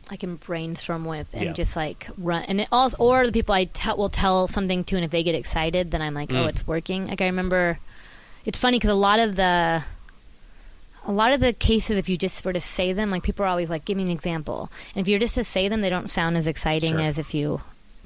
I 0.09 0.16
can 0.18 0.36
brainstorm 0.36 1.05
with 1.05 1.28
and 1.34 1.43
Yeah. 1.43 1.53
just 1.53 1.76
like 1.76 2.07
run. 2.18 2.43
And 2.43 2.61
it 2.61 2.68
also, 2.72 2.97
or 2.99 3.26
the 3.26 3.32
people 3.32 3.55
I 3.55 3.66
te- 3.66 3.93
will 3.97 4.09
tell 4.09 4.47
something 4.47 4.84
to, 4.86 4.95
and 4.95 5.05
if 5.05 5.11
they 5.11 5.24
get 5.24 5.36
excited, 5.36 5.91
then 5.91 6.01
I'm 6.01 6.14
like, 6.14 6.32
oh, 6.32 6.45
Mm. 6.45 6.49
it's 6.49 6.66
working. 6.68 7.07
Like 7.07 7.22
I 7.22 7.26
remember, 7.28 7.80
it's 8.45 8.57
funny 8.59 8.78
because 8.78 8.89
a 8.91 8.95
lot 8.95 9.20
of 9.20 9.36
the. 9.36 9.84
A 11.05 11.11
lot 11.11 11.33
of 11.33 11.39
the 11.41 11.53
cases, 11.53 11.97
if 11.97 12.07
you 12.09 12.17
just 12.17 12.43
were 12.45 12.53
to 12.53 12.61
say 12.61 12.93
them, 12.93 13.11
like 13.11 13.23
people 13.23 13.43
are 13.45 13.49
always 13.49 13.69
like, 13.69 13.83
"Give 13.85 13.97
me 13.97 14.03
an 14.03 14.09
example." 14.09 14.71
And 14.95 15.01
if 15.05 15.09
you're 15.09 15.19
just 15.19 15.35
to 15.35 15.43
say 15.43 15.67
them, 15.67 15.81
they 15.81 15.89
don't 15.89 16.09
sound 16.09 16.37
as 16.37 16.47
exciting 16.47 16.91
Sure. 16.91 17.01
as 17.01 17.17
if 17.17 17.33
you 17.33 17.61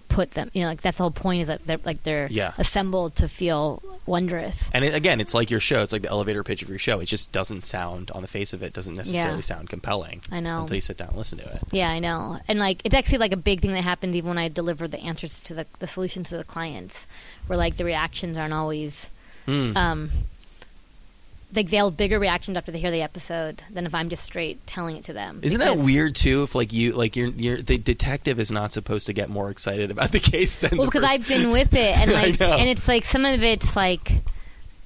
put 0.09 0.31
them. 0.31 0.49
You 0.53 0.61
know, 0.61 0.69
like 0.69 0.81
that's 0.81 0.97
the 0.97 1.03
whole 1.03 1.11
point 1.11 1.41
is 1.41 1.47
that 1.47 1.67
they're 1.67 1.77
like 1.85 2.01
they're 2.03 2.27
Yeah. 2.31 2.53
assembled 2.57 3.15
to 3.17 3.27
feel 3.27 3.83
wondrous. 4.07 4.63
And 4.73 4.83
it, 4.85 4.95
again, 4.95 5.19
it's 5.21 5.33
like 5.33 5.51
your 5.51 5.59
show. 5.59 5.83
It's 5.83 5.91
like 5.93 6.01
the 6.01 6.09
elevator 6.09 6.43
pitch 6.43 6.61
of 6.63 6.69
your 6.69 6.79
show. 6.79 6.99
It 7.01 7.05
just 7.05 7.31
doesn't 7.31 7.63
sound 7.65 8.09
on 8.11 8.21
the 8.21 8.27
face 8.27 8.53
of 8.53 8.63
it 8.63 8.71
doesn't 8.73 8.95
necessarily 8.95 9.35
Yeah. 9.39 9.41
sound 9.41 9.69
compelling. 9.69 10.21
I 10.31 10.39
know. 10.39 10.61
until 10.61 10.75
you 10.75 10.81
sit 10.81 10.97
down 10.97 11.09
and 11.09 11.17
listen 11.17 11.37
to 11.39 11.43
it. 11.45 11.61
Yeah, 11.71 11.89
I 11.89 11.99
know. 11.99 12.39
And 12.47 12.57
like 12.57 12.81
it's 12.83 12.95
actually 12.95 13.17
like 13.19 13.33
a 13.33 13.37
big 13.37 13.61
thing 13.61 13.73
that 13.73 13.83
happens 13.83 14.15
even 14.15 14.29
when 14.29 14.37
I 14.39 14.47
deliver 14.47 14.87
the 14.87 15.01
answers 15.01 15.35
to 15.43 15.53
the 15.53 15.67
the 15.79 15.87
solutions 15.87 16.29
to 16.29 16.37
the 16.37 16.43
clients, 16.45 17.05
where 17.45 17.57
like 17.57 17.77
the 17.77 17.85
reactions 17.85 18.37
aren't 18.37 18.53
always 18.53 19.07
Mm. 19.45 19.75
um 19.75 20.09
like 21.53 21.69
they'll 21.69 21.89
have 21.89 21.97
bigger 21.97 22.19
reactions 22.19 22.57
after 22.57 22.71
they 22.71 22.79
hear 22.79 22.91
the 22.91 23.01
episode 23.01 23.63
than 23.69 23.85
if 23.85 23.95
I'm 23.95 24.09
just 24.09 24.23
straight 24.23 24.65
telling 24.67 24.97
it 24.97 25.05
to 25.05 25.13
them. 25.13 25.39
Isn't 25.43 25.59
that 25.59 25.77
weird 25.77 26.15
too? 26.15 26.43
If 26.43 26.55
like 26.55 26.73
you 26.73 26.91
like 26.91 27.15
you're, 27.15 27.29
you're 27.29 27.57
the 27.57 27.77
detective 27.77 28.39
is 28.39 28.51
not 28.51 28.73
supposed 28.73 29.07
to 29.07 29.13
get 29.13 29.29
more 29.29 29.49
excited 29.49 29.89
about 29.89 30.11
the 30.11 30.19
case 30.19 30.59
than 30.59 30.77
Well, 30.77 30.87
because 30.87 31.01
person- 31.01 31.21
I've 31.21 31.27
been 31.27 31.51
with 31.51 31.73
it, 31.73 31.97
and 31.97 32.11
like, 32.39 32.41
and 32.41 32.69
it's 32.69 32.87
like 32.87 33.05
some 33.05 33.25
of 33.25 33.43
it's 33.43 33.75
like, 33.75 34.11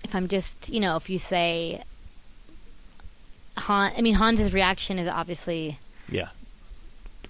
if 0.04 0.14
I'm 0.14 0.28
just, 0.28 0.70
you 0.70 0.80
know, 0.80 0.98
if 0.98 1.10
you 1.10 1.18
say, 1.18 1.84
Han, 3.58 3.92
I 3.98 4.02
mean, 4.02 4.16
Hans's 4.16 4.54
reaction 4.54 5.00
is 5.00 5.08
obviously 5.08 5.80
yeah 6.10 6.30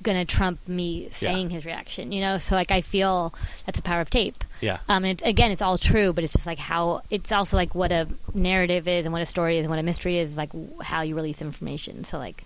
going 0.02 0.18
to 0.18 0.26
trump 0.26 0.68
me 0.68 1.10
saying 1.14 1.50
his 1.50 1.66
reaction, 1.66 2.12
you 2.12 2.22
know. 2.22 2.38
So 2.38 2.56
like, 2.56 2.72
I 2.72 2.82
feel 2.82 3.34
that's 3.66 3.78
the 3.78 3.84
power 3.84 4.02
of 4.02 4.10
tape. 4.10 4.44
yeah 4.62 4.78
Um, 4.90 5.04
and 5.04 5.08
it's, 5.08 5.24
again, 5.24 5.52
it's 5.52 5.62
all 5.62 5.78
true, 5.78 6.12
but 6.14 6.24
it's 6.24 6.34
just 6.34 6.46
like 6.46 6.58
how 6.60 7.02
it's 7.10 7.32
also 7.32 7.56
like 7.58 7.76
what 7.76 7.92
a 7.92 8.08
narrative 8.34 8.88
is 8.88 9.06
and 9.06 9.14
what 9.14 9.22
a 9.22 9.26
story 9.26 9.58
is 9.58 9.66
and 9.66 9.70
what 9.70 9.80
a 9.80 9.84
mystery 9.84 10.18
is, 10.18 10.36
like 10.38 10.50
how 10.82 11.02
you 11.02 11.16
release 11.16 11.42
information. 11.42 12.04
So 12.04 12.18
like, 12.18 12.44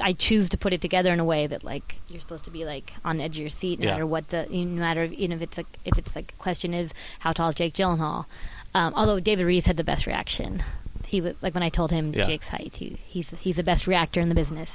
I 0.00 0.12
choose 0.12 0.50
to 0.50 0.58
put 0.58 0.72
it 0.72 0.80
together 0.80 1.12
in 1.12 1.18
a 1.18 1.24
way 1.24 1.46
that 1.48 1.64
like 1.64 1.96
you're 2.08 2.20
supposed 2.20 2.44
to 2.44 2.50
be 2.52 2.64
like 2.64 2.92
on 3.04 3.16
the 3.16 3.24
edge 3.24 3.36
of 3.36 3.40
your 3.40 3.50
seat, 3.50 3.80
no 3.80 3.86
Yeah. 3.86 3.92
matter 3.94 4.06
what 4.06 4.28
the 4.28 4.46
no 4.50 4.80
matter 4.80 5.04
even 5.04 5.32
if 5.32 5.42
it's 5.42 5.56
like 5.56 5.66
if 5.84 5.98
it's 5.98 6.14
like 6.14 6.36
question 6.38 6.74
is 6.74 6.94
how 7.18 7.32
tall 7.32 7.48
is 7.48 7.56
Jake 7.56 7.74
Gyllenhaal. 7.74 8.26
Um, 8.72 8.92
although 8.94 9.18
David 9.18 9.46
Rees 9.46 9.66
had 9.66 9.76
the 9.76 9.82
best 9.82 10.06
reaction, 10.06 10.62
he 11.06 11.20
was 11.20 11.34
like 11.42 11.54
when 11.54 11.64
I 11.64 11.70
told 11.70 11.90
him 11.90 12.12
Yeah. 12.14 12.24
Jake's 12.24 12.46
height, 12.48 12.76
he, 12.76 12.98
he's 13.04 13.30
he's 13.40 13.56
the 13.56 13.64
best 13.64 13.88
reactor 13.88 14.20
in 14.20 14.28
the 14.28 14.34
business. 14.36 14.70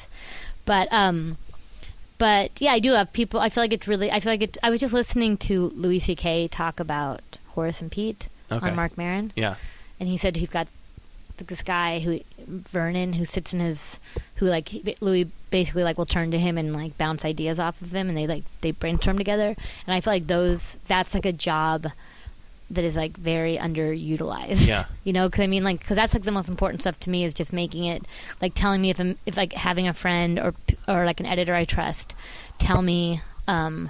But 0.66 0.92
um, 0.92 1.38
but 2.18 2.52
yeah, 2.62 2.72
I 2.72 2.80
do 2.80 2.92
have 2.94 3.12
people. 3.14 3.40
I 3.40 3.50
feel 3.50 3.64
like 3.64 3.74
it's 3.74 3.88
really. 3.88 4.12
I 4.12 4.20
feel 4.20 4.32
like 4.32 4.42
it. 4.42 4.58
I 4.64 4.70
was 4.70 4.80
just 4.80 4.94
listening 4.94 5.38
to 5.38 5.70
Louis 5.76 6.00
C.K. 6.00 6.48
talk 6.50 6.80
about 6.80 7.22
Horace 7.50 7.82
and 7.82 7.92
Pete 7.92 8.28
Okay. 8.52 8.70
on 8.70 8.76
Marc 8.76 8.98
Maron, 8.98 9.32
yeah 9.36 9.56
and 10.00 10.08
he 10.10 10.18
said 10.18 10.36
he's 10.36 10.50
got 10.50 10.68
this 11.38 11.64
guy 11.64 12.00
who 12.00 12.20
Vernon 12.48 13.14
who 13.14 13.26
sits 13.26 13.54
in 13.54 13.60
his 13.60 14.00
who 14.36 14.46
like 14.46 14.70
Louis 15.02 15.30
basically 15.50 15.84
like 15.84 15.98
will 15.98 16.06
turn 16.06 16.32
to 16.32 16.40
him 16.40 16.58
and 16.58 16.74
like 16.74 16.98
bounce 16.98 17.26
ideas 17.26 17.60
off 17.60 17.82
of 17.82 17.94
him, 17.94 18.08
and 18.10 18.18
they 18.18 18.28
like 18.28 18.44
they 18.62 18.72
brainstorm 18.72 19.18
together. 19.18 19.56
And 19.88 19.96
I 19.96 20.00
feel 20.02 20.14
like 20.14 20.28
those 20.28 20.78
that's 20.88 21.14
like 21.14 21.26
a 21.26 21.32
job 21.34 21.88
that 22.72 22.84
is 22.84 22.96
like 22.96 23.16
very 23.18 23.58
underutilized. 23.58 24.68
Yeah. 24.68 24.86
you 25.04 25.14
know, 25.14 25.28
because 25.30 25.44
I 25.44 25.48
mean, 25.48 25.64
like, 25.64 25.80
because 25.80 25.96
that's 25.96 26.14
like 26.14 26.24
the 26.24 26.32
most 26.32 26.50
important 26.50 26.82
stuff 26.82 27.00
to 27.02 27.10
me 27.10 27.24
is 27.24 27.34
just 27.34 27.54
making 27.54 27.86
it 27.86 28.06
like 28.42 28.54
telling 28.56 28.82
me 28.82 28.90
if 28.90 29.00
I'm 29.00 29.18
if 29.26 29.38
like 29.38 29.54
having 29.54 29.88
a 29.88 29.94
friend 29.94 30.40
or 30.40 30.54
or 30.88 31.06
like 31.06 31.20
an 31.20 31.26
editor 31.26 31.54
I 31.54 31.66
trust 31.66 32.16
tell 32.58 32.82
me 32.82 33.22
um 33.48 33.90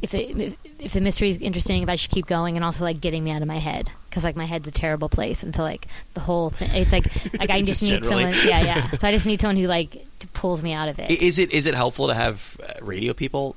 if 0.00 0.10
the 0.10 0.30
if, 0.42 0.56
if 0.80 0.92
the 0.94 1.00
mystery 1.00 1.30
is 1.30 1.40
interesting 1.40 1.82
if 1.82 1.88
I 1.88 1.96
should 1.96 2.10
keep 2.10 2.26
going 2.26 2.56
and 2.56 2.64
also 2.64 2.82
like 2.84 3.00
getting 3.00 3.22
me 3.22 3.30
out 3.30 3.40
of 3.42 3.48
my 3.48 3.58
head 3.58 3.88
because 4.10 4.24
like 4.24 4.34
my 4.34 4.46
head's 4.46 4.66
a 4.66 4.72
terrible 4.72 5.08
place 5.08 5.42
and 5.44 5.54
so 5.54 5.62
like 5.62 5.86
the 6.14 6.20
whole 6.20 6.50
thing 6.50 6.70
it's 6.72 6.90
like 6.90 7.04
like 7.38 7.50
I 7.50 7.60
just, 7.60 7.80
Just 7.80 7.82
need 7.82 8.02
generally. 8.02 8.32
someone 8.32 8.48
yeah 8.48 8.62
yeah 8.62 8.86
so 8.98 9.06
I 9.06 9.12
just 9.12 9.26
need 9.26 9.40
someone 9.40 9.56
who 9.56 9.68
like 9.68 9.92
t- 9.92 10.28
pulls 10.34 10.62
me 10.62 10.72
out 10.72 10.88
of 10.88 10.98
it 10.98 11.10
is 11.10 11.38
it 11.38 11.52
is 11.52 11.66
it 11.66 11.74
helpful 11.74 12.08
to 12.08 12.14
have 12.14 12.56
uh, 12.62 12.84
radio 12.84 13.12
people 13.12 13.54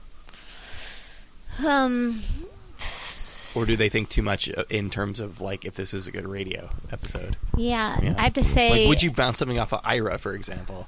um 1.65 2.19
or 3.55 3.65
do 3.65 3.75
they 3.75 3.89
think 3.89 4.09
too 4.09 4.21
much 4.21 4.49
uh, 4.49 4.63
in 4.69 4.89
terms 4.89 5.19
of 5.19 5.41
like 5.41 5.65
if 5.65 5.75
this 5.75 5.93
is 5.93 6.07
a 6.07 6.11
good 6.11 6.27
radio 6.27 6.69
episode 6.91 7.35
yeah, 7.57 7.97
Yeah. 8.01 8.15
I 8.17 8.23
have 8.23 8.33
to 8.33 8.43
say 8.43 8.69
like 8.69 8.89
would 8.89 9.03
you 9.03 9.11
bounce 9.11 9.37
something 9.39 9.59
off 9.59 9.73
of 9.73 9.81
ira 9.83 10.17
for 10.17 10.33
example 10.33 10.87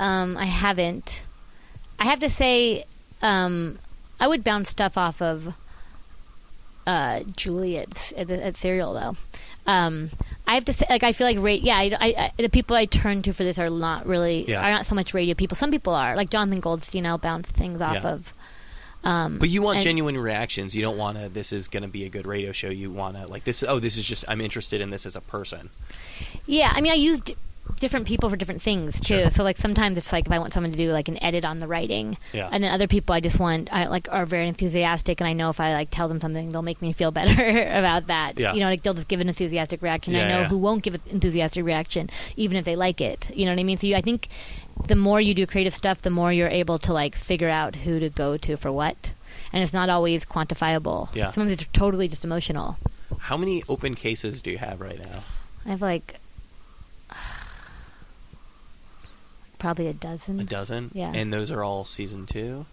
Um, 0.00 0.36
I 0.36 0.46
haven't. 0.46 1.22
I 2.00 2.04
have 2.06 2.18
to 2.18 2.28
say, 2.28 2.82
um, 3.22 3.78
I 4.18 4.26
would 4.26 4.42
bounce 4.42 4.68
stuff 4.70 4.98
off 4.98 5.22
of 5.22 5.54
uh, 6.86 7.20
Juliet's 7.36 8.12
at, 8.16 8.30
at 8.30 8.56
Serial 8.56 8.92
though. 8.94 9.16
Um, 9.66 10.10
I 10.46 10.54
have 10.56 10.64
to 10.66 10.72
say, 10.74 10.84
like, 10.90 11.02
I 11.04 11.12
feel 11.12 11.26
like, 11.26 11.38
ra- 11.38 11.52
yeah, 11.52 11.76
I, 11.76 11.92
I, 11.98 12.32
I, 12.38 12.42
the 12.42 12.48
people 12.50 12.76
I 12.76 12.84
turn 12.84 13.22
to 13.22 13.32
for 13.32 13.44
this 13.44 13.58
are 13.58 13.70
not 13.70 14.04
really, 14.06 14.44
Yeah. 14.46 14.60
are 14.66 14.70
not 14.70 14.84
so 14.84 14.94
much 14.94 15.14
radio 15.14 15.34
people. 15.34 15.56
Some 15.56 15.70
people 15.70 15.94
are, 15.94 16.14
like 16.16 16.28
Jonathan 16.28 16.60
Goldstein. 16.60 17.06
I'll 17.06 17.16
bounce 17.16 17.48
things 17.48 17.80
off 17.80 17.94
Yeah. 18.02 18.08
of. 18.14 18.34
Um, 19.04 19.38
But 19.38 19.48
you 19.50 19.62
want 19.62 19.76
and- 19.76 19.84
genuine 19.84 20.16
reactions. 20.16 20.74
You 20.74 20.82
don't 20.82 20.98
want 20.98 21.18
to. 21.18 21.28
This 21.28 21.52
is 21.52 21.68
going 21.68 21.82
to 21.82 21.88
be 21.88 22.04
a 22.04 22.08
good 22.08 22.26
radio 22.26 22.52
show. 22.52 22.68
You 22.70 22.90
want 22.90 23.16
to 23.16 23.26
like 23.26 23.44
this. 23.44 23.62
Oh, 23.62 23.78
this 23.78 23.96
is 23.96 24.04
just. 24.04 24.24
I'm 24.28 24.40
interested 24.40 24.80
in 24.80 24.90
this 24.90 25.06
as 25.06 25.14
a 25.16 25.20
person. 25.20 25.70
Yeah, 26.46 26.72
I 26.74 26.80
mean, 26.80 26.92
I 26.92 26.96
use 26.96 27.20
d- 27.20 27.36
different 27.80 28.06
people 28.06 28.28
for 28.30 28.36
different 28.36 28.62
things 28.62 29.00
too. 29.00 29.20
Sure. 29.22 29.30
So 29.30 29.42
like 29.42 29.56
sometimes 29.56 29.96
it's 29.96 30.12
like 30.12 30.26
if 30.26 30.32
I 30.32 30.38
want 30.38 30.52
someone 30.52 30.70
to 30.70 30.76
do 30.76 30.90
like 30.92 31.08
an 31.08 31.22
edit 31.22 31.44
on 31.44 31.58
the 31.58 31.66
writing, 31.66 32.16
Yeah. 32.32 32.48
and 32.52 32.62
then 32.62 32.70
other 32.70 32.86
people 32.86 33.14
I 33.14 33.20
just 33.20 33.38
want 33.38 33.72
I 33.72 33.86
like 33.88 34.06
are 34.12 34.26
very 34.26 34.46
enthusiastic, 34.48 35.20
and 35.20 35.28
I 35.28 35.32
know 35.32 35.50
if 35.50 35.60
I 35.60 35.72
like 35.74 35.90
tell 35.90 36.06
them 36.08 36.20
something, 36.20 36.50
they'll 36.50 36.62
make 36.62 36.80
me 36.82 36.92
feel 36.92 37.10
better 37.10 37.32
about 37.78 38.06
that. 38.08 38.38
Yeah. 38.38 38.52
You 38.54 38.60
know, 38.60 38.66
like 38.68 38.82
they'll 38.82 38.94
just 38.94 39.08
give 39.08 39.20
an 39.20 39.28
enthusiastic 39.28 39.82
reaction. 39.82 40.12
Yeah, 40.14 40.24
I 40.24 40.28
know 40.28 40.40
yeah. 40.40 40.48
who 40.48 40.58
won't 40.58 40.82
give 40.82 40.94
an 40.94 41.00
enthusiastic 41.10 41.64
reaction, 41.64 42.10
even 42.36 42.56
if 42.56 42.64
they 42.64 42.76
like 42.76 43.00
it. 43.00 43.30
You 43.34 43.46
know 43.46 43.52
what 43.52 43.60
I 43.60 43.64
mean? 43.64 43.78
So 43.78 43.86
you, 43.86 43.96
I 43.96 44.00
think 44.02 44.28
the 44.86 44.96
more 44.96 45.20
you 45.20 45.34
do 45.34 45.46
creative 45.46 45.74
stuff, 45.74 46.02
the 46.02 46.10
more 46.10 46.32
you're 46.32 46.48
able 46.48 46.78
to 46.78 46.92
like 46.92 47.14
figure 47.14 47.48
out 47.48 47.76
who 47.76 47.98
to 48.00 48.08
go 48.10 48.36
to 48.36 48.56
for 48.56 48.70
what. 48.72 49.12
And 49.52 49.62
it's 49.62 49.72
not 49.72 49.88
always 49.88 50.24
quantifiable. 50.24 51.14
Yeah. 51.14 51.30
Sometimes 51.30 51.52
it's 51.52 51.66
totally 51.72 52.08
just 52.08 52.24
emotional. 52.24 52.76
How 53.18 53.36
many 53.36 53.62
open 53.68 53.94
cases 53.94 54.42
do 54.42 54.50
you 54.50 54.58
have 54.58 54.80
right 54.80 54.98
now? 54.98 55.22
I 55.64 55.70
have 55.70 55.80
like 55.82 56.18
probably 59.58 59.86
a 59.88 59.92
dozen. 59.92 60.40
A 60.40 60.44
dozen. 60.44 60.90
Yeah. 60.92 61.12
And 61.14 61.32
those 61.32 61.50
are 61.50 61.62
all 61.64 61.84
season 61.84 62.26
two. 62.26 62.66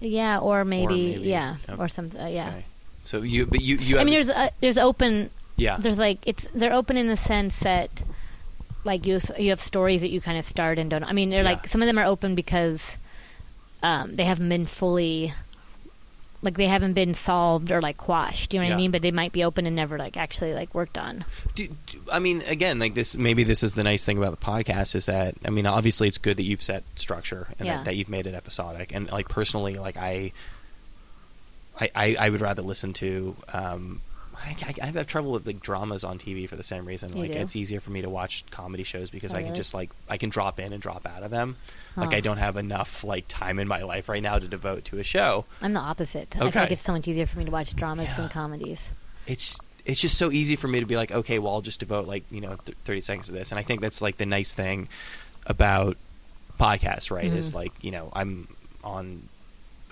Yeah, 0.00 0.38
or 0.38 0.64
maybe, 0.64 1.12
maybe- 1.12 1.28
yeah, 1.28 1.56
okay. 1.68 1.80
or 1.80 1.88
some 1.88 2.10
uh, 2.20 2.26
yeah. 2.26 2.48
Okay. 2.48 2.64
So 3.04 3.22
you, 3.22 3.46
but 3.46 3.62
you, 3.62 3.76
you. 3.76 3.98
I 3.98 4.04
mean, 4.04 4.14
there's 4.14 4.28
uh, 4.28 4.48
there's 4.60 4.76
open. 4.78 5.30
yeah. 5.56 5.76
There's 5.78 5.98
like 5.98 6.18
it's 6.26 6.46
they're 6.54 6.72
open 6.74 6.96
in 6.96 7.06
the 7.06 7.16
sense 7.16 7.60
that 7.60 8.02
like 8.86 9.06
you 9.06 9.20
you 9.38 9.50
have 9.50 9.60
stories 9.60 10.00
that 10.00 10.08
you 10.08 10.20
kind 10.22 10.38
of 10.38 10.44
start 10.46 10.78
and 10.78 10.88
don't. 10.88 11.04
I 11.04 11.12
mean, 11.12 11.28
they're 11.30 11.42
Yeah. 11.42 11.50
like 11.50 11.66
some 11.66 11.82
of 11.82 11.86
them 11.86 11.98
are 11.98 12.04
open 12.04 12.34
because 12.34 12.96
um, 13.82 14.16
they 14.16 14.24
haven't 14.24 14.48
been 14.48 14.64
fully 14.66 15.32
like 16.42 16.54
they 16.56 16.66
haven't 16.68 16.92
been 16.92 17.12
solved 17.14 17.72
or 17.72 17.80
like 17.80 17.96
quashed. 17.96 18.52
You 18.54 18.60
know 18.60 18.64
what 18.64 18.68
Yeah. 18.70 18.74
I 18.74 18.78
mean? 18.78 18.90
But 18.92 19.02
they 19.02 19.10
might 19.10 19.32
be 19.32 19.42
open 19.42 19.66
and 19.66 19.74
never 19.74 19.98
like 19.98 20.16
actually 20.16 20.54
like 20.54 20.74
worked 20.74 20.96
on. 20.98 21.24
Do, 21.54 21.66
do- 21.86 22.00
I 22.12 22.18
mean, 22.20 22.42
again, 22.46 22.78
like 22.78 22.94
this. 22.94 23.16
Maybe 23.16 23.42
this 23.42 23.62
is 23.62 23.74
the 23.74 23.82
nice 23.84 24.04
thing 24.04 24.18
about 24.18 24.38
the 24.38 24.44
podcast 24.46 24.94
is 24.94 25.06
that 25.06 25.34
I 25.44 25.50
mean, 25.50 25.66
obviously, 25.66 26.06
it's 26.08 26.18
good 26.18 26.36
that 26.36 26.44
you've 26.44 26.62
set 26.62 26.84
structure 26.94 27.48
and 27.58 27.66
Yeah. 27.66 27.76
that, 27.78 27.84
that 27.86 27.96
you've 27.96 28.08
made 28.10 28.26
it 28.26 28.34
episodic. 28.34 28.94
And 28.94 29.10
like 29.10 29.28
personally, 29.28 29.74
like 29.74 29.96
I, 29.96 30.32
I, 31.80 31.90
I, 31.94 32.16
I 32.20 32.28
would 32.28 32.40
rather 32.40 32.62
listen 32.62 32.92
to. 32.94 33.36
Um, 33.52 34.00
I, 34.44 34.56
I, 34.62 34.74
I 34.82 34.86
have 34.86 35.06
trouble 35.06 35.32
with 35.32 35.46
like 35.46 35.60
dramas 35.60 36.04
on 36.04 36.18
TV 36.18 36.48
for 36.48 36.56
the 36.56 36.62
same 36.62 36.84
reason. 36.84 37.14
You 37.16 37.22
like 37.22 37.32
do? 37.32 37.38
it's 37.38 37.56
easier 37.56 37.80
for 37.80 37.90
me 37.90 38.02
to 38.02 38.10
watch 38.10 38.44
comedy 38.50 38.82
shows 38.84 39.10
because 39.10 39.32
Oh, 39.34 39.38
I 39.38 39.40
can 39.40 39.48
really? 39.50 39.56
just 39.58 39.74
like 39.74 39.90
I 40.08 40.16
can 40.18 40.28
drop 40.30 40.60
in 40.60 40.72
and 40.72 40.82
drop 40.82 41.06
out 41.06 41.22
of 41.22 41.30
them. 41.30 41.56
Like 41.96 42.12
I 42.12 42.20
don't 42.20 42.36
have 42.36 42.56
enough 42.58 43.02
like 43.04 43.24
time 43.28 43.58
in 43.58 43.66
my 43.68 43.82
life 43.82 44.08
right 44.10 44.22
now 44.22 44.38
to 44.38 44.46
devote 44.46 44.84
to 44.86 44.98
a 44.98 45.02
show. 45.02 45.46
I'm 45.62 45.72
the 45.72 45.80
opposite. 45.80 46.36
I 46.36 46.38
feel 46.40 46.48
Okay. 46.48 46.60
like 46.60 46.70
it's 46.72 46.84
so 46.84 46.92
much 46.92 47.08
easier 47.08 47.24
for 47.26 47.38
me 47.38 47.46
to 47.46 47.50
watch 47.50 47.74
dramas 47.74 48.08
Yeah. 48.10 48.16
than 48.16 48.28
comedies. 48.28 48.90
it's 49.26 49.58
it's 49.86 50.00
just 50.00 50.18
so 50.18 50.30
easy 50.32 50.56
for 50.56 50.66
me 50.68 50.80
to 50.80 50.86
be 50.86 50.96
like, 50.96 51.12
okay, 51.12 51.38
well, 51.38 51.54
I'll 51.54 51.60
just 51.62 51.80
devote 51.80 52.06
like 52.06 52.24
you 52.30 52.40
know 52.42 52.56
th- 52.66 52.76
thirty 52.84 53.00
seconds 53.00 53.26
to 53.26 53.32
this, 53.32 53.50
and 53.52 53.58
I 53.58 53.62
think 53.62 53.80
that's 53.80 54.02
like 54.02 54.16
the 54.18 54.26
nice 54.26 54.52
thing 54.52 54.88
about 55.46 55.96
podcasts, 56.60 57.10
right? 57.10 57.24
Is 57.32 57.52
Mhm. 57.52 57.54
like 57.54 57.72
you 57.80 57.90
know 57.92 58.10
I'm 58.12 58.48
on, 58.84 59.28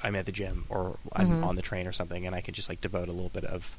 I'm 0.02 0.14
at 0.16 0.26
the 0.26 0.32
gym 0.32 0.64
or 0.68 0.98
I'm 1.12 1.28
Mhm. 1.40 1.44
on 1.46 1.56
the 1.56 1.62
train 1.62 1.86
or 1.86 1.92
something, 1.92 2.26
and 2.26 2.34
I 2.34 2.40
can 2.40 2.54
just 2.54 2.68
like 2.68 2.80
devote 2.80 3.08
a 3.08 3.12
little 3.12 3.28
bit 3.30 3.44
of 3.44 3.76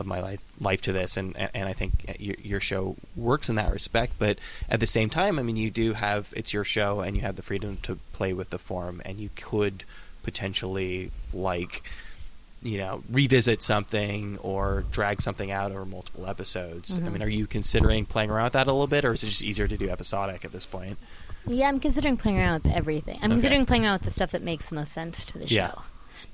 of 0.00 0.06
my 0.06 0.20
life 0.20 0.40
life 0.60 0.80
to 0.82 0.92
this, 0.92 1.16
and 1.16 1.36
and, 1.54 1.68
I 1.68 1.72
think 1.72 2.16
your, 2.18 2.36
your 2.42 2.60
show 2.60 2.96
works 3.16 3.48
in 3.48 3.56
that 3.56 3.72
respect. 3.72 4.14
But 4.18 4.38
at 4.68 4.80
the 4.80 4.86
same 4.86 5.10
time, 5.10 5.38
I 5.38 5.42
mean, 5.42 5.56
you 5.56 5.70
do 5.70 5.92
have 5.94 6.32
it's 6.36 6.52
your 6.52 6.64
show, 6.64 7.00
and 7.00 7.16
you 7.16 7.22
have 7.22 7.36
the 7.36 7.42
freedom 7.42 7.78
to 7.82 7.96
play 8.12 8.32
with 8.32 8.50
the 8.50 8.58
form, 8.58 9.00
and 9.04 9.18
you 9.18 9.30
could 9.36 9.84
potentially 10.22 11.10
like 11.32 11.82
you 12.62 12.76
know 12.78 13.02
revisit 13.10 13.62
something 13.62 14.36
or 14.38 14.84
drag 14.90 15.20
something 15.22 15.50
out 15.50 15.70
over 15.70 15.84
multiple 15.84 16.26
episodes. 16.26 16.98
I 16.98 17.02
Mhm. 17.02 17.12
mean, 17.12 17.22
are 17.22 17.28
you 17.28 17.46
considering 17.46 18.04
playing 18.04 18.30
around 18.30 18.44
with 18.44 18.52
that 18.54 18.66
a 18.66 18.72
little 18.72 18.86
bit, 18.88 19.04
or 19.04 19.12
is 19.12 19.22
it 19.22 19.28
just 19.28 19.42
easier 19.42 19.68
to 19.68 19.76
do 19.76 19.88
episodic 19.88 20.44
at 20.44 20.52
this 20.52 20.66
point? 20.66 20.98
Yeah, 21.46 21.68
I'm 21.68 21.80
considering 21.80 22.16
playing 22.16 22.38
around 22.38 22.64
with 22.64 22.72
everything. 22.74 23.18
I'm 23.22 23.30
Okay. 23.30 23.40
considering 23.40 23.64
playing 23.64 23.84
around 23.84 23.94
with 23.94 24.02
the 24.02 24.10
stuff 24.10 24.32
that 24.32 24.42
makes 24.42 24.68
the 24.68 24.74
most 24.74 24.92
sense 24.92 25.24
to 25.26 25.38
the 25.38 25.46
Yeah. 25.46 25.68
show. 25.70 25.82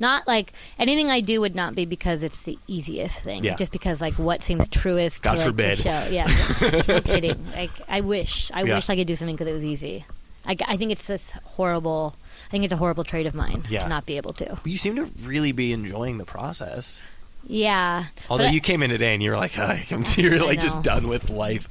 Not 0.00 0.26
like 0.26 0.52
anything 0.78 1.10
I 1.10 1.20
do 1.20 1.40
would 1.40 1.54
not 1.54 1.74
be 1.74 1.84
because 1.86 2.22
it's 2.22 2.42
the 2.42 2.58
easiest 2.66 3.20
thing. 3.20 3.44
Yeah. 3.44 3.54
Just 3.54 3.72
because 3.72 4.00
like 4.00 4.14
what 4.14 4.42
seems 4.42 4.66
truest 4.68 5.22
God 5.22 5.32
to 5.32 5.38
like, 5.38 5.46
forbid. 5.46 5.78
the 5.78 5.82
show. 5.82 6.08
Yeah, 6.10 6.84
no 6.88 7.00
kidding. 7.14 7.46
Like 7.52 7.70
I 7.88 8.00
wish, 8.00 8.50
I 8.52 8.62
Yeah. 8.64 8.74
wish 8.74 8.90
I 8.90 8.96
could 8.96 9.06
do 9.06 9.14
something 9.16 9.36
because 9.36 9.48
it 9.48 9.54
was 9.54 9.64
easy. 9.64 10.04
I, 10.46 10.56
I 10.66 10.76
think 10.76 10.90
it's 10.92 11.06
this 11.06 11.30
horrible. 11.44 12.16
I 12.48 12.50
think 12.50 12.64
it's 12.64 12.72
a 12.72 12.76
horrible 12.76 13.04
trait 13.04 13.26
of 13.26 13.34
mine 13.34 13.64
Yeah. 13.68 13.82
to 13.84 13.88
not 13.88 14.04
be 14.04 14.16
able 14.16 14.32
to. 14.34 14.44
But 14.62 14.66
you 14.66 14.76
seem 14.78 14.96
to 14.96 15.04
really 15.22 15.52
be 15.52 15.72
enjoying 15.72 16.18
the 16.18 16.24
process. 16.26 17.00
Yeah. 17.46 18.04
Although 18.28 18.44
but 18.44 18.50
I- 18.50 18.52
you 18.52 18.60
came 18.60 18.82
in 18.82 18.90
today 18.90 19.14
and 19.14 19.22
you 19.22 19.30
were 19.30 19.36
like, 19.36 19.58
I'm 19.58 20.04
you're 20.16 20.44
like 20.44 20.58
just 20.60 20.82
done 20.82 21.08
with 21.08 21.30
life. 21.30 21.68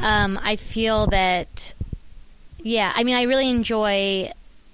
um, 0.00 0.38
I 0.42 0.56
feel 0.56 1.06
that, 1.08 1.72
yeah, 2.62 2.92
I 2.94 3.04
mean, 3.04 3.14
I 3.16 3.22
really 3.22 3.48
enjoy, 3.48 4.30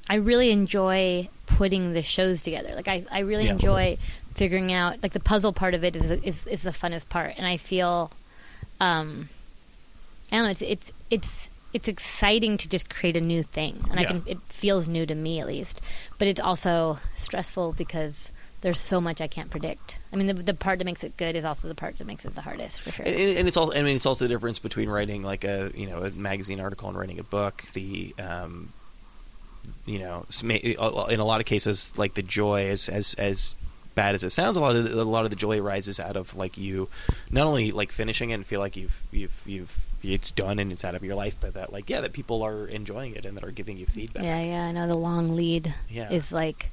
I 0.09 0.15
really 0.17 0.51
enjoy 0.51 1.29
putting 1.59 1.93
the 1.93 2.03
shows 2.03 2.41
together. 2.41 2.73
Like, 2.77 2.87
I, 2.87 3.05
I 3.11 3.19
really 3.21 3.47
Yeah. 3.47 3.53
enjoy 3.53 3.99
figuring 4.37 4.73
out, 4.73 5.03
like, 5.03 5.13
the 5.13 5.19
puzzle 5.19 5.53
part 5.53 5.75
of 5.75 5.83
it 5.83 5.97
is, 5.97 6.09
is, 6.09 6.47
is 6.47 6.63
the 6.63 6.71
funnest 6.71 7.09
part. 7.09 7.35
And 7.37 7.45
I 7.45 7.57
feel, 7.57 8.13
um, 8.79 9.29
I 10.31 10.37
don't 10.37 10.45
know, 10.45 10.51
it's, 10.51 10.63
it's, 10.63 10.93
it's, 11.11 11.51
it's 11.73 11.89
exciting 11.89 12.59
to 12.59 12.69
just 12.69 12.89
create 12.89 13.17
a 13.17 13.21
new 13.21 13.43
thing. 13.43 13.85
And 13.91 13.99
I 13.99 14.05
can, 14.05 14.23
it 14.25 14.39
feels 14.49 14.89
new 14.89 15.05
to 15.05 15.17
me 15.17 15.41
at 15.41 15.49
least. 15.49 15.81
But 16.17 16.29
it's 16.29 16.41
also 16.41 16.99
stressful 17.17 17.73
because 17.73 18.31
there's 18.61 18.79
so 18.79 19.01
much 19.01 19.21
I 19.21 19.27
can't 19.27 19.51
predict. 19.51 19.99
I 20.13 20.17
mean, 20.17 20.29
the, 20.29 20.35
the 20.35 20.55
part 20.55 20.79
that 20.79 20.85
makes 20.85 21.03
it 21.03 21.17
good 21.17 21.35
is 21.35 21.45
also 21.45 21.67
the 21.67 21.75
part 21.75 21.99
that 21.99 22.07
makes 22.07 22.25
it 22.25 22.37
the 22.37 22.41
hardest, 22.43 22.83
for 22.83 22.93
sure. 22.93 23.05
And, 23.05 23.17
and 23.17 23.49
it's 23.49 23.57
also, 23.57 23.77
I 23.77 23.83
mean, 23.83 23.97
it's 23.97 24.07
also 24.07 24.27
the 24.27 24.29
difference 24.29 24.61
between 24.61 24.89
writing 24.89 25.25
like 25.25 25.43
a, 25.43 25.73
you 25.75 25.89
know, 25.89 26.05
a 26.05 26.11
magazine 26.13 26.61
article 26.61 26.89
and 26.89 26.97
writing 26.97 27.19
a 27.19 27.25
book. 27.25 27.65
The, 27.73 28.15
um, 28.21 28.73
you 29.87 29.99
know, 29.99 30.27
in 30.43 31.21
a 31.21 31.25
lot 31.25 31.41
of 31.41 31.47
cases, 31.47 31.93
like 31.97 32.15
the 32.15 32.23
joy, 32.23 32.69
as 32.69 32.89
as 32.89 33.15
as 33.15 33.57
bad 33.95 34.15
as 34.15 34.23
it 34.23 34.31
sounds, 34.31 34.57
a 34.57 34.61
lot 34.61 34.77
of 34.77 34.91
the, 34.93 35.01
a 35.01 35.05
lot 35.05 35.25
of 35.25 35.31
the 35.31 35.37
joy 35.37 35.61
rises 35.61 35.99
out 35.99 36.17
of 36.17 36.37
like 36.37 36.57
you, 36.57 36.89
not 37.31 37.47
only 37.47 37.73
like 37.73 37.91
finishing 37.93 38.31
it 38.31 38.35
and 38.35 38.47
feel 38.47 38.61
like 38.61 38.77
you've 38.77 39.03
you've 39.11 39.43
you've 39.47 39.85
it's 40.03 40.31
done 40.31 40.61
and 40.61 40.71
it's 40.71 40.85
out 40.85 40.95
of 40.95 41.03
your 41.03 41.17
life, 41.17 41.35
but 41.41 41.55
that 41.55 41.73
like 41.73 41.91
yeah, 41.91 42.01
that 42.01 42.13
people 42.13 42.43
are 42.45 42.67
enjoying 42.67 43.15
it 43.17 43.25
and 43.25 43.37
that 43.37 43.45
are 43.45 43.51
giving 43.51 43.77
you 43.77 43.87
feedback. 43.87 44.23
Yeah, 44.25 44.41
yeah, 44.43 44.65
I 44.67 44.73
know 44.73 44.87
the 44.87 44.97
long 44.97 45.35
lead 45.35 45.75
Yeah. 45.91 46.11
is 46.11 46.33
like. 46.33 46.71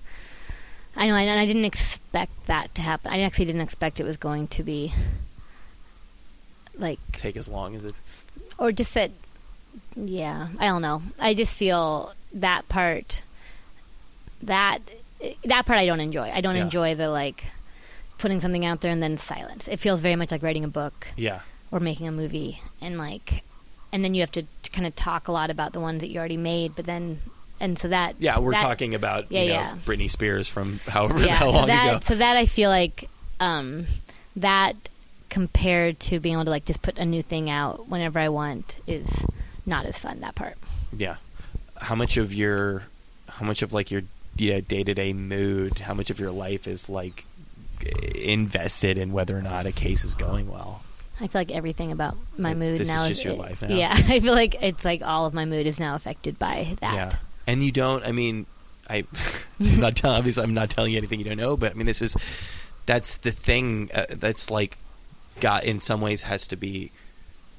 I 0.97 1.07
know, 1.07 1.15
and 1.15 1.37
I 1.39 1.45
didn't 1.45 1.65
expect 1.65 2.45
that 2.45 2.73
to 2.75 2.81
happen. 2.81 3.11
I 3.11 3.21
actually 3.23 3.45
didn't 3.45 3.61
expect 3.61 3.99
it 3.99 4.05
was 4.05 4.15
going 4.15 4.47
to 4.47 4.63
be 4.63 4.93
like, 6.77 6.99
Take 7.13 7.37
as 7.37 7.47
long 7.47 7.75
as 7.75 7.85
it. 7.85 7.95
or 8.57 8.71
just 8.71 8.93
that. 8.93 9.11
Yeah, 9.97 10.47
I 10.59 10.67
don't 10.67 10.81
know. 10.81 11.01
I 11.19 11.33
just 11.33 11.55
feel 11.57 12.13
that 12.35 12.67
part. 12.69 13.23
That 14.43 14.79
that 15.45 15.65
part 15.65 15.79
I 15.79 15.85
don't 15.85 15.99
enjoy. 15.99 16.29
I 16.31 16.41
don't 16.41 16.55
Yeah. 16.55 16.63
enjoy 16.63 16.95
the 16.95 17.09
like 17.09 17.45
putting 18.17 18.39
something 18.41 18.65
out 18.65 18.81
there 18.81 18.91
and 18.91 19.01
then 19.01 19.17
silence. 19.17 19.67
It 19.67 19.77
feels 19.79 19.99
very 19.99 20.15
much 20.15 20.31
like 20.31 20.43
writing 20.43 20.63
a 20.63 20.67
book 20.69 21.07
Yeah. 21.15 21.39
or 21.71 21.79
making 21.79 22.07
a 22.07 22.11
movie, 22.11 22.61
and 22.81 22.97
like, 22.97 23.43
and 23.91 24.03
then 24.03 24.13
you 24.13 24.21
have 24.21 24.31
to, 24.33 24.43
to 24.63 24.71
kind 24.71 24.85
of 24.87 24.95
talk 24.95 25.27
a 25.27 25.31
lot 25.31 25.49
about 25.49 25.73
the 25.73 25.79
ones 25.79 26.01
that 26.01 26.09
you 26.09 26.19
already 26.19 26.37
made, 26.37 26.75
but 26.75 26.85
then. 26.85 27.19
And 27.57 27.79
so 27.79 27.87
that 27.87 28.15
Yeah, 28.19 28.39
we're 28.39 28.51
that- 28.51 28.61
talking 28.61 28.93
about 28.95 29.31
Yeah, 29.31 29.41
you 29.43 29.47
know, 29.49 29.53
yeah. 29.55 29.75
Britney 29.85 30.11
Spears 30.11 30.49
from 30.49 30.79
however 30.89 31.19
yeah, 31.25 31.39
so 31.39 31.51
long 31.51 31.67
that, 31.67 31.89
ago. 31.89 31.99
So 32.03 32.15
that 32.15 32.35
I 32.35 32.45
feel 32.47 32.69
like 32.69 33.09
um, 33.39 33.85
that 34.35 34.75
compared 35.29 35.97
to 36.01 36.19
being 36.19 36.35
able 36.35 36.43
to 36.45 36.49
like 36.51 36.65
just 36.65 36.81
put 36.81 36.97
a 36.97 37.05
new 37.05 37.21
thing 37.21 37.49
out 37.49 37.87
whenever 37.87 38.19
I 38.19 38.27
want 38.27 38.75
is 38.87 39.25
not 39.65 39.85
as 39.85 39.97
fun. 39.97 40.19
That 40.19 40.35
part. 40.35 40.57
Yeah. 40.95 41.15
How 41.79 41.95
much 41.95 42.17
of 42.17 42.33
your, 42.33 42.83
how 43.29 43.45
much 43.45 43.61
of 43.61 43.73
like 43.73 43.91
your 43.91 44.03
yeah 44.37 44.59
day 44.59 44.83
to 44.83 44.93
day 44.93 45.13
mood, 45.13 45.79
how 45.79 45.93
much 45.93 46.09
of 46.09 46.19
your 46.19 46.31
life 46.31 46.67
is 46.67 46.89
like 46.89 47.25
invested 48.15 48.97
in 48.97 49.11
whether 49.11 49.37
or 49.37 49.41
not 49.41 49.65
a 49.65 49.71
case 49.71 50.03
is 50.03 50.15
going 50.15 50.49
well? 50.49 50.81
I 51.19 51.27
feel 51.27 51.41
like 51.41 51.51
everything 51.51 51.91
about 51.91 52.17
my 52.37 52.49
Like, 52.49 52.57
mood 52.57 52.79
this 52.79 52.89
is 52.89 52.95
now 52.95 53.07
just 53.07 53.23
your 53.23 53.35
life 53.35 53.61
now? 53.61 53.73
Yeah, 53.73 53.91
I 53.93 54.19
feel 54.19 54.33
like 54.33 54.61
it's 54.61 54.83
like 54.83 55.01
all 55.01 55.25
of 55.25 55.33
my 55.33 55.45
mood 55.45 55.65
is 55.65 55.79
now 55.79 55.95
affected 55.95 56.37
by 56.37 56.75
that. 56.81 56.93
Yeah. 56.93 57.11
And 57.47 57.63
you 57.63 57.71
don't. 57.71 58.03
I 58.03 58.11
mean, 58.11 58.45
I. 58.89 59.05
I'm 59.59 59.79
not 59.79 59.95
telling. 59.95 60.17
Obviously, 60.17 60.43
I'm 60.43 60.53
not 60.53 60.69
telling 60.69 60.91
you 60.91 60.97
anything 60.97 61.19
you 61.19 61.25
don't 61.25 61.37
know. 61.37 61.55
But 61.55 61.71
I 61.71 61.75
mean, 61.75 61.85
this 61.85 62.01
is. 62.01 62.17
That's 62.85 63.15
the 63.17 63.31
thing. 63.31 63.89
Uh, 63.93 64.05
that's 64.09 64.51
like, 64.51 64.77
got 65.39 65.63
in 65.63 65.79
some 65.79 66.01
ways 66.01 66.23
has 66.23 66.47
to 66.49 66.55
be. 66.55 66.91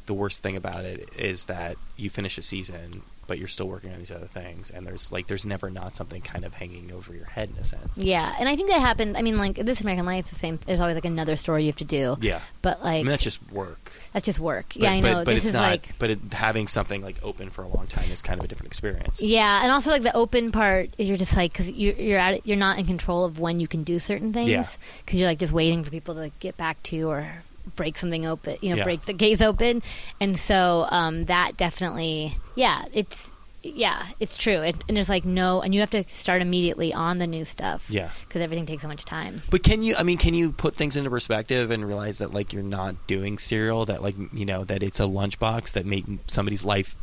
The 0.05 0.15
worst 0.15 0.43
thing 0.43 0.55
about 0.55 0.85
it 0.85 1.09
is 1.19 1.47
that 1.47 1.77
you 1.97 2.11
finish 2.11 2.39
a 2.39 2.43
season 2.43 3.03
but 3.27 3.39
you're 3.39 3.49
still 3.49 3.69
working 3.69 3.93
on 3.93 3.99
these 3.99 4.11
other 4.11 4.27
things, 4.27 4.71
and 4.71 4.87
there's 4.87 5.11
like 5.13 5.27
there's 5.27 5.47
never 5.47 5.71
not 5.71 5.97
something 5.97 6.23
kind 6.23 6.45
of 6.45 6.55
hanging 6.55 6.93
over 6.93 7.15
your 7.15 7.27
head 7.27 7.51
in 7.51 7.57
a 7.59 7.65
sense. 7.65 7.99
Yeah, 7.99 8.35
and 8.39 8.49
I 8.49 8.57
think 8.57 8.71
that 8.71 8.81
happened. 8.81 9.17
I 9.17 9.23
mean, 9.23 9.39
like 9.39 9.57
this 9.57 9.81
American 9.81 10.07
Life, 10.07 10.29
the 10.29 10.35
same. 10.35 10.59
There's 10.67 10.81
always 10.81 10.95
like 10.95 11.05
another 11.05 11.37
story 11.37 11.63
you 11.63 11.69
have 11.69 11.77
to 11.77 11.85
do. 11.85 12.17
Yeah. 12.21 12.41
but 12.63 12.83
like 12.83 12.95
I 12.95 13.03
mean 13.03 13.07
that's 13.07 13.25
just 13.25 13.41
work. 13.53 13.93
that's 14.13 14.25
just 14.25 14.41
work. 14.41 14.67
But, 14.69 14.77
yeah, 14.77 14.93
I 14.93 15.01
but, 15.01 15.13
know. 15.13 15.25
But 15.25 15.35
this 15.35 15.39
it's 15.39 15.47
is 15.47 15.55
not. 15.55 15.63
like 15.71 15.99
but 15.99 16.11
it, 16.11 16.19
having 16.33 16.67
something 16.69 17.03
like 17.03 17.17
open 17.23 17.51
for 17.51 17.63
a 17.63 17.69
long 17.69 17.87
time 17.87 18.11
is 18.11 18.23
kind 18.23 18.41
of 18.41 18.45
a 18.45 18.49
different 18.49 18.69
experience. 18.69 19.21
Yeah, 19.23 19.63
and 19.63 19.73
also 19.73 19.91
like 19.91 20.03
the 20.03 20.15
open 20.17 20.53
part 20.53 20.91
you're 20.99 21.17
just 21.17 21.37
like 21.37 21.53
because 21.53 21.71
you're 21.71 21.95
you're 21.95 22.19
at 22.19 22.47
you're 22.47 22.57
not 22.57 22.79
in 22.79 22.87
control 22.87 23.25
of 23.25 23.39
when 23.39 23.61
you 23.61 23.69
can 23.69 23.83
do 23.85 23.99
certain 23.99 24.33
things 24.33 24.49
Yeah. 24.49 24.67
because 25.05 25.19
you're 25.21 25.29
like 25.29 25.39
just 25.39 25.53
waiting 25.53 25.85
for 25.85 25.91
people 25.91 26.15
to 26.15 26.21
like, 26.21 26.39
get 26.39 26.57
back 26.57 26.83
to 26.85 27.09
or 27.11 27.43
break 27.75 27.97
something 27.99 28.25
open, 28.27 28.57
you 28.63 28.71
know, 28.71 28.77
Yeah. 28.77 28.85
break 28.85 29.03
the 29.03 29.15
case 29.15 29.41
open, 29.41 29.83
and 30.21 30.39
so 30.39 30.87
um, 30.91 31.25
that 31.27 31.57
definitely, 31.57 32.33
yeah, 32.55 32.85
it's 32.93 33.33
yeah, 33.63 34.01
it's 34.21 34.39
true, 34.39 34.61
it, 34.63 34.77
and 34.87 34.97
there's 34.97 35.09
like 35.09 35.25
no, 35.25 35.61
and 35.61 35.75
you 35.75 35.81
have 35.81 35.91
to 35.91 36.05
start 36.07 36.41
immediately 36.41 36.95
on 36.95 37.19
the 37.19 37.27
new 37.27 37.45
stuff, 37.45 37.85
Yeah. 37.91 38.11
because 38.29 38.41
everything 38.41 38.65
takes 38.65 38.83
so 38.83 38.87
much 38.89 39.05
time. 39.05 39.43
But 39.51 39.65
can 39.65 39.83
you? 39.83 39.97
I 39.99 40.05
mean, 40.05 40.19
can 40.19 40.35
you 40.35 40.53
put 40.53 40.77
things 40.77 40.97
into 40.97 41.11
perspective 41.11 41.73
and 41.73 41.85
realize 41.85 42.19
that 42.19 42.33
like 42.33 42.53
you're 42.53 42.63
not 42.63 42.95
doing 43.09 43.39
Serial? 43.39 43.85
That 43.87 44.03
like 44.03 44.15
you 44.33 44.45
know 44.47 44.63
that 44.65 44.85
it's 44.85 45.01
a 45.01 45.05
lunchbox 45.05 45.73
that 45.73 45.85
made 45.85 46.19
somebody's 46.31 46.65
life. 46.65 46.95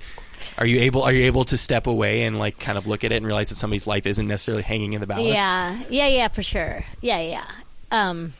Are 0.58 0.66
you 0.66 0.80
able? 0.82 1.04
Are 1.04 1.12
you 1.12 1.26
able 1.26 1.44
to 1.46 1.58
step 1.58 1.86
away 1.86 2.24
and 2.24 2.40
like 2.40 2.60
kind 2.60 2.78
of 2.78 2.88
look 2.88 3.04
at 3.04 3.12
it 3.12 3.16
and 3.18 3.26
realize 3.26 3.50
that 3.50 3.56
somebody's 3.56 3.88
life 3.88 4.06
isn't 4.06 4.28
necessarily 4.28 4.64
hanging 4.64 4.94
in 4.94 5.02
the 5.02 5.08
balance? 5.08 5.28
Yeah, 5.34 5.78
yeah, 5.90 6.08
yeah, 6.08 6.28
for 6.30 6.44
sure. 6.44 6.86
Yeah, 7.02 7.20
yeah, 7.20 7.46
um, 7.92 8.32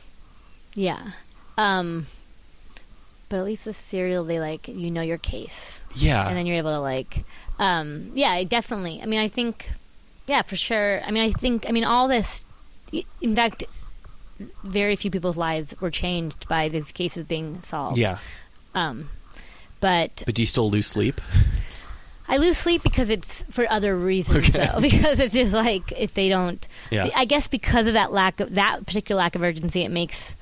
yeah, 0.74 1.00
um, 1.58 2.06
but 3.28 3.38
at 3.38 3.44
least 3.44 3.64
the 3.64 3.72
Serial, 3.72 4.24
they 4.24 4.40
like 4.40 4.68
you 4.68 4.90
know 4.90 5.02
your 5.02 5.18
case. 5.18 5.80
Yeah. 5.96 6.26
and 6.26 6.36
then 6.36 6.44
you're 6.46 6.56
able 6.56 6.74
to 6.74 6.80
like 6.80 7.24
um 7.60 8.10
yeah 8.14 8.30
I 8.30 8.42
definitely 8.42 9.00
i 9.00 9.06
mean 9.06 9.20
i 9.20 9.28
think 9.28 9.70
yeah 10.26 10.42
for 10.42 10.56
sure 10.56 11.00
i 11.06 11.12
mean 11.12 11.22
i 11.22 11.30
think 11.30 11.68
i 11.68 11.72
mean 11.72 11.84
all 11.84 12.08
this 12.08 12.44
in 13.22 13.36
fact 13.36 13.62
very 14.64 14.96
few 14.96 15.08
people's 15.12 15.36
lives 15.36 15.72
were 15.80 15.92
changed 15.92 16.48
by 16.48 16.68
these 16.68 16.90
cases 16.90 17.24
being 17.26 17.62
solved 17.62 17.96
yeah. 17.96 18.18
um 18.74 19.08
but 19.78 20.24
But 20.26 20.34
do 20.34 20.42
you 20.42 20.46
still 20.46 20.68
lose 20.68 20.88
sleep? 20.88 21.20
i 22.26 22.38
lose 22.38 22.58
sleep 22.58 22.82
because 22.82 23.08
it's 23.08 23.42
for 23.42 23.64
other 23.70 23.94
reasons 23.94 24.48
Okay. 24.52 24.66
though 24.66 24.80
because 24.90 25.20
it's 25.20 25.34
just 25.34 25.52
like 25.52 25.92
if 25.96 26.12
they 26.14 26.28
don't 26.28 26.66
Yeah. 26.90 27.08
i 27.14 27.24
guess 27.24 27.46
because 27.46 27.86
of 27.86 27.92
that 27.94 28.10
lack 28.10 28.40
of 28.40 28.54
that 28.56 28.84
particular 28.84 29.20
lack 29.20 29.36
of 29.36 29.44
urgency 29.44 29.84
it 29.84 29.90
makes 29.92 30.34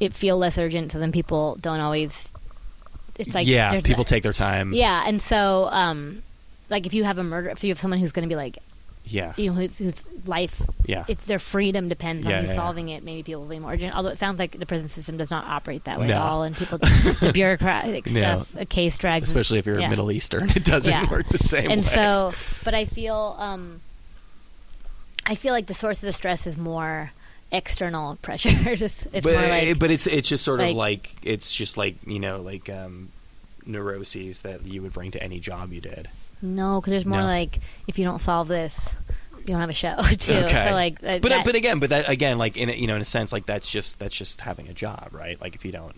it 0.00 0.12
feel 0.14 0.36
less 0.38 0.58
urgent 0.58 0.92
so 0.92 0.98
then 0.98 1.12
people 1.12 1.56
don't 1.60 1.80
always 1.80 2.28
it's 3.18 3.34
like 3.34 3.46
yeah. 3.46 3.80
People 3.80 4.04
take 4.04 4.22
their 4.22 4.34
time. 4.34 4.74
yeah, 4.74 5.04
and 5.06 5.22
so, 5.22 5.68
um, 5.72 6.22
like, 6.68 6.84
if 6.84 6.92
you 6.92 7.04
have 7.04 7.16
a 7.16 7.24
murder, 7.24 7.48
if 7.48 7.64
you 7.64 7.70
have 7.70 7.78
someone 7.78 7.98
who's 7.98 8.12
going 8.12 8.28
to 8.28 8.32
be 8.32 8.36
like, 8.36 8.58
Yeah. 9.06 9.32
you 9.38 9.46
know, 9.48 9.52
whose, 9.56 9.78
whose 9.78 10.04
life, 10.26 10.60
Yeah. 10.84 11.04
if 11.08 11.24
their 11.24 11.38
freedom 11.38 11.88
depends 11.88 12.26
Yeah, 12.26 12.36
on 12.36 12.42
you 12.42 12.48
yeah, 12.48 12.54
yeah. 12.54 12.60
solving 12.60 12.88
it, 12.90 13.02
maybe 13.04 13.22
people 13.22 13.40
will 13.40 13.48
be 13.48 13.58
more 13.58 13.72
urgent. 13.72 13.96
Although 13.96 14.10
it 14.10 14.18
sounds 14.18 14.38
like 14.38 14.58
the 14.58 14.66
prison 14.66 14.88
system 14.88 15.16
does 15.16 15.30
not 15.30 15.46
operate 15.46 15.84
that 15.84 15.98
way 15.98 16.08
No. 16.08 16.16
at 16.16 16.20
all, 16.20 16.42
and 16.42 16.54
people, 16.54 16.76
the 16.78 17.30
bureaucratic 17.32 18.04
No. 18.06 18.20
stuff, 18.20 18.54
a 18.58 18.66
case 18.66 18.98
drags, 18.98 19.30
Especially 19.30 19.60
if 19.60 19.64
you're 19.64 19.80
yeah. 19.80 19.88
Middle 19.88 20.12
Eastern, 20.12 20.50
it 20.50 20.64
doesn't 20.66 20.92
Yeah. 20.92 21.08
work 21.10 21.26
the 21.30 21.38
same 21.38 21.70
and 21.70 21.80
way. 21.80 21.88
so, 21.88 22.34
but 22.64 22.74
I 22.74 22.84
feel, 22.84 23.34
um, 23.38 23.80
I 25.24 25.36
feel 25.36 25.54
like 25.54 25.68
the 25.68 25.74
source 25.74 26.02
of 26.02 26.06
the 26.06 26.12
stress 26.12 26.46
is 26.46 26.58
more 26.58 27.12
external 27.52 28.16
pressure. 28.22 28.76
Just 28.76 29.06
it's 29.12 29.22
but, 29.24 29.32
more 29.34 29.48
like 29.48 29.78
but 29.78 29.90
it's 29.90 30.06
it's 30.06 30.28
just 30.28 30.44
sort 30.44 30.60
of 30.60 30.66
like- 30.68 30.76
like 30.76 31.10
it's 31.22 31.52
just 31.52 31.76
like 31.76 31.96
you 32.06 32.18
know 32.20 32.40
like 32.40 32.68
um, 32.68 33.08
neuroses 33.64 34.40
that 34.40 34.64
you 34.64 34.82
would 34.82 34.92
bring 34.92 35.10
to 35.12 35.22
any 35.22 35.40
job 35.40 35.72
you 35.72 35.80
did. 35.80 36.08
no, 36.42 36.80
because 36.80 36.90
there's 36.92 37.06
more 37.06 37.20
No. 37.20 37.26
like 37.26 37.58
if 37.88 37.98
you 37.98 38.04
don't 38.04 38.20
solve 38.20 38.48
this, 38.48 38.76
you 39.40 39.46
don't 39.46 39.60
have 39.60 39.70
a 39.70 39.74
show 39.74 39.96
too. 40.18 40.32
Okay. 40.32 40.66
So 40.68 40.74
like, 40.74 41.00
that- 41.00 41.22
but 41.22 41.30
that- 41.30 41.44
but 41.44 41.54
again, 41.56 41.78
but 41.78 41.90
that 41.90 42.08
again, 42.08 42.38
like 42.38 42.56
in 42.56 42.68
a, 42.68 42.72
you 42.72 42.86
know, 42.86 42.96
in 42.96 43.02
a 43.02 43.06
sense, 43.06 43.32
like 43.32 43.46
that's 43.46 43.68
just 43.68 43.98
that's 43.98 44.14
just 44.16 44.40
having 44.40 44.68
a 44.68 44.72
job, 44.74 45.08
right? 45.12 45.40
Like 45.40 45.54
if 45.54 45.64
you 45.64 45.72
don't 45.72 45.94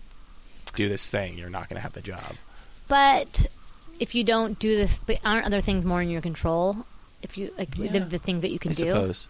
do 0.75 0.87
this 0.89 1.09
thing, 1.09 1.37
you're 1.37 1.49
not 1.49 1.67
going 1.67 1.75
to 1.77 1.81
have 1.81 1.93
the 1.93 2.01
job. 2.01 2.21
But 2.87 3.47
if 3.99 4.15
you 4.15 4.23
don't 4.23 4.57
do 4.59 4.75
this, 4.77 4.99
but 4.99 5.19
aren't 5.25 5.45
other 5.45 5.61
things 5.61 5.83
more 5.85 6.01
in 6.01 6.09
your 6.09 6.21
control? 6.21 6.77
If 7.21 7.37
you 7.37 7.53
like 7.57 7.75
the, 7.75 7.99
the 7.99 8.17
things 8.19 8.43
that 8.43 8.51
you 8.51 8.59
can 8.59 8.71
I 8.71 8.75
do, 8.75 8.85
suppose. 8.93 9.27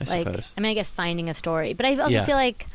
I 0.00 0.04
like 0.04 0.26
suppose. 0.26 0.52
I 0.56 0.60
mean, 0.60 0.70
I 0.70 0.74
guess 0.74 0.88
finding 0.88 1.28
a 1.30 1.34
story, 1.34 1.72
but 1.74 1.86
I 1.86 1.96
also 1.96 2.08
Yeah. 2.10 2.24
feel 2.24 2.36
like 2.36 2.66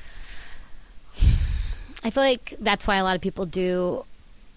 I 2.03 2.09
feel 2.11 2.23
like 2.23 2.53
that's 2.59 2.87
why 2.87 2.95
a 2.97 3.03
lot 3.03 3.15
of 3.15 3.21
people 3.21 3.45
do 3.45 4.05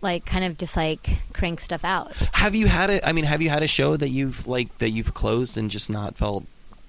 like 0.00 0.24
kind 0.24 0.44
of 0.44 0.58
just 0.58 0.76
like 0.76 1.08
crank 1.32 1.60
stuff 1.60 1.84
out. 1.84 2.12
Have 2.34 2.54
you 2.54 2.66
had 2.68 2.90
a? 2.90 3.06
I 3.06 3.12
mean, 3.12 3.24
have 3.24 3.42
you 3.42 3.50
had 3.50 3.62
a 3.62 3.68
show 3.68 3.96
that 3.96 4.08
you've 4.10 4.46
like 4.46 4.76
that 4.78 4.90
you've 4.90 5.12
closed 5.14 5.56
and 5.56 5.70
just 5.70 5.90
not 5.90 6.16
felt 6.16 6.44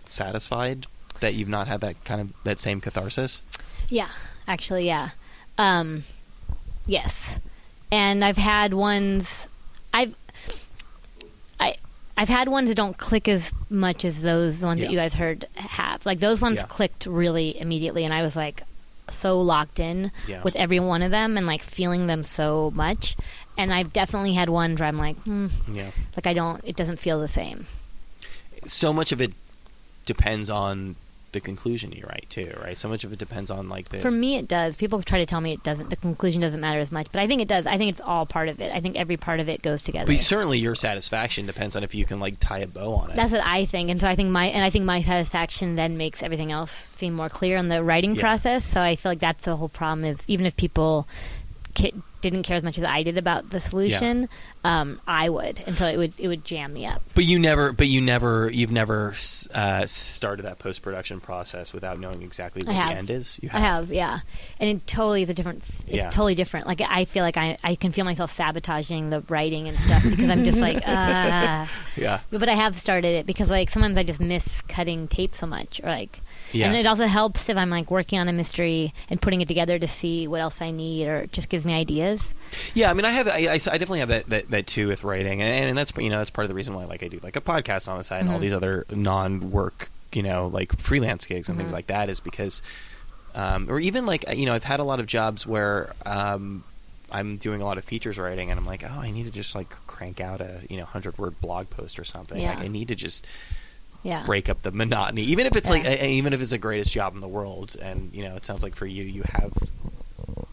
satisfied? 0.05 0.85
That 1.21 1.33
you've 1.35 1.49
not 1.49 1.67
had 1.67 1.81
that 1.81 2.03
kind 2.05 2.21
of 2.21 2.33
that 2.43 2.59
same 2.59 2.81
catharsis. 2.81 3.41
Yeah, 3.89 4.09
actually, 4.47 4.85
yeah. 4.87 5.09
Um, 5.57 6.03
yes, 6.85 7.39
and 7.91 8.23
I've 8.23 8.37
had 8.37 8.73
ones. 8.73 9.47
I've 9.93 10.15
I've 12.15 12.29
had 12.29 12.47
ones 12.47 12.69
that 12.69 12.75
don't 12.75 12.97
click 12.97 13.27
as 13.27 13.51
much 13.69 14.05
as 14.05 14.21
those 14.21 14.63
ones 14.63 14.79
Yeah. 14.79 14.85
that 14.87 14.91
you 14.91 14.97
guys 14.99 15.13
heard 15.13 15.45
have. 15.55 16.05
Like 16.05 16.19
those 16.19 16.39
ones 16.41 16.59
Yeah. 16.59 16.67
clicked 16.67 17.05
really 17.07 17.59
immediately, 17.59 18.05
and 18.05 18.13
I 18.13 18.21
was 18.21 18.35
like 18.35 18.63
so 19.09 19.41
locked 19.41 19.79
in 19.79 20.11
Yeah. 20.27 20.41
with 20.43 20.55
every 20.55 20.79
one 20.79 21.01
of 21.01 21.11
them 21.11 21.37
and 21.37 21.45
like 21.47 21.63
feeling 21.63 22.07
them 22.07 22.23
so 22.23 22.71
much. 22.75 23.15
And 23.57 23.73
I've 23.73 23.91
definitely 23.93 24.33
had 24.33 24.49
ones 24.49 24.79
where 24.79 24.87
I'm 24.87 24.97
like, 24.97 25.17
hmm, 25.17 25.47
Yeah. 25.71 25.89
like 26.15 26.25
I 26.27 26.33
don't. 26.33 26.61
It 26.63 26.75
doesn't 26.75 26.99
feel 26.99 27.19
the 27.19 27.27
same. 27.27 27.65
so 28.65 28.93
much 28.93 29.11
of 29.11 29.19
it 29.21 29.33
depends 30.05 30.49
on 30.49 30.95
the 31.33 31.41
conclusion 31.41 31.91
you 31.91 32.05
write 32.07 32.25
too, 32.29 32.53
right? 32.63 32.77
So 32.77 32.87
much 32.87 33.03
of 33.03 33.11
it 33.11 33.19
depends 33.19 33.51
on 33.51 33.67
like 33.69 33.89
the 33.89 33.99
For 33.99 34.09
me, 34.11 34.37
it 34.37 34.47
does. 34.47 34.77
People 34.77 35.01
try 35.03 35.19
to 35.19 35.25
tell 35.25 35.41
me 35.41 35.51
it 35.53 35.63
doesn't. 35.63 35.89
The 35.89 35.95
conclusion 35.97 36.41
doesn't 36.41 36.61
matter 36.61 36.79
as 36.79 36.91
much, 36.91 37.07
but 37.11 37.21
I 37.21 37.27
think 37.27 37.41
it 37.41 37.47
does. 37.47 37.67
I 37.67 37.77
think 37.77 37.91
it's 37.91 38.01
all 38.01 38.25
part 38.25 38.47
of 38.49 38.61
it. 38.61 38.71
I 38.73 38.79
think 38.79 38.95
every 38.95 39.17
part 39.17 39.39
of 39.39 39.49
it 39.49 39.61
goes 39.61 39.81
together. 39.81 40.05
But 40.07 40.19
certainly 40.19 40.59
your 40.59 40.75
satisfaction 40.75 41.45
depends 41.45 41.75
on 41.75 41.83
if 41.83 41.93
you 41.93 42.05
can 42.05 42.19
like 42.19 42.39
tie 42.39 42.59
a 42.59 42.67
bow 42.67 42.93
on 42.95 43.09
it. 43.11 43.15
That's 43.15 43.31
what 43.31 43.45
I 43.45 43.65
think, 43.65 43.89
and 43.89 43.99
so 43.99 44.07
I 44.07 44.15
think 44.15 44.29
my 44.29 44.45
and 44.45 44.63
I 44.63 44.69
think 44.69 44.85
my 44.85 45.01
satisfaction 45.01 45.75
then 45.75 45.97
makes 45.97 46.23
everything 46.23 46.51
else 46.51 46.71
seem 46.95 47.13
more 47.13 47.29
clear 47.29 47.57
in 47.57 47.67
the 47.67 47.83
writing 47.83 48.15
Yeah. 48.15 48.21
process. 48.21 48.63
So 48.63 48.79
I 48.79 48.95
feel 48.95 49.11
like 49.11 49.19
that's 49.19 49.45
the 49.45 49.55
whole 49.55 49.69
problem. 49.69 50.05
Is 50.05 50.23
even 50.27 50.45
if 50.45 50.55
people 50.55 51.07
didn't 52.21 52.43
care 52.43 52.55
as 52.55 52.63
much 52.63 52.77
as 52.77 52.83
I 52.85 53.03
did 53.03 53.17
about 53.17 53.49
the 53.49 53.59
solution, 53.59 54.29
um, 54.63 55.01
I 55.07 55.27
would, 55.29 55.61
until 55.67 55.87
it 55.87 55.97
would 55.97 56.19
it 56.19 56.27
would 56.27 56.45
jam 56.45 56.73
me 56.73 56.85
up. 56.85 57.01
but 57.15 57.25
you 57.25 57.37
never, 57.39 57.73
but 57.73 57.87
you 57.87 57.99
never, 58.01 58.49
you've 58.51 58.71
never 58.71 59.13
uh, 59.53 59.85
started 59.87 60.43
that 60.43 60.59
post 60.59 60.81
production 60.81 61.19
process 61.19 61.73
without 61.73 61.99
knowing 61.99 62.21
exactly 62.21 62.61
what 62.65 62.75
have. 62.75 62.89
the 62.91 62.95
end 62.97 63.09
is. 63.09 63.39
You 63.41 63.49
I 63.53 63.59
have, 63.59 63.91
yeah, 63.91 64.19
and 64.59 64.69
it 64.69 64.87
totally 64.87 65.23
is 65.23 65.29
a 65.29 65.33
different. 65.33 65.63
It's 65.87 65.95
Yeah. 65.97 66.09
totally 66.09 66.35
different. 66.35 66.67
Like 66.67 66.81
I 66.81 67.05
feel 67.05 67.23
like 67.23 67.37
I 67.37 67.57
I 67.63 67.75
can 67.75 67.91
feel 67.91 68.05
myself 68.05 68.31
sabotaging 68.31 69.09
the 69.09 69.21
writing 69.29 69.67
and 69.67 69.77
stuff 69.79 70.03
because 70.03 70.29
I'm 70.29 70.43
just 70.45 70.57
like 70.57 70.81
ah. 70.87 71.69
Yeah. 71.95 72.19
But 72.31 72.49
I 72.49 72.53
have 72.53 72.77
started 72.77 73.09
it 73.09 73.25
because 73.25 73.49
like 73.51 73.69
sometimes 73.69 73.97
I 73.97 74.03
just 74.03 74.19
miss 74.19 74.61
cutting 74.61 75.07
tape 75.07 75.35
so 75.35 75.45
much, 75.45 75.79
or 75.83 75.87
like, 75.89 76.19
Yeah. 76.51 76.67
and 76.67 76.75
it 76.75 76.87
also 76.87 77.05
helps 77.05 77.49
if 77.49 77.57
I'm 77.57 77.69
like 77.69 77.91
working 77.91 78.19
on 78.19 78.27
a 78.29 78.33
mystery 78.33 78.93
and 79.09 79.21
putting 79.21 79.41
it 79.41 79.47
together 79.47 79.77
to 79.77 79.87
see 79.87 80.27
what 80.27 80.41
else 80.41 80.61
I 80.61 80.71
need, 80.71 81.07
or 81.07 81.17
it 81.17 81.31
just 81.33 81.49
gives 81.49 81.65
me 81.65 81.73
ideas. 81.73 82.33
Yeah, 82.73 82.89
I 82.89 82.93
mean, 82.93 83.05
I 83.05 83.11
have, 83.11 83.27
I, 83.27 83.31
I, 83.47 83.53
I 83.53 83.57
definitely 83.57 83.99
have 83.99 84.09
that, 84.09 84.29
that, 84.29 84.49
that 84.53 84.65
too 84.65 84.87
with 84.87 85.03
writing, 85.03 85.41
and, 85.41 85.65
and 85.69 85.77
that's 85.77 85.93
you 85.97 86.09
know 86.09 86.17
that's 86.17 86.29
part 86.31 86.45
of 86.45 86.49
the 86.49 86.55
reason 86.55 86.73
why 86.73 86.85
like 86.85 87.03
I 87.03 87.07
do 87.09 87.19
like 87.21 87.35
a 87.35 87.41
podcast 87.41 87.87
on 87.87 87.97
the 87.97 88.03
side 88.03 88.21
and 88.21 88.29
all 88.29 88.37
Mhm. 88.37 88.41
these 88.41 88.53
other 88.53 88.85
non-work 88.89 89.89
you 90.13 90.23
know 90.23 90.47
like 90.47 90.77
freelance 90.79 91.25
gigs 91.25 91.49
and 91.49 91.57
things 91.57 91.71
Mhm. 91.71 91.75
like 91.75 91.87
that 91.87 92.09
is 92.09 92.19
because, 92.19 92.61
um, 93.35 93.67
or 93.69 93.79
even 93.79 94.05
like 94.05 94.25
you 94.35 94.45
know 94.45 94.53
I've 94.53 94.63
had 94.63 94.79
a 94.79 94.83
lot 94.83 94.99
of 94.99 95.05
jobs 95.07 95.45
where 95.45 95.93
um, 96.05 96.63
I'm 97.11 97.37
doing 97.37 97.61
a 97.61 97.65
lot 97.65 97.77
of 97.77 97.83
features 97.83 98.17
writing 98.17 98.49
and 98.49 98.59
I'm 98.59 98.65
like 98.65 98.83
oh 98.83 98.99
I 98.99 99.11
need 99.11 99.25
to 99.25 99.31
just 99.31 99.53
like 99.55 99.69
crank 99.87 100.19
out 100.21 100.41
a 100.41 100.61
you 100.69 100.77
know 100.77 100.85
hundred 100.85 101.17
word 101.17 101.39
blog 101.41 101.69
post 101.69 101.99
or 101.99 102.03
something 102.03 102.39
Yeah. 102.41 102.49
like 102.55 102.63
I 102.63 102.67
need 102.67 102.87
to 102.89 102.95
just 102.95 103.25
Yeah, 104.03 104.23
break 104.25 104.49
up 104.49 104.63
the 104.63 104.71
monotony 104.71 105.21
even 105.23 105.45
if 105.45 105.55
it's 105.55 105.69
like 105.69 105.83
Yeah. 105.85 105.95
a, 106.03 106.09
even 106.11 106.33
if 106.33 106.41
it's 106.41 106.49
the 106.51 106.57
greatest 106.57 106.91
job 106.91 107.13
in 107.15 107.21
the 107.21 107.27
world 107.27 107.75
and 107.81 108.11
you 108.13 108.23
know 108.23 108.35
it 108.35 108.45
sounds 108.45 108.61
like 108.63 108.75
for 108.75 108.85
you 108.85 109.03
you 109.03 109.23
have 109.29 109.53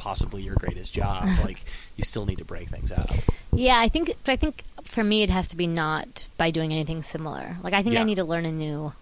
possibly 0.00 0.42
your 0.42 0.54
greatest 0.56 0.92
job 0.94 1.28
like 1.44 1.62
you 1.96 2.04
still 2.04 2.24
need 2.26 2.38
to 2.38 2.44
break 2.44 2.68
things 2.68 2.90
out. 2.90 3.10
yeah. 3.52 3.78
I 3.78 3.88
think, 3.88 4.08
but 4.24 4.32
I 4.32 4.36
think 4.36 4.64
for 4.84 5.04
me 5.04 5.22
it 5.22 5.30
has 5.30 5.46
to 5.48 5.56
be 5.56 5.66
not 5.66 6.26
by 6.38 6.50
doing 6.50 6.72
anything 6.72 7.02
similar. 7.02 7.56
Like 7.62 7.74
I 7.74 7.82
think 7.82 7.94
Yeah. 7.94 8.00
I 8.00 8.04
need 8.04 8.16
to 8.16 8.24
learn 8.24 8.44
a 8.46 8.52
new 8.52 8.92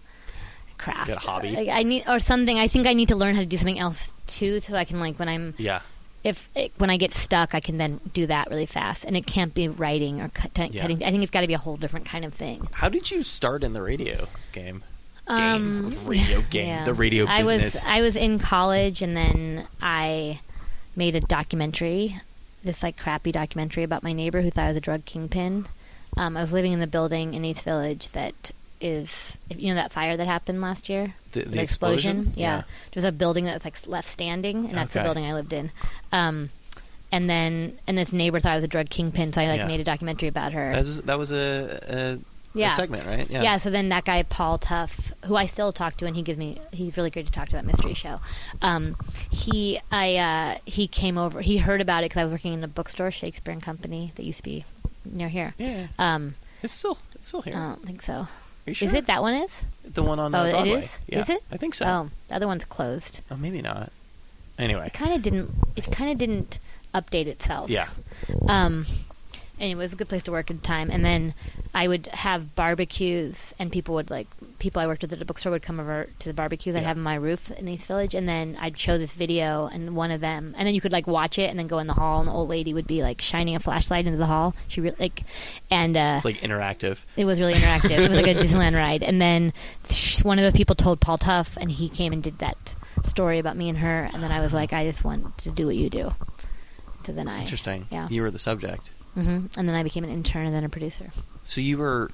craft, 0.77 1.09
a 1.09 1.15
hobby. 1.15 1.51
Like, 1.55 1.69
I 1.69 1.83
need 1.83 2.03
or 2.07 2.19
something. 2.19 2.57
I 2.59 2.67
think 2.67 2.85
I 2.87 2.93
need 2.93 3.07
to 3.09 3.15
learn 3.15 3.35
how 3.35 3.41
to 3.41 3.47
do 3.47 3.57
something 3.57 3.79
else 3.79 4.11
too, 4.27 4.61
so 4.61 4.75
I 4.75 4.85
can 4.85 4.99
like 4.99 5.17
when 5.17 5.29
I'm 5.29 5.53
yeah 5.57 5.81
if 6.21 6.49
it, 6.53 6.73
when 6.77 6.89
I 6.89 6.97
get 6.97 7.13
stuck, 7.13 7.55
I 7.55 7.61
can 7.61 7.77
then 7.77 8.01
do 8.13 8.27
that 8.27 8.49
really 8.49 8.65
fast, 8.65 9.05
and 9.05 9.15
it 9.15 9.25
can't 9.25 9.53
be 9.53 9.69
writing 9.69 10.19
or 10.19 10.27
cut, 10.27 10.51
Yeah. 10.73 10.81
cutting. 10.81 11.01
I 11.01 11.11
think 11.11 11.23
it's 11.23 11.31
got 11.31 11.41
to 11.41 11.47
be 11.47 11.53
a 11.53 11.57
whole 11.57 11.77
different 11.77 12.05
kind 12.05 12.25
of 12.25 12.33
thing. 12.33 12.67
How 12.73 12.89
did 12.89 13.09
you 13.09 13.23
start 13.23 13.63
in 13.63 13.71
the 13.71 13.81
radio 13.81 14.27
game? 14.51 14.83
Game, 15.29 15.37
Um, 15.37 15.95
radio 16.05 16.41
game, 16.49 16.67
yeah. 16.75 16.83
the 16.85 16.93
radio 16.93 17.25
I 17.25 17.43
was 17.43 17.77
I 17.85 18.01
was 18.01 18.15
in 18.17 18.37
college, 18.39 19.01
and 19.01 19.15
then 19.15 19.65
I 19.81 20.41
made 20.95 21.15
a 21.15 21.21
documentary, 21.21 22.19
this 22.63 22.83
like 22.83 22.97
crappy 22.97 23.31
documentary 23.31 23.83
about 23.83 24.03
my 24.03 24.13
neighbor 24.13 24.41
who 24.41 24.51
thought 24.51 24.65
I 24.65 24.69
was 24.69 24.77
a 24.77 24.81
drug 24.81 25.05
kingpin. 25.05 25.65
Um, 26.17 26.35
I 26.35 26.41
was 26.41 26.51
living 26.53 26.71
in 26.73 26.79
the 26.79 26.87
building 26.87 27.33
in 27.33 27.45
East 27.45 27.63
Village 27.63 28.09
that 28.09 28.51
is, 28.81 29.37
you 29.55 29.69
know, 29.69 29.75
that 29.75 29.91
fire 29.91 30.17
that 30.17 30.25
happened 30.27 30.61
last 30.61 30.89
year. 30.89 31.13
The- 31.33 31.43
the 31.43 31.61
explosion? 31.61 32.33
Yeah. 32.35 32.57
Yeah. 32.57 32.63
There's 32.91 33.03
a 33.03 33.11
building 33.11 33.45
that's 33.45 33.63
like 33.65 33.75
left 33.87 34.09
standing, 34.09 34.65
and 34.65 34.73
that's 34.73 34.93
the 34.93 35.01
building 35.03 35.25
I 35.25 35.33
lived 35.33 35.53
in. 35.53 35.71
Um, 36.11 36.49
and 37.11 37.29
then, 37.29 37.77
and 37.87 37.97
this 37.97 38.13
neighbor 38.13 38.39
thought 38.39 38.51
I 38.53 38.55
was 38.55 38.63
a 38.63 38.67
drug 38.69 38.89
kingpin, 38.89 39.33
so 39.33 39.41
I 39.41 39.47
like 39.47 39.59
Yeah. 39.59 39.67
made 39.67 39.79
a 39.79 39.83
documentary 39.83 40.29
about 40.29 40.53
her. 40.53 40.71
That 40.71 40.79
was, 40.85 41.01
that 41.03 41.17
was 41.19 41.31
a, 41.31 41.79
a 41.89 42.19
Yeah. 42.53 42.73
segment, 42.73 43.05
right? 43.05 43.29
Yeah. 43.29 43.57
So 43.57 43.69
then 43.69 43.89
that 43.89 44.05
guy 44.05 44.23
Paul 44.23 44.57
Tough, 44.57 45.13
who 45.25 45.35
I 45.35 45.45
still 45.45 45.71
talk 45.71 45.97
to, 45.97 46.05
and 46.05 46.15
he 46.15 46.21
gives 46.23 46.37
me 46.39 46.57
he's 46.71 46.97
really 46.97 47.09
great 47.11 47.25
to 47.27 47.31
talk 47.31 47.49
to 47.49 47.55
about 47.55 47.65
mystery 47.65 47.93
show. 47.93 48.19
Um, 48.61 48.95
he 49.31 49.79
I 49.91 50.15
uh, 50.17 50.57
he 50.65 50.87
came 50.87 51.17
over. 51.17 51.41
He 51.41 51.57
heard 51.57 51.81
about 51.81 52.03
it 52.03 52.09
because 52.09 52.21
I 52.21 52.23
was 52.23 52.31
working 52.31 52.53
in 52.53 52.63
a 52.63 52.67
bookstore, 52.67 53.11
Shakespeare 53.11 53.51
and 53.53 53.61
Company, 53.61 54.11
that 54.15 54.23
used 54.23 54.39
to 54.39 54.43
be 54.43 54.65
near 55.05 55.29
here. 55.29 55.53
Yeah. 55.57 55.87
Um, 55.99 56.35
It's 56.63 56.73
still 56.73 56.97
it's 57.15 57.27
still 57.27 57.41
here. 57.41 57.55
I 57.55 57.59
don't 57.69 57.85
think 57.85 58.01
so. 58.01 58.13
Are 58.13 58.27
you 58.65 58.73
sure? 58.73 58.87
Is 58.87 58.93
it 58.93 59.05
that 59.07 59.21
one? 59.21 59.33
Is 59.35 59.63
the 59.85 60.03
one 60.03 60.19
on 60.19 60.33
oh 60.35 60.39
uh, 60.39 60.43
it 60.45 60.51
Broadway? 60.51 60.71
is? 60.71 60.97
Yeah, 61.07 61.19
Is 61.21 61.29
it? 61.29 61.41
I 61.51 61.57
think 61.57 61.75
so. 61.75 61.85
Oh, 61.85 62.09
the 62.27 62.35
other 62.35 62.47
one's 62.47 62.65
closed. 62.65 63.21
Oh, 63.31 63.37
maybe 63.37 63.61
not. 63.61 63.91
Anyway. 64.57 64.87
It 64.87 64.93
kind 64.93 65.13
of 65.13 65.21
didn't. 65.21 65.51
It 65.75 65.89
kind 65.91 66.11
of 66.11 66.17
didn't 66.17 66.59
update 66.93 67.27
itself. 67.27 67.69
Yeah. 67.69 67.87
Um, 68.47 68.85
anyway, 69.59 69.81
it 69.81 69.85
was 69.85 69.93
a 69.93 69.95
good 69.95 70.09
place 70.09 70.23
to 70.23 70.31
work 70.31 70.49
at 70.51 70.61
the 70.61 70.67
time. 70.67 70.89
And 70.91 71.03
then 71.05 71.33
I 71.73 71.87
would 71.87 72.07
have 72.07 72.55
barbecues, 72.55 73.53
and 73.59 73.71
people 73.71 73.95
would 73.95 74.09
like 74.09 74.27
people 74.59 74.81
I 74.81 74.87
worked 74.87 75.01
with 75.03 75.13
at 75.13 75.19
the 75.19 75.25
bookstore 75.25 75.51
would 75.53 75.61
come 75.61 75.79
over 75.79 76.09
to 76.19 76.27
the 76.29 76.33
barbecues 76.33 76.75
I'd 76.75 76.83
have 76.83 76.97
in 76.97 77.03
my 77.03 77.15
roof 77.15 77.49
in 77.51 77.67
East 77.67 77.87
Village, 77.87 78.13
and 78.13 78.27
then 78.27 78.57
I'd 78.59 78.77
show 78.77 78.97
this 78.97 79.13
video, 79.13 79.67
and 79.67 79.95
one 79.95 80.11
of 80.11 80.19
them, 80.21 80.53
and 80.57 80.67
then 80.67 80.75
you 80.75 80.81
could 80.81 80.91
like 80.91 81.07
watch 81.07 81.37
it, 81.37 81.49
and 81.49 81.57
then 81.57 81.67
go 81.67 81.79
in 81.79 81.87
the 81.87 81.93
hall, 81.93 82.19
and 82.19 82.27
the 82.27 82.33
old 82.33 82.49
lady 82.49 82.73
would 82.73 82.87
be 82.87 83.01
like 83.01 83.21
shining 83.21 83.55
a 83.55 83.59
flashlight 83.59 84.05
into 84.05 84.17
the 84.17 84.25
hall. 84.25 84.53
She 84.67 84.81
really 84.81 84.97
like, 84.99 85.23
and 85.71 85.95
uh, 85.95 86.15
It's 86.17 86.25
like 86.25 86.41
interactive. 86.41 86.99
it 87.15 87.25
was 87.25 87.39
really 87.39 87.53
interactive. 87.53 87.91
it 87.97 88.09
was 88.09 88.17
like 88.17 88.27
a 88.27 88.35
Disneyland 88.35 88.75
ride. 88.75 89.03
And 89.03 89.21
then 89.21 89.53
sh- 89.89 90.23
one 90.23 90.39
of 90.39 90.45
the 90.51 90.55
people 90.57 90.75
told 90.75 90.99
Paul 90.99 91.17
Tough, 91.17 91.55
and 91.57 91.71
he 91.71 91.87
came 91.89 92.11
and 92.13 92.21
did 92.21 92.39
that 92.39 92.75
story 93.05 93.39
about 93.39 93.55
me 93.55 93.69
and 93.69 93.77
her. 93.77 94.09
And 94.13 94.21
then 94.21 94.31
I 94.31 94.41
was 94.41 94.53
like, 94.53 94.73
I 94.73 94.83
just 94.83 95.03
want 95.05 95.37
to 95.39 95.51
do 95.51 95.65
what 95.67 95.75
you 95.75 95.89
do. 95.89 96.13
So 97.05 97.13
then 97.13 97.27
I 97.27 97.41
Interesting. 97.41 97.87
Yeah. 97.89 98.07
You 98.09 98.21
were 98.23 98.29
the 98.31 98.37
subject. 98.39 98.91
Hmm 99.21 99.45
And 99.57 99.67
then 99.67 99.75
I 99.75 99.83
became 99.83 100.03
an 100.03 100.09
intern 100.09 100.45
and 100.45 100.55
then 100.55 100.63
a 100.63 100.69
producer. 100.69 101.11
So 101.43 101.61
you 101.61 101.77
were. 101.77 102.09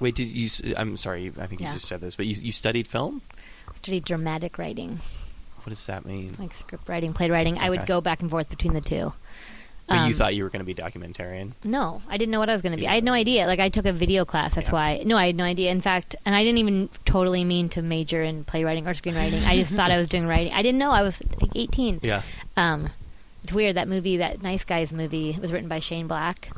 Wait, 0.00 0.14
did 0.14 0.28
you? 0.28 0.74
I'm 0.76 0.96
sorry. 0.96 1.32
I 1.38 1.46
think 1.46 1.60
Yeah. 1.60 1.68
you 1.68 1.74
just 1.74 1.86
said 1.86 2.00
this, 2.00 2.16
but 2.16 2.26
you, 2.26 2.34
you 2.36 2.52
studied 2.52 2.86
film. 2.86 3.22
I 3.68 3.74
Studied 3.76 4.04
dramatic 4.04 4.58
writing, 4.58 5.00
What 5.62 5.70
does 5.70 5.84
that 5.86 6.04
mean? 6.06 6.34
like 6.38 6.52
script 6.54 6.88
writing, 6.88 7.12
play 7.12 7.30
writing. 7.30 7.58
I 7.58 7.68
would 7.70 7.84
go 7.86 8.00
back 8.00 8.20
and 8.22 8.30
forth 8.30 8.48
between 8.48 8.72
the 8.74 8.80
two. 8.80 9.12
But 9.88 9.94
you 9.94 10.00
Um, 10.00 10.12
thought 10.14 10.34
you 10.34 10.42
were 10.42 10.50
going 10.50 10.64
to 10.66 10.66
be 10.66 10.74
documentarian. 10.74 11.52
No, 11.62 12.02
I 12.08 12.16
didn't 12.16 12.32
know 12.32 12.40
what 12.40 12.50
I 12.50 12.52
was 12.54 12.62
going 12.62 12.72
to 12.72 12.78
be. 12.78 12.88
I 12.88 12.94
had 12.96 13.04
no 13.04 13.12
idea. 13.12 13.46
Like 13.46 13.60
I 13.60 13.68
took 13.68 13.86
a 13.86 13.92
video 13.92 14.24
class. 14.24 14.54
That's 14.56 14.68
Yeah. 14.70 14.72
why. 14.74 15.02
No, 15.04 15.16
I 15.16 15.26
had 15.26 15.36
no 15.36 15.44
idea. 15.44 15.70
In 15.70 15.80
fact, 15.80 16.16
and 16.24 16.34
I 16.34 16.42
didn't 16.42 16.58
even 16.58 16.88
totally 17.04 17.44
mean 17.44 17.68
to 17.70 17.82
major 17.82 18.20
in 18.22 18.42
playwriting 18.44 18.88
or 18.88 18.94
screenwriting. 18.94 19.46
I 19.46 19.56
just 19.56 19.72
thought 19.72 19.92
I 19.92 19.96
was 19.96 20.08
doing 20.08 20.26
writing. 20.26 20.52
I 20.54 20.62
didn't 20.62 20.78
know 20.78 20.90
I 20.90 21.02
was 21.02 21.22
like 21.40 21.50
18. 21.54 22.00
Yeah. 22.02 22.22
Um, 22.56 22.90
it's 23.46 23.52
weird 23.52 23.76
that 23.76 23.86
movie, 23.86 24.16
that 24.16 24.42
Nice 24.42 24.64
Guys 24.64 24.92
movie, 24.92 25.38
was 25.40 25.52
written 25.52 25.68
by 25.68 25.78
Shane 25.78 26.08
Black, 26.08 26.48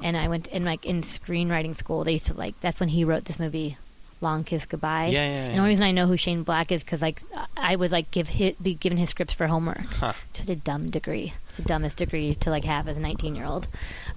and 0.00 0.16
I 0.16 0.28
went 0.28 0.46
in 0.46 0.64
like 0.64 0.86
in 0.86 1.02
screenwriting 1.02 1.74
school. 1.74 2.04
They 2.04 2.12
used 2.12 2.26
to 2.26 2.34
like 2.34 2.58
that's 2.60 2.78
when 2.78 2.88
he 2.88 3.04
wrote 3.04 3.24
this 3.24 3.40
movie, 3.40 3.76
Long 4.20 4.44
Kiss 4.44 4.64
Goodbye. 4.64 5.06
Yeah, 5.06 5.28
yeah, 5.28 5.44
And 5.46 5.54
the 5.54 5.58
only 5.58 5.70
reason 5.70 5.84
I 5.84 5.90
know 5.90 6.06
who 6.06 6.16
Shane 6.16 6.44
Black 6.44 6.70
is 6.70 6.84
because 6.84 7.02
like 7.02 7.20
I 7.56 7.74
would 7.74 7.90
like 7.90 8.12
give 8.12 8.28
hit, 8.28 8.62
be 8.62 8.74
given 8.74 8.96
his 8.96 9.10
scripts 9.10 9.34
for 9.34 9.48
homework. 9.48 9.80
Huh. 9.98 10.12
It's 10.30 10.48
a 10.48 10.54
dumb 10.54 10.88
degree. 10.90 11.34
It's 11.48 11.56
the 11.56 11.64
dumbest 11.64 11.96
degree 11.96 12.36
to 12.36 12.50
like 12.50 12.64
have 12.64 12.88
as 12.88 12.96
a 12.96 13.00
19 13.00 13.34
year 13.34 13.44
old. 13.46 13.66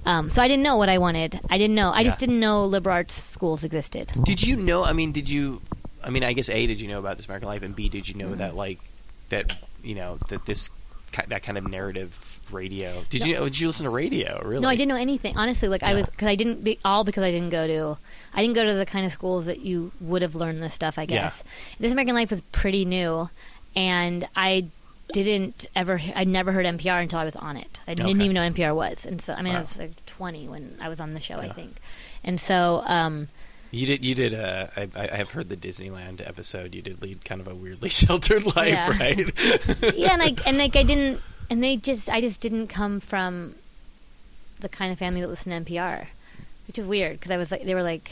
Um, 0.06 0.30
so 0.30 0.42
I 0.44 0.48
didn't 0.48 0.64
know 0.64 0.78
what 0.78 0.90
I 0.90 1.00
wanted. 1.00 1.40
I 1.50 1.58
didn't 1.58 1.76
know. 1.76 1.90
I 1.92 2.04
just 2.04 2.20
didn't 2.20 2.40
know 2.40 2.66
liberal 2.66 2.94
arts 2.94 3.16
schools 3.16 3.64
existed. 3.64 4.12
Did 4.24 4.44
you 4.44 4.56
know? 4.56 4.84
I 4.84 4.94
mean, 4.94 5.12
did 5.12 5.30
you? 5.30 5.62
I 6.04 6.12
mean, 6.12 6.24
I 6.24 6.34
guess 6.34 6.48
a 6.50 6.68
did 6.68 6.80
you 6.80 6.88
know 6.90 7.00
about 7.00 7.18
this 7.18 7.26
American 7.26 7.48
Life, 7.50 7.64
and 7.64 7.76
b 7.76 7.90
did 7.90 8.08
you 8.08 8.16
know 8.16 8.28
Mm-hmm. 8.28 8.38
that 8.38 8.56
like 8.56 8.80
that 9.30 9.54
you 9.84 9.96
know 9.96 10.18
that 10.30 10.46
this 10.46 10.70
that 11.28 11.44
kind 11.44 11.58
of 11.58 11.68
narrative 11.68 12.40
radio? 12.52 13.04
Did 13.10 13.22
No. 13.22 13.28
you? 13.28 13.36
Did 13.46 13.60
you 13.60 13.68
listen 13.68 13.84
to 13.86 13.90
radio? 13.90 14.42
Really? 14.44 14.62
No, 14.62 14.70
I 14.70 14.76
didn't 14.76 14.90
know 14.90 14.96
anything. 14.96 15.38
Honestly, 15.38 15.68
like 15.68 15.84
I 15.84 15.94
was 15.94 16.06
because 16.10 16.28
I 16.28 16.36
didn't 16.36 16.64
be, 16.64 16.80
all 16.86 17.04
because 17.04 17.24
I 17.24 17.32
didn't 17.32 17.50
go 17.52 17.68
to 17.68 17.98
I 18.34 18.42
didn't 18.42 18.56
go 18.56 18.64
to 18.66 18.74
the 18.74 18.86
kind 18.86 19.06
of 19.06 19.12
schools 19.12 19.46
that 19.48 19.62
you 19.62 19.92
would 20.02 20.22
have 20.22 20.36
learned 20.36 20.62
this 20.64 20.74
stuff. 20.74 20.98
I 20.98 21.06
guess 21.06 21.44
this 21.80 21.92
American 21.92 22.16
Life 22.16 22.30
was 22.30 22.42
pretty 22.42 22.86
new, 22.86 23.30
and 23.76 24.28
I 24.36 24.66
didn't 25.14 25.66
ever 25.76 26.00
I'd 26.16 26.28
never 26.28 26.52
heard 26.52 26.66
NPR 26.66 27.02
until 27.02 27.20
I 27.20 27.26
was 27.26 27.36
on 27.36 27.58
it. 27.58 27.80
I 27.88 27.94
didn't 27.94 28.22
even 28.22 28.34
know 28.34 28.48
NPR 28.50 28.76
was, 28.76 29.06
and 29.06 29.22
so 29.22 29.34
I 29.34 29.42
mean 29.42 29.56
I 29.56 29.60
was 29.60 29.78
like 29.78 30.06
20 30.06 30.48
when 30.48 30.78
I 30.82 30.90
was 30.90 31.00
on 31.00 31.14
the 31.14 31.22
show, 31.22 31.38
I 31.40 31.50
think, 31.50 31.76
and 32.24 32.40
so 32.40 32.84
um, 32.86 33.28
You 33.72 33.86
did. 33.88 34.04
You 34.06 34.16
did. 34.16 34.34
Uh, 34.34 34.68
I, 34.76 34.82
I 34.96 35.10
I 35.12 35.16
have 35.18 35.32
heard 35.32 35.50
the 35.50 35.58
Disneyland 35.58 36.28
episode. 36.28 36.74
You 36.74 36.82
did 36.82 37.02
lead 37.02 37.24
kind 37.24 37.40
of 37.42 37.48
a 37.48 37.54
weirdly 37.56 37.90
sheltered 38.02 38.46
life, 38.56 38.68
Yeah. 38.70 38.90
right? 39.00 39.96
yeah, 39.96 40.14
and 40.14 40.22
I 40.22 40.36
and 40.46 40.58
like 40.58 40.76
I 40.76 40.84
didn't, 40.84 41.22
and 41.50 41.64
they 41.64 41.76
just 41.78 42.10
I 42.10 42.20
just 42.22 42.42
didn't 42.42 42.68
come 42.68 43.00
from 43.00 43.56
the 44.60 44.70
kind 44.70 44.92
of 44.92 45.00
family 45.00 45.22
that 45.22 45.28
listened 45.28 45.66
to 45.66 45.72
NPR, 45.74 46.08
which 46.68 46.80
is 46.80 46.86
weird 46.86 47.14
because 47.14 47.32
I 47.32 47.38
was 47.38 47.52
like 47.52 47.64
they 47.64 47.76
were 47.76 47.84
like 47.84 48.12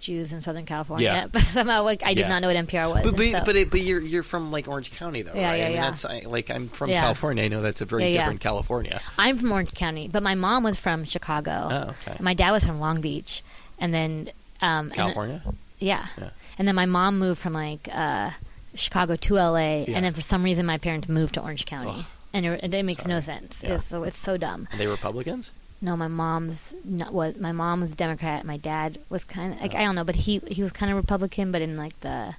Jews 0.00 0.32
in 0.32 0.40
Southern 0.42 0.66
California, 0.66 1.04
Yeah. 1.06 1.26
but 1.32 1.42
somehow 1.42 1.82
like 1.82 2.02
I 2.04 2.12
did 2.14 2.20
Yeah. 2.20 2.28
not 2.28 2.42
know 2.42 2.48
what 2.48 2.56
NPR 2.56 2.90
was. 2.92 3.02
But 3.04 3.16
but, 3.16 3.26
so- 3.26 3.42
but, 3.44 3.56
it, 3.56 3.70
but 3.70 3.80
you're 3.80 4.00
you're 4.00 4.22
from 4.22 4.52
like 4.52 4.68
Orange 4.68 4.92
County 4.92 5.22
though, 5.22 5.32
Yeah, 5.34 5.48
right? 5.50 5.56
yeah, 5.58 5.64
I 5.64 5.68
mean, 5.68 5.74
yeah. 5.76 5.80
that's 5.82 6.04
I, 6.04 6.20
like 6.26 6.50
I'm 6.50 6.68
from 6.68 6.90
Yeah. 6.90 7.00
California. 7.00 7.44
I 7.44 7.48
know 7.48 7.62
that's 7.62 7.80
a 7.80 7.86
very 7.86 8.02
Yeah, 8.04 8.08
yeah. 8.08 8.18
different 8.18 8.40
California. 8.40 9.00
I'm 9.18 9.38
from 9.38 9.50
Orange 9.50 9.72
County, 9.72 10.08
but 10.08 10.22
my 10.22 10.34
mom 10.34 10.62
was 10.62 10.78
from 10.78 11.04
Chicago. 11.04 11.68
Oh, 11.70 11.94
okay. 12.06 12.16
My 12.22 12.34
dad 12.34 12.50
was 12.52 12.66
from 12.66 12.80
Long 12.80 13.00
Beach, 13.00 13.42
and 13.78 13.92
then 13.94 14.30
um, 14.62 14.86
and- 14.86 14.92
California. 14.94 15.42
yeah. 15.78 16.06
Yeah. 16.18 16.30
and 16.58 16.66
then 16.68 16.74
my 16.74 16.86
mom 16.86 17.18
moved 17.18 17.40
from 17.40 17.52
like 17.54 17.88
uh, 17.92 18.30
Chicago 18.74 19.16
to 19.16 19.34
LA, 19.34 19.58
Yeah. 19.58 19.96
and 19.96 20.04
then 20.04 20.12
for 20.12 20.20
some 20.22 20.42
reason 20.42 20.66
my 20.66 20.78
parents 20.78 21.08
moved 21.08 21.34
to 21.34 21.42
Orange 21.42 21.66
County, 21.66 22.04
and 22.32 22.46
it, 22.46 22.72
it 22.74 22.82
makes 22.84 23.06
no 23.06 23.20
sense. 23.20 23.62
Yeah. 23.62 23.74
It's 23.74 23.84
so 23.84 24.02
it's 24.04 24.18
so 24.18 24.36
dumb. 24.36 24.68
Are 24.72 24.76
they 24.76 24.86
Republicans? 24.86 25.50
No, 25.82 25.96
my 25.96 26.08
mom's 26.08 26.74
not, 26.84 27.12
was 27.14 27.38
my 27.38 27.52
mom 27.52 27.80
was 27.80 27.92
a 27.92 27.96
Democrat. 27.96 28.44
My 28.44 28.58
dad 28.58 28.98
was 29.08 29.24
kind 29.24 29.54
of 29.54 29.60
like 29.62 29.74
Oh. 29.74 29.78
I 29.78 29.84
don't 29.84 29.94
know, 29.94 30.04
but 30.04 30.14
he 30.16 30.40
he 30.48 30.60
was 30.62 30.72
kind 30.72 30.90
of 30.92 30.96
Republican, 30.98 31.50
but 31.52 31.62
in 31.62 31.76
like 31.78 31.98
the 32.00 32.34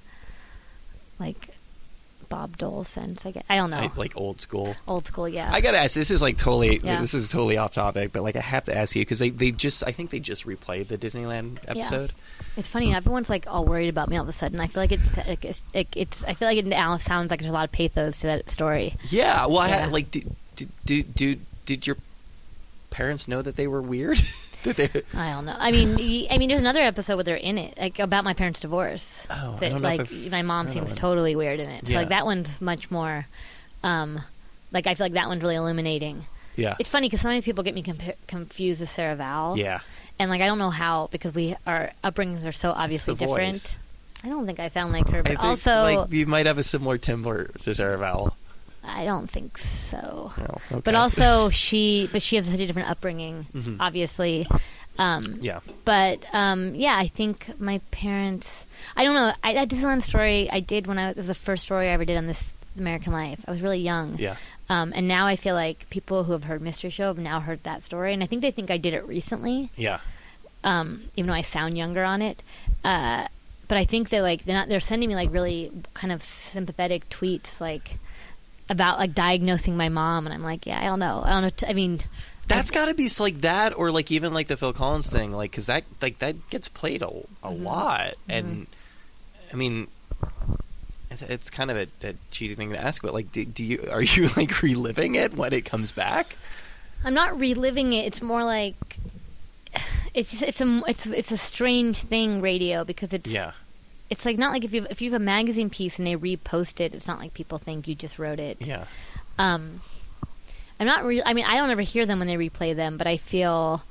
like 1.18 1.48
Bob 2.32 2.56
Dole 2.56 2.82
sense. 2.84 3.26
I 3.26 3.30
guess 3.32 3.44
I 3.50 3.56
don't 3.56 3.70
know, 3.70 3.76
I, 3.76 3.90
like 3.96 4.16
old 4.16 4.40
school. 4.40 4.74
old 4.88 5.06
school. 5.06 5.28
Yeah, 5.28 5.50
I 5.52 5.60
gotta 5.60 5.78
ask. 5.78 5.94
This 5.94 6.10
is 6.10 6.22
like 6.22 6.38
totally. 6.38 6.78
Yeah. 6.78 7.00
This 7.00 7.12
is 7.14 7.30
totally 7.30 7.58
off 7.58 7.74
topic, 7.74 8.12
but 8.12 8.22
like 8.22 8.36
I 8.36 8.40
have 8.40 8.64
to 8.64 8.76
ask 8.76 8.96
you 8.96 9.02
because 9.02 9.18
they, 9.18 9.28
they 9.30 9.50
just. 9.52 9.84
I 9.86 9.92
think 9.92 10.10
they 10.10 10.18
just 10.20 10.46
replayed 10.46 10.88
the 10.88 10.96
Disneyland 10.96 11.58
Yeah. 11.64 11.70
episode. 11.82 12.12
It's 12.56 12.68
funny. 12.68 12.94
Everyone's 12.94 13.28
like 13.30 13.44
all 13.46 13.64
worried 13.64 13.88
about 13.88 14.08
me 14.08 14.16
all 14.16 14.22
of 14.22 14.28
a 14.28 14.32
sudden. 14.32 14.60
I 14.60 14.66
feel 14.66 14.82
like 14.82 14.92
it's 14.92 15.16
like, 15.16 15.44
it's, 15.44 15.60
like, 15.74 15.96
it's 15.96 16.24
I 16.24 16.34
feel 16.34 16.48
like 16.48 16.58
it 16.58 16.66
now 16.66 16.96
sounds 16.98 17.30
like 17.30 17.40
there's 17.40 17.50
a 17.52 17.54
lot 17.54 17.64
of 17.64 17.72
pathos 17.72 18.16
to 18.18 18.26
that 18.28 18.48
story. 18.50 18.94
Yeah. 19.10 19.46
Well, 19.46 19.58
I 19.58 19.68
Yeah. 19.68 19.78
had, 19.82 19.92
like, 19.92 20.10
did 20.10 20.34
did 20.84 21.14
did 21.14 21.40
did 21.66 21.86
your 21.86 21.96
parents 22.90 23.28
know 23.28 23.42
that 23.42 23.56
they 23.56 23.66
were 23.66 23.80
weird? 23.82 24.18
Did 24.62 24.76
they? 24.76 25.02
I 25.14 25.30
don't 25.30 25.44
know. 25.46 25.56
I 25.58 25.72
mean, 25.72 26.26
I 26.30 26.38
mean, 26.38 26.48
there's 26.48 26.60
another 26.60 26.80
episode 26.82 27.16
where 27.16 27.24
they're 27.24 27.36
in 27.36 27.58
it, 27.58 27.76
like 27.78 27.98
about 27.98 28.24
my 28.24 28.34
parents' 28.34 28.60
divorce. 28.60 29.26
Oh, 29.30 29.56
that, 29.60 29.70
don't 29.70 29.82
know 29.82 29.88
if 29.88 29.98
like 29.98 30.00
I've- 30.02 30.30
my 30.30 30.42
mom 30.42 30.68
seems 30.68 30.94
totally 30.94 31.34
weird 31.36 31.60
in 31.60 31.68
it. 31.68 31.86
So 31.86 31.92
Yeah. 31.92 31.98
like 31.98 32.08
that 32.10 32.24
one's 32.24 32.60
much 32.60 32.90
more, 32.90 33.26
um, 33.82 34.20
like 34.72 34.86
I 34.86 34.94
feel 34.94 35.04
like 35.06 35.14
that 35.14 35.28
one's 35.28 35.42
really 35.42 35.56
illuminating. 35.56 36.22
Yeah. 36.56 36.76
It's 36.78 36.88
funny 36.88 37.08
because 37.08 37.20
sometimes 37.22 37.44
people 37.44 37.64
get 37.64 37.74
me 37.74 37.82
compa- 37.82 38.14
confused 38.26 38.80
with 38.80 38.90
Sarah 38.90 39.16
Vowell. 39.16 39.56
Yeah. 39.56 39.80
and 40.18 40.30
like 40.30 40.40
I 40.42 40.46
don't 40.46 40.58
know 40.58 40.70
how 40.70 41.08
because 41.10 41.34
we 41.34 41.56
our 41.66 41.90
upbringings 42.04 42.44
are 42.46 42.52
so 42.52 42.70
obviously 42.70 43.14
different. 43.14 43.54
voice. 43.54 43.78
I 44.24 44.28
don't 44.28 44.46
think 44.46 44.60
I 44.60 44.68
sound 44.68 44.92
like 44.92 45.08
her, 45.08 45.18
I 45.18 45.22
but 45.22 45.28
think, 45.30 45.42
also 45.42 45.70
like 45.82 46.12
you 46.12 46.26
might 46.26 46.46
have 46.46 46.58
a 46.58 46.62
similar 46.62 46.96
timbre 46.98 47.46
to 47.62 47.74
Sarah 47.74 47.98
Vowell. 47.98 48.34
I 48.84 49.04
don't 49.04 49.28
think 49.30 49.58
so. 49.58 50.32
Oh, 50.36 50.58
okay. 50.72 50.80
But 50.84 50.94
also 50.94 51.50
she, 51.50 52.08
but 52.12 52.20
she 52.22 52.36
has 52.36 52.46
such 52.46 52.60
a 52.60 52.66
different 52.66 52.90
upbringing, 52.90 53.46
Mhm. 53.54 53.76
obviously. 53.80 54.46
Um, 54.98 55.38
yeah. 55.40 55.60
But 55.84 56.24
um, 56.34 56.74
yeah, 56.74 56.94
I 56.96 57.06
think 57.06 57.58
my 57.60 57.80
parents. 57.90 58.66
I 58.96 59.04
don't 59.04 59.14
know. 59.14 59.32
I, 59.42 59.54
that 59.54 59.68
Disneyland 59.68 60.02
story 60.02 60.50
I 60.50 60.60
did 60.60 60.86
when 60.86 60.98
I 60.98 61.10
it 61.10 61.16
was 61.16 61.28
the 61.28 61.34
first 61.34 61.62
story 61.64 61.88
I 61.88 61.92
ever 61.92 62.04
did 62.04 62.16
on 62.18 62.26
this 62.26 62.52
American 62.78 63.12
Life. 63.12 63.40
I 63.46 63.50
was 63.50 63.60
really 63.62 63.80
young. 63.80 64.16
Yeah. 64.18 64.36
Um, 64.68 64.92
and 64.94 65.06
now 65.08 65.26
I 65.26 65.36
feel 65.36 65.54
like 65.54 65.88
people 65.90 66.24
who 66.24 66.32
have 66.32 66.44
heard 66.44 66.60
Mystery 66.62 66.90
Show 66.90 67.06
have 67.08 67.18
now 67.18 67.40
heard 67.40 67.62
that 67.64 67.82
story, 67.82 68.12
and 68.14 68.22
I 68.22 68.26
think 68.26 68.42
they 68.42 68.50
think 68.50 68.70
I 68.70 68.76
did 68.78 68.94
it 68.94 69.06
recently, 69.06 69.70
Yeah. 69.76 69.98
um, 70.64 71.02
even 71.16 71.28
though 71.28 71.34
I 71.34 71.42
sound 71.42 71.76
younger 71.76 72.04
on 72.04 72.22
it. 72.22 72.42
Uh, 72.84 73.26
but 73.68 73.78
I 73.78 73.84
think 73.84 74.08
they're 74.10 74.22
like 74.22 74.44
they're 74.44 74.56
not. 74.56 74.68
They're 74.68 74.80
sending 74.80 75.08
me 75.08 75.14
like 75.14 75.32
really 75.32 75.70
kind 75.94 76.12
of 76.12 76.22
sympathetic 76.22 77.08
tweets, 77.08 77.60
like 77.60 77.96
about 78.72 78.98
like 78.98 79.14
diagnosing 79.14 79.76
my 79.76 79.88
mom, 79.88 80.26
and 80.26 80.34
I'm 80.34 80.42
like, 80.42 80.66
yeah, 80.66 80.80
I 80.80 80.84
don't 80.86 80.98
know. 80.98 81.22
I 81.24 81.30
don't 81.30 81.42
know. 81.42 81.50
T- 81.50 81.66
I 81.66 81.72
mean, 81.74 82.00
That's 82.48 82.70
got 82.72 82.86
to 82.86 82.94
be 82.94 83.08
like 83.20 83.42
that, 83.42 83.76
or 83.78 83.92
like 83.92 84.10
even 84.10 84.34
like 84.34 84.48
the 84.48 84.56
Phil 84.56 84.72
Collins 84.72 85.08
thing, 85.10 85.32
like 85.32 85.52
because 85.52 85.66
that 85.66 85.84
like 86.00 86.18
that 86.18 86.48
gets 86.50 86.68
played 86.68 87.02
a, 87.02 87.08
a 87.08 87.50
Mhm. 87.50 87.62
lot, 87.62 88.14
and 88.28 88.66
I 89.52 89.56
mean, 89.56 89.86
it's, 91.10 91.22
it's 91.22 91.50
kind 91.50 91.70
of 91.70 91.76
a, 91.76 91.86
a 92.08 92.14
cheesy 92.30 92.54
thing 92.54 92.70
to 92.70 92.78
ask, 92.82 93.02
but 93.02 93.12
like, 93.14 93.30
do, 93.30 93.44
do 93.44 93.62
you 93.62 93.88
are 93.90 94.02
you 94.02 94.28
like 94.36 94.62
reliving 94.62 95.14
it 95.14 95.34
when 95.34 95.52
it 95.52 95.64
comes 95.64 95.92
back? 95.92 96.36
I'm 97.04 97.14
not 97.14 97.38
reliving 97.38 97.92
it. 97.92 98.06
It's 98.06 98.22
more 98.22 98.44
like 98.44 98.74
it's 100.14 100.30
just 100.32 100.42
it's 100.42 100.60
a 100.60 100.82
it's 100.86 101.06
it's 101.06 101.32
a 101.32 101.36
strange 101.36 102.02
thing 102.02 102.40
radio 102.40 102.84
because 102.84 103.12
it's 103.12 103.30
Yeah. 103.30 103.52
It's 104.12 104.26
like 104.26 104.36
not 104.36 104.52
like 104.52 104.62
if 104.64 104.74
you 104.74 104.86
if 104.90 105.00
you 105.00 105.10
have 105.10 105.20
a 105.20 105.24
magazine 105.24 105.70
piece 105.70 105.98
and 105.98 106.06
they 106.06 106.16
repost 106.16 106.80
it, 106.80 106.94
it's 106.94 107.06
not 107.06 107.18
like 107.18 107.32
people 107.32 107.56
think 107.58 107.88
you 107.88 107.94
just 107.94 108.18
wrote 108.18 108.38
it. 108.38 108.58
Yeah. 108.60 108.84
Um, 109.38 109.80
I'm 110.78 110.86
not 110.86 111.04
really. 111.04 111.22
I 111.24 111.32
mean, 111.32 111.46
I 111.46 111.56
don't 111.56 111.70
ever 111.70 111.80
hear 111.80 112.04
them 112.04 112.18
when 112.18 112.28
they 112.28 112.36
replay 112.36 112.76
them, 112.76 112.98
but 112.98 113.06
I 113.06 113.16
feel. 113.16 113.82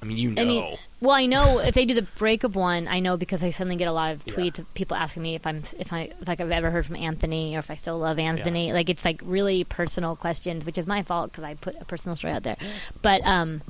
I 0.00 0.06
mean, 0.06 0.16
you 0.16 0.30
know. 0.30 0.40
I 0.40 0.44
mean, 0.44 0.78
well, 1.00 1.10
I 1.10 1.26
know 1.26 1.58
if 1.58 1.74
they 1.74 1.84
do 1.84 1.92
the 1.92 2.06
breakup 2.16 2.54
one, 2.54 2.86
I 2.88 3.00
know 3.00 3.16
because 3.16 3.42
I 3.42 3.50
suddenly 3.50 3.76
get 3.76 3.88
a 3.88 3.92
lot 3.92 4.14
of 4.14 4.22
Yeah. 4.26 4.34
tweets 4.34 4.58
of 4.60 4.72
people 4.72 4.96
asking 4.96 5.22
me 5.24 5.34
if 5.34 5.46
I'm 5.46 5.62
if 5.78 5.92
I 5.92 6.12
like 6.26 6.40
I've 6.40 6.50
ever 6.50 6.70
heard 6.70 6.86
from 6.86 6.96
Anthony 6.96 7.54
or 7.56 7.58
if 7.58 7.70
I 7.70 7.74
still 7.74 7.98
love 7.98 8.18
Anthony. 8.18 8.72
Like 8.72 8.88
it's 8.88 9.04
like 9.04 9.20
really 9.22 9.64
personal 9.64 10.16
questions, 10.16 10.64
which 10.64 10.78
is 10.78 10.86
my 10.86 11.02
fault 11.02 11.32
because 11.32 11.44
I 11.44 11.54
put 11.54 11.76
a 11.80 11.84
personal 11.84 12.16
story 12.16 12.32
out 12.32 12.44
there. 12.44 12.56
But 13.02 13.26
um, 13.26 13.60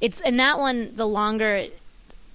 it's 0.00 0.20
and 0.22 0.40
that 0.40 0.58
one 0.58 0.96
the 0.96 1.06
longer. 1.06 1.66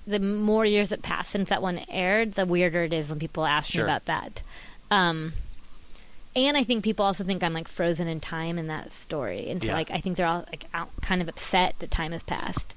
The 0.10 0.20
more 0.20 0.66
years 0.66 0.90
that 0.90 1.04
pass 1.04 1.30
since 1.30 1.50
that 1.50 1.62
one 1.62 1.80
aired, 1.88 2.34
the 2.34 2.46
weirder 2.46 2.84
it 2.84 2.94
is 2.94 3.08
when 3.10 3.20
people 3.20 3.46
ask 3.46 3.72
Sure. 3.72 3.84
me 3.84 3.90
about 3.92 4.06
that. 4.06 4.42
Um, 4.90 5.34
and 6.36 6.58
I 6.58 6.64
think 6.64 6.84
people 6.84 7.06
also 7.06 7.24
think 7.24 7.44
I'm 7.44 7.54
like 7.54 7.68
frozen 7.68 8.08
in 8.08 8.20
time 8.20 8.58
in 8.58 8.68
that 8.68 8.92
story, 8.92 9.50
and 9.50 9.62
so 9.62 9.68
Yeah. 9.68 9.74
like 9.76 9.92
I 9.92 10.00
think 10.00 10.18
they're 10.18 10.26
all 10.26 10.46
like 10.50 10.66
out, 10.74 10.90
kind 11.02 11.22
of 11.22 11.28
upset 11.30 11.76
that 11.80 11.92
time 11.92 12.12
has 12.12 12.24
passed. 12.24 12.74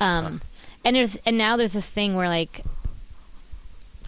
Um, 0.00 0.40
and 0.84 0.96
there's 0.96 1.16
and 1.24 1.38
now 1.38 1.56
there's 1.56 1.72
this 1.74 1.86
thing 1.88 2.16
where 2.16 2.28
like, 2.28 2.62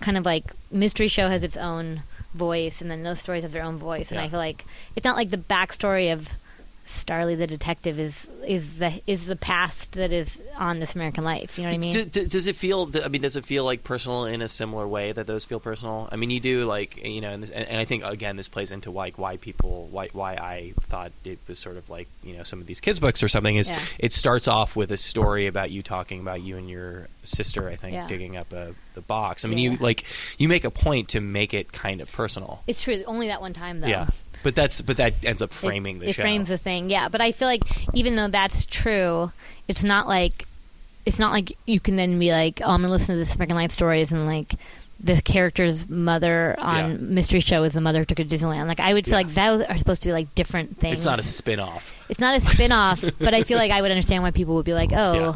kind 0.01 0.17
of 0.17 0.25
like 0.25 0.45
mystery 0.71 1.09
show 1.09 1.29
has 1.29 1.43
its 1.45 1.57
own 1.57 2.03
voice, 2.35 2.81
and 2.81 2.91
then 2.91 3.03
those 3.05 3.21
stories 3.21 3.45
have 3.45 3.53
their 3.53 3.63
own 3.63 3.77
voice, 3.77 4.11
and 4.11 4.19
Yeah. 4.19 4.25
I 4.25 4.29
feel 4.29 4.39
like 4.41 4.65
it's 4.97 5.05
not 5.05 5.17
like 5.17 5.31
the 5.31 5.39
backstory 5.39 6.13
of 6.13 6.31
Starlee 6.87 7.37
the 7.37 7.47
detective 7.47 7.99
is 7.99 8.29
is 8.47 8.79
the 8.79 9.01
is 9.07 9.27
the 9.27 9.35
past 9.37 9.93
that 9.93 10.13
is 10.13 10.41
on 10.57 10.79
This 10.79 10.95
American 10.95 11.25
Life. 11.25 11.59
You 11.59 11.65
know 11.65 11.71
what 11.71 11.75
I 11.75 11.79
mean? 11.79 11.93
D- 11.93 12.05
d- 12.05 12.27
does 12.29 12.47
it 12.47 12.55
feel? 12.57 12.89
I 13.05 13.09
mean, 13.09 13.23
does 13.23 13.35
it 13.37 13.45
feel 13.45 13.65
like 13.65 13.83
personal 13.83 14.25
in 14.25 14.41
a 14.41 14.49
similar 14.49 14.87
way 14.87 15.11
that 15.13 15.27
those 15.27 15.45
feel 15.45 15.59
personal? 15.59 16.09
I 16.13 16.17
mean, 16.17 16.31
you 16.31 16.39
do 16.41 16.65
like 16.65 17.05
you 17.05 17.21
know, 17.21 17.31
and, 17.31 17.43
this, 17.43 17.51
and, 17.51 17.67
and 17.69 17.79
I 17.79 17.85
think 17.85 18.05
again 18.05 18.37
this 18.37 18.49
plays 18.49 18.71
into 18.71 18.91
like 18.93 19.19
why 19.19 19.37
people 19.37 19.89
why 19.91 20.09
why 20.13 20.35
I 20.35 20.75
thought 20.83 21.11
it 21.25 21.39
was 21.49 21.59
sort 21.59 21.77
of 21.77 21.91
like 21.91 22.07
you 22.23 22.37
know 22.37 22.45
some 22.45 22.61
of 22.61 22.67
these 22.67 22.81
kids 22.81 23.01
books 23.01 23.23
or 23.23 23.29
something 23.29 23.57
is 23.57 23.69
Yeah. 23.71 23.81
it 23.99 24.13
starts 24.13 24.47
off 24.47 24.77
with 24.77 24.93
a 24.93 24.97
story 24.97 25.49
about 25.49 25.71
you 25.73 25.83
talking 25.83 26.21
about 26.21 26.41
you 26.43 26.57
and 26.57 26.71
your 26.71 27.09
sister 27.25 27.69
I 27.69 27.75
think 27.77 27.95
Yeah. 27.95 28.07
digging 28.07 28.37
up 28.37 28.53
a 28.53 28.75
the 28.95 29.01
box. 29.03 29.45
I 29.45 29.49
mean, 29.49 29.59
Yeah. 29.59 29.71
you 29.73 29.77
like 29.79 30.05
you 30.39 30.49
make 30.49 30.65
a 30.65 30.71
point 30.71 31.09
to 31.11 31.21
make 31.21 31.53
it 31.53 31.73
kind 31.73 32.01
of 32.01 32.11
personal. 32.13 32.63
it's 32.67 32.81
true. 32.83 33.03
Only 33.07 33.27
that 33.27 33.41
one 33.41 33.53
time 33.53 33.81
though. 33.81 33.89
Yeah, 33.89 34.07
but 34.47 34.55
that's 34.55 34.81
but 34.81 34.97
that 34.99 35.13
ends 35.25 35.43
up 35.43 35.51
It- 35.51 35.55
framing 35.55 35.99
the 35.99 36.09
it 36.09 36.13
show. 36.15 36.23
frames 36.23 36.49
the 36.51 36.57
thing 36.57 36.89
yeah 36.89 37.09
but 37.09 37.21
i 37.21 37.33
feel 37.33 37.49
like 37.49 37.63
even 37.95 38.15
though 38.15 38.29
that's 38.29 38.65
true 38.65 39.33
it's 39.67 39.83
not 39.83 40.07
like 40.07 40.47
it's 41.05 41.19
not 41.19 41.33
like 41.33 41.59
you 41.67 41.81
can 41.81 41.97
then 41.97 42.17
be 42.21 42.31
like 42.31 42.61
oh 42.65 42.71
i'm 42.71 42.83
gonna 42.83 42.93
listen 42.93 43.19
to 43.19 43.25
the 43.25 43.35
american 43.35 43.57
life 43.57 43.73
stories 43.73 44.13
and 44.13 44.25
like 44.25 44.55
the 45.01 45.21
character's 45.21 45.89
mother 45.91 46.55
on 46.61 46.91
Yeah. 46.93 46.97
mystery 47.01 47.41
show 47.41 47.65
is 47.65 47.73
the 47.73 47.81
mother 47.81 47.99
who 48.01 48.05
took 48.05 48.19
her 48.19 48.25
to 48.25 48.31
disneyland 48.37 48.69
like 48.69 48.79
i 48.79 48.95
would 48.95 49.05
feel 49.05 49.19
Yeah. 49.19 49.27
like 49.27 49.35
those 49.35 49.63
are 49.63 49.77
supposed 49.79 50.03
to 50.03 50.09
be 50.09 50.13
like 50.13 50.33
different 50.37 50.79
things 50.79 50.95
it's 50.99 51.05
not 51.05 51.19
a 51.19 51.25
spin 51.25 51.59
off. 51.59 51.93
it's 52.09 52.21
not 52.21 52.37
a 52.37 52.41
spin-off 52.41 53.05
but 53.19 53.35
i 53.35 53.43
feel 53.43 53.59
like 53.59 53.73
i 53.73 53.83
would 53.83 53.91
understand 53.91 54.23
why 54.23 54.31
people 54.31 54.55
would 54.55 54.65
be 54.65 54.75
like 54.75 54.93
oh 54.95 55.13
Yeah. 55.15 55.35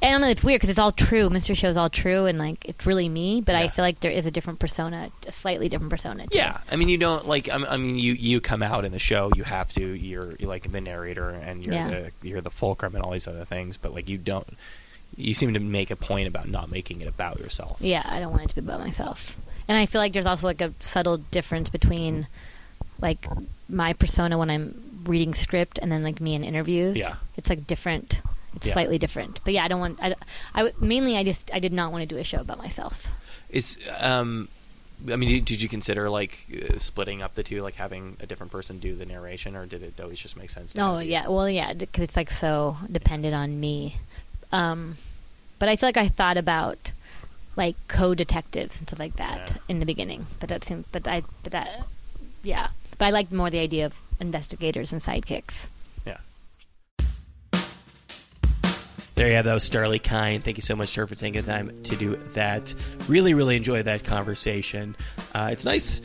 I 0.00 0.10
don't 0.10 0.20
know. 0.20 0.28
It's 0.28 0.44
weird 0.44 0.60
because 0.60 0.70
it's 0.70 0.78
all 0.78 0.92
true. 0.92 1.28
Mystery 1.28 1.56
show 1.56 1.68
is 1.68 1.76
all 1.76 1.90
true, 1.90 2.26
and 2.26 2.38
like 2.38 2.64
it's 2.68 2.86
really 2.86 3.08
me. 3.08 3.40
But 3.40 3.52
Yeah. 3.52 3.62
I 3.62 3.68
feel 3.68 3.84
like 3.84 3.98
there 4.00 4.12
is 4.12 4.26
a 4.26 4.30
different 4.30 4.60
persona, 4.60 5.10
a 5.26 5.32
slightly 5.32 5.68
different 5.68 5.90
persona. 5.90 6.22
it. 6.24 6.28
Yeah, 6.34 6.58
I 6.70 6.76
mean, 6.76 6.88
you 6.88 6.98
don't 6.98 7.26
like. 7.26 7.48
I 7.50 7.76
mean, 7.76 7.98
you 7.98 8.12
you 8.12 8.40
come 8.40 8.62
out 8.62 8.84
in 8.84 8.92
the 8.92 8.98
show. 9.00 9.30
You 9.34 9.42
have 9.44 9.72
to. 9.72 9.80
You're, 9.82 10.34
you're 10.38 10.48
like 10.48 10.70
the 10.70 10.80
narrator, 10.80 11.30
and 11.30 11.64
you're 11.64 11.74
Yeah. 11.74 11.88
the 11.88 12.12
you're 12.22 12.40
the 12.40 12.50
fulcrum 12.50 12.94
and 12.94 13.04
all 13.04 13.10
these 13.10 13.26
other 13.26 13.44
things. 13.44 13.76
But 13.76 13.92
like, 13.92 14.08
you 14.08 14.18
don't. 14.18 14.46
You 15.16 15.34
seem 15.34 15.52
to 15.54 15.60
make 15.60 15.90
a 15.90 15.96
point 15.96 16.28
about 16.28 16.48
not 16.48 16.70
making 16.70 17.00
it 17.00 17.08
about 17.08 17.40
yourself. 17.40 17.78
Yeah, 17.80 18.02
I 18.04 18.20
don't 18.20 18.30
want 18.30 18.44
it 18.44 18.48
to 18.50 18.54
be 18.54 18.60
about 18.60 18.78
myself. 18.80 19.36
And 19.66 19.76
I 19.76 19.86
feel 19.86 20.00
like 20.00 20.12
there's 20.12 20.26
also 20.26 20.46
like 20.46 20.60
a 20.60 20.72
subtle 20.78 21.16
difference 21.16 21.70
between 21.70 22.28
like 23.00 23.26
my 23.68 23.94
persona 23.94 24.38
when 24.38 24.48
I'm 24.50 24.80
reading 25.04 25.34
script 25.34 25.78
and 25.82 25.90
then 25.90 26.04
like 26.04 26.20
me 26.20 26.34
in 26.36 26.44
interviews. 26.44 26.96
Yeah. 26.96 27.14
It's 27.36 27.48
like 27.50 27.66
different. 27.66 28.20
It's 28.58 28.66
Yeah. 28.66 28.72
slightly 28.74 28.98
different. 28.98 29.40
But 29.44 29.54
yeah, 29.54 29.64
I 29.64 29.68
don't 29.68 29.80
want 29.80 29.98
I 30.54 30.70
mainly 30.80 31.16
I 31.16 31.24
just 31.24 31.50
I 31.54 31.58
did 31.58 31.72
not 31.72 31.90
want 31.92 32.02
to 32.02 32.06
do 32.14 32.20
a 32.20 32.24
show 32.24 32.40
about 32.40 32.58
myself. 32.58 33.10
Is 33.50 33.78
um, 34.00 34.48
I 35.10 35.16
mean, 35.16 35.44
did, 35.44 35.62
you 35.62 35.68
consider 35.68 36.10
like 36.10 36.46
uh, 36.52 36.78
splitting 36.78 37.22
up 37.22 37.34
the 37.34 37.42
two, 37.44 37.62
like 37.62 37.76
having 37.76 38.16
a 38.20 38.26
different 38.26 38.50
person 38.52 38.78
do 38.80 38.94
the 38.96 39.06
narration, 39.06 39.54
or 39.56 39.64
did 39.64 39.82
it 39.82 39.94
always 40.00 40.18
just 40.18 40.36
make 40.36 40.50
sense? 40.50 40.72
to 40.72 40.78
No, 40.78 40.98
you? 40.98 41.10
yeah. 41.12 41.28
Well, 41.28 41.48
yeah, 41.48 41.72
because 41.72 42.02
it's 42.04 42.16
like 42.16 42.30
so 42.30 42.76
dependent 42.90 43.34
on 43.34 43.58
me. 43.60 43.96
Um, 44.52 44.96
but 45.60 45.68
I 45.68 45.76
feel 45.76 45.88
like 45.88 45.96
I 45.96 46.08
thought 46.08 46.36
about 46.36 46.92
like 47.56 47.76
co-detectives 47.88 48.78
and 48.78 48.88
stuff 48.88 48.98
like 48.98 49.16
that 49.16 49.52
Yeah. 49.52 49.58
in 49.68 49.80
the 49.80 49.86
beginning. 49.86 50.26
But 50.40 50.48
that 50.48 50.64
seemed, 50.64 50.84
but 50.92 51.06
I, 51.08 51.22
but 51.42 51.52
that, 51.52 51.86
yeah. 52.42 52.68
But 52.98 53.06
I 53.06 53.10
liked 53.10 53.30
more 53.32 53.50
the 53.50 53.58
idea 53.60 53.86
of 53.86 54.00
investigators 54.20 54.92
and 54.92 55.00
sidekicks. 55.02 55.68
There 59.18 59.26
you 59.26 59.34
have 59.34 59.46
was 59.46 59.68
Starlee 59.68 60.00
Kine. 60.00 60.42
Thank 60.42 60.58
you 60.58 60.62
so 60.62 60.76
much, 60.76 60.90
sir, 60.90 61.04
for 61.08 61.16
taking 61.16 61.42
the 61.42 61.46
time 61.50 61.76
to 61.82 61.96
do 61.96 62.14
that. 62.34 62.72
Really, 63.08 63.34
really 63.34 63.56
enjoyed 63.56 63.86
that 63.86 64.04
conversation. 64.04 64.94
Uh, 65.34 65.48
it's 65.50 65.64
nice 65.64 66.02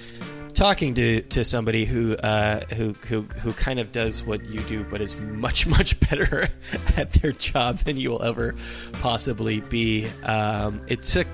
talking 0.56 0.96
to, 0.96 1.22
to 1.22 1.46
somebody 1.46 1.86
who, 1.86 2.16
uh, 2.16 2.62
who 2.74 2.94
who 3.08 3.22
who 3.22 3.54
kind 3.54 3.80
of 3.80 3.92
does 3.92 4.24
what 4.24 4.44
you 4.46 4.62
do, 4.62 4.84
but 4.86 5.00
is 5.00 5.16
much 5.16 5.68
much 5.78 6.00
better 6.00 6.50
at 6.98 7.14
their 7.14 7.34
job 7.34 7.78
than 7.78 7.98
you 7.98 8.10
will 8.10 8.24
ever 8.24 8.56
possibly 8.94 9.60
be. 9.60 10.08
Um, 10.24 10.82
it 10.88 11.04
took 11.04 11.28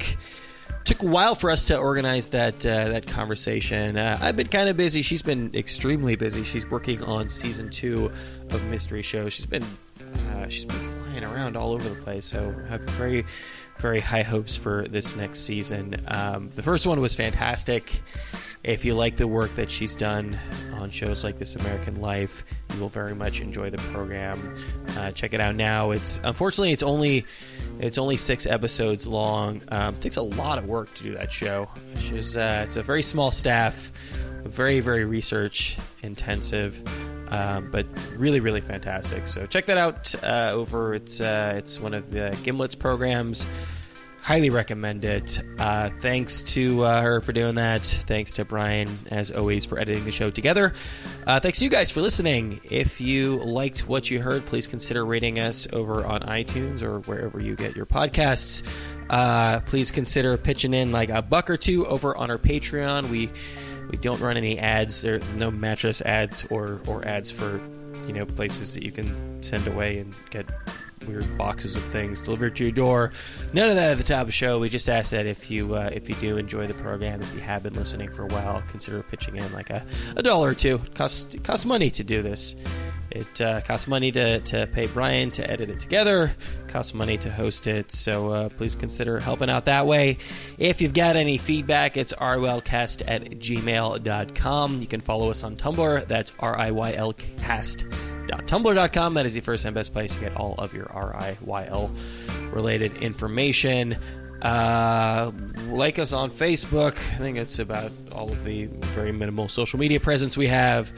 took 0.84 1.02
a 1.02 1.08
while 1.08 1.34
for 1.36 1.50
us 1.50 1.68
to 1.68 1.78
organize 1.78 2.28
that 2.32 2.66
uh, 2.66 2.90
that 2.90 3.08
conversation. 3.08 3.96
Uh, 3.96 4.18
I've 4.20 4.36
been 4.36 4.48
kind 4.48 4.68
of 4.68 4.76
busy. 4.76 5.02
She's 5.02 5.22
been 5.22 5.52
extremely 5.54 6.18
busy. 6.18 6.44
She's 6.44 6.70
working 6.70 7.02
on 7.04 7.30
season 7.30 7.70
two 7.70 8.12
of 8.50 8.62
Mystery 8.66 9.02
Show. 9.02 9.30
She's 9.30 9.46
been 9.46 9.64
uh, 10.34 10.50
she's 10.50 10.66
been 10.66 10.99
around 11.24 11.58
all 11.58 11.74
over 11.74 11.88
the 11.88 12.02
place. 12.02 12.26
So 12.26 12.54
I 12.66 12.70
have 12.70 12.82
very 12.82 13.26
very 13.80 14.00
high 14.02 14.24
hopes 14.24 14.58
for 14.58 14.88
this 14.90 15.16
next 15.16 15.40
season. 15.40 15.96
Um, 16.10 16.50
the 16.56 16.62
first 16.62 16.86
one 16.86 17.00
was 17.00 17.16
fantastic. 17.16 18.02
If 18.62 18.84
you 18.84 18.94
like 18.94 19.16
the 19.16 19.28
work 19.28 19.56
that 19.56 19.72
she's 19.72 19.96
done 19.96 20.38
on 20.74 20.91
shows 20.91 21.24
like 21.24 21.40
This 21.40 21.56
American 21.56 22.02
Life, 22.02 22.44
you 22.74 22.82
will 22.82 22.90
very 22.90 23.16
much 23.16 23.40
enjoy 23.40 23.70
the 23.70 23.78
program. 23.78 24.56
Uh, 24.98 25.12
check 25.12 25.34
it 25.34 25.40
out 25.40 25.56
now. 25.56 25.91
It's 25.91 26.20
unfortunately 26.26 26.74
it's 26.74 26.84
only 26.84 27.26
it's 27.80 27.98
only 27.98 28.18
six 28.18 28.46
episodes 28.46 29.08
long. 29.08 29.62
Um, 29.70 29.96
it 29.96 30.02
takes 30.02 30.18
a 30.18 30.22
lot 30.22 30.58
of 30.58 30.66
work 30.66 30.94
to 30.96 31.04
do 31.04 31.14
that 31.14 31.32
show. 31.32 31.70
She's, 32.00 32.36
uh, 32.36 32.66
it's 32.68 32.76
a 32.76 32.84
very 32.84 33.02
small 33.02 33.32
staff, 33.32 33.94
very 34.44 34.82
very 34.82 35.06
research 35.06 35.78
intensive, 36.04 36.84
um, 37.32 37.70
but 37.72 37.86
really 38.16 38.40
really 38.40 38.62
fantastic. 38.62 39.28
So 39.28 39.46
check 39.46 39.66
that 39.68 39.78
out 39.78 40.14
uh, 40.24 40.52
over. 40.54 40.94
It's 40.94 41.22
uh, 41.22 41.54
it's 41.58 41.80
one 41.80 41.94
of 41.94 42.12
the 42.12 42.38
Gimlet's 42.44 42.76
programs 42.76 43.46
highly 44.22 44.50
recommend 44.50 45.06
it. 45.06 45.40
Uh, 45.58 45.90
thanks 46.02 46.44
to 46.44 46.84
uh, 46.84 47.02
her 47.02 47.22
for 47.22 47.34
doing 47.34 47.56
that. 47.56 47.82
Thanks 47.82 48.34
to 48.34 48.46
Brian, 48.46 48.88
as 49.10 49.32
always, 49.32 49.66
for 49.66 49.80
editing 49.80 50.06
the 50.06 50.12
show 50.12 50.30
together. 50.30 50.74
Uh, 51.26 51.40
thanks 51.40 51.58
to 51.60 51.66
you 51.66 51.72
guys 51.72 51.90
for 51.90 52.02
listening. 52.02 52.60
If 52.64 53.02
you 53.02 53.38
liked 53.38 53.88
what 53.88 54.12
you 54.12 54.22
heard, 54.22 54.46
please 54.46 54.68
consider 54.68 55.06
rating 55.06 55.40
us 55.40 55.68
over 55.74 56.06
on 56.06 56.22
iTunes 56.22 56.84
or 56.84 57.00
wherever 57.00 57.40
you 57.40 57.56
get 57.56 57.76
your 57.76 57.88
podcasts. 57.88 58.62
Please 59.66 59.90
consider 59.90 60.38
pitching 60.38 60.74
in 60.74 60.92
like 60.92 61.10
a 61.10 61.22
buck 61.24 61.50
or 61.50 61.58
two 61.58 61.88
over 61.88 62.16
on 62.16 62.30
our 62.30 62.38
Patreon. 62.38 63.10
We 63.10 63.32
we 63.90 63.98
don't 63.98 64.20
run 64.22 64.38
any 64.38 64.60
ads. 64.60 65.02
There 65.02 65.16
are 65.16 65.36
no 65.36 65.52
mattress 65.52 66.02
ads 66.02 66.45
or 66.49 66.80
or 66.88 67.06
ads 67.07 67.32
for 67.32 67.61
you 68.07 68.14
know 68.14 68.26
places 68.26 68.74
that 68.74 68.84
you 68.84 68.91
can 68.91 69.41
send 69.41 69.68
away 69.68 69.99
and 69.99 70.14
get 70.30 70.45
weird 71.07 71.38
boxes 71.38 71.76
of 71.76 71.84
things 71.86 72.22
delivered 72.22 72.56
to 72.57 72.64
your 72.64 72.72
door. 72.72 73.11
None 73.53 73.70
of 73.70 73.76
that 73.76 73.91
at 73.91 73.98
the 73.98 74.03
top 74.03 74.22
of 74.22 74.28
the 74.28 74.34
show. 74.34 74.60
We 74.60 74.70
just 74.70 74.90
ask 74.90 75.11
that 75.11 75.26
if 75.26 75.49
you 75.49 75.76
uh, 75.76 75.90
if 75.94 76.10
you 76.10 76.16
do 76.16 76.38
enjoy 76.38 76.68
the 76.68 76.74
program, 76.76 77.22
if 77.22 77.34
you 77.34 77.41
have 77.41 77.64
been 77.64 77.74
listening 77.74 78.10
for 78.11 78.24
a 78.24 78.28
while, 78.28 78.64
consider 78.70 79.02
pitching 79.03 79.36
in 79.36 79.52
like 79.53 79.70
a, 79.70 79.86
a 80.16 80.24
dollar 80.24 80.49
or 80.49 80.56
two. 80.56 80.82
It 80.86 80.95
costs 80.95 81.36
it 81.36 81.44
costs 81.44 81.66
money 81.66 81.90
to 81.91 82.03
do 82.03 82.22
this. 82.22 82.56
It 83.11 83.41
uh, 83.41 83.61
costs 83.61 83.88
money 83.88 84.11
to, 84.11 84.40
to 84.40 84.68
pay 84.68 84.86
Brian 84.88 85.30
to 85.31 85.49
edit 85.49 85.69
it 85.69 85.80
together. 85.80 86.36
Costs 86.68 86.94
money 86.94 87.18
to 87.19 87.31
host 87.31 87.68
it. 87.68 87.90
So 87.91 88.31
uh, 88.31 88.49
please 88.49 88.76
consider 88.76 89.18
helping 89.19 89.49
out 89.49 89.64
that 89.65 89.88
way. 89.88 90.18
If 90.57 90.81
you've 90.81 90.94
got 90.94 91.15
any 91.15 91.38
feedback, 91.38 91.95
it's 91.98 92.14
rylcast 92.14 93.03
at 93.07 93.23
gmail.com. 93.23 94.81
You 94.81 94.88
can 94.88 95.02
follow 95.02 95.31
us 95.31 95.44
on 95.44 95.56
Tumblr. 95.56 96.07
That's 96.07 96.31
rylcast.tumblr.com. 96.34 99.14
That 99.15 99.26
is 99.26 99.34
the 99.34 99.41
first 99.41 99.65
and 99.65 99.73
best 99.73 99.91
place 99.91 100.14
to 100.14 100.19
get 100.19 100.38
all 100.38 100.53
of 100.60 100.72
your 100.73 100.86
RIYL 100.86 101.90
related 102.52 102.94
information. 102.98 103.98
Uh, 104.41 105.31
like 105.68 105.99
us 105.99 106.14
on 106.14 106.31
Facebook. 106.31 106.94
I 106.94 107.18
think 107.18 107.38
it's 107.38 107.60
about 107.60 107.91
all 108.11 108.31
of 108.31 108.44
the 108.45 108.65
very 108.65 109.11
minimal 109.11 109.49
social 109.49 109.80
media 109.80 109.99
presence 109.99 110.38
we 110.38 110.48
have. 110.48 110.94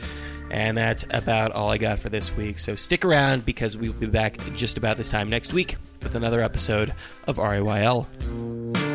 And 0.51 0.77
that's 0.77 1.05
about 1.11 1.53
all 1.53 1.69
I 1.69 1.77
got 1.77 1.99
for 1.99 2.09
this 2.09 2.35
week. 2.35 2.59
So 2.59 2.75
stick 2.75 3.05
around 3.05 3.45
because 3.45 3.77
we 3.77 3.87
will 3.87 3.99
be 3.99 4.05
back 4.05 4.37
just 4.53 4.77
about 4.77 4.97
this 4.97 5.09
time 5.09 5.29
next 5.29 5.53
week 5.53 5.77
with 6.03 6.13
another 6.13 6.41
episode 6.41 6.93
of 7.25 7.37
RIYL. 7.37 8.90